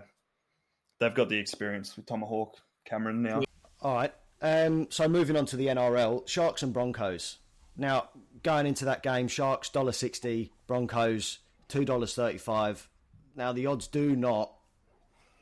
they've 1.01 1.15
got 1.15 1.29
the 1.29 1.37
experience 1.39 1.97
with 1.97 2.07
Tomahawk 2.07 2.57
Cameron 2.85 3.23
now. 3.23 3.43
All 3.83 3.95
right. 3.95 4.15
Um, 4.43 4.87
so 4.91 5.09
moving 5.09 5.37
on 5.37 5.45
to 5.47 5.57
the 5.57 5.67
NRL, 5.67 6.27
Sharks 6.27 6.63
and 6.63 6.73
Broncos. 6.73 7.39
Now 7.77 8.11
going 8.43 8.67
into 8.67 8.85
that 8.87 9.03
game, 9.03 9.29
Sharks 9.29 9.69
dollar 9.69 9.93
sixty, 9.93 10.53
Broncos 10.67 11.41
two 11.69 11.85
dollars 11.85 12.15
thirty 12.15 12.39
five. 12.39 12.89
Now 13.37 13.53
the 13.53 13.67
odds 13.67 13.87
do 13.89 14.15
not 14.17 14.53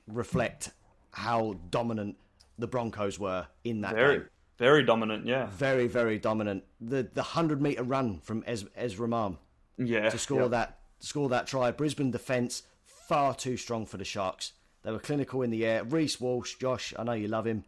reflect 0.06 0.70
how 1.12 1.56
dominant 1.70 2.16
the 2.58 2.66
Broncos 2.66 3.18
were 3.18 3.46
in 3.62 3.82
that 3.82 3.94
Very, 3.94 4.18
game. 4.18 4.28
Very 4.58 4.82
dominant. 4.82 5.24
Yeah, 5.26 5.46
Very, 5.46 5.86
very 5.86 6.18
dominant. 6.18 6.64
The 6.80 7.08
the 7.12 7.22
hundred 7.22 7.62
meter 7.62 7.84
run 7.84 8.18
from 8.20 8.42
Ez- 8.46 8.66
Ezra 8.76 9.06
Mam 9.08 9.38
yeah. 9.76 10.10
to 10.10 10.18
score 10.18 10.42
yeah. 10.42 10.48
that 10.48 10.78
score 10.98 11.28
that 11.28 11.46
try. 11.46 11.70
Brisbane 11.70 12.10
defence 12.10 12.64
far 12.84 13.34
too 13.34 13.56
strong 13.56 13.86
for 13.86 13.96
the 13.96 14.04
Sharks. 14.04 14.52
They 14.82 14.92
were 14.92 14.98
clinical 14.98 15.42
in 15.42 15.50
the 15.50 15.64
air. 15.64 15.84
Reece 15.84 16.20
Walsh, 16.20 16.56
Josh, 16.56 16.92
I 16.98 17.04
know 17.04 17.12
you 17.12 17.28
love 17.28 17.46
him. 17.46 17.64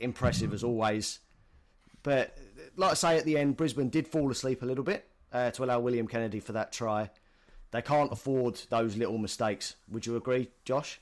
Impressive 0.00 0.52
as 0.52 0.64
always. 0.64 1.20
But 2.02 2.36
like 2.76 2.92
I 2.92 2.94
say 2.94 3.18
at 3.18 3.24
the 3.24 3.38
end, 3.38 3.56
Brisbane 3.56 3.88
did 3.88 4.08
fall 4.08 4.30
asleep 4.30 4.62
a 4.62 4.66
little 4.66 4.84
bit 4.84 5.08
uh, 5.32 5.50
to 5.52 5.64
allow 5.64 5.80
William 5.80 6.08
Kennedy 6.08 6.40
for 6.40 6.52
that 6.52 6.72
try. 6.72 7.10
They 7.70 7.82
can't 7.82 8.12
afford 8.12 8.60
those 8.68 8.96
little 8.96 9.18
mistakes. 9.18 9.76
Would 9.90 10.06
you 10.06 10.16
agree, 10.16 10.50
Josh? 10.64 11.00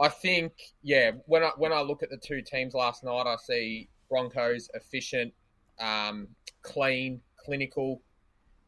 I 0.00 0.08
think, 0.08 0.52
yeah. 0.82 1.12
When 1.26 1.42
I 1.42 1.50
when 1.56 1.72
I 1.72 1.80
look 1.80 2.02
at 2.02 2.10
the 2.10 2.16
two 2.16 2.42
teams 2.42 2.74
last 2.74 3.04
night, 3.04 3.26
I 3.26 3.36
see 3.36 3.88
Broncos 4.08 4.68
efficient, 4.74 5.32
um, 5.80 6.28
clean, 6.62 7.20
clinical. 7.36 8.02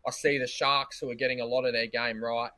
I 0.06 0.10
see 0.10 0.38
the 0.38 0.46
Sharks 0.46 0.98
who 0.98 1.10
are 1.10 1.14
getting 1.14 1.40
a 1.40 1.46
lot 1.46 1.64
of 1.64 1.72
their 1.72 1.86
game 1.86 2.22
right, 2.22 2.50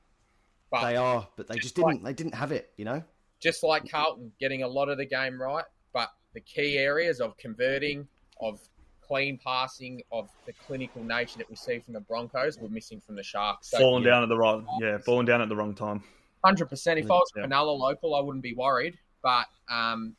but 0.71 0.83
They 0.83 0.97
are, 0.97 1.27
but 1.37 1.47
they 1.47 1.57
just 1.57 1.77
didn't. 1.77 2.03
They 2.03 2.13
didn't 2.13 2.35
have 2.35 2.53
it. 2.53 2.71
You 2.77 2.85
know. 2.85 3.03
just 3.41 3.63
like 3.63 3.89
Carlton, 3.91 4.33
getting 4.41 4.63
a 4.63 4.69
lot 4.69 4.89
of 4.89 4.99
the 4.99 5.05
game 5.07 5.41
right, 5.41 5.65
but 5.93 6.11
the 6.35 6.41
key 6.41 6.77
areas 6.79 7.21
of 7.21 7.37
converting, 7.37 8.07
of 8.41 8.61
clean 9.01 9.39
passing, 9.43 10.03
of 10.11 10.29
the 10.47 10.53
clinical 10.67 11.03
nature 11.03 11.39
that 11.39 11.49
we 11.49 11.57
see 11.57 11.79
from 11.79 11.95
the 11.95 12.01
Broncos 12.01 12.59
were 12.59 12.69
missing 12.69 13.01
from 13.01 13.15
the 13.15 13.23
Sharks. 13.23 13.71
So 13.71 13.79
falling 13.79 14.05
down 14.05 14.23
at 14.23 14.29
the 14.29 14.37
right, 14.37 14.63
yeah, 14.81 14.99
falling 14.99 15.27
down 15.27 15.41
at 15.41 15.49
the 15.49 15.57
wrong 15.57 15.75
time. 15.75 16.03
Hundred 16.47 16.67
percent. 16.67 16.99
If 16.99 17.11
I 17.11 17.15
was 17.15 17.31
Yeah. 17.37 17.47
Cronulla 17.47 17.79
local, 17.79 18.15
I 18.15 18.21
wouldn't 18.21 18.43
be 18.43 18.55
worried. 18.55 18.99
But 19.23 19.47
um, 19.71 20.15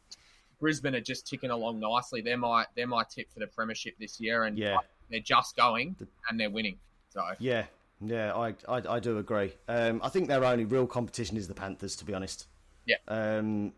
Brisbane 0.59 0.95
are 0.95 1.01
just 1.01 1.27
ticking 1.27 1.49
along 1.51 1.79
nicely. 1.79 2.21
They're 2.21 2.37
my 2.37 2.65
they're 2.75 2.87
my 2.87 3.03
tip 3.09 3.31
for 3.31 3.39
the 3.39 3.47
premiership 3.47 3.95
this 3.99 4.19
year, 4.19 4.43
and 4.43 4.57
Yeah. 4.57 4.77
they're 5.09 5.19
just 5.19 5.55
going 5.55 5.95
and 6.29 6.39
they're 6.39 6.49
winning. 6.49 6.77
So 7.09 7.23
Yeah, 7.39 7.65
yeah, 8.01 8.33
I, 8.35 8.49
I, 8.67 8.81
I 8.95 8.99
do 8.99 9.17
agree. 9.17 9.53
Um, 9.67 10.01
I 10.03 10.09
think 10.09 10.27
their 10.27 10.43
only 10.43 10.65
real 10.65 10.85
competition 10.87 11.37
is 11.37 11.47
the 11.47 11.53
Panthers, 11.53 11.95
to 11.97 12.05
be 12.05 12.13
honest. 12.13 12.45
Yeah. 12.85 12.97
Um, 13.07 13.73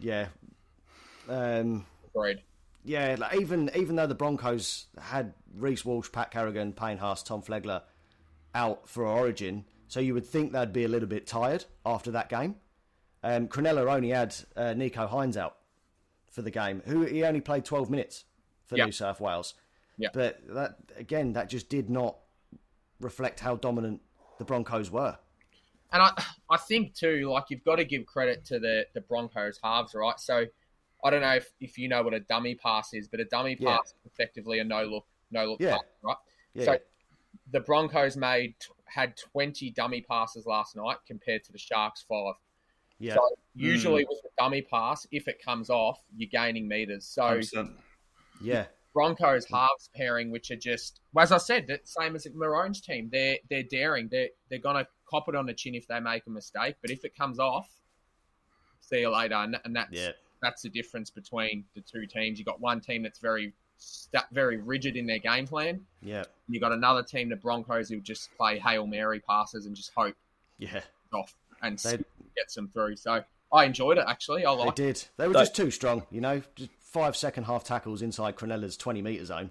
yeah. 0.00 0.26
Um, 1.28 1.86
agreed. 2.14 2.42
yeah, 2.84 3.16
like 3.18 3.36
even 3.40 3.70
even 3.74 3.96
though 3.96 4.06
the 4.06 4.14
Broncos 4.14 4.86
had 5.00 5.32
Reece 5.56 5.84
Walsh, 5.84 6.10
Pat 6.12 6.30
Carrigan, 6.30 6.72
Payne 6.72 6.98
Haas, 6.98 7.22
Tom 7.22 7.42
Flegler 7.42 7.82
out 8.54 8.88
for 8.88 9.06
Origin, 9.06 9.64
so 9.90 9.98
you 9.98 10.14
would 10.14 10.24
think 10.24 10.52
they'd 10.52 10.72
be 10.72 10.84
a 10.84 10.88
little 10.88 11.08
bit 11.08 11.26
tired 11.26 11.64
after 11.84 12.12
that 12.12 12.28
game. 12.28 12.54
Um, 13.24 13.48
Cronulla 13.48 13.92
only 13.92 14.10
had 14.10 14.32
uh, 14.56 14.72
Nicho 14.76 15.10
Hynes 15.10 15.36
out 15.36 15.56
for 16.30 16.42
the 16.42 16.50
game, 16.52 16.80
who 16.86 17.02
he 17.02 17.24
only 17.24 17.40
played 17.40 17.64
12 17.64 17.90
minutes 17.90 18.24
for 18.66 18.76
Yeah. 18.76 18.84
New 18.84 18.92
South 18.92 19.20
Wales. 19.20 19.54
Yeah. 19.98 20.10
But 20.14 20.42
that 20.54 20.76
again, 20.96 21.32
that 21.32 21.48
just 21.50 21.68
did 21.68 21.90
not 21.90 22.16
reflect 23.00 23.40
how 23.40 23.56
dominant 23.56 24.00
the 24.38 24.44
Broncos 24.44 24.92
were. 24.92 25.18
And 25.92 26.02
I, 26.02 26.12
I 26.48 26.56
think 26.56 26.94
too, 26.94 27.28
like 27.28 27.46
you've 27.50 27.64
got 27.64 27.76
to 27.76 27.84
give 27.84 28.06
credit 28.06 28.44
to 28.46 28.60
the 28.60 28.86
the 28.94 29.00
Broncos 29.00 29.58
halves, 29.62 29.92
right? 29.92 30.20
So 30.20 30.46
I 31.02 31.10
don't 31.10 31.20
know 31.20 31.34
if, 31.34 31.50
if 31.60 31.78
you 31.78 31.88
know 31.88 32.04
what 32.04 32.14
a 32.14 32.20
dummy 32.20 32.54
pass 32.54 32.94
is, 32.94 33.08
but 33.08 33.18
a 33.18 33.24
dummy 33.24 33.56
Yeah. 33.58 33.78
pass 33.78 33.88
is 33.88 33.94
effectively 34.06 34.60
a 34.60 34.64
no 34.64 34.84
look 34.84 35.06
no 35.32 35.46
look 35.46 35.60
Yeah. 35.60 35.72
pass, 35.72 35.84
right? 36.04 36.16
Yeah, 36.54 36.64
So 36.64 36.78
the 37.50 37.60
Broncos 37.60 38.16
made 38.16 38.54
had 38.90 39.16
twenty 39.16 39.70
dummy 39.70 40.02
passes 40.02 40.46
last 40.46 40.76
night 40.76 40.96
compared 41.06 41.44
to 41.44 41.52
the 41.52 41.58
Sharks 41.58 42.04
five. 42.08 42.34
yeah, 42.98 43.14
So 43.14 43.20
hmm. 43.20 43.64
usually 43.64 44.04
with 44.08 44.18
a 44.24 44.42
dummy 44.42 44.62
pass, 44.62 45.06
if 45.10 45.28
it 45.28 45.42
comes 45.44 45.70
off, 45.70 46.00
you're 46.16 46.30
gaining 46.30 46.68
meters. 46.68 47.06
So 47.06 47.22
100%. 47.22 47.72
yeah, 48.42 48.66
Broncos 48.92 49.46
halves 49.46 49.90
pairing, 49.94 50.30
which 50.30 50.50
are 50.50 50.56
just, 50.56 51.00
well, 51.12 51.22
as 51.22 51.32
I 51.32 51.38
said, 51.38 51.66
the 51.68 51.80
same 51.84 52.16
as 52.16 52.24
the 52.24 52.30
Maroon's 52.34 52.80
team. 52.80 53.08
They're 53.12 53.38
they're 53.48 53.62
daring. 53.62 54.08
They're 54.10 54.30
they're 54.48 54.58
gonna 54.58 54.86
cop 55.08 55.28
it 55.28 55.34
on 55.34 55.46
the 55.46 55.54
chin 55.54 55.74
if 55.74 55.86
they 55.86 56.00
make 56.00 56.26
a 56.26 56.30
mistake. 56.30 56.76
But 56.82 56.90
if 56.90 57.04
it 57.04 57.16
comes 57.16 57.38
off, 57.38 57.68
see 58.80 59.00
you 59.00 59.10
later. 59.10 59.34
And, 59.34 59.56
and 59.64 59.76
that's 59.76 59.92
yeah, 59.92 60.10
that's 60.42 60.62
the 60.62 60.70
difference 60.70 61.10
between 61.10 61.64
the 61.74 61.82
two 61.82 62.06
teams. 62.06 62.38
You 62.38 62.44
got 62.44 62.60
one 62.60 62.80
team 62.80 63.02
that's 63.02 63.20
very 63.20 63.54
sta 63.80 64.20
very 64.30 64.58
rigid 64.58 64.96
in 64.96 65.06
their 65.06 65.18
game 65.18 65.46
plan. 65.46 65.80
yeah, 66.02 66.24
You 66.48 66.60
got 66.60 66.70
another 66.72 67.02
team, 67.02 67.28
the 67.30 67.36
Broncos, 67.36 67.88
who 67.88 68.00
just 68.00 68.30
play 68.36 68.58
hail 68.58 68.86
mary 68.86 69.20
passes 69.20 69.66
and 69.66 69.74
just 69.74 69.90
hope 69.96 70.14
yeah. 70.58 70.80
off 71.12 71.34
and 71.62 71.78
They- 71.78 71.98
gets 72.36 72.54
them 72.54 72.68
through. 72.68 72.96
So 72.96 73.24
I 73.52 73.64
enjoyed 73.64 73.98
it 73.98 74.04
actually. 74.06 74.46
I 74.46 74.54
They 74.66 74.70
did. 74.70 75.04
They 75.16 75.26
were 75.26 75.34
Like- 75.34 75.42
just 75.46 75.56
too 75.56 75.70
strong, 75.70 76.06
you 76.10 76.20
know. 76.20 76.42
Just 76.54 76.70
five 76.80 77.16
second 77.16 77.44
half 77.44 77.64
tackles 77.64 78.02
inside 78.02 78.36
Cronulla's 78.36 78.76
twenty 78.76 79.02
meter 79.02 79.24
zone. 79.24 79.50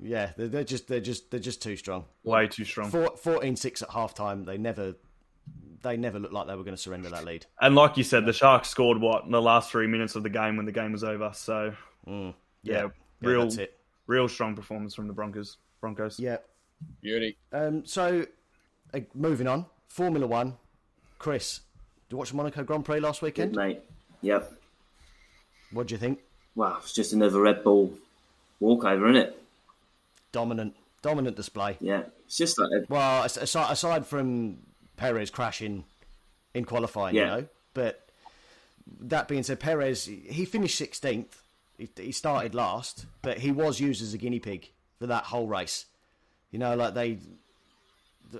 Yeah, 0.00 0.30
they're, 0.36 0.48
they're 0.48 0.64
just 0.64 0.86
they're 0.88 1.00
just 1.00 1.30
they're 1.30 1.40
just 1.40 1.60
too 1.62 1.76
strong. 1.76 2.04
Way 2.24 2.46
too 2.48 2.64
strong. 2.64 2.90
Four, 2.90 3.10
14-6 3.16 3.82
at 3.82 3.90
half 3.90 4.14
time. 4.14 4.44
They 4.44 4.56
never 4.58 4.94
they 5.82 5.96
never 5.96 6.18
looked 6.18 6.34
like 6.34 6.46
they 6.46 6.54
were 6.56 6.64
going 6.64 6.76
to 6.76 6.80
surrender 6.82 7.08
that 7.10 7.24
lead. 7.24 7.46
And 7.60 7.74
like 7.74 7.96
you 7.96 8.02
said, 8.04 8.26
the 8.26 8.32
Sharks 8.32 8.68
scored 8.68 9.00
what 9.00 9.24
in 9.24 9.30
the 9.30 9.40
last 9.42 9.70
three 9.70 9.86
minutes 9.86 10.14
of 10.16 10.22
the 10.24 10.30
game 10.30 10.56
when 10.56 10.66
the 10.66 10.72
game 10.72 10.92
was 10.92 11.04
over. 11.04 11.30
So 11.34 11.74
Mm. 12.06 12.34
Yeah, 12.68 12.82
Yeah, 13.20 13.28
real, 13.28 13.42
that's 13.42 13.56
it. 13.56 13.76
real 14.06 14.28
strong 14.28 14.54
performance 14.54 14.94
from 14.94 15.06
the 15.06 15.12
Broncos. 15.12 15.56
Broncos. 15.80 16.18
Yeah. 16.18 16.38
Beauty. 17.00 17.36
Um, 17.52 17.84
so, 17.86 18.26
uh, 18.94 19.00
moving 19.14 19.46
on, 19.48 19.66
Formula 19.88 20.26
One. 20.26 20.56
Chris, 21.18 21.60
did 22.08 22.14
you 22.14 22.18
watch 22.18 22.30
the 22.30 22.36
Monaco 22.36 22.62
Grand 22.62 22.84
Prix 22.84 23.00
last 23.00 23.20
Good, 23.20 23.26
weekend? 23.26 23.56
mate. 23.56 23.80
Yep. 24.22 24.52
What 25.72 25.88
do 25.88 25.94
you 25.94 25.98
think? 25.98 26.20
Wow, 26.54 26.78
it's 26.80 26.92
just 26.92 27.12
another 27.12 27.40
Red 27.40 27.62
Bull 27.64 27.92
walkover, 28.60 29.08
isn't 29.10 29.22
it? 29.22 29.42
Dominant, 30.32 30.74
dominant 31.02 31.36
display. 31.36 31.76
Yeah. 31.80 32.02
It's 32.26 32.36
just 32.36 32.58
like 32.58 32.70
a, 32.72 32.84
Well, 32.88 33.24
aside, 33.24 33.72
aside 33.72 34.06
from 34.06 34.58
Perez 34.96 35.30
crashing 35.30 35.84
in 36.54 36.64
qualifying, 36.64 37.14
you 37.16 37.24
know, 37.24 37.46
but 37.74 38.08
that 39.00 39.28
being 39.28 39.42
said, 39.42 39.60
Perez 39.60 40.04
he 40.06 40.44
finished 40.44 40.76
sixteenth. 40.76 41.42
He, 41.78 41.88
he 41.96 42.12
started 42.12 42.54
last, 42.54 43.06
but 43.22 43.38
he 43.38 43.52
was 43.52 43.80
used 43.80 44.02
as 44.02 44.12
a 44.12 44.18
guinea 44.18 44.40
pig 44.40 44.70
for 44.98 45.06
that 45.06 45.24
whole 45.24 45.46
race. 45.46 45.86
You 46.50 46.58
know, 46.58 46.74
like 46.74 46.94
they 46.94 47.18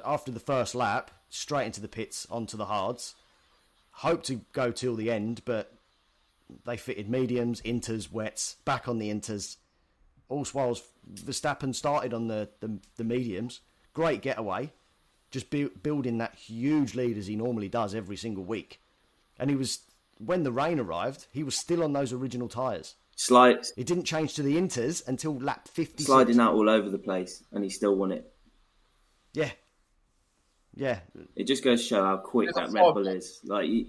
after 0.05 0.31
the 0.31 0.41
first 0.41 0.75
lap, 0.75 1.11
straight 1.31 1.67
into 1.67 1.81
the 1.81 1.89
pits 1.89 2.27
onto 2.31 2.57
the 2.57 2.67
hards. 2.67 3.15
Hoped 3.93 4.27
to 4.27 4.41
go 4.53 4.71
till 4.71 4.95
the 4.95 5.11
end, 5.11 5.43
but 5.45 5.73
they 6.65 6.77
fitted 6.77 7.09
mediums, 7.09 7.61
inters, 7.63 8.11
wets, 8.11 8.57
back 8.65 8.89
on 8.89 8.99
the 8.99 9.11
inters. 9.11 9.57
All 10.29 10.47
whilst 10.53 10.85
Verstappen 11.13 11.75
started 11.75 12.13
on 12.13 12.29
the, 12.29 12.49
the, 12.61 12.79
the 12.97 13.05
mediums. 13.05 13.61
Great 13.95 14.23
getaway. 14.23 14.73
Just 15.31 15.51
bu- 15.51 15.71
building 15.83 16.19
that 16.19 16.35
huge 16.35 16.95
lead 16.95 17.19
as 17.19 17.27
he 17.27 17.37
normally 17.37 17.69
does 17.69 17.95
every 17.95 18.17
single 18.17 18.45
week. 18.45 18.81
And 19.39 19.51
he 19.51 19.57
was, 19.57 19.81
when 20.19 20.43
the 20.43 20.53
rain 20.53 20.79
arrived, 20.79 21.27
he 21.33 21.43
was 21.43 21.57
still 21.57 21.83
on 21.83 21.93
those 21.93 22.13
original 22.13 22.49
tyres. 22.49 22.95
Slide, 23.23 23.67
It 23.77 23.87
didn't 23.87 24.05
change 24.05 24.35
to 24.35 24.43
the 24.43 24.57
inters 24.57 25.07
until 25.09 25.37
lap 25.39 25.67
50. 25.69 26.05
sliding 26.05 26.39
out 26.41 26.55
all 26.55 26.71
over 26.71 26.89
the 26.89 26.99
place, 26.99 27.43
and 27.53 27.63
he 27.65 27.71
still 27.71 27.97
won 27.97 28.13
it. 28.13 28.33
Yeah. 29.35 29.51
Yeah. 30.75 31.01
It 31.35 31.45
just 31.49 31.65
goes 31.65 31.83
to 31.83 31.87
show 31.89 32.05
how 32.05 32.19
quick 32.19 32.49
It's 32.51 32.57
that 32.59 32.69
a 32.69 32.73
Red. 32.73 32.95
Bull 32.95 33.09
is. 33.09 33.41
Like, 33.45 33.69
you- 33.69 33.87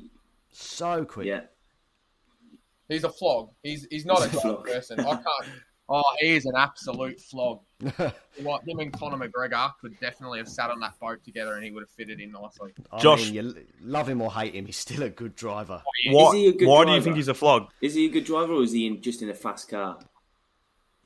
So 0.52 1.06
quick. 1.06 1.28
yeah, 1.28 1.42
He's 2.88 3.04
a 3.04 3.10
flog. 3.10 3.52
He's 3.62 3.86
he's 3.92 4.04
not 4.06 4.22
a 4.22 4.30
He's 4.30 4.32
a 4.32 4.34
good 4.34 4.42
flog. 4.42 4.66
person. 4.66 5.00
I 5.02 5.04
can't. 5.04 5.26
Oh, 5.92 6.04
he 6.20 6.36
is 6.36 6.46
an 6.46 6.54
absolute 6.56 7.20
flog. 7.20 7.62
Like 8.42 8.66
him 8.66 8.80
and 8.80 8.94
Conor 8.94 9.18
McGregor 9.28 9.74
could 9.82 10.00
definitely 10.00 10.38
have 10.38 10.48
sat 10.48 10.70
on 10.70 10.80
that 10.80 10.98
boat 10.98 11.22
together, 11.26 11.56
and 11.56 11.64
he 11.66 11.72
would 11.72 11.82
have 11.84 11.90
fitted 11.90 12.22
in 12.22 12.32
nicely. 12.32 12.72
I 12.90 13.00
Josh- 13.00 13.32
mean, 13.32 13.34
you 13.34 13.66
love 13.82 14.08
him 14.08 14.22
or 14.22 14.32
hate 14.32 14.54
him, 14.56 14.66
he's 14.66 14.78
still 14.78 15.04
a 15.04 15.10
good 15.10 15.36
driver. 15.36 15.84
Oh, 15.86 16.14
why, 16.14 16.28
Is 16.30 16.34
he 16.36 16.48
a 16.48 16.54
good 16.54 16.68
why 16.70 16.86
do 16.86 16.92
you 16.94 17.02
think 17.02 17.18
he's 17.18 17.28
a 17.28 17.34
flog? 17.34 17.68
is 17.82 17.96
he 17.96 18.06
a 18.06 18.10
good 18.10 18.24
driver 18.24 18.54
or 18.54 18.64
is 18.64 18.72
he 18.72 18.88
in, 18.88 19.02
just 19.02 19.22
in 19.22 19.30
a 19.30 19.34
fast 19.34 19.68
car? 19.70 20.00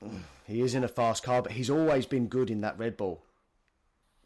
He 0.46 0.60
is 0.62 0.76
in 0.76 0.84
a 0.84 0.90
fast 0.90 1.24
car, 1.24 1.42
but 1.42 1.54
he's 1.54 1.70
always 1.70 2.06
been 2.06 2.28
good 2.28 2.50
in 2.52 2.62
that 2.62 2.78
Red 2.78 2.98
Bull. 2.98 3.24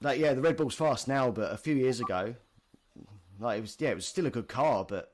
Like, 0.02 0.20
yeah, 0.20 0.34
the 0.34 0.42
Red 0.42 0.58
Bull's 0.58 0.74
fast 0.74 1.08
now, 1.08 1.30
but 1.30 1.54
a 1.54 1.58
few 1.58 1.76
years 1.76 2.00
ago, 2.00 2.34
like 3.40 3.60
it 3.60 3.62
was, 3.62 3.78
yeah, 3.80 3.90
it 3.92 3.96
was 3.96 4.08
still 4.08 4.26
a 4.26 4.32
good 4.32 4.48
car, 4.48 4.84
but 4.84 5.14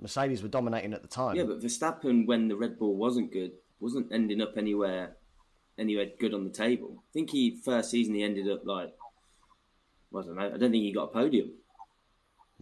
Mercedes 0.00 0.40
were 0.40 0.48
dominating 0.48 0.92
at 0.94 1.02
the 1.02 1.08
time. 1.08 1.34
Yeah, 1.34 1.42
but 1.42 1.60
Verstappen, 1.60 2.24
when 2.26 2.46
the 2.46 2.54
Red 2.56 2.78
Bull 2.78 2.94
wasn't 2.96 3.32
good, 3.32 3.50
wasn't 3.82 4.12
ending 4.12 4.40
up 4.40 4.56
anywhere, 4.56 5.16
anywhere 5.76 6.06
good 6.18 6.32
on 6.34 6.44
the 6.44 6.50
table. 6.50 6.94
I 6.98 7.12
think 7.12 7.30
he 7.30 7.56
first 7.64 7.90
season 7.90 8.14
he 8.14 8.22
ended 8.22 8.48
up 8.50 8.64
like, 8.64 8.94
well, 10.10 10.22
I 10.22 10.26
don't 10.26 10.36
know. 10.36 10.46
I 10.46 10.58
don't 10.58 10.70
think 10.70 10.84
he 10.84 10.92
got 10.92 11.04
a 11.04 11.12
podium. 11.12 11.50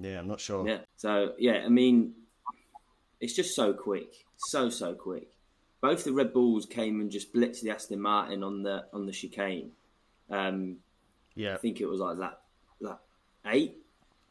yeah, 0.00 0.18
I'm 0.18 0.26
not 0.28 0.40
sure. 0.40 0.66
Yeah. 0.66 0.78
So 0.96 1.34
yeah, 1.38 1.62
I 1.64 1.68
mean, 1.68 2.14
it's 3.20 3.34
just 3.34 3.54
so 3.54 3.72
quick, 3.72 4.12
so 4.36 4.70
so 4.70 4.94
quick. 4.94 5.28
Both 5.80 6.04
the 6.04 6.12
Red 6.12 6.32
Bulls 6.32 6.66
came 6.66 7.00
and 7.00 7.10
just 7.10 7.32
blitzed 7.34 7.62
the 7.62 7.70
Aston 7.70 8.00
Martin 8.00 8.42
on 8.42 8.62
the 8.62 8.86
on 8.92 9.06
the 9.06 9.12
chicane. 9.12 9.72
Um, 10.30 10.76
Yeah, 11.34 11.54
I 11.54 11.58
think 11.58 11.80
it 11.80 11.86
was 11.86 12.00
like 12.00 12.18
that 12.18 12.40
lap 12.80 13.00
eight. 13.46 13.76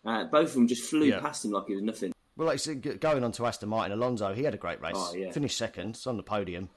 Uh, 0.06 0.24
both 0.26 0.50
of 0.50 0.54
them 0.54 0.68
just 0.68 0.84
flew 0.90 1.08
Yeah. 1.08 1.20
past 1.20 1.44
him 1.46 1.52
like 1.52 1.70
it 1.70 1.76
was 1.76 1.84
nothing. 1.84 2.14
Well, 2.38 2.48
like 2.48 2.62
g- 2.64 2.74
going 2.76 3.24
on 3.26 3.34
to 3.34 3.46
Aston 3.46 3.68
Martin, 3.68 3.92
Alonso, 3.92 4.34
he 4.34 4.44
had 4.44 4.54
a 4.54 4.58
great 4.58 4.80
race. 4.80 4.94
Oh, 4.96 5.14
yeah. 5.14 5.30
Finished 5.32 5.58
second, 5.58 6.00
on 6.06 6.16
the 6.16 6.24
podium. 6.24 6.70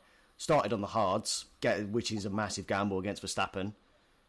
Started 0.42 0.72
on 0.72 0.80
the 0.80 0.88
hards, 0.88 1.44
get, 1.60 1.88
which 1.90 2.10
is 2.10 2.24
a 2.24 2.30
massive 2.30 2.66
gamble 2.66 2.98
against 2.98 3.22
Verstappen. 3.22 3.74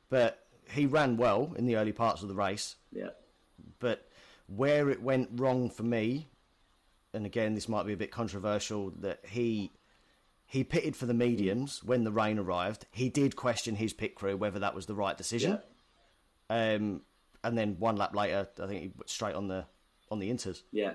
But 0.09 0.45
he 0.69 0.85
ran 0.85 1.17
well 1.17 1.55
in 1.55 1.65
the 1.65 1.75
early 1.75 1.91
parts 1.91 2.21
of 2.21 2.27
the 2.27 2.35
race. 2.35 2.75
Yeah. 2.91 3.09
But 3.79 4.07
where 4.45 4.91
it 4.91 5.01
went 5.01 5.29
wrong 5.33 5.71
for 5.71 5.81
me, 5.81 6.27
and 7.15 7.25
again, 7.25 7.55
this 7.55 7.67
might 7.67 7.87
be 7.87 7.93
a 7.93 7.97
bit 7.97 8.11
controversial, 8.11 8.91
that 8.99 9.21
he 9.27 9.71
he 10.45 10.63
pitted 10.63 10.95
for 10.95 11.07
the 11.07 11.15
mediums 11.15 11.83
when 11.83 12.03
the 12.03 12.11
rain 12.11 12.37
arrived. 12.37 12.85
He 12.91 13.09
did 13.09 13.35
question 13.35 13.75
his 13.75 13.91
pit 13.91 14.13
crew 14.13 14.37
whether 14.37 14.59
that 14.59 14.75
was 14.75 14.85
the 14.85 14.93
right 14.93 15.17
decision. 15.17 15.53
Um, 16.47 17.01
and 17.43 17.57
then 17.57 17.77
one 17.79 17.95
lap 17.95 18.15
later, 18.15 18.47
I 18.61 18.67
think 18.67 18.81
he 18.83 18.91
went 18.95 19.09
straight 19.09 19.33
on 19.33 19.47
the 19.47 19.65
on 20.11 20.19
the 20.19 20.29
inters. 20.29 20.61
Yeah. 20.71 20.93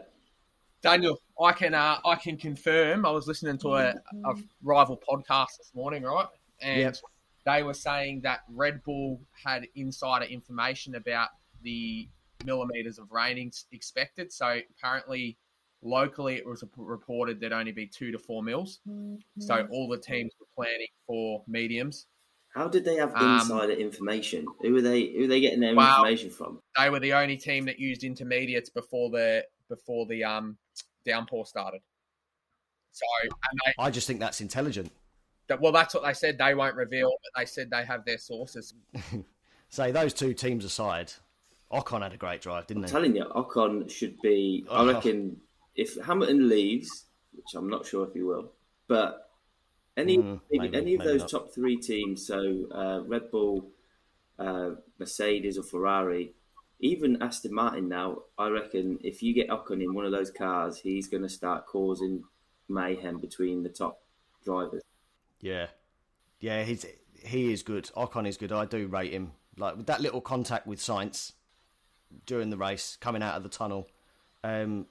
Daniel, 0.82 1.20
I 1.40 1.52
can 1.52 1.74
uh, 1.74 1.98
I 2.04 2.14
can 2.16 2.36
confirm. 2.36 3.04
I 3.04 3.10
was 3.10 3.26
listening 3.26 3.58
to 3.58 3.74
a, 3.74 3.88
a 4.24 4.34
rival 4.62 5.00
podcast 5.08 5.58
this 5.58 5.72
morning, 5.74 6.02
right? 6.04 6.26
And 6.60 6.80
Yep. 6.80 6.96
they 7.44 7.62
were 7.62 7.74
saying 7.74 8.20
that 8.22 8.40
Red 8.48 8.82
Bull 8.84 9.20
had 9.44 9.66
insider 9.74 10.24
information 10.26 10.94
about 10.94 11.30
the 11.62 12.08
millimeters 12.44 12.98
of 12.98 13.10
rain 13.10 13.50
expected. 13.72 14.32
So 14.32 14.60
apparently, 14.78 15.36
locally, 15.82 16.36
it 16.36 16.46
was 16.46 16.62
reported 16.76 17.40
there'd 17.40 17.52
only 17.52 17.72
be 17.72 17.86
two 17.86 18.12
to 18.12 18.18
four 18.18 18.42
mils. 18.42 18.80
So 19.38 19.66
all 19.70 19.88
the 19.88 19.98
teams 19.98 20.32
were 20.38 20.46
planning 20.56 20.86
for 21.06 21.42
mediums. 21.48 22.06
How 22.54 22.66
did 22.68 22.84
they 22.84 22.96
have 22.96 23.14
Um, 23.14 23.40
insider 23.40 23.72
information? 23.72 24.46
Who 24.60 24.72
were 24.72 24.80
they? 24.80 25.06
Who 25.12 25.22
were 25.22 25.26
they 25.26 25.40
getting 25.40 25.60
their 25.60 25.74
Well- 25.74 25.88
information 25.96 26.30
from? 26.30 26.62
They 26.78 26.88
were 26.88 27.00
the 27.00 27.12
only 27.14 27.36
team 27.36 27.64
that 27.66 27.78
used 27.80 28.04
intermediates 28.04 28.70
before 28.70 29.10
the 29.10 29.44
before 29.68 30.06
the 30.06 30.24
um, 30.24 30.56
downpour 31.09 31.46
started. 31.46 31.80
So, 32.92 33.06
and 33.22 33.61
they, 33.66 33.72
I 33.78 33.90
just 33.90 34.06
think 34.06 34.20
that's 34.20 34.40
intelligent. 34.40 34.90
that- 35.48 35.61
well, 35.61 35.72
that's 35.72 35.94
what 35.94 36.04
they 36.04 36.12
said. 36.12 36.38
They 36.38 36.54
won't 36.54 36.74
reveal, 36.76 37.11
but 37.11 37.40
they 37.40 37.46
said 37.46 37.70
they 37.70 37.84
have 37.84 38.04
their 38.04 38.18
sources. 38.18 38.74
Say 39.70 39.90
those 39.92 40.14
two 40.14 40.32
teams 40.34 40.64
aside, 40.64 41.12
Ocon 41.72 42.02
had 42.02 42.12
a 42.12 42.16
great 42.16 42.40
drive, 42.40 42.66
didn't 42.66 42.82
they? 42.82 42.86
I'm 42.88 42.90
he? 42.90 42.92
telling 42.92 43.16
you, 43.16 43.24
Ocon 43.24 43.90
should 43.90 44.20
be. 44.22 44.64
I 44.70 44.82
Oh. 44.82 44.86
reckon 44.92 45.40
if 45.74 45.96
Hamilton 46.02 46.48
leaves, 46.48 47.06
which 47.32 47.54
I'm 47.54 47.68
not 47.68 47.86
sure 47.86 48.06
if 48.06 48.14
he 48.14 48.22
will, 48.22 48.52
but 48.88 49.30
any 49.96 50.18
Mm, 50.18 50.40
maybe, 50.50 50.64
maybe, 50.70 50.76
any 50.76 50.94
of 50.94 51.02
those 51.04 51.20
not. 51.20 51.30
top 51.30 51.54
three 51.54 51.76
teams, 51.76 52.26
so 52.26 52.66
uh, 52.72 53.00
Red 53.06 53.30
Bull, 53.30 53.70
uh, 54.38 54.70
Mercedes, 54.98 55.59
or 55.59 55.62
Ferrari, 55.62 56.32
even 56.80 57.20
Aston 57.22 57.54
Martin 57.54 57.88
now, 57.88 58.22
I 58.38 58.48
reckon 58.48 58.98
if 59.02 59.22
you 59.22 59.34
get 59.34 59.48
Ocon 59.48 59.82
in 59.82 59.94
one 59.94 60.04
of 60.04 60.12
those 60.12 60.30
cars, 60.30 60.78
he's 60.78 61.08
going 61.08 61.22
to 61.22 61.28
start 61.28 61.66
causing 61.66 62.22
mayhem 62.68 63.18
between 63.18 63.62
the 63.62 63.68
top 63.68 64.00
drivers. 64.44 64.82
Yeah, 65.40 65.66
yeah, 66.40 66.62
he's 66.62 66.86
he 67.24 67.52
is 67.52 67.62
good. 67.62 67.90
Ocon 67.96 68.26
is 68.28 68.36
good. 68.36 68.52
I 68.52 68.64
do 68.64 68.86
rate 68.86 69.12
him. 69.12 69.32
Like 69.56 69.76
with 69.76 69.86
that 69.86 70.00
little 70.00 70.20
contact 70.20 70.66
with 70.66 70.78
Sainz 70.78 71.32
during 72.26 72.50
the 72.50 72.56
race, 72.56 72.96
coming 73.00 73.22
out 73.22 73.34
of 73.34 73.42
the 73.42 73.48
tunnel, 73.48 73.88
um, 74.44 74.86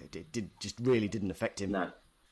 it 0.00 0.10
did, 0.10 0.32
did 0.32 0.50
just 0.58 0.76
really 0.80 1.08
didn't 1.08 1.30
affect 1.30 1.60
him. 1.60 1.72
No, 1.72 1.90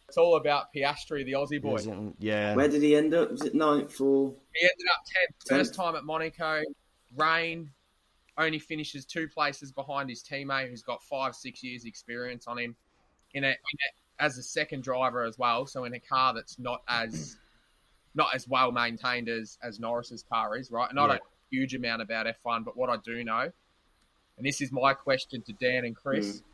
It's 0.09 0.16
all 0.16 0.36
about 0.36 0.72
Piastri, 0.74 1.26
the 1.26 1.32
Aussie 1.32 1.61
boy. 1.61 1.78
Yeah, 2.18 2.55
where 2.55 2.68
did 2.68 2.82
he 2.82 2.96
end 2.96 3.12
up? 3.12 3.32
Was 3.32 3.42
it 3.42 3.55
ninth 3.55 4.00
or? 4.00 4.34
He 4.55 4.64
ended 4.64 4.86
up 4.90 5.02
Tenth. 5.05 5.59
First 5.59 5.74
time 5.74 5.94
at 5.94 6.05
Monaco. 6.05 6.62
Rain 7.16 7.70
only 8.37 8.59
finishes 8.59 9.05
two 9.05 9.28
places 9.28 9.72
behind 9.72 10.09
his 10.09 10.22
teammate 10.22 10.68
who's 10.68 10.82
got 10.82 11.03
five, 11.03 11.35
six 11.35 11.62
years 11.62 11.85
experience 11.85 12.47
on 12.47 12.59
him 12.59 12.76
in 13.32 13.45
a, 13.45 13.49
in 13.49 13.53
a 13.53 14.22
as 14.22 14.39
a 14.39 14.43
second 14.43 14.82
driver 14.82 15.24
as 15.24 15.39
well. 15.39 15.66
So 15.66 15.85
in 15.85 15.95
a 15.95 16.01
car 16.01 16.35
that's 16.35 16.59
not 16.59 16.82
as 16.89 17.37
not 18.14 18.35
as 18.35 18.49
well 18.49 18.72
maintained 18.72 19.28
as 19.28 19.59
as 19.62 19.78
Norris's 19.78 20.22
car 20.22 20.57
is, 20.57 20.70
right? 20.70 20.89
And 20.91 20.99
I 20.99 21.07
don't 21.07 21.16
know 21.16 21.22
a 21.22 21.51
huge 21.51 21.74
amount 21.74 22.03
about 22.03 22.26
F1, 22.26 22.64
but 22.64 22.76
what 22.76 22.91
I 22.91 22.97
do 23.05 23.24
know, 23.24 23.51
and 24.37 24.47
this 24.47 24.61
is 24.61 24.72
my 24.72 24.95
question 24.95 25.43
to 25.43 25.53
Dan 25.55 25.85
and 25.85 25.97
Chris, 25.97 26.39
hmm. 26.39 26.45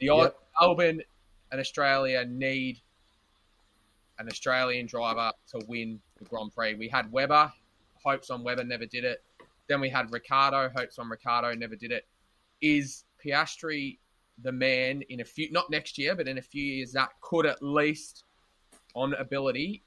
the 0.00 0.06
Yep. 0.06 0.38
Melbourne 0.60 1.02
and 1.50 1.60
Australia 1.60 2.24
need 2.24 2.80
an 4.18 4.28
Australian 4.28 4.86
driver 4.86 5.32
to 5.48 5.60
win 5.66 6.00
the 6.18 6.24
Grand 6.24 6.54
Prix. 6.54 6.74
We 6.74 6.88
had 6.88 7.10
Webber, 7.10 7.52
hopes 8.04 8.30
on 8.30 8.44
Webber, 8.44 8.64
never 8.64 8.86
did 8.86 9.04
it. 9.04 9.22
Then 9.68 9.80
we 9.80 9.88
had 9.88 10.12
Ricciardo, 10.12 10.70
hopes 10.74 10.98
on 10.98 11.08
Ricciardo, 11.08 11.54
never 11.54 11.76
did 11.76 11.90
it. 11.92 12.06
Is 12.60 13.04
Piastri 13.24 13.98
the 14.42 14.52
man 14.52 15.02
in 15.08 15.20
a 15.20 15.24
few, 15.24 15.50
not 15.52 15.70
next 15.70 15.96
year, 15.98 16.14
but 16.14 16.26
in 16.28 16.38
a 16.38 16.42
few 16.42 16.62
years 16.64 16.92
that 16.92 17.10
could 17.20 17.46
at 17.46 17.62
least, 17.62 18.24
on 18.94 19.14
ability, 19.14 19.82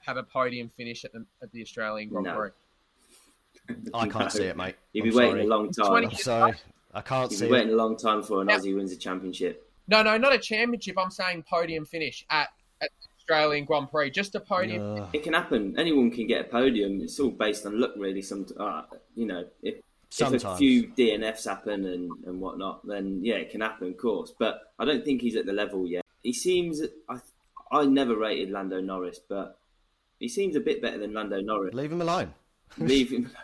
have 0.00 0.16
a 0.16 0.22
podium 0.22 0.68
finish 0.68 1.04
at 1.04 1.12
the, 1.12 1.24
at 1.42 1.50
the 1.52 1.62
Australian 1.62 2.08
Grand 2.08 2.26
No. 2.26 2.36
Prix? 2.36 2.50
Oh, 3.94 4.00
I 4.00 4.08
can't 4.08 4.32
see 4.32 4.44
it, 4.44 4.56
mate. 4.56 4.74
You'd 4.92 5.02
be 5.04 5.10
I'm 5.10 5.16
waiting 5.16 5.30
sorry. 5.32 5.42
a 5.42 5.46
long 5.46 5.70
time. 5.70 5.92
I'm 6.06 6.14
sorry, 6.14 6.54
I 6.94 7.00
can't 7.00 7.30
You'd 7.30 7.38
see 7.38 7.46
be 7.46 7.52
waiting 7.52 7.68
it. 7.70 7.74
a 7.74 7.76
long 7.76 7.96
time 7.96 8.22
for 8.22 8.40
an 8.42 8.48
Yeah. 8.48 8.58
Aussie 8.58 8.74
wins 8.74 8.92
a 8.92 8.96
championship. 8.96 9.68
No, 9.88 10.02
no, 10.02 10.16
not 10.16 10.32
a 10.32 10.38
championship. 10.38 10.96
I'm 10.98 11.10
saying 11.10 11.44
podium 11.48 11.84
finish 11.84 12.24
at, 12.30 12.48
at 12.80 12.90
the 13.00 13.08
Australian 13.22 13.64
Grand 13.64 13.90
Prix. 13.90 14.10
Just 14.10 14.34
a 14.34 14.40
podium. 14.40 15.02
Uh, 15.02 15.06
It 15.12 15.22
can 15.22 15.32
happen. 15.34 15.74
Anyone 15.78 16.10
can 16.10 16.26
get 16.26 16.40
a 16.42 16.44
podium. 16.48 17.00
It's 17.00 17.18
all 17.20 17.30
based 17.30 17.64
on 17.66 17.80
luck, 17.80 17.92
really. 17.96 18.22
Some, 18.22 18.46
uh, 18.58 18.82
you 19.14 19.26
know, 19.26 19.44
if, 19.62 19.76
if 20.18 20.44
a 20.44 20.56
few 20.56 20.88
DNFs 20.88 21.48
happen 21.48 21.86
and, 21.86 22.10
and 22.26 22.40
whatnot, 22.40 22.86
then 22.86 23.20
yeah, 23.24 23.36
it 23.36 23.50
can 23.50 23.60
happen, 23.60 23.88
of 23.88 23.96
course. 23.96 24.32
But 24.38 24.72
I 24.78 24.84
don't 24.84 25.04
think 25.04 25.22
he's 25.22 25.36
at 25.36 25.46
the 25.46 25.52
level 25.52 25.86
yet. 25.86 26.04
He 26.22 26.32
seems. 26.32 26.82
I 27.08 27.18
I 27.70 27.84
never 27.86 28.16
rated 28.16 28.50
Lando 28.50 28.80
Norris, 28.80 29.20
but 29.28 29.58
he 30.18 30.28
seems 30.28 30.56
a 30.56 30.60
bit 30.60 30.82
better 30.82 30.98
than 30.98 31.14
Lando 31.14 31.40
Norris. 31.40 31.74
leave 31.74 31.92
him 31.92 32.02
alone. 32.02 32.34
Leave 32.78 33.10
him. 33.10 33.30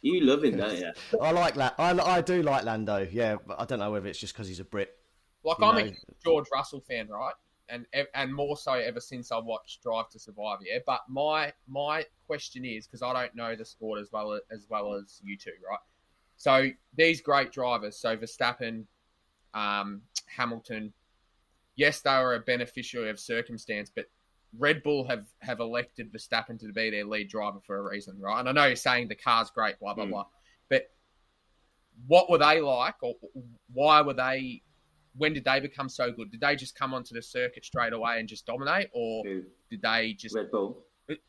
You 0.00 0.20
love 0.20 0.44
him, 0.44 0.56
don't 0.56 0.78
you? 0.78 0.92
I 1.20 1.32
like 1.32 1.54
that. 1.56 1.74
I, 1.76 1.90
I 1.90 2.20
do 2.20 2.40
like 2.40 2.62
Lando. 2.62 3.04
Yeah, 3.10 3.34
but 3.44 3.60
I 3.60 3.64
don't 3.64 3.80
know 3.80 3.90
whether 3.90 4.06
it's 4.06 4.20
just 4.20 4.32
because 4.32 4.46
he's 4.46 4.60
a 4.60 4.64
Brit. 4.64 4.94
Like 5.42 5.58
you 5.58 5.64
I'm 5.64 5.74
know- 5.74 5.90
a 5.90 5.96
George 6.24 6.46
Russell 6.54 6.80
fan, 6.88 7.08
right? 7.08 7.34
And 7.68 7.86
and 8.14 8.34
more 8.34 8.56
so 8.56 8.72
ever 8.72 9.00
since 9.00 9.30
I 9.30 9.38
watched 9.38 9.82
Drive 9.82 10.08
to 10.10 10.18
Survive. 10.18 10.58
Yeah, 10.62 10.78
but 10.86 11.00
my 11.08 11.52
my 11.66 12.04
question 12.26 12.64
is 12.64 12.86
because 12.86 13.02
I 13.02 13.12
don't 13.12 13.34
know 13.34 13.54
the 13.56 13.64
sport 13.64 14.00
as 14.00 14.10
well 14.12 14.40
as 14.50 14.66
well 14.70 14.94
as 14.94 15.20
you 15.22 15.36
two, 15.36 15.52
right? 15.68 15.78
So 16.36 16.70
these 16.96 17.20
great 17.20 17.50
drivers, 17.52 17.98
so 17.98 18.16
Verstappen, 18.16 18.84
um, 19.54 20.02
Hamilton, 20.26 20.92
yes, 21.76 22.00
they 22.00 22.16
were 22.18 22.36
a 22.36 22.40
beneficiary 22.40 23.10
of 23.10 23.18
circumstance, 23.18 23.90
but 23.94 24.06
Red 24.56 24.82
Bull 24.82 25.06
have 25.08 25.26
have 25.40 25.60
elected 25.60 26.12
Verstappen 26.12 26.58
to 26.60 26.72
be 26.72 26.90
their 26.90 27.04
lead 27.04 27.28
driver 27.28 27.58
for 27.66 27.76
a 27.76 27.82
reason, 27.82 28.18
right? 28.20 28.40
And 28.40 28.48
I 28.48 28.52
know 28.52 28.66
you're 28.66 28.76
saying 28.76 29.08
the 29.08 29.14
car's 29.14 29.50
great, 29.50 29.78
blah 29.78 29.94
blah 29.94 30.06
Mm. 30.06 30.10
blah, 30.10 30.26
but 30.68 30.90
what 32.06 32.30
were 32.30 32.38
they 32.38 32.60
like, 32.60 32.94
or 33.02 33.14
why 33.72 34.00
were 34.00 34.14
they? 34.14 34.62
When 35.16 35.32
did 35.32 35.44
they 35.44 35.60
become 35.60 35.88
so 35.88 36.12
good? 36.12 36.30
Did 36.30 36.40
they 36.40 36.56
just 36.56 36.74
come 36.78 36.94
onto 36.94 37.14
the 37.14 37.22
circuit 37.22 37.64
straight 37.64 37.92
away 37.92 38.18
and 38.20 38.28
just 38.28 38.46
dominate, 38.46 38.88
or 38.92 39.24
Who? 39.24 39.42
did 39.70 39.82
they 39.82 40.12
just 40.12 40.34
Red 40.34 40.50
Bull. 40.50 40.84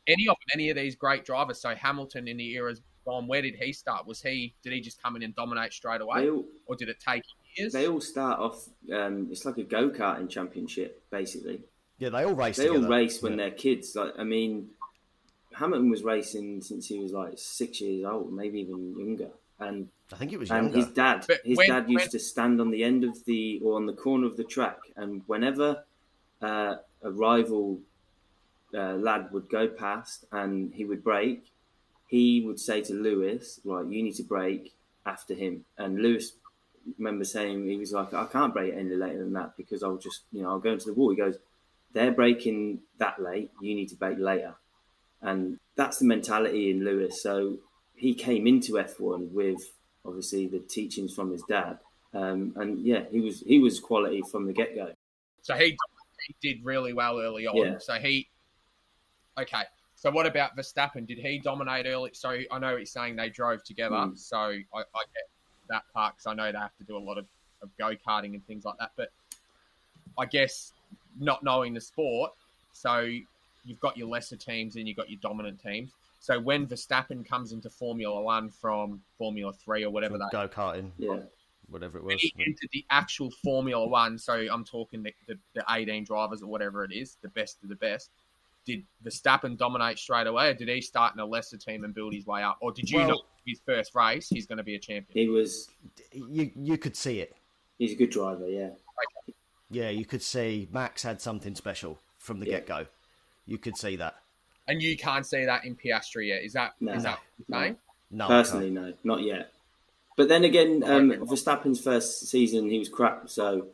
any 0.06 0.28
of 0.28 0.36
any 0.54 0.70
of 0.70 0.76
these 0.76 0.94
great 0.96 1.24
drivers? 1.24 1.60
So 1.60 1.74
Hamilton 1.74 2.28
in 2.28 2.36
the 2.36 2.52
era's 2.54 2.80
gone. 3.04 3.26
Where 3.26 3.42
did 3.42 3.54
he 3.56 3.72
start? 3.72 4.06
Was 4.06 4.22
he 4.22 4.54
did 4.62 4.72
he 4.72 4.80
just 4.80 5.02
come 5.02 5.16
in 5.16 5.22
and 5.22 5.34
dominate 5.34 5.72
straight 5.72 6.00
away, 6.00 6.28
all, 6.28 6.44
or 6.66 6.76
did 6.76 6.88
it 6.88 7.00
take 7.00 7.22
years? 7.56 7.72
they 7.72 7.88
all 7.88 8.00
start 8.00 8.38
off. 8.38 8.68
Um, 8.92 9.28
it's 9.30 9.44
like 9.44 9.58
a 9.58 9.64
go 9.64 9.90
karting 9.90 10.28
championship, 10.28 11.02
basically. 11.10 11.62
Yeah, 11.98 12.08
they 12.10 12.24
all 12.24 12.34
race 12.34 12.56
They 12.56 12.68
all 12.68 12.78
race 12.88 13.20
when 13.22 13.32
Yeah. 13.32 13.48
they're 13.48 13.50
kids. 13.50 13.94
Like, 13.94 14.14
I 14.18 14.24
mean, 14.24 14.70
Hamilton 15.52 15.90
was 15.90 16.02
racing 16.02 16.62
since 16.62 16.86
he 16.86 16.98
was 16.98 17.12
like 17.12 17.34
six 17.36 17.80
years 17.80 18.04
old, 18.04 18.32
maybe 18.32 18.60
even 18.60 18.98
younger. 18.98 19.30
And 19.60 19.88
I 20.12 20.16
think 20.16 20.32
it 20.32 20.38
was 20.38 20.50
and 20.50 20.64
younger. 20.66 20.78
his 20.78 20.88
dad, 20.88 21.24
But 21.28 21.40
his 21.44 21.58
when- 21.58 21.68
dad 21.68 21.90
used 21.90 22.02
when- 22.04 22.10
to 22.10 22.18
stand 22.18 22.60
on 22.60 22.70
the 22.70 22.82
end 22.82 23.04
of 23.04 23.24
the 23.26 23.60
or 23.62 23.76
on 23.76 23.86
the 23.86 23.92
corner 23.92 24.26
of 24.26 24.36
the 24.36 24.44
track, 24.44 24.78
and 24.96 25.22
whenever 25.26 25.84
uh, 26.42 26.76
a 27.02 27.10
rival 27.10 27.80
uh, 28.72 28.94
lad 28.94 29.30
would 29.32 29.48
go 29.50 29.68
past 29.68 30.24
and 30.32 30.72
he 30.74 30.84
would 30.86 31.02
break, 31.04 31.52
he 32.06 32.40
would 32.46 32.58
say 32.58 32.80
to 32.80 32.94
Lewis, 32.94 33.60
"Right, 33.64 33.84
you 33.86 34.02
need 34.02 34.14
to 34.14 34.22
break 34.22 34.72
after 35.04 35.34
him." 35.34 35.64
And 35.76 36.00
Lewis 36.00 36.32
remember 36.98 37.24
saying 37.24 37.68
he 37.68 37.76
was 37.76 37.92
like, 37.92 38.14
"I 38.14 38.24
can't 38.26 38.54
break 38.54 38.72
any 38.72 38.94
later 38.96 39.18
than 39.18 39.34
that 39.34 39.56
because 39.56 39.82
I'll 39.82 39.98
just, 39.98 40.22
you 40.32 40.40
know, 40.42 40.48
I'll 40.50 40.60
go 40.60 40.72
into 40.72 40.86
the 40.86 40.94
wall." 40.94 41.10
He 41.10 41.16
goes, 41.16 41.36
"They're 41.92 42.12
breaking 42.12 42.80
that 42.98 43.20
late. 43.20 43.50
You 43.60 43.74
need 43.74 43.88
to 43.90 43.96
break 43.96 44.18
later." 44.18 44.54
And 45.20 45.58
that's 45.74 45.98
the 45.98 46.06
mentality 46.06 46.70
in 46.70 46.84
Lewis. 46.84 47.20
So 47.22 47.58
he 48.00 48.14
came 48.14 48.46
into 48.46 48.72
F1 48.72 49.30
with 49.30 49.60
obviously 50.06 50.46
the 50.46 50.58
teachings 50.58 51.14
from 51.14 51.30
his 51.30 51.42
dad, 51.42 51.78
um, 52.14 52.54
and 52.56 52.80
yeah, 52.80 53.02
he 53.10 53.20
was 53.20 53.40
he 53.40 53.58
was 53.58 53.78
quality 53.78 54.22
from 54.30 54.46
the 54.46 54.54
get 54.54 54.74
go. 54.74 54.90
So 55.42 55.54
he, 55.54 55.76
he 56.26 56.34
did 56.40 56.64
really 56.64 56.94
well 56.94 57.20
early 57.20 57.46
on. 57.46 57.56
Yeah. 57.56 57.78
So 57.78 57.94
he, 57.94 58.28
okay. 59.38 59.62
So 59.96 60.10
what 60.10 60.26
about 60.26 60.56
Verstappen? 60.56 61.06
Did 61.06 61.18
he 61.18 61.38
dominate 61.38 61.84
early? 61.86 62.10
So 62.14 62.38
I 62.50 62.58
know 62.58 62.78
he's 62.78 62.90
saying 62.90 63.16
they 63.16 63.28
drove 63.28 63.62
together. 63.64 63.96
Mm. 63.96 64.18
So 64.18 64.38
I, 64.38 64.78
I 64.78 65.02
get 65.14 65.28
that 65.68 65.82
part 65.92 66.14
because 66.14 66.26
I 66.26 66.32
know 66.32 66.50
they 66.50 66.58
have 66.58 66.76
to 66.78 66.84
do 66.84 66.96
a 66.96 66.98
lot 66.98 67.18
of, 67.18 67.26
of 67.62 67.68
go 67.78 67.94
karting 68.06 68.32
and 68.32 68.46
things 68.46 68.64
like 68.64 68.78
that. 68.78 68.92
But 68.96 69.10
I 70.18 70.24
guess 70.24 70.72
not 71.18 71.42
knowing 71.42 71.74
the 71.74 71.82
sport, 71.82 72.32
so 72.72 73.00
you've 73.64 73.80
got 73.80 73.98
your 73.98 74.08
lesser 74.08 74.36
teams 74.36 74.76
and 74.76 74.88
you've 74.88 74.96
got 74.96 75.10
your 75.10 75.20
dominant 75.22 75.62
teams. 75.62 75.90
So 76.20 76.38
when 76.38 76.66
Verstappen 76.66 77.26
comes 77.26 77.52
into 77.52 77.70
Formula 77.70 78.20
One 78.22 78.50
from 78.50 79.00
Formula 79.16 79.52
Three 79.52 79.84
or 79.84 79.90
whatever 79.90 80.18
that 80.18 80.28
go 80.30 80.46
karting, 80.46 80.90
Yeah, 80.98 81.20
whatever 81.68 81.96
it 81.98 82.04
was. 82.04 82.20
he 82.20 82.32
entered 82.38 82.68
the 82.72 82.84
actual 82.90 83.30
Formula 83.42 83.86
One, 83.88 84.18
so 84.18 84.34
I'm 84.34 84.64
talking 84.64 85.02
the, 85.02 85.14
the, 85.26 85.38
the 85.54 85.64
18 85.70 86.04
drivers 86.04 86.42
or 86.42 86.46
whatever 86.46 86.84
it 86.84 86.92
is, 86.92 87.16
the 87.22 87.28
best 87.30 87.62
of 87.62 87.70
the 87.70 87.74
best. 87.74 88.10
Did 88.66 88.84
Verstappen 89.02 89.56
dominate 89.56 89.98
straight 89.98 90.26
away, 90.26 90.50
or 90.50 90.54
did 90.54 90.68
he 90.68 90.82
start 90.82 91.14
in 91.14 91.20
a 91.20 91.24
lesser 91.24 91.56
team 91.56 91.84
and 91.84 91.94
build 91.94 92.12
his 92.12 92.26
way 92.26 92.42
up, 92.42 92.58
or 92.60 92.70
did 92.70 92.90
you 92.90 92.98
Well- 92.98 93.08
know 93.08 93.22
his 93.46 93.58
first 93.64 93.94
race 93.94 94.28
he's 94.28 94.46
going 94.46 94.58
to 94.58 94.62
be 94.62 94.74
a 94.74 94.78
champion? 94.78 95.18
he 95.26 95.28
was. 95.32 95.70
You 96.12 96.50
you 96.54 96.76
could 96.76 96.96
see 96.96 97.20
it. 97.20 97.34
He's 97.78 97.92
a 97.92 97.96
good 97.96 98.10
driver. 98.10 98.46
Yeah, 98.46 98.70
Yeah, 99.70 99.88
you 99.88 100.04
could 100.04 100.20
see 100.22 100.68
Max 100.70 101.02
had 101.02 101.22
something 101.22 101.54
special 101.54 101.98
from 102.18 102.40
the 102.40 102.46
Yeah. 102.46 102.58
get 102.58 102.66
go. 102.66 102.86
You 103.46 103.56
could 103.56 103.78
see 103.78 103.96
that. 103.96 104.16
And 104.70 104.80
you 104.80 104.96
can't 104.96 105.26
see 105.26 105.44
that 105.46 105.64
in 105.64 105.74
Piastri 105.74 106.28
yet. 106.28 106.44
Is 106.44 106.52
that 106.52 106.74
is 106.80 106.86
No. 106.86 106.92
that 107.00 107.18
what 107.48 107.58
saying? 107.58 107.76
No, 108.12 108.24
I 108.26 108.28
Personally, 108.28 108.70
no, 108.70 108.92
not 109.02 109.22
yet. 109.22 109.52
But 110.16 110.28
then 110.28 110.44
again, 110.44 110.84
I 110.84 110.94
um. 110.96 111.10
Verstappen's 111.26 111.80
first 111.80 112.28
season, 112.28 112.70
he 112.70 112.78
was 112.78 112.88
crap, 112.88 113.28
so 113.28 113.66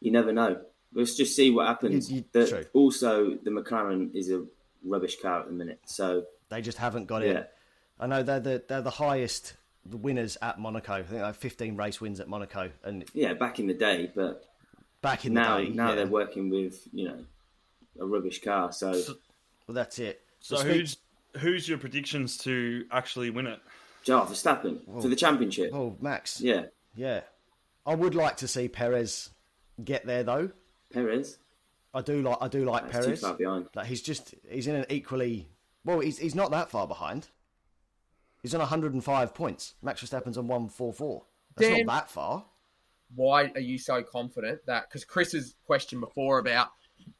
you 0.00 0.10
never 0.10 0.32
know. 0.32 0.60
Let's 0.92 1.14
just 1.16 1.36
see 1.36 1.50
what 1.52 1.66
happens. 1.68 2.10
You- 2.10 2.18
you- 2.18 2.24
The- 2.32 2.46
true. 2.48 2.64
also, 2.72 3.30
the 3.36 3.50
McLaren 3.50 4.14
is 4.16 4.30
a 4.32 4.44
rubbish 4.84 5.20
car 5.20 5.40
at 5.40 5.46
the 5.46 5.52
minute, 5.52 5.80
so 5.86 6.26
They 6.48 6.60
just 6.60 6.78
haven't 6.78 7.06
got 7.06 7.22
yeah, 7.22 7.30
it. 7.30 7.52
I 8.00 8.06
know 8.08 8.22
they're 8.24 8.40
the 8.40 8.62
they're 8.66 8.82
the 8.82 8.90
highest 8.90 9.54
winners 9.88 10.36
at 10.42 10.58
Monaco. 10.58 10.94
I 10.94 11.02
think 11.02 11.10
they 11.10 11.18
have 11.18 11.36
15 11.36 11.76
race 11.76 12.00
wins 12.00 12.18
at 12.18 12.28
Monaco, 12.28 12.70
and 12.82 13.04
yeah. 13.14 13.34
Back 13.34 13.60
in 13.60 13.66
the 13.68 13.74
day, 13.74 14.10
but 14.14 14.44
back 15.02 15.24
in 15.24 15.34
now, 15.34 15.58
the 15.58 15.66
day, 15.66 15.70
now 15.70 15.90
yeah. 15.90 15.94
they're 15.96 16.06
working 16.06 16.50
with 16.50 16.88
you 16.92 17.08
know 17.08 17.24
a 18.00 18.06
rubbish 18.06 18.42
car. 18.42 18.72
So 18.72 18.92
well, 19.66 19.74
that's 19.74 19.98
it. 19.98 20.22
So 20.40 20.56
speak- 20.56 20.72
who's 20.72 20.96
who's 21.38 21.68
your 21.68 21.78
predictions 21.78 22.38
to 22.38 22.84
actually 22.90 23.30
win 23.30 23.46
it? 23.46 23.60
Joe 24.04 24.20
Verstappen 24.22 24.84
for 25.02 25.08
the 25.08 25.16
championship. 25.16 25.70
Oh, 25.74 25.96
Max. 26.00 26.40
Yeah, 26.40 26.66
Yeah. 26.94 27.22
I 27.84 27.94
would 27.94 28.14
like 28.14 28.36
to 28.38 28.48
see 28.48 28.68
Perez 28.68 29.30
get 29.84 30.06
there 30.06 30.22
though. 30.24 30.50
Perez. 30.92 31.38
I 31.94 32.02
do 32.02 32.20
like 32.22 32.38
I 32.40 32.48
do 32.48 32.64
like 32.64 32.84
That's 32.90 32.98
too 32.98 33.10
Perez. 33.10 33.20
far 33.20 33.34
behind. 33.34 33.68
Like 33.74 33.86
he's 33.86 34.02
just 34.02 34.34
he's 34.48 34.66
in 34.66 34.76
an 34.76 34.86
equally 34.88 35.48
well. 35.84 36.00
He's 36.00 36.18
he's 36.18 36.34
not 36.34 36.50
that 36.52 36.70
far 36.70 36.86
behind. 36.86 37.28
He's 38.42 38.54
on 38.54 38.60
105 38.60 39.34
points. 39.34 39.74
Max 39.82 40.02
Verstappen's 40.04 40.38
on 40.38 40.46
144. 40.46 41.24
That's 41.56 41.68
Dan- 41.68 41.86
not 41.86 41.92
that 42.00 42.10
far. 42.10 42.44
Why 43.14 43.50
are 43.54 43.60
you 43.60 43.78
so 43.78 44.02
confident 44.02 44.60
that? 44.66 44.88
Because 44.88 45.04
Chris's 45.04 45.54
question 45.64 46.00
before 46.00 46.38
about 46.38 46.68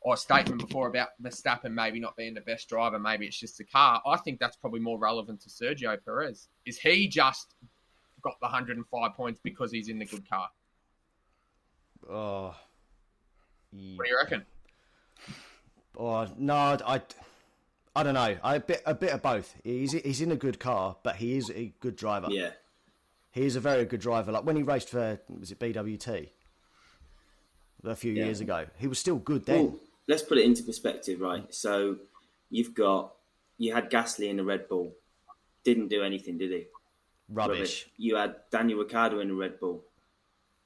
or 0.00 0.16
statement 0.16 0.60
before 0.60 0.88
about 0.88 1.08
Verstappen 1.22 1.72
maybe 1.72 1.98
not 2.00 2.16
being 2.16 2.34
the 2.34 2.40
best 2.40 2.68
driver, 2.68 2.98
maybe 2.98 3.26
it's 3.26 3.38
just 3.38 3.58
the 3.58 3.64
car. 3.64 4.00
I 4.06 4.16
think 4.18 4.38
that's 4.38 4.56
probably 4.56 4.80
more 4.80 4.98
relevant 4.98 5.40
to 5.42 5.48
Sergio 5.48 5.96
Perez. 6.04 6.48
Is 6.64 6.78
he 6.78 7.08
just 7.08 7.54
got 8.22 8.34
the 8.40 8.46
105 8.46 9.14
points 9.14 9.40
because 9.42 9.70
he's 9.72 9.88
in 9.88 9.98
the 9.98 10.04
good 10.06 10.28
car? 10.28 10.48
Oh. 12.08 12.54
Ye- 13.72 13.96
What 13.96 14.04
do 14.04 14.10
you 14.10 14.16
reckon? 14.16 14.44
Oh 15.98 16.26
no, 16.36 16.54
I, 16.54 17.00
I 17.94 18.02
don't 18.02 18.14
know. 18.14 18.36
I 18.44 18.56
a 18.56 18.60
bit 18.60 18.82
a 18.84 18.94
bit 18.94 19.10
of 19.12 19.22
both. 19.22 19.54
He's 19.64 19.92
he's 19.92 20.20
in 20.20 20.30
a 20.30 20.36
good 20.36 20.60
car, 20.60 20.96
but 21.02 21.16
he 21.16 21.36
is 21.38 21.50
a 21.50 21.72
good 21.80 21.96
driver. 21.96 22.28
Yeah, 22.30 22.50
He 23.32 23.46
is 23.46 23.56
a 23.56 23.60
very 23.60 23.86
good 23.86 24.00
driver. 24.00 24.30
Like 24.30 24.44
when 24.44 24.56
he 24.56 24.62
raced 24.62 24.90
for 24.90 25.18
was 25.40 25.50
it 25.50 25.58
BWT 25.58 26.28
a 27.86 27.96
few 27.96 28.12
Yeah. 28.12 28.24
years 28.26 28.40
ago, 28.40 28.66
he 28.78 28.86
was 28.86 28.98
still 28.98 29.16
good 29.16 29.44
then. 29.46 29.64
Well, 29.64 29.80
let's 30.08 30.22
put 30.22 30.38
it 30.38 30.44
into 30.44 30.62
perspective, 30.62 31.20
right? 31.20 31.52
So 31.54 31.98
you've 32.50 32.74
got 32.74 33.14
you 33.58 33.72
had 33.72 33.90
Gasly 33.90 34.28
in 34.28 34.36
the 34.36 34.44
Red 34.44 34.68
Bull, 34.68 34.94
didn't 35.64 35.88
do 35.88 36.02
anything, 36.02 36.36
did 36.38 36.50
he? 36.50 36.66
Rubbish. 37.28 37.88
You 37.96 38.16
had 38.16 38.36
Daniel 38.50 38.78
Ricciardo 38.80 39.20
in 39.20 39.28
the 39.28 39.34
Red 39.34 39.58
Bull, 39.58 39.82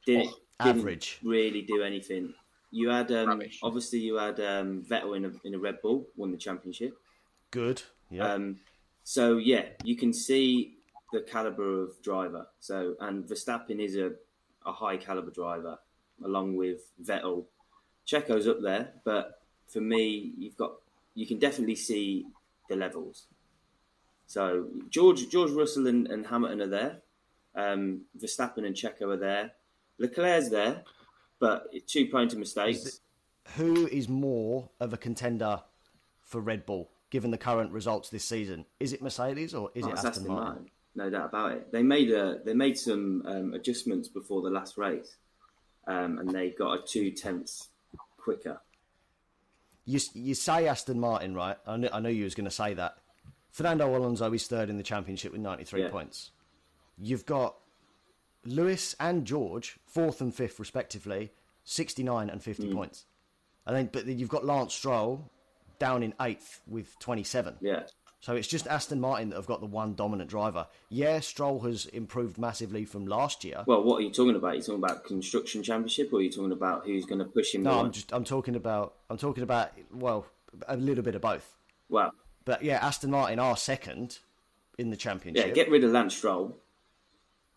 did 0.04 0.26
Oh, 0.26 0.64
didn't 0.64 0.80
average. 0.80 1.18
really 1.22 1.62
do 1.62 1.82
anything. 1.82 2.34
You 2.72 2.88
had 2.90 3.10
um, 3.12 3.40
obviously 3.62 3.98
you 4.00 4.16
had 4.16 4.38
um, 4.40 4.82
Vettel 4.82 5.16
in 5.16 5.24
a, 5.24 5.32
in 5.44 5.54
a 5.54 5.58
Red 5.58 5.80
Bull, 5.82 6.06
won 6.16 6.30
the 6.32 6.36
championship. 6.36 6.96
Good. 7.50 7.82
Yeah. 8.10 8.32
Um, 8.34 8.58
so 9.04 9.38
yeah, 9.38 9.66
you 9.84 9.96
can 9.96 10.12
see 10.12 10.74
the 11.12 11.20
caliber 11.22 11.82
of 11.84 12.00
driver. 12.02 12.46
So 12.60 12.94
and 13.00 13.24
Verstappen 13.26 13.80
is 13.80 13.96
a, 13.96 14.12
a 14.66 14.72
high 14.72 14.96
caliber 14.96 15.30
driver, 15.30 15.78
along 16.24 16.56
with 16.56 16.80
Vettel. 17.02 17.44
Checo's 18.06 18.48
up 18.48 18.60
there, 18.62 18.92
but 19.04 19.40
for 19.68 19.80
me, 19.80 20.32
you've 20.36 20.56
got 20.56 20.72
you 21.14 21.26
can 21.26 21.38
definitely 21.38 21.76
see 21.76 22.26
the 22.68 22.76
levels. 22.76 23.26
So 24.26 24.68
George 24.88 25.28
George 25.28 25.50
Russell 25.50 25.86
and, 25.86 26.06
and 26.06 26.26
Hamilton 26.26 26.62
are 26.62 26.66
there. 26.66 26.98
Um, 27.54 28.02
Verstappen 28.18 28.64
and 28.66 28.74
Checo 28.74 29.02
are 29.12 29.16
there. 29.16 29.52
Leclerc's 29.98 30.48
there, 30.50 30.84
but 31.40 31.66
too 31.86 32.06
prone 32.06 32.28
to 32.28 32.36
mistakes. 32.36 33.00
Who 33.56 33.86
is 33.88 34.08
more 34.08 34.70
of 34.78 34.92
a 34.92 34.96
contender 34.96 35.62
for 36.22 36.40
Red 36.40 36.64
Bull 36.64 36.90
given 37.10 37.32
the 37.32 37.38
current 37.38 37.72
results 37.72 38.08
this 38.08 38.24
season? 38.24 38.64
Is 38.78 38.92
it 38.92 39.02
Mercedes 39.02 39.52
or 39.52 39.70
is 39.74 39.84
Oh, 39.84 39.88
it 39.88 39.92
it's 39.92 40.04
Aston, 40.04 40.28
Martin? 40.28 40.70
No 40.94 41.10
doubt 41.10 41.26
about 41.26 41.52
it. 41.52 41.72
They 41.72 41.82
made 41.82 42.10
a 42.10 42.40
they 42.44 42.54
made 42.54 42.78
some 42.78 43.22
um, 43.26 43.54
adjustments 43.54 44.08
before 44.08 44.42
the 44.42 44.50
last 44.50 44.78
race, 44.78 45.16
um, 45.90 46.18
and 46.18 46.30
they 46.30 46.50
got 46.50 46.72
a 46.78 46.82
two 46.86 47.10
tenths 47.10 47.68
quicker. 48.16 48.60
You 49.84 49.98
you 50.14 50.34
say 50.34 50.68
Aston 50.68 51.00
Martin, 51.00 51.34
right? 51.34 51.56
I 51.66 51.76
knew, 51.76 51.88
I 51.92 52.00
knew 52.00 52.10
you 52.10 52.24
was 52.24 52.34
going 52.34 52.44
to 52.44 52.50
say 52.50 52.74
that. 52.74 52.96
Fernando 53.50 53.94
Alonso 53.96 54.32
is 54.32 54.46
third 54.46 54.70
in 54.70 54.76
the 54.76 54.82
championship 54.84 55.32
with 55.32 55.40
93 55.40 55.82
Yeah. 55.82 55.88
points. 55.90 56.30
You've 56.96 57.26
got 57.26 57.56
Lewis 58.44 58.94
and 59.00 59.26
George 59.26 59.78
fourth 59.86 60.20
and 60.20 60.32
fifth 60.34 60.60
respectively, 60.60 61.32
69 61.64 62.30
and 62.30 62.42
50 62.42 62.68
Mm. 62.68 62.74
points. 62.74 63.06
And 63.66 63.76
then 63.76 63.90
but 63.92 64.06
then 64.06 64.18
you've 64.18 64.28
got 64.28 64.44
Lance 64.44 64.72
Stroll 64.74 65.28
down 65.80 66.02
in 66.02 66.14
eighth 66.20 66.60
with 66.68 66.96
27. 67.00 67.56
Yeah, 67.60 67.84
So 68.20 68.36
it's 68.36 68.48
just 68.48 68.66
Aston 68.66 69.00
Martin 69.00 69.30
that 69.30 69.36
have 69.36 69.46
got 69.46 69.60
the 69.60 69.66
one 69.66 69.94
dominant 69.94 70.28
driver. 70.28 70.66
Yeah, 70.90 71.20
Stroll 71.20 71.60
has 71.60 71.86
improved 71.86 72.36
massively 72.36 72.84
from 72.84 73.06
last 73.06 73.44
year. 73.44 73.64
Well, 73.66 73.82
what 73.82 73.96
are 73.96 74.02
you 74.02 74.10
talking 74.10 74.36
about? 74.36 74.52
Are 74.52 74.54
you 74.56 74.62
talking 74.62 74.84
about 74.84 75.04
construction 75.04 75.62
championship, 75.62 76.12
or 76.12 76.16
are 76.16 76.22
you 76.22 76.30
talking 76.30 76.52
about 76.52 76.84
who's 76.84 77.06
going 77.06 77.20
to 77.20 77.24
push 77.24 77.54
him 77.54 77.62
no, 77.62 77.74
more? 77.74 77.84
I'm 77.86 77.92
just 77.92 78.12
I'm 78.12 78.24
talking 78.24 78.56
about 78.56 78.94
I'm 79.08 79.16
talking 79.16 79.42
about 79.42 79.72
well 79.90 80.26
a 80.68 80.76
little 80.76 81.02
bit 81.02 81.14
of 81.14 81.22
both. 81.22 81.56
Well, 81.88 82.12
But 82.44 82.62
yeah, 82.62 82.84
Aston 82.86 83.10
Martin 83.10 83.38
are 83.38 83.56
second 83.56 84.18
in 84.76 84.90
the 84.90 84.96
championship. 84.96 85.46
yeah, 85.46 85.52
get 85.52 85.70
rid 85.70 85.82
of 85.82 85.90
Lance 85.90 86.14
Stroll. 86.14 86.56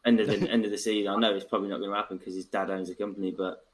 End 0.05 0.21
of 0.21 0.27
the 0.27 0.49
end 0.49 0.63
of 0.63 0.71
the 0.71 0.77
season. 0.77 1.11
I 1.11 1.17
know 1.17 1.35
it's 1.35 1.45
probably 1.45 1.69
not 1.69 1.79
going 1.79 1.91
to 1.91 1.97
happen 1.97 2.17
because 2.17 2.35
his 2.35 2.45
dad 2.45 2.69
owns 2.69 2.89
a 2.89 2.95
company, 2.95 3.31
but 3.37 3.65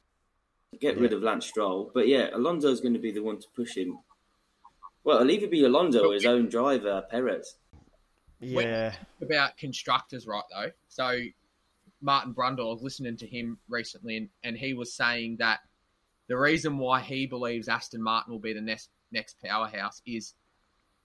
get 0.79 0.99
rid 0.99 1.13
of 1.13 1.21
Lance 1.21 1.45
Stroll. 1.45 1.91
But 1.93 2.07
yeah, 2.07 2.29
Alonso's 2.33 2.81
going 2.81 2.93
to 2.93 2.99
be 2.99 3.11
the 3.11 3.21
one 3.21 3.37
to 3.39 3.47
push 3.55 3.77
him. 3.77 3.99
Well, 5.03 5.17
it'll 5.17 5.31
either 5.31 5.47
be 5.47 5.63
Alonso 5.63 6.09
or 6.09 6.13
his 6.13 6.25
own 6.25 6.49
driver, 6.49 7.03
Perez. 7.09 7.55
yeah, 8.39 8.93
about 9.21 9.57
constructors, 9.57 10.27
right? 10.27 10.43
Though, 10.51 10.71
so 10.87 11.19
Martin 12.01 12.33
Brundle, 12.33 12.69
I 12.69 12.73
was 12.73 12.83
listening 12.83 13.17
to 13.17 13.27
him 13.27 13.57
recently, 13.67 14.17
and, 14.17 14.29
and 14.43 14.57
he 14.57 14.73
was 14.73 14.93
saying 14.93 15.37
that 15.39 15.59
the 16.27 16.37
reason 16.37 16.77
why 16.77 17.01
he 17.01 17.25
believes 17.25 17.67
Aston 17.67 18.01
Martin 18.01 18.31
will 18.31 18.39
be 18.39 18.53
the 18.53 18.61
next 18.61 18.89
next 19.11 19.37
powerhouse 19.43 20.01
is 20.05 20.35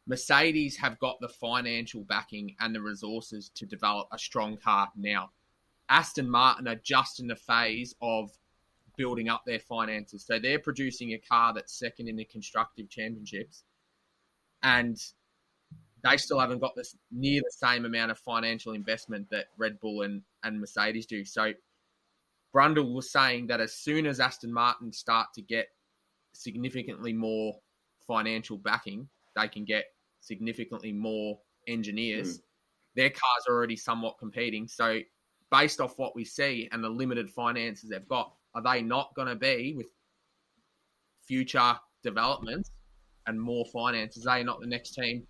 Mercedes 0.07 0.77
have 0.77 0.99
got 0.99 1.19
the 1.21 1.29
financial 1.29 2.03
backing 2.03 2.55
and 2.61 2.75
the 2.75 2.83
resources 2.83 3.51
to 3.55 3.65
develop 3.65 4.09
a 4.13 4.19
strong 4.19 4.59
car 4.59 4.91
now. 4.95 5.31
Aston 5.89 6.29
Martin 6.29 6.69
are 6.69 6.77
just 6.77 7.21
in 7.21 7.27
the 7.27 7.37
phase 7.37 7.95
of 8.03 8.31
building 8.97 9.29
up 9.29 9.43
their 9.47 9.59
finances, 9.59 10.25
so 10.25 10.39
they're 10.39 10.59
producing 10.59 11.13
a 11.13 11.19
car 11.19 11.55
that's 11.55 11.79
second 11.79 12.09
in 12.09 12.17
the 12.17 12.25
constructive 12.27 12.89
championships, 12.91 13.65
and 14.65 14.99
they 16.03 16.17
still 16.17 16.41
haven't 16.41 16.59
got 16.59 16.75
this 16.75 16.97
near 17.13 17.41
the 17.41 17.67
same 17.67 17.85
amount 17.85 18.11
of 18.11 18.19
financial 18.19 18.73
investment 18.73 19.29
that 19.31 19.47
Red 19.57 19.79
Bull 19.79 20.03
and, 20.03 20.23
and 20.43 20.61
Mercedes 20.61 21.07
do. 21.07 21.25
So 21.25 21.53
Brundle 22.55 22.95
was 22.95 23.13
saying 23.13 23.47
that 23.47 23.61
as 23.61 23.75
soon 23.75 24.07
as 24.07 24.21
Aston 24.21 24.53
Martin 24.53 24.93
start 24.93 25.29
to 25.35 25.43
get 25.43 25.69
significantly 26.33 27.13
more 27.13 27.55
financial 28.07 28.59
backing, 28.59 29.09
they 29.37 29.49
can 29.49 29.65
get 29.65 29.85
significantly 30.21 30.93
more 30.93 31.39
engineers. 31.69 32.37
Hmm. 32.37 32.43
Their 32.97 33.11
cars 33.11 33.45
are 33.49 33.55
already 33.55 33.77
somewhat 33.77 34.19
competing. 34.19 34.69
So 34.69 35.01
based 35.51 35.81
off 35.81 35.99
what 35.99 36.15
we 36.15 36.25
see 36.25 36.69
and 36.73 36.83
the 36.83 36.89
limited 36.89 37.31
finances 37.31 37.91
they've 37.91 38.09
got, 38.09 38.33
are 38.55 38.63
they 38.63 38.83
not 38.83 39.15
going 39.15 39.29
to 39.29 39.37
be 39.37 39.75
with 39.77 39.87
future 41.27 41.75
developments 42.03 42.71
and 43.27 43.41
more 43.41 43.65
finances? 43.73 44.25
They're 44.25 44.39
they 44.39 44.45
not 44.45 44.61
the 44.61 44.67
next 44.67 44.95
team 44.95 45.27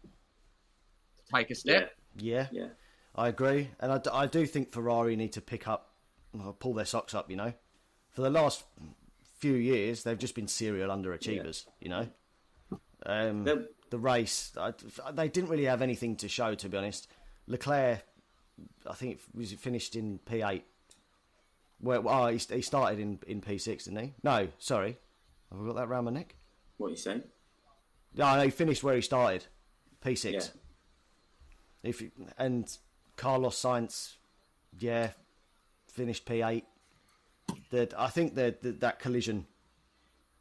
to 1.16 1.22
take 1.34 1.50
a 1.50 1.54
step? 1.54 1.92
yeah, 2.16 2.46
Yeah, 2.52 2.68
I 3.14 3.28
agree, 3.28 3.70
and 3.80 3.92
I, 3.92 3.98
d- 3.98 4.10
I 4.12 4.26
do 4.26 4.46
think 4.46 4.70
Ferrari 4.70 5.16
need 5.16 5.32
to 5.32 5.40
pick 5.40 5.66
up, 5.68 5.94
pull 6.58 6.74
their 6.74 6.84
socks 6.84 7.14
up. 7.14 7.30
You 7.30 7.36
know, 7.36 7.52
for 8.10 8.22
the 8.22 8.30
last 8.30 8.64
few 9.38 9.54
years 9.54 10.02
they've 10.04 10.18
just 10.18 10.34
been 10.34 10.48
serial 10.48 10.90
underachievers. 10.90 11.66
You 11.80 11.88
know, 11.90 12.08
um, 13.06 13.44
They're- 13.44 13.68
the 13.90 13.98
race 13.98 14.52
I, 14.58 14.72
they 15.12 15.28
didn't 15.28 15.50
really 15.50 15.66
have 15.66 15.82
anything 15.82 16.16
to 16.16 16.28
show. 16.28 16.54
To 16.54 16.68
be 16.68 16.76
honest, 16.76 17.06
Leclerc, 17.46 18.02
I 18.88 18.94
think 18.94 19.12
it 19.14 19.20
was 19.36 19.52
finished 19.52 19.94
in 19.94 20.18
P 20.18 20.42
eight. 20.42 20.64
Where 21.78 22.00
oh, 22.04 22.28
he, 22.28 22.38
he 22.38 22.62
started 22.62 22.98
in 22.98 23.18
in 23.26 23.40
P 23.40 23.58
six, 23.58 23.84
didn't 23.84 24.00
he? 24.00 24.14
No, 24.22 24.48
sorry, 24.58 24.96
have 25.52 25.60
I 25.60 25.66
got 25.66 25.76
that 25.76 25.88
round 25.88 26.06
my 26.06 26.12
neck? 26.12 26.34
what 26.76 26.88
are 26.88 26.90
you 26.90 26.96
saying? 26.96 27.22
Yeah, 28.14 28.36
no, 28.36 28.42
he 28.44 28.50
finished 28.50 28.82
where 28.82 28.94
he 28.94 29.00
started, 29.00 29.46
P 30.02 30.14
six. 30.14 30.52
Yeah. 31.82 31.88
If 31.90 32.00
you- 32.00 32.12
and 32.38 32.66
Carlos 33.16 33.60
Sainz, 33.60 34.14
yeah, 34.78 35.10
finished 35.88 36.24
P 36.24 36.42
eight. 36.42 36.64
That 37.70 37.92
I 37.98 38.08
think 38.08 38.34
that 38.36 38.62
that 38.62 38.80
that 38.80 38.98
collision, 38.98 39.46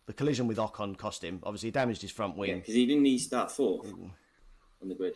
the 0.06 0.14
collision 0.14 0.48
with 0.48 0.58
Ocon 0.58 0.98
cost 0.98 1.24
him. 1.24 1.40
Obviously, 1.44 1.68
he 1.68 1.72
damaged 1.72 2.02
his 2.02 2.12
front 2.12 2.36
Yeah, 2.36 2.40
wing. 2.40 2.60
because 2.60 2.76
he 2.76 2.86
didn't 2.86 3.06
he 3.06 3.18
start 3.18 3.52
fourth. 3.52 3.92
on 3.92 4.88
the 4.90 4.96
grid. 4.96 5.16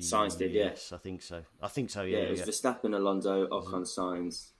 Sainz 0.00 0.38
did, 0.38 0.52
yeah. 0.52 0.64
Yes, 0.66 0.92
I 0.92 0.98
think 0.98 1.22
so. 1.22 1.42
I 1.60 1.68
think 1.68 1.90
so. 1.90 2.02
Yeah, 2.02 2.18
Yeah, 2.18 2.22
it 2.24 2.30
was 2.30 2.40
yeah. 2.40 2.46
Verstappen, 2.46 2.94
Alonso, 2.94 3.48
Ocon, 3.48 3.82
Sainz, 3.82 4.50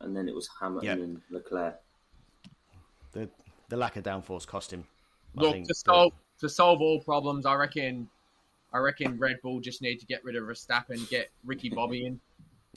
and 0.00 0.16
then 0.16 0.28
it 0.28 0.34
was 0.34 0.48
Hamilton 0.60 0.86
Yeah. 0.98 1.04
and 1.04 1.22
Leclerc. 1.30 1.76
The 3.12 3.28
the 3.68 3.76
lack 3.76 3.96
of 3.96 4.04
downforce 4.04 4.46
cost 4.46 4.72
him. 4.72 4.86
I 5.36 5.40
Look, 5.40 5.64
to 5.64 5.74
solve 5.74 6.12
to 6.40 6.48
solve 6.48 6.80
all 6.80 7.00
problems, 7.00 7.46
I 7.46 7.54
reckon, 7.54 8.08
I 8.72 8.78
reckon 8.78 9.18
Red 9.18 9.40
Bull 9.42 9.60
just 9.60 9.82
need 9.82 9.96
to 9.98 10.06
get 10.06 10.24
rid 10.24 10.36
of 10.36 10.44
Verstappen, 10.44 10.90
and 10.90 11.08
get 11.08 11.30
Ricky 11.44 11.68
Bobby 11.68 12.06
in, 12.06 12.20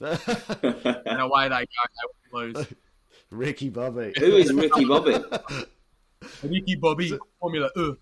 and 0.00 1.20
away 1.20 1.48
they 1.48 1.60
go. 1.60 1.64
They 1.64 2.32
won't 2.32 2.56
lose. 2.56 2.66
Ricky 3.30 3.70
Bobby. 3.70 4.12
Who 4.18 4.36
is 4.36 4.52
Ricky 4.52 4.84
Bobby? 4.84 5.16
Ricky 6.42 6.76
Bobby, 6.76 7.18
Formula. 7.40 7.70
Who 7.74 7.96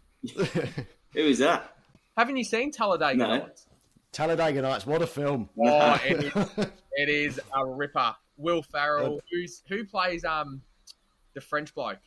is 1.14 1.39
that? 1.39 1.77
Haven't 2.16 2.36
you 2.36 2.44
seen 2.44 2.72
Talladega 2.72 3.16
No. 3.16 3.28
Nights? 3.39 3.66
Talladega 4.12 4.62
Nights. 4.62 4.86
What 4.86 5.02
a 5.02 5.06
film. 5.06 5.48
Oh, 5.59 5.98
it 6.05 6.24
is, 6.24 6.66
it 6.93 7.09
is 7.09 7.40
a 7.55 7.64
ripper. 7.64 8.14
Will 8.36 8.62
Ferrell, 8.62 9.20
who's 9.31 9.62
who 9.68 9.85
plays 9.85 10.24
um 10.24 10.62
the 11.35 11.40
French 11.40 11.74
bloke. 11.74 11.98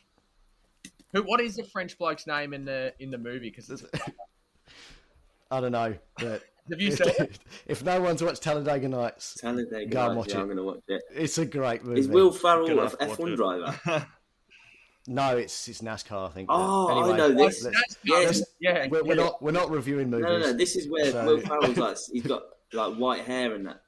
Who? 1.14 1.22
What 1.22 1.40
is 1.40 1.56
the 1.56 1.64
French 1.64 1.96
bloke's 1.96 2.26
name 2.26 2.52
in 2.52 2.64
the 2.64 2.92
in 2.98 3.10
the 3.10 3.18
movie? 3.18 3.50
Because 3.50 3.70
I 5.50 5.60
don't 5.60 5.72
know, 5.72 5.94
but 6.18 6.42
have 6.70 6.80
you 6.80 6.90
seen 6.90 7.08
it? 7.18 7.38
if 7.66 7.82
no 7.84 8.00
one's 8.00 8.22
watched 8.22 8.42
Talladega 8.42 8.88
Nights, 8.88 9.34
Talladega. 9.40 9.86
Go 9.86 10.06
and 10.06 10.14
Nights. 10.14 10.16
watch 10.16 10.28
yeah, 10.28 10.36
it. 10.36 10.40
I'm 10.40 10.46
going 10.46 10.56
to 10.58 10.62
watch 10.64 10.80
it. 10.88 11.02
it's 11.12 11.38
a 11.38 11.46
great 11.46 11.84
movie. 11.84 12.00
Is 12.00 12.08
Will 12.08 12.32
Ferrell 12.32 12.66
Gonna 12.66 12.82
a 12.82 12.88
have 12.88 12.98
to 12.98 13.06
watch 13.06 13.18
F1 13.18 13.32
it. 13.32 13.36
driver? 13.36 14.06
No, 15.06 15.36
it's 15.36 15.68
it's 15.68 15.82
NASCAR. 15.82 16.30
I 16.30 16.32
think. 16.32 16.48
Oh, 16.50 17.12
I 17.12 17.16
know 17.16 17.28
this. 17.28 17.62
let's- 17.62 17.98
Yeah, 18.04 18.20
yeah, 18.20 18.26
this- 18.26 18.46
yeah. 18.60 18.86
We're, 18.88 19.04
we're 19.04 19.14
not 19.14 19.40
we're 19.42 19.52
not 19.52 19.70
reviewing 19.70 20.08
movies. 20.10 20.24
No, 20.24 20.38
no, 20.38 20.46
no. 20.46 20.52
This 20.54 20.76
is 20.76 20.90
where 20.90 21.12
So- 21.12 21.26
Will 21.26 21.40
Ferrell's 21.40 21.76
like, 21.76 21.96
he's 22.10 22.22
got 22.22 22.42
like 22.72 22.94
white 22.94 23.22
hair 23.22 23.54
and 23.54 23.66
that. 23.66 23.82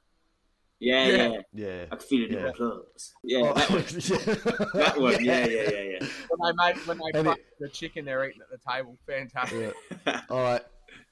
Yeah, 0.79 1.07
Yeah. 1.07 1.15
yeah. 1.29 1.41
Yeah. 1.53 1.85
I 1.91 1.95
can 1.95 1.99
feel 2.07 2.23
it 2.25 2.29
in 2.31 2.37
Yeah. 2.37 2.45
my 2.45 2.51
clothes. 2.51 3.13
Yeah, 3.23 3.39
Oh, 3.39 3.53
that 3.53 3.69
one. 3.69 3.83
That 4.83 4.99
one. 5.01 5.25
Yeah, 5.25 5.45
yeah, 5.47 5.69
yeah, 5.71 5.81
yeah. 5.99 6.07
when 6.29 6.55
they 6.55 6.65
make 6.73 6.87
when 6.87 6.97
they 6.99 7.19
And 7.19 7.27
fuck 7.27 7.37
it- 7.39 7.45
the 7.59 7.69
chicken 7.69 8.05
they're 8.05 8.27
eating 8.29 8.41
at 8.41 8.49
the 8.51 8.71
table. 8.71 8.95
Fantastic. 9.07 9.73
Yeah. 10.05 10.21
All 10.29 10.41
right, 10.41 10.61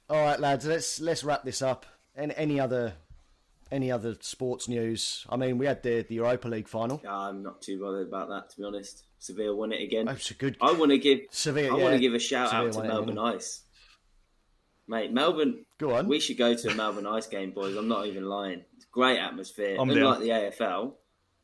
all 0.10 0.22
right, 0.22 0.40
lads. 0.40 0.66
Let's 0.68 1.00
let's 1.02 1.24
wrap 1.24 1.44
this 1.44 1.62
up. 1.64 1.86
Any 2.16 2.36
any 2.36 2.60
other 2.60 2.94
any 3.72 3.92
other 3.92 4.16
sports 4.22 4.68
news? 4.70 5.26
I 5.30 5.36
mean, 5.38 5.58
we 5.58 5.66
had 5.66 5.82
the 5.82 6.04
the 6.08 6.16
Europa 6.16 6.48
League 6.48 6.68
final. 6.68 7.02
I'm 7.08 7.42
not 7.42 7.62
too 7.64 7.80
bothered 7.82 8.08
about 8.08 8.30
that, 8.30 8.52
to 8.52 8.58
be 8.58 8.64
honest. 8.64 9.04
Seville 9.18 9.56
won 9.58 9.72
it 9.72 9.82
again. 9.82 10.08
Oh, 10.08 10.12
it's 10.12 10.30
a 10.30 10.36
good 10.36 10.56
I 10.62 10.74
want 10.74 10.92
to 10.92 11.00
give 11.00 11.22
Sevilla. 11.32 11.74
I 11.74 11.78
yeah. 11.80 11.84
want 11.84 11.96
to 11.96 12.00
give 12.00 12.14
a 12.14 12.20
shout 12.20 12.50
Sevilla 12.52 12.68
out 12.68 12.74
to 12.74 12.84
Melbourne 12.84 13.18
again. 13.18 13.36
Ice. 13.36 13.62
Mate, 14.88 15.12
Melbourne, 15.12 15.66
Go 15.80 15.96
on. 15.96 16.08
we 16.08 16.20
should 16.20 16.38
go 16.38 16.54
to 16.54 16.70
a 16.70 16.76
Melbourne 16.76 17.08
Ice 17.08 17.26
game, 17.26 17.50
boys. 17.50 17.76
I'm 17.76 17.88
not 17.88 18.06
even 18.06 18.26
lying. 18.26 18.62
It's 18.96 19.02
great 19.02 19.20
atmosphere. 19.20 19.76
I'm 19.78 19.90
Unlike 19.90 20.20
down. 20.20 20.22
the 20.22 20.30
AFL, 20.30 20.94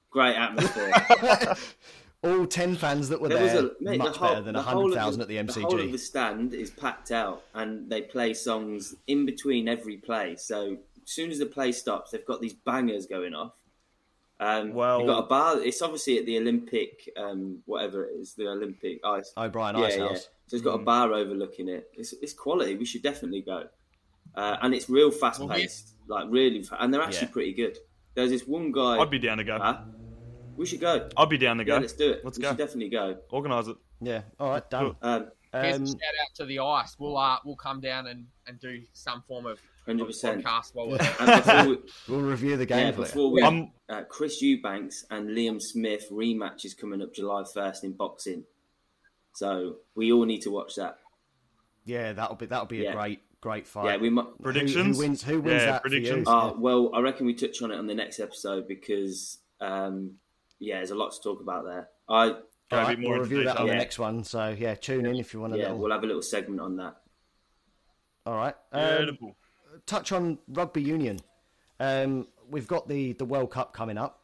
great 0.10 0.36
atmosphere. 0.38 1.56
All 2.24 2.46
ten 2.46 2.76
fans 2.76 3.10
that 3.10 3.20
were 3.20 3.28
There 3.28 3.44
was 3.44 3.54
a 3.54 3.72
mate, 3.82 3.98
much 3.98 4.14
the 4.14 4.20
whole, 4.20 4.30
better 4.30 4.42
than 4.42 4.54
the 4.54 4.62
whole 4.62 4.84
hundred 4.84 4.96
of 4.98 5.04
thousand 5.04 5.22
at 5.22 5.28
the 5.28 5.36
MCG. 5.38 5.54
The 5.56 5.62
whole 5.62 5.82
of 5.82 5.92
the 5.92 5.98
stand 5.98 6.54
is 6.54 6.70
packed 6.70 7.12
out, 7.12 7.44
and 7.54 7.90
they 7.90 8.04
play 8.04 8.34
songs 8.34 8.96
in 9.08 9.26
between 9.26 9.68
every 9.68 9.98
play. 9.98 10.38
So 10.38 10.78
as 11.04 11.12
soon 11.12 11.30
as 11.30 11.40
the 11.40 11.46
play 11.46 11.74
stops, 11.74 12.12
they've 12.12 12.26
got 12.26 12.40
these 12.40 12.54
bangers 12.54 13.06
going 13.06 13.34
off. 13.34 13.58
Um, 14.40 14.74
Well- 14.74 15.00
you've 15.00 15.08
got 15.08 15.24
a 15.26 15.28
bar. 15.28 15.60
It's 15.62 15.82
obviously 15.82 16.20
at 16.20 16.26
the 16.26 16.38
Olympic, 16.38 17.10
um, 17.18 17.64
whatever 17.66 18.06
it 18.06 18.14
is, 18.14 18.34
the 18.34 18.48
Olympic 18.48 19.02
ice. 19.04 19.34
O'Brien 19.36 19.78
yeah, 19.78 19.86
Ice 19.86 19.98
yeah. 19.98 20.08
House. 20.08 20.30
So 20.48 20.56
it's 20.56 20.64
got 20.64 20.76
a 20.80 20.84
bar 20.84 21.12
overlooking 21.12 21.68
it. 21.68 21.90
It's, 21.96 22.14
it's 22.14 22.34
quality. 22.34 22.76
We 22.76 22.86
should 22.86 23.04
definitely 23.04 23.42
go. 23.42 23.68
Uh, 24.36 24.58
and 24.62 24.74
it's 24.74 24.90
real 24.90 25.12
fast 25.12 25.40
Well, 25.40 25.50
paced, 25.50 25.91
like 26.08 26.26
really, 26.30 26.66
and 26.80 26.94
they're 26.94 27.02
actually 27.02 27.28
Yeah. 27.28 27.34
pretty 27.34 27.54
good. 27.54 27.78
There's 28.16 28.30
this 28.32 28.46
one 28.48 28.72
guy. 28.72 28.98
I'd 28.98 29.10
be 29.10 29.20
down 29.20 29.38
to 29.38 29.44
go. 29.44 29.58
Huh? 29.60 29.82
We 30.58 30.66
should 30.66 30.82
go. 30.82 31.10
I'd 31.18 31.30
be 31.30 31.38
down 31.38 31.58
to 31.58 31.64
go. 31.66 31.76
Yeah, 31.76 31.80
let's 31.82 31.94
do 31.94 32.12
it. 32.12 32.22
Let's 32.26 32.38
we 32.38 32.44
go. 32.44 32.50
should 32.50 32.58
definitely 32.58 32.90
go. 32.90 33.18
Organise 33.32 33.68
it. 33.68 33.78
Yeah. 34.02 34.22
All 34.40 34.50
right, 34.50 34.70
done. 34.70 34.96
Um, 35.02 35.28
Here's 35.54 35.76
Um, 35.78 35.84
a 35.84 35.88
shout 35.88 35.96
out 36.22 36.36
to 36.36 36.46
the 36.46 36.60
ice. 36.60 36.96
We'll 36.98 37.18
uh, 37.18 37.38
we'll 37.46 37.56
come 37.58 37.82
down 37.82 38.08
and, 38.08 38.26
and 38.48 38.58
do 38.60 38.82
some 38.94 39.22
form 39.28 39.46
of, 39.46 39.54
of 39.54 39.60
Hundred 39.86 40.06
percent. 40.06 40.44
podcast 40.46 40.74
while 40.74 40.88
we're 40.90 40.98
And 41.20 41.44
before 41.44 41.66
we, 41.68 41.78
we'll 42.08 42.22
review 42.22 42.56
the 42.58 42.66
game. 42.66 42.86
yeah, 42.88 42.92
before 42.92 43.32
we, 43.32 43.42
I'm- 43.42 43.72
uh, 43.90 44.04
Chris 44.10 44.42
Eubanks 44.42 45.04
and 45.10 45.30
Liam 45.30 45.62
Smith 45.62 46.06
rematch 46.10 46.64
is 46.64 46.74
coming 46.74 47.02
up 47.02 47.14
July 47.14 47.44
first 47.54 47.84
in 47.84 47.92
boxing. 47.94 48.46
So 49.34 49.78
we 49.96 50.12
all 50.14 50.24
need 50.26 50.42
to 50.44 50.52
watch 50.52 50.76
that. 50.76 50.98
Yeah, 51.86 52.14
that'll 52.14 52.36
be 52.36 52.46
that'll 52.46 52.66
be 52.68 52.78
Yeah. 52.78 52.92
a 52.92 52.94
great 52.96 53.20
great 53.42 53.68
fight. 53.68 53.86
Yeah, 53.86 53.98
we 53.98 54.10
might. 54.10 54.28
Predictions? 54.42 54.98
Who, 54.98 55.04
wins? 55.04 55.24
Who 55.24 55.42
wins 55.42 55.62
Yeah, 55.62 55.72
that? 55.72 55.82
predictions. 55.82 56.28
For 56.28 56.34
you? 56.34 56.38
Uh, 56.40 56.54
well, 56.58 56.92
I 56.94 57.02
reckon 57.02 57.26
we 57.26 57.34
touch 57.34 57.62
on 57.62 57.72
it 57.72 57.78
on 57.78 57.88
the 57.88 57.96
next 57.96 58.20
episode 58.20 58.68
because, 58.68 59.40
um, 59.60 60.14
yeah, 60.60 60.78
there's 60.78 60.92
a 60.92 60.96
lot 60.96 61.12
to 61.12 61.22
talk 61.22 61.42
about 61.42 61.66
there. 61.66 61.90
I 62.08 62.36
Go 62.72 62.78
All 62.80 62.84
right, 62.86 62.98
more 62.98 63.12
we'll 63.16 63.22
review 63.24 63.44
that 63.44 63.58
on 63.58 63.66
detail. 63.66 63.68
the 63.68 63.74
next 63.74 64.00
one. 64.00 64.24
So 64.24 64.56
yeah, 64.58 64.76
tune 64.76 65.06
in 65.06 65.18
if 65.18 65.34
you 65.34 65.42
want 65.42 65.52
to. 65.54 65.60
yeah, 65.60 65.66
little... 65.66 65.80
we'll 65.80 65.92
have 65.92 66.04
a 66.04 66.08
little 66.08 66.22
segment 66.22 66.62
on 66.62 66.78
that. 66.78 66.96
All 68.26 68.36
right. 68.36 68.56
Um, 68.72 68.98
Beautiful. 68.98 69.36
touch 69.86 70.14
on 70.14 70.38
rugby 70.48 70.82
union. 70.82 71.20
Um, 71.82 72.28
we've 72.50 72.68
got 72.68 72.88
the, 72.88 73.12
the 73.14 73.26
World 73.26 73.52
Cup 73.52 73.74
coming 73.74 73.98
up. 73.98 74.22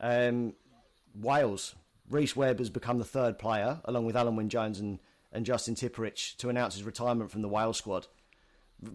Um, 0.00 0.54
Wales. 1.14 1.76
Rhys 2.10 2.34
Webb 2.34 2.58
has 2.58 2.70
become 2.70 2.98
the 2.98 3.04
third 3.04 3.38
player, 3.38 3.80
along 3.84 4.04
with 4.06 4.16
Alun 4.16 4.34
Wyn 4.34 4.48
Jones 4.48 4.80
and, 4.80 4.98
and 5.32 5.46
Justin 5.46 5.76
Tipuric, 5.76 6.36
to 6.38 6.48
announce 6.48 6.74
his 6.74 6.82
retirement 6.82 7.30
from 7.30 7.42
the 7.42 7.48
Wales 7.48 7.78
squad 7.78 8.08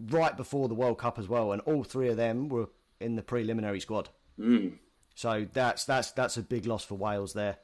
right 0.10 0.36
before 0.36 0.68
the 0.68 0.74
World 0.76 0.98
Cup 0.98 1.18
as 1.20 1.28
well. 1.28 1.52
And 1.52 1.62
all 1.64 1.84
three 1.84 2.10
of 2.10 2.18
them 2.18 2.50
were 2.50 2.70
in 3.00 3.16
the 3.16 3.22
preliminary 3.24 3.80
squad. 3.80 4.10
Mm. 4.40 4.74
So 5.16 5.46
that's 5.52 5.86
that's 5.86 6.12
that's 6.12 6.38
a 6.38 6.42
big 6.42 6.66
loss 6.66 6.84
for 6.86 6.96
Wales 6.96 7.34
there. 7.34 7.58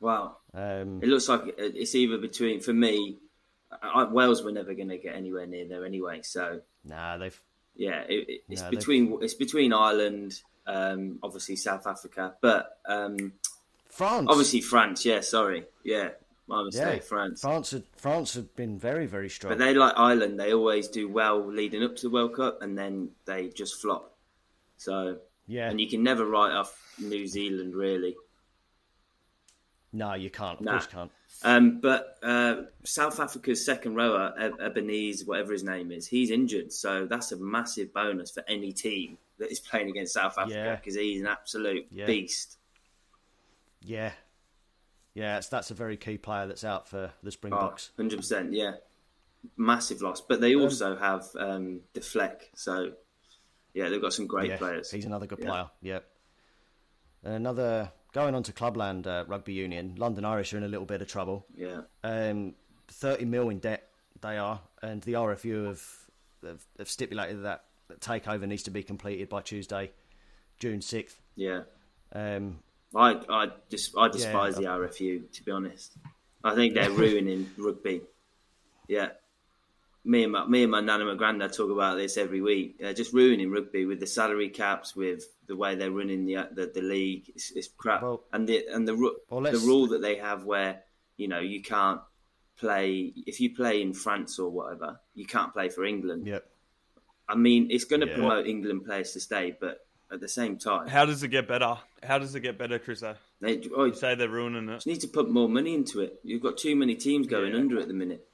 Wow, 0.00 0.38
Um, 0.54 1.00
it 1.02 1.08
looks 1.08 1.28
like 1.28 1.54
it's 1.58 1.94
either 1.94 2.16
between 2.18 2.60
for 2.60 2.72
me. 2.72 3.18
I, 3.82 4.04
Wales 4.04 4.42
were 4.42 4.50
never 4.50 4.72
going 4.74 4.88
to 4.88 4.96
get 4.98 5.14
anywhere 5.14 5.46
near 5.46 5.68
there 5.68 5.84
anyway. 5.84 6.22
So 6.22 6.60
nah, 6.84 7.18
they've 7.18 7.38
yeah, 7.76 8.02
it, 8.08 8.28
it- 8.28 8.40
it's 8.48 8.62
they've- 8.62 8.70
between 8.70 9.18
it's 9.22 9.34
between 9.34 9.72
Ireland, 9.72 10.40
um, 10.66 11.18
obviously 11.22 11.56
South 11.56 11.86
Africa, 11.86 12.34
but 12.40 12.78
um, 12.86 13.34
France. 13.90 14.26
obviously 14.30 14.60
France. 14.62 15.04
Yeah, 15.04 15.20
sorry, 15.20 15.64
yeah, 15.84 16.10
my 16.50 16.62
mistake, 16.64 16.96
yeah, 17.02 17.08
France. 17.08 17.40
France. 17.40 17.70
Had, 17.70 17.84
France 17.96 18.34
had 18.34 18.54
been 18.56 18.78
very 18.78 19.06
very 19.06 19.30
strong. 19.30 19.50
But 19.52 19.58
they 19.58 19.72
like 19.74 19.94
Ireland. 19.96 20.38
They 20.38 20.52
always 20.52 20.88
do 20.88 21.08
well 21.08 21.44
leading 21.50 21.82
up 21.82 21.96
to 21.96 22.02
the 22.02 22.10
World 22.10 22.34
Cup, 22.36 22.60
and 22.62 22.76
then 22.76 23.10
they 23.24 23.48
just 23.48 23.80
flop. 23.80 24.16
So 24.76 25.18
yeah, 25.46 25.70
and 25.70 25.80
you 25.80 25.88
can 25.88 26.02
never 26.02 26.24
write 26.26 26.52
off 26.52 26.76
New 26.98 27.26
Zealand 27.26 27.74
really. 27.74 28.14
no, 29.92 30.14
you 30.14 30.30
can't. 30.30 30.58
Of 30.60 30.64
Nah. 30.64 30.72
course, 30.72 30.86
can't. 30.86 31.10
Um, 31.42 31.80
but 31.80 32.16
uh, 32.22 32.62
South 32.84 33.18
Africa's 33.18 33.64
second 33.64 33.94
rower, 33.96 34.32
Eb- 34.38 34.60
Ebenezer, 34.60 35.24
whatever 35.24 35.52
his 35.52 35.64
name 35.64 35.90
is, 35.90 36.06
he's 36.06 36.30
injured. 36.30 36.72
So 36.72 37.06
that's 37.06 37.32
a 37.32 37.36
massive 37.38 37.92
bonus 37.92 38.30
for 38.30 38.44
any 38.46 38.72
team 38.72 39.18
that 39.38 39.50
is 39.50 39.58
playing 39.58 39.88
against 39.88 40.12
South 40.14 40.36
Africa 40.38 40.54
Yeah. 40.54 40.76
because 40.76 40.94
he's 40.96 41.20
an 41.22 41.26
absolute 41.26 41.86
Yeah. 41.90 42.06
beast. 42.06 42.58
Yeah, 43.82 44.12
yeah, 45.20 45.36
it's, 45.38 45.48
that's 45.48 45.70
a 45.70 45.74
very 45.74 45.96
key 45.96 46.16
player 46.18 46.46
that's 46.46 46.64
out 46.64 46.88
for 46.88 47.12
the 47.22 47.28
Oh, 47.28 47.30
Springboks. 47.30 47.90
100%, 47.98 48.48
yeah. 48.52 48.72
Massive 49.56 50.00
loss. 50.02 50.20
But 50.20 50.40
they 50.40 50.54
also 50.54 50.96
have 50.96 51.26
um, 51.38 51.80
De 51.94 52.00
Fleck. 52.00 52.50
So, 52.54 52.92
yeah, 53.74 53.88
they've 53.88 54.00
got 54.00 54.12
some 54.12 54.26
great 54.26 54.50
yeah, 54.50 54.56
players. 54.56 54.90
he's 54.90 55.04
another 55.04 55.26
good 55.26 55.38
Yeah. 55.40 55.46
player. 55.48 55.70
Yep. 55.82 56.04
Another 57.24 57.92
going 58.12 58.34
on 58.34 58.42
to 58.44 58.52
Clubland 58.52 59.06
uh, 59.06 59.24
Rugby 59.28 59.52
Union. 59.52 59.94
London 59.98 60.24
Irish 60.24 60.54
are 60.54 60.56
in 60.58 60.64
a 60.64 60.68
little 60.68 60.86
bit 60.86 61.02
of 61.02 61.08
trouble. 61.08 61.46
Yeah. 61.54 61.82
Um, 62.02 62.54
Thirty 62.88 63.24
mil 63.24 63.50
in 63.50 63.60
debt 63.60 63.88
they 64.20 64.36
are, 64.36 64.60
and 64.82 65.00
the 65.02 65.12
RFU 65.12 65.66
have 65.68 65.82
have, 66.44 66.64
have 66.78 66.88
stipulated 66.88 67.44
that 67.44 67.64
that 67.88 68.00
takeover 68.00 68.48
needs 68.48 68.62
to 68.64 68.70
be 68.70 68.82
completed 68.82 69.28
by 69.28 69.42
Tuesday, 69.42 69.92
June 70.58 70.80
sixth. 70.80 71.20
Yeah. 71.36 71.62
Um, 72.12 72.58
I 72.94 73.20
I 73.28 73.48
just 73.70 73.96
I 73.96 74.08
despise 74.08 74.58
Yeah. 74.58 74.76
the 74.78 74.86
RFU 74.86 75.30
to 75.32 75.44
be 75.44 75.50
honest. 75.52 75.96
I 76.42 76.54
think 76.54 76.74
they're 76.74 76.90
ruining 77.04 77.50
rugby. 77.58 78.02
Yeah, 78.88 79.10
me 80.04 80.24
and 80.24 80.32
my 80.32 80.46
me 80.46 80.62
and 80.64 80.72
my 80.72 80.80
nan 80.80 81.00
and 81.00 81.08
my 81.10 81.14
granddad 81.16 81.52
talk 81.52 81.70
about 81.70 81.96
this 81.96 82.16
every 82.16 82.40
week. 82.40 82.78
They're 82.80 82.94
just 82.94 83.12
ruining 83.12 83.50
rugby 83.52 83.84
with 83.86 84.00
the 84.00 84.06
salary 84.06 84.48
caps, 84.48 84.96
with 84.96 85.24
the 85.46 85.54
way 85.56 85.74
they're 85.76 85.90
running 85.92 86.24
the 86.26 86.48
the, 86.52 86.66
the 86.74 86.82
league. 86.82 87.30
It's, 87.34 87.52
it's 87.52 87.68
crap. 87.68 88.02
Well- 88.02 88.24
and 88.32 88.48
the 88.48 88.66
and 88.72 88.88
the 88.88 88.96
Well, 89.28 89.42
the 89.42 89.62
rule 89.64 89.86
that 89.88 90.02
they 90.02 90.16
have 90.16 90.44
where 90.44 90.82
you 91.16 91.28
know 91.28 91.40
you 91.40 91.62
can't 91.62 92.00
play 92.58 93.12
if 93.26 93.40
you 93.40 93.54
play 93.54 93.80
in 93.80 93.92
France 93.94 94.38
or 94.38 94.50
whatever, 94.50 94.98
you 95.14 95.26
can't 95.26 95.52
play 95.52 95.68
for 95.68 95.84
England. 95.84 96.26
yep. 96.26 96.46
I 97.28 97.36
mean, 97.36 97.68
it's 97.70 97.84
going 97.84 98.00
to 98.00 98.08
Yeah. 98.08 98.14
promote 98.16 98.46
England 98.48 98.84
players 98.84 99.12
to 99.12 99.20
stay, 99.20 99.56
but 99.60 99.86
at 100.12 100.20
the 100.20 100.28
same 100.28 100.56
time, 100.56 100.88
How 100.88 101.04
does 101.04 101.22
it 101.22 101.28
get 101.28 101.46
better? 101.46 101.76
How 102.02 102.18
does 102.18 102.34
it 102.34 102.40
get 102.40 102.58
better, 102.58 102.78
Chris? 102.78 103.02
You 103.02 103.14
they, 103.40 103.60
oh, 103.74 103.92
say 103.92 104.14
they're 104.14 104.28
ruining 104.28 104.68
it. 104.68 104.74
Just 104.76 104.86
need 104.86 105.00
to 105.00 105.08
put 105.08 105.30
more 105.30 105.48
money 105.48 105.74
into 105.74 106.00
it. 106.00 106.18
You've 106.24 106.42
got 106.42 106.56
too 106.58 106.74
many 106.76 106.94
teams 106.94 107.26
going 107.26 107.52
Yeah. 107.52 107.60
under 107.60 107.78
at 107.80 107.88
the 107.88 107.94
minute. 107.94 108.26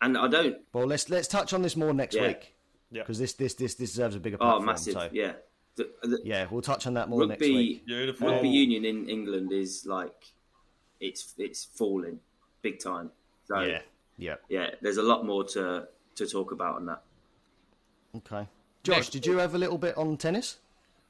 And 0.00 0.18
I 0.18 0.28
don't. 0.28 0.58
Well, 0.72 0.86
let's 0.86 1.08
let's 1.08 1.28
touch 1.28 1.52
on 1.54 1.62
this 1.62 1.76
more 1.76 1.94
next 1.94 2.16
Yeah. 2.16 2.26
week. 2.28 2.54
Yeah. 2.90 3.02
Because 3.02 3.18
this, 3.18 3.32
this 3.34 3.54
this 3.54 3.74
this 3.74 3.90
deserves 3.90 4.16
a 4.16 4.20
bigger 4.20 4.36
Oh, 4.40 4.60
massive. 4.60 4.94
So 4.94 5.08
Yeah. 5.12 5.32
The, 5.76 5.90
the, 6.02 6.20
yeah, 6.24 6.46
we'll 6.50 6.62
touch 6.62 6.86
on 6.86 6.94
that 6.94 7.08
more 7.10 7.26
next 7.26 7.40
rugby, 7.42 7.54
week. 7.54 7.86
Beautiful. 7.86 8.28
rugby 8.30 8.48
union 8.48 8.84
in 8.86 9.08
England 9.08 9.52
is 9.52 9.84
like 9.86 10.14
it's 11.00 11.34
it's 11.38 11.64
falling 11.64 12.20
big 12.62 12.78
time. 12.78 13.10
So 13.44 13.60
Yeah, 13.60 13.80
yeah. 14.16 14.34
yeah, 14.48 14.70
there's 14.80 14.96
a 14.96 15.02
lot 15.02 15.24
more 15.26 15.44
to 15.44 15.86
to 16.16 16.26
talk 16.26 16.50
about 16.52 16.76
on 16.76 16.86
that. 16.86 17.02
Okay. 18.16 18.48
Josh, 18.86 19.08
did 19.10 19.26
you 19.26 19.38
have 19.38 19.54
a 19.54 19.58
little 19.58 19.78
bit 19.78 19.96
on 19.96 20.16
tennis? 20.16 20.58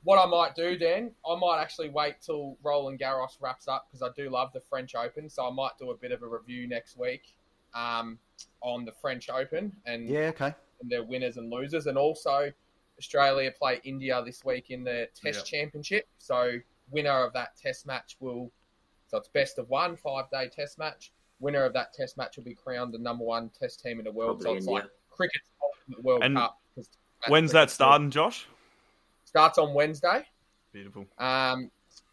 What 0.05 0.19
I 0.19 0.27
might 0.27 0.55
do, 0.55 0.77
Dan, 0.79 1.11
I 1.29 1.37
might 1.37 1.61
actually 1.61 1.89
wait 1.89 2.17
till 2.23 2.57
Roland 2.63 3.01
Garros 3.01 3.41
wraps 3.41 3.67
up 3.67 3.89
because 3.89 4.03
I 4.03 4.11
do 4.17 4.31
love 4.31 4.53
the 4.53 4.61
French 4.61 4.95
Open. 4.95 5.29
So 5.29 5.47
I 5.47 5.51
might 5.51 5.73
do 5.79 5.91
a 5.91 5.97
bit 5.97 6.13
of 6.13 6.23
a 6.23 6.27
review 6.29 6.69
next 6.69 6.97
week 6.97 7.35
um, 7.75 8.19
on 8.61 8.85
the 8.85 8.93
French 8.93 9.29
Open 9.29 9.73
and, 9.85 10.09
Yeah, 10.09 10.29
okay. 10.29 10.55
and 10.81 10.91
their 10.91 11.03
winners 11.03 11.39
and 11.39 11.51
losers. 11.51 11.87
And 11.89 11.99
also, 11.99 12.53
Australia 12.99 13.51
play 13.51 13.81
India 13.85 14.23
this 14.25 14.45
week 14.45 14.71
in 14.71 14.85
the 14.85 15.09
Test 15.21 15.39
Yep. 15.39 15.45
Championship. 15.47 16.07
So 16.19 16.53
winner 16.91 17.25
of 17.27 17.33
that 17.33 17.57
Test 17.57 17.85
match 17.87 18.17
will, 18.21 18.53
so 19.09 19.19
it's 19.19 19.29
best 19.29 19.59
of 19.59 19.69
one 19.69 19.97
five 19.97 20.31
day 20.31 20.49
Test 20.49 20.79
match. 20.79 21.11
Winner 21.41 21.65
of 21.65 21.73
that 21.73 21.93
Test 21.93 22.17
match 22.17 22.37
will 22.37 22.45
be 22.45 22.55
crowned 22.55 22.95
the 22.95 22.99
number 22.99 23.25
one 23.25 23.51
Test 23.59 23.83
team 23.83 23.99
in 23.99 24.05
the 24.05 24.13
world. 24.13 24.41
Probably 24.41 24.45
so 24.53 24.57
it's 24.59 24.67
India. 24.69 24.83
like 24.83 24.91
cricket's 25.11 25.51
World 26.03 26.23
And 26.23 26.37
Cup. 26.37 26.59
'Cause 27.27 27.33
When's 27.33 27.53
that 27.53 27.71
starting, 27.71 28.11
Josh? 28.11 28.47
Starts 29.25 29.59
on 29.59 29.75
Wednesday. 29.75 30.25
Beautiful. 30.73 31.07
Um, 31.19 31.71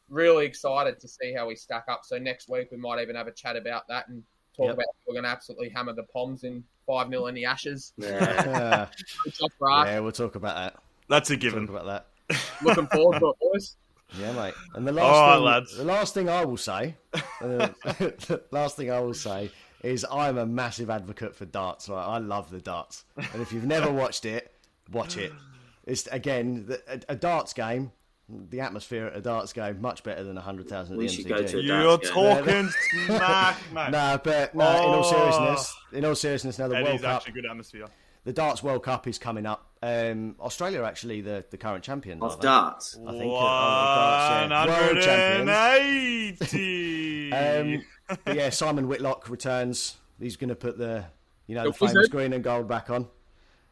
really 0.10 0.46
excited 0.46 1.00
to 1.00 1.08
see 1.08 1.34
how 1.34 1.48
we 1.48 1.56
stack 1.56 1.86
up. 1.88 2.06
So 2.06 2.18
next 2.18 2.50
week 2.50 2.70
we 2.72 2.78
might 2.78 3.02
even 3.02 3.16
have 3.16 3.28
a 3.28 3.32
chat 3.32 3.56
about 3.56 3.88
that 3.88 4.08
and 4.10 4.24
talk 4.56 4.66
Yep. 4.68 4.74
about 4.76 4.86
how 4.86 4.94
we're 5.08 5.14
going 5.14 5.24
to 5.24 5.30
absolutely 5.30 5.70
hammer 5.70 5.94
the 5.94 6.04
Poms 6.04 6.44
in 6.44 6.64
five 6.86 7.08
0 7.10 7.28
in 7.28 7.36
the 7.36 7.46
Ashes. 7.46 7.94
Yeah. 7.98 8.10
Yeah, 8.46 8.88
Good 9.24 9.34
job 9.36 9.52
for 9.58 9.72
us. 9.72 9.88
yeah, 9.88 10.00
we'll 10.00 10.12
talk 10.12 10.36
about 10.36 10.56
that. 10.56 10.82
That's 11.10 11.30
a 11.30 11.36
Talk 11.36 11.42
given. 11.42 11.64
about 11.70 11.86
that. 11.86 12.08
Looking 12.62 12.88
forward 12.88 13.20
to 13.20 13.30
it, 13.30 13.36
boys. 13.40 13.76
Yeah, 14.20 14.32
mate. 14.34 14.54
And 14.76 14.88
the 14.88 14.92
last, 14.92 15.06
All 15.06 15.22
right, 15.28 15.36
thing, 15.36 15.44
lads. 15.46 15.78
the 15.78 15.84
last 15.84 16.14
thing 16.14 16.30
I 16.30 16.46
will 16.46 16.58
say, 16.58 16.96
uh, 17.14 17.20
the 17.42 18.44
last 18.52 18.78
thing 18.78 18.92
I 18.92 19.00
will 19.00 19.14
say 19.16 19.50
is 19.82 20.06
I'm 20.10 20.38
a 20.38 20.46
massive 20.46 20.90
advocate 20.90 21.36
for 21.36 21.46
darts. 21.46 21.90
Right, 21.90 22.06
I 22.06 22.20
love 22.20 22.50
the 22.52 22.62
darts, 22.62 23.06
and 23.18 23.42
if 23.42 23.52
you've 23.52 23.66
never 23.66 23.92
watched 23.92 24.26
it, 24.26 24.53
watch 24.94 25.18
it. 25.18 25.32
It's 25.86 26.08
again 26.08 26.66
the, 26.68 26.82
a, 26.88 27.00
a 27.12 27.16
darts 27.18 27.52
game. 27.52 27.92
The 28.30 28.62
atmosphere 28.62 29.08
at 29.08 29.18
a 29.18 29.22
darts 29.22 29.52
game 29.52 29.82
much 29.82 30.02
better 30.04 30.24
than 30.24 30.38
hundred 30.38 30.70
thousand 30.70 30.94
at 30.94 30.98
We 31.00 31.08
the 31.08 31.14
should 31.14 31.26
MCG. 31.26 31.30
go 31.30 31.44
to 31.46 31.58
a 31.60 31.62
You're 31.62 31.98
game. 31.98 32.10
talking 32.12 32.70
smack, 33.06 33.58
mate. 33.74 33.90
No, 33.92 34.18
but 34.24 34.56
no. 34.56 34.64
In 34.64 34.78
all 34.78 35.04
Oh. 35.06 35.12
seriousness, 35.12 35.76
in 35.92 36.06
all 36.06 36.16
seriousness, 36.16 36.58
now 36.58 36.70
the 36.70 36.78
It 36.80 36.84
World 36.84 36.96
is 36.96 37.02
Cup, 37.02 37.16
actually 37.18 37.34
good 37.34 37.46
atmosphere. 37.46 37.88
the 38.24 38.32
darts 38.32 38.64
World 38.64 38.82
Cup 38.84 39.08
is 39.08 39.20
coming 39.20 39.46
up. 39.46 39.68
Um, 39.84 40.38
Australia 40.40 40.80
are 40.80 40.86
actually 40.86 41.20
the, 41.20 41.44
the 41.50 41.58
current 41.58 41.84
champions. 41.84 42.22
Of 42.24 42.30
aren't 42.30 42.42
they? 42.42 42.48
darts. 42.48 42.98
I 43.06 43.12
think, 43.12 43.24
uh, 43.24 43.36
oh, 43.36 44.44
the 44.44 44.48
darts, 44.48 44.72
yeah. 44.72 44.80
World 44.88 45.04
champions. 45.04 46.40
180. 46.42 47.34
Um, 47.34 47.84
but 48.24 48.36
yeah, 48.36 48.50
Simon 48.52 48.88
Whitlock 48.88 49.30
returns. 49.30 49.98
He's 50.20 50.38
going 50.38 50.50
to 50.50 50.56
put 50.56 50.78
the 50.78 51.04
you 51.48 51.56
know 51.56 51.64
The 51.64 51.70
the, 51.72 51.74
famous 51.78 51.94
wizard. 51.96 52.12
green 52.12 52.34
and 52.34 52.44
gold 52.44 52.68
back 52.68 52.90
on. 52.90 53.08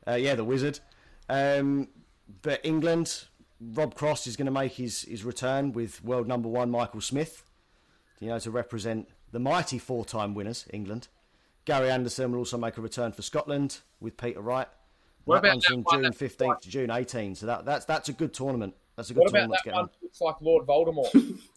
Uh, 0.08 0.16
yeah, 0.16 0.36
the 0.36 0.44
wizard. 0.44 0.80
Um, 1.32 1.88
but 2.42 2.60
England, 2.64 3.24
Rob 3.60 3.96
Cross 3.96 4.28
is 4.28 4.36
going 4.36 4.48
to 4.48 4.52
make 4.52 4.74
his, 4.74 5.04
his 5.04 5.24
return 5.24 5.72
with 5.72 6.04
world 6.04 6.28
number 6.28 6.50
one 6.50 6.70
Michael 6.70 7.02
Smith. 7.02 7.44
You 8.20 8.28
know 8.30 8.40
to 8.40 8.52
represent 8.52 9.08
the 9.32 9.40
mighty 9.40 9.80
four 9.80 10.06
time 10.06 10.36
winners 10.36 10.66
England. 10.72 11.08
Gary 11.66 11.90
Anderson 11.90 12.32
will 12.32 12.40
also 12.40 12.58
make 12.58 12.78
a 12.78 12.82
return 12.82 13.12
for 13.14 13.22
Scotland 13.22 13.80
with 14.00 14.18
Peter 14.18 14.42
Wright. 14.42 14.68
What 15.26 15.42
that 15.44 15.50
about 15.54 15.62
that 15.62 15.68
from 15.70 15.84
one 15.84 16.04
June 16.04 16.14
fifteenth 16.14 16.50
like- 16.50 16.60
to 16.62 16.70
June 16.70 16.92
eighteenth. 16.92 17.38
So 17.40 17.46
that, 17.48 17.66
that's 17.66 17.86
that's 17.86 18.10
a 18.10 18.14
good 18.14 18.34
tournament. 18.34 18.76
That's 18.96 19.10
a 19.10 19.14
good 19.14 19.22
What 19.22 19.30
about 19.30 19.40
tournament 19.40 19.62
that 19.64 19.64
to 19.64 19.70
get 19.70 19.76
one? 19.76 19.84
on. 19.84 19.90
that 19.90 20.04
Looks 20.04 20.22
like 20.22 20.36
Lord 20.42 20.68
Voldemort. 20.68 21.40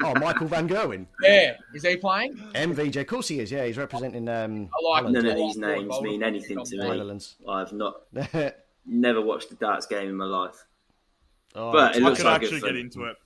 Oh, 0.00 0.14
Michael 0.14 0.46
Van 0.46 0.68
Gerwen. 0.68 1.06
yeah, 1.24 1.56
is 1.74 1.82
he 1.82 1.96
playing? 1.96 2.36
MVG, 2.54 3.00
of 3.00 3.08
course 3.08 3.26
he 3.26 3.40
is. 3.40 3.50
Yeah, 3.50 3.64
he's 3.66 3.76
representing 3.76 4.28
um, 4.28 4.70
I 4.72 4.88
like 4.88 5.02
Holland. 5.02 5.14
None 5.14 5.26
of 5.26 5.34
these 5.36 5.56
names 5.56 6.00
mean 6.00 6.22
anything 6.22 6.64
to 6.64 6.76
me. 6.76 7.20
I've 7.48 7.72
not 7.72 8.02
never 8.88 9.20
watched 9.20 9.50
a 9.50 9.54
darts 9.54 9.86
game 9.86 10.08
in 10.08 10.16
my 10.16 10.24
life. 10.24 10.64
Oh, 11.54 11.72
But 11.72 11.96
it 11.96 12.02
I 12.02 12.06
looks 12.06 12.18
could 12.18 12.26
like 12.26 12.42
actually 12.42 12.60
good 12.60 12.66
fun. 12.66 12.70
get 12.74 12.80
into 12.80 13.04
it. 13.04 13.16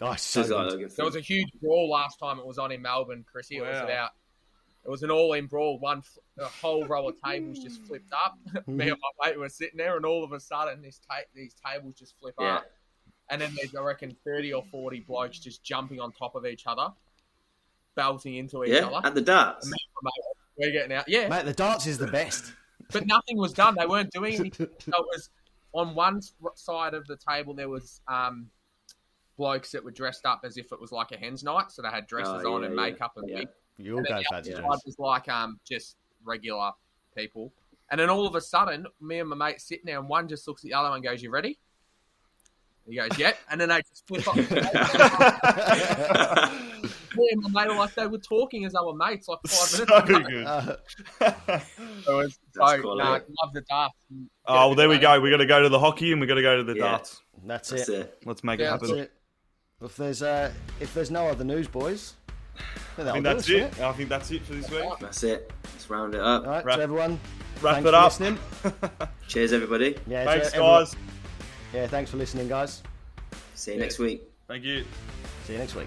oh, 0.00 0.12
it's 0.12 0.22
so 0.22 0.40
Does 0.40 0.48
good. 0.50 0.56
like 0.56 0.78
good 0.78 0.90
There 0.96 1.04
was 1.04 1.16
a 1.16 1.20
huge 1.20 1.48
brawl 1.60 1.90
last 1.90 2.18
time 2.18 2.38
it 2.38 2.46
was 2.46 2.58
on 2.58 2.72
in 2.72 2.80
Melbourne, 2.82 3.24
Chrissy. 3.30 3.56
It 3.58 3.62
was 3.62 3.76
Wow. 3.78 3.84
about. 3.84 4.10
It 4.84 4.90
was 4.90 5.04
an 5.04 5.12
all-in 5.12 5.46
brawl. 5.46 5.78
One, 5.78 5.98
f- 5.98 6.18
a 6.38 6.44
whole 6.46 6.84
row 6.86 7.08
of 7.08 7.14
tables 7.24 7.60
just 7.60 7.80
flipped 7.86 8.12
up. 8.12 8.36
Me 8.66 8.88
and 8.88 8.98
my 9.20 9.28
mate 9.28 9.38
were 9.38 9.48
sitting 9.48 9.76
there, 9.78 9.96
and 9.96 10.04
all 10.04 10.24
of 10.24 10.32
a 10.32 10.40
sudden, 10.40 10.82
this 10.82 10.98
ta- 11.08 11.18
these 11.34 11.54
tables 11.64 11.94
just 11.94 12.18
flip 12.18 12.34
Yeah. 12.40 12.56
up, 12.56 12.64
and 13.30 13.40
then 13.40 13.54
there's 13.56 13.74
I 13.76 13.80
reckon 13.82 14.16
thirty 14.24 14.52
or 14.52 14.64
forty 14.64 14.98
blokes 14.98 15.38
just 15.38 15.62
jumping 15.62 16.00
on 16.00 16.10
top 16.10 16.34
of 16.34 16.44
each 16.46 16.66
other, 16.66 16.88
belting 17.94 18.34
into 18.36 18.64
each 18.64 18.70
Yeah, 18.72 18.86
other. 18.88 19.06
at 19.06 19.14
the 19.14 19.20
darts. 19.20 19.66
And 19.66 19.70
me 19.72 19.76
and 19.80 20.02
my 20.02 20.10
mate, 20.16 20.66
we're 20.66 20.72
getting 20.72 20.96
out, 20.96 21.08
yeah. 21.08 21.28
Mate, 21.28 21.44
the 21.44 21.52
darts 21.54 21.86
is 21.86 21.98
the 21.98 22.08
best. 22.08 22.52
But 22.90 23.06
nothing 23.06 23.36
was 23.36 23.52
done. 23.52 23.76
They 23.78 23.86
weren't 23.86 24.10
doing 24.10 24.34
anything. 24.34 24.68
So 24.80 24.92
it 24.92 25.06
was 25.12 25.30
on 25.72 25.94
one 25.94 26.20
side 26.54 26.94
of 26.94 27.06
the 27.06 27.16
table 27.16 27.54
there 27.54 27.68
was 27.68 28.00
um, 28.08 28.50
blokes 29.36 29.70
that 29.72 29.84
were 29.84 29.90
dressed 29.90 30.26
up 30.26 30.40
as 30.44 30.56
if 30.56 30.72
it 30.72 30.80
was 30.80 30.92
like 30.92 31.12
a 31.12 31.16
hen's 31.16 31.42
night, 31.42 31.70
so 31.70 31.82
they 31.82 31.88
had 31.88 32.06
dresses 32.06 32.42
Oh, 32.44 32.54
on 32.54 32.62
yeah, 32.62 32.68
and 32.68 32.76
yeah, 32.76 32.82
makeup 32.82 33.12
and 33.16 33.28
yeah. 33.28 33.42
You 33.78 33.92
all 33.92 33.98
And 33.98 34.06
then 34.06 34.12
go 34.14 34.18
the 34.18 34.24
fancy 34.30 34.54
other 34.54 34.62
side 34.62 34.78
was 34.84 34.98
like 34.98 35.28
um 35.28 35.58
just 35.64 35.96
regular 36.24 36.70
people. 37.16 37.52
And 37.90 38.00
then 38.00 38.10
all 38.10 38.26
of 38.26 38.34
a 38.34 38.40
sudden, 38.40 38.86
me 39.00 39.18
and 39.18 39.28
my 39.28 39.36
mate 39.36 39.60
sitting 39.60 39.84
there, 39.84 39.98
and 39.98 40.08
one 40.08 40.28
just 40.28 40.46
looks 40.48 40.64
at 40.64 40.68
the 40.68 40.74
other 40.74 40.88
one 40.88 40.96
and 40.96 41.04
goes, 41.04 41.22
"You 41.22 41.30
ready?" 41.30 41.58
He 42.88 42.96
goes, 42.96 43.16
"Yep." 43.18 43.38
And 43.50 43.60
then 43.60 43.68
they 43.68 43.82
just 43.82 44.06
flip 44.06 44.26
up. 44.28 44.36
me 47.16 47.28
and 47.32 47.42
my 47.52 47.64
mate 47.64 47.68
were 47.70 47.76
like 47.78 47.94
they 47.94 48.06
were 48.06 48.18
talking 48.18 48.64
as 48.64 48.72
they 48.72 48.78
were 48.84 48.94
mates, 48.94 49.28
like 49.28 49.38
five 49.46 49.58
So 49.68 49.84
minutes 49.84 50.10
ago. 50.10 50.28
good. 50.28 50.46
Uh, 50.46 50.76
It 52.08 52.08
was 52.08 52.38
so 52.54 52.82
cool, 52.82 52.96
nah, 52.96 53.12
love 53.12 53.52
the 53.54 53.62
darts. 53.68 53.94
Oh, 54.46 54.68
well, 54.68 54.74
there 54.74 54.88
we 54.88 54.98
go. 54.98 55.20
We 55.20 55.30
got 55.30 55.36
to 55.38 55.46
go 55.46 55.62
to 55.62 55.68
the 55.68 55.78
hockey 55.78 56.12
and 56.12 56.20
we 56.20 56.26
got 56.26 56.34
to 56.34 56.42
go 56.42 56.56
to 56.56 56.64
the 56.64 56.74
Yeah. 56.76 56.82
darts. 56.92 57.22
that's, 57.46 57.70
That's 57.70 57.88
it. 57.88 58.00
it. 58.00 58.18
Let's 58.24 58.42
make 58.44 58.60
Yeah, 58.60 58.68
it 58.74 58.80
That's 58.80 58.88
happen. 58.90 59.02
it. 59.04 59.12
If 59.82 59.96
there's 59.96 60.22
uh, 60.22 60.52
if 60.80 60.94
there's 60.94 61.10
no 61.10 61.26
other 61.26 61.44
news, 61.44 61.66
boys, 61.68 62.14
I 62.98 63.10
think 63.12 63.24
that's 63.24 63.44
us, 63.44 63.50
it. 63.50 63.62
won't 63.62 63.80
I 63.80 63.92
think 63.92 64.08
that's 64.08 64.30
it 64.30 64.42
for 64.44 64.52
this 64.54 64.70
week. 64.70 64.84
That's 65.00 65.22
it. 65.24 65.50
Let's 65.64 65.90
round 65.90 66.14
it 66.14 66.20
up. 66.20 66.44
All 66.44 66.50
right, 66.50 66.64
Wrap- 66.64 66.76
to 66.76 66.82
everyone. 66.82 67.18
Wrap 67.60 67.74
thanks 67.82 67.88
it 67.88 67.90
for 67.90 67.96
up. 67.96 68.04
listening. 68.04 68.38
Cheers, 69.28 69.52
everybody. 69.52 69.96
Yeah, 70.06 70.24
Thanks, 70.24 70.50
to 70.50 70.56
everyone- 70.56 70.80
guys. 70.84 70.96
Yeah, 71.74 71.86
thanks 71.86 72.10
for 72.10 72.16
listening, 72.18 72.48
guys. 72.48 72.82
See 73.54 73.72
you 73.74 73.80
next 73.80 73.98
week. 73.98 74.22
Thank 74.46 74.62
you. 74.64 74.84
See 75.46 75.54
you 75.54 75.58
next 75.58 75.74
week. 75.74 75.86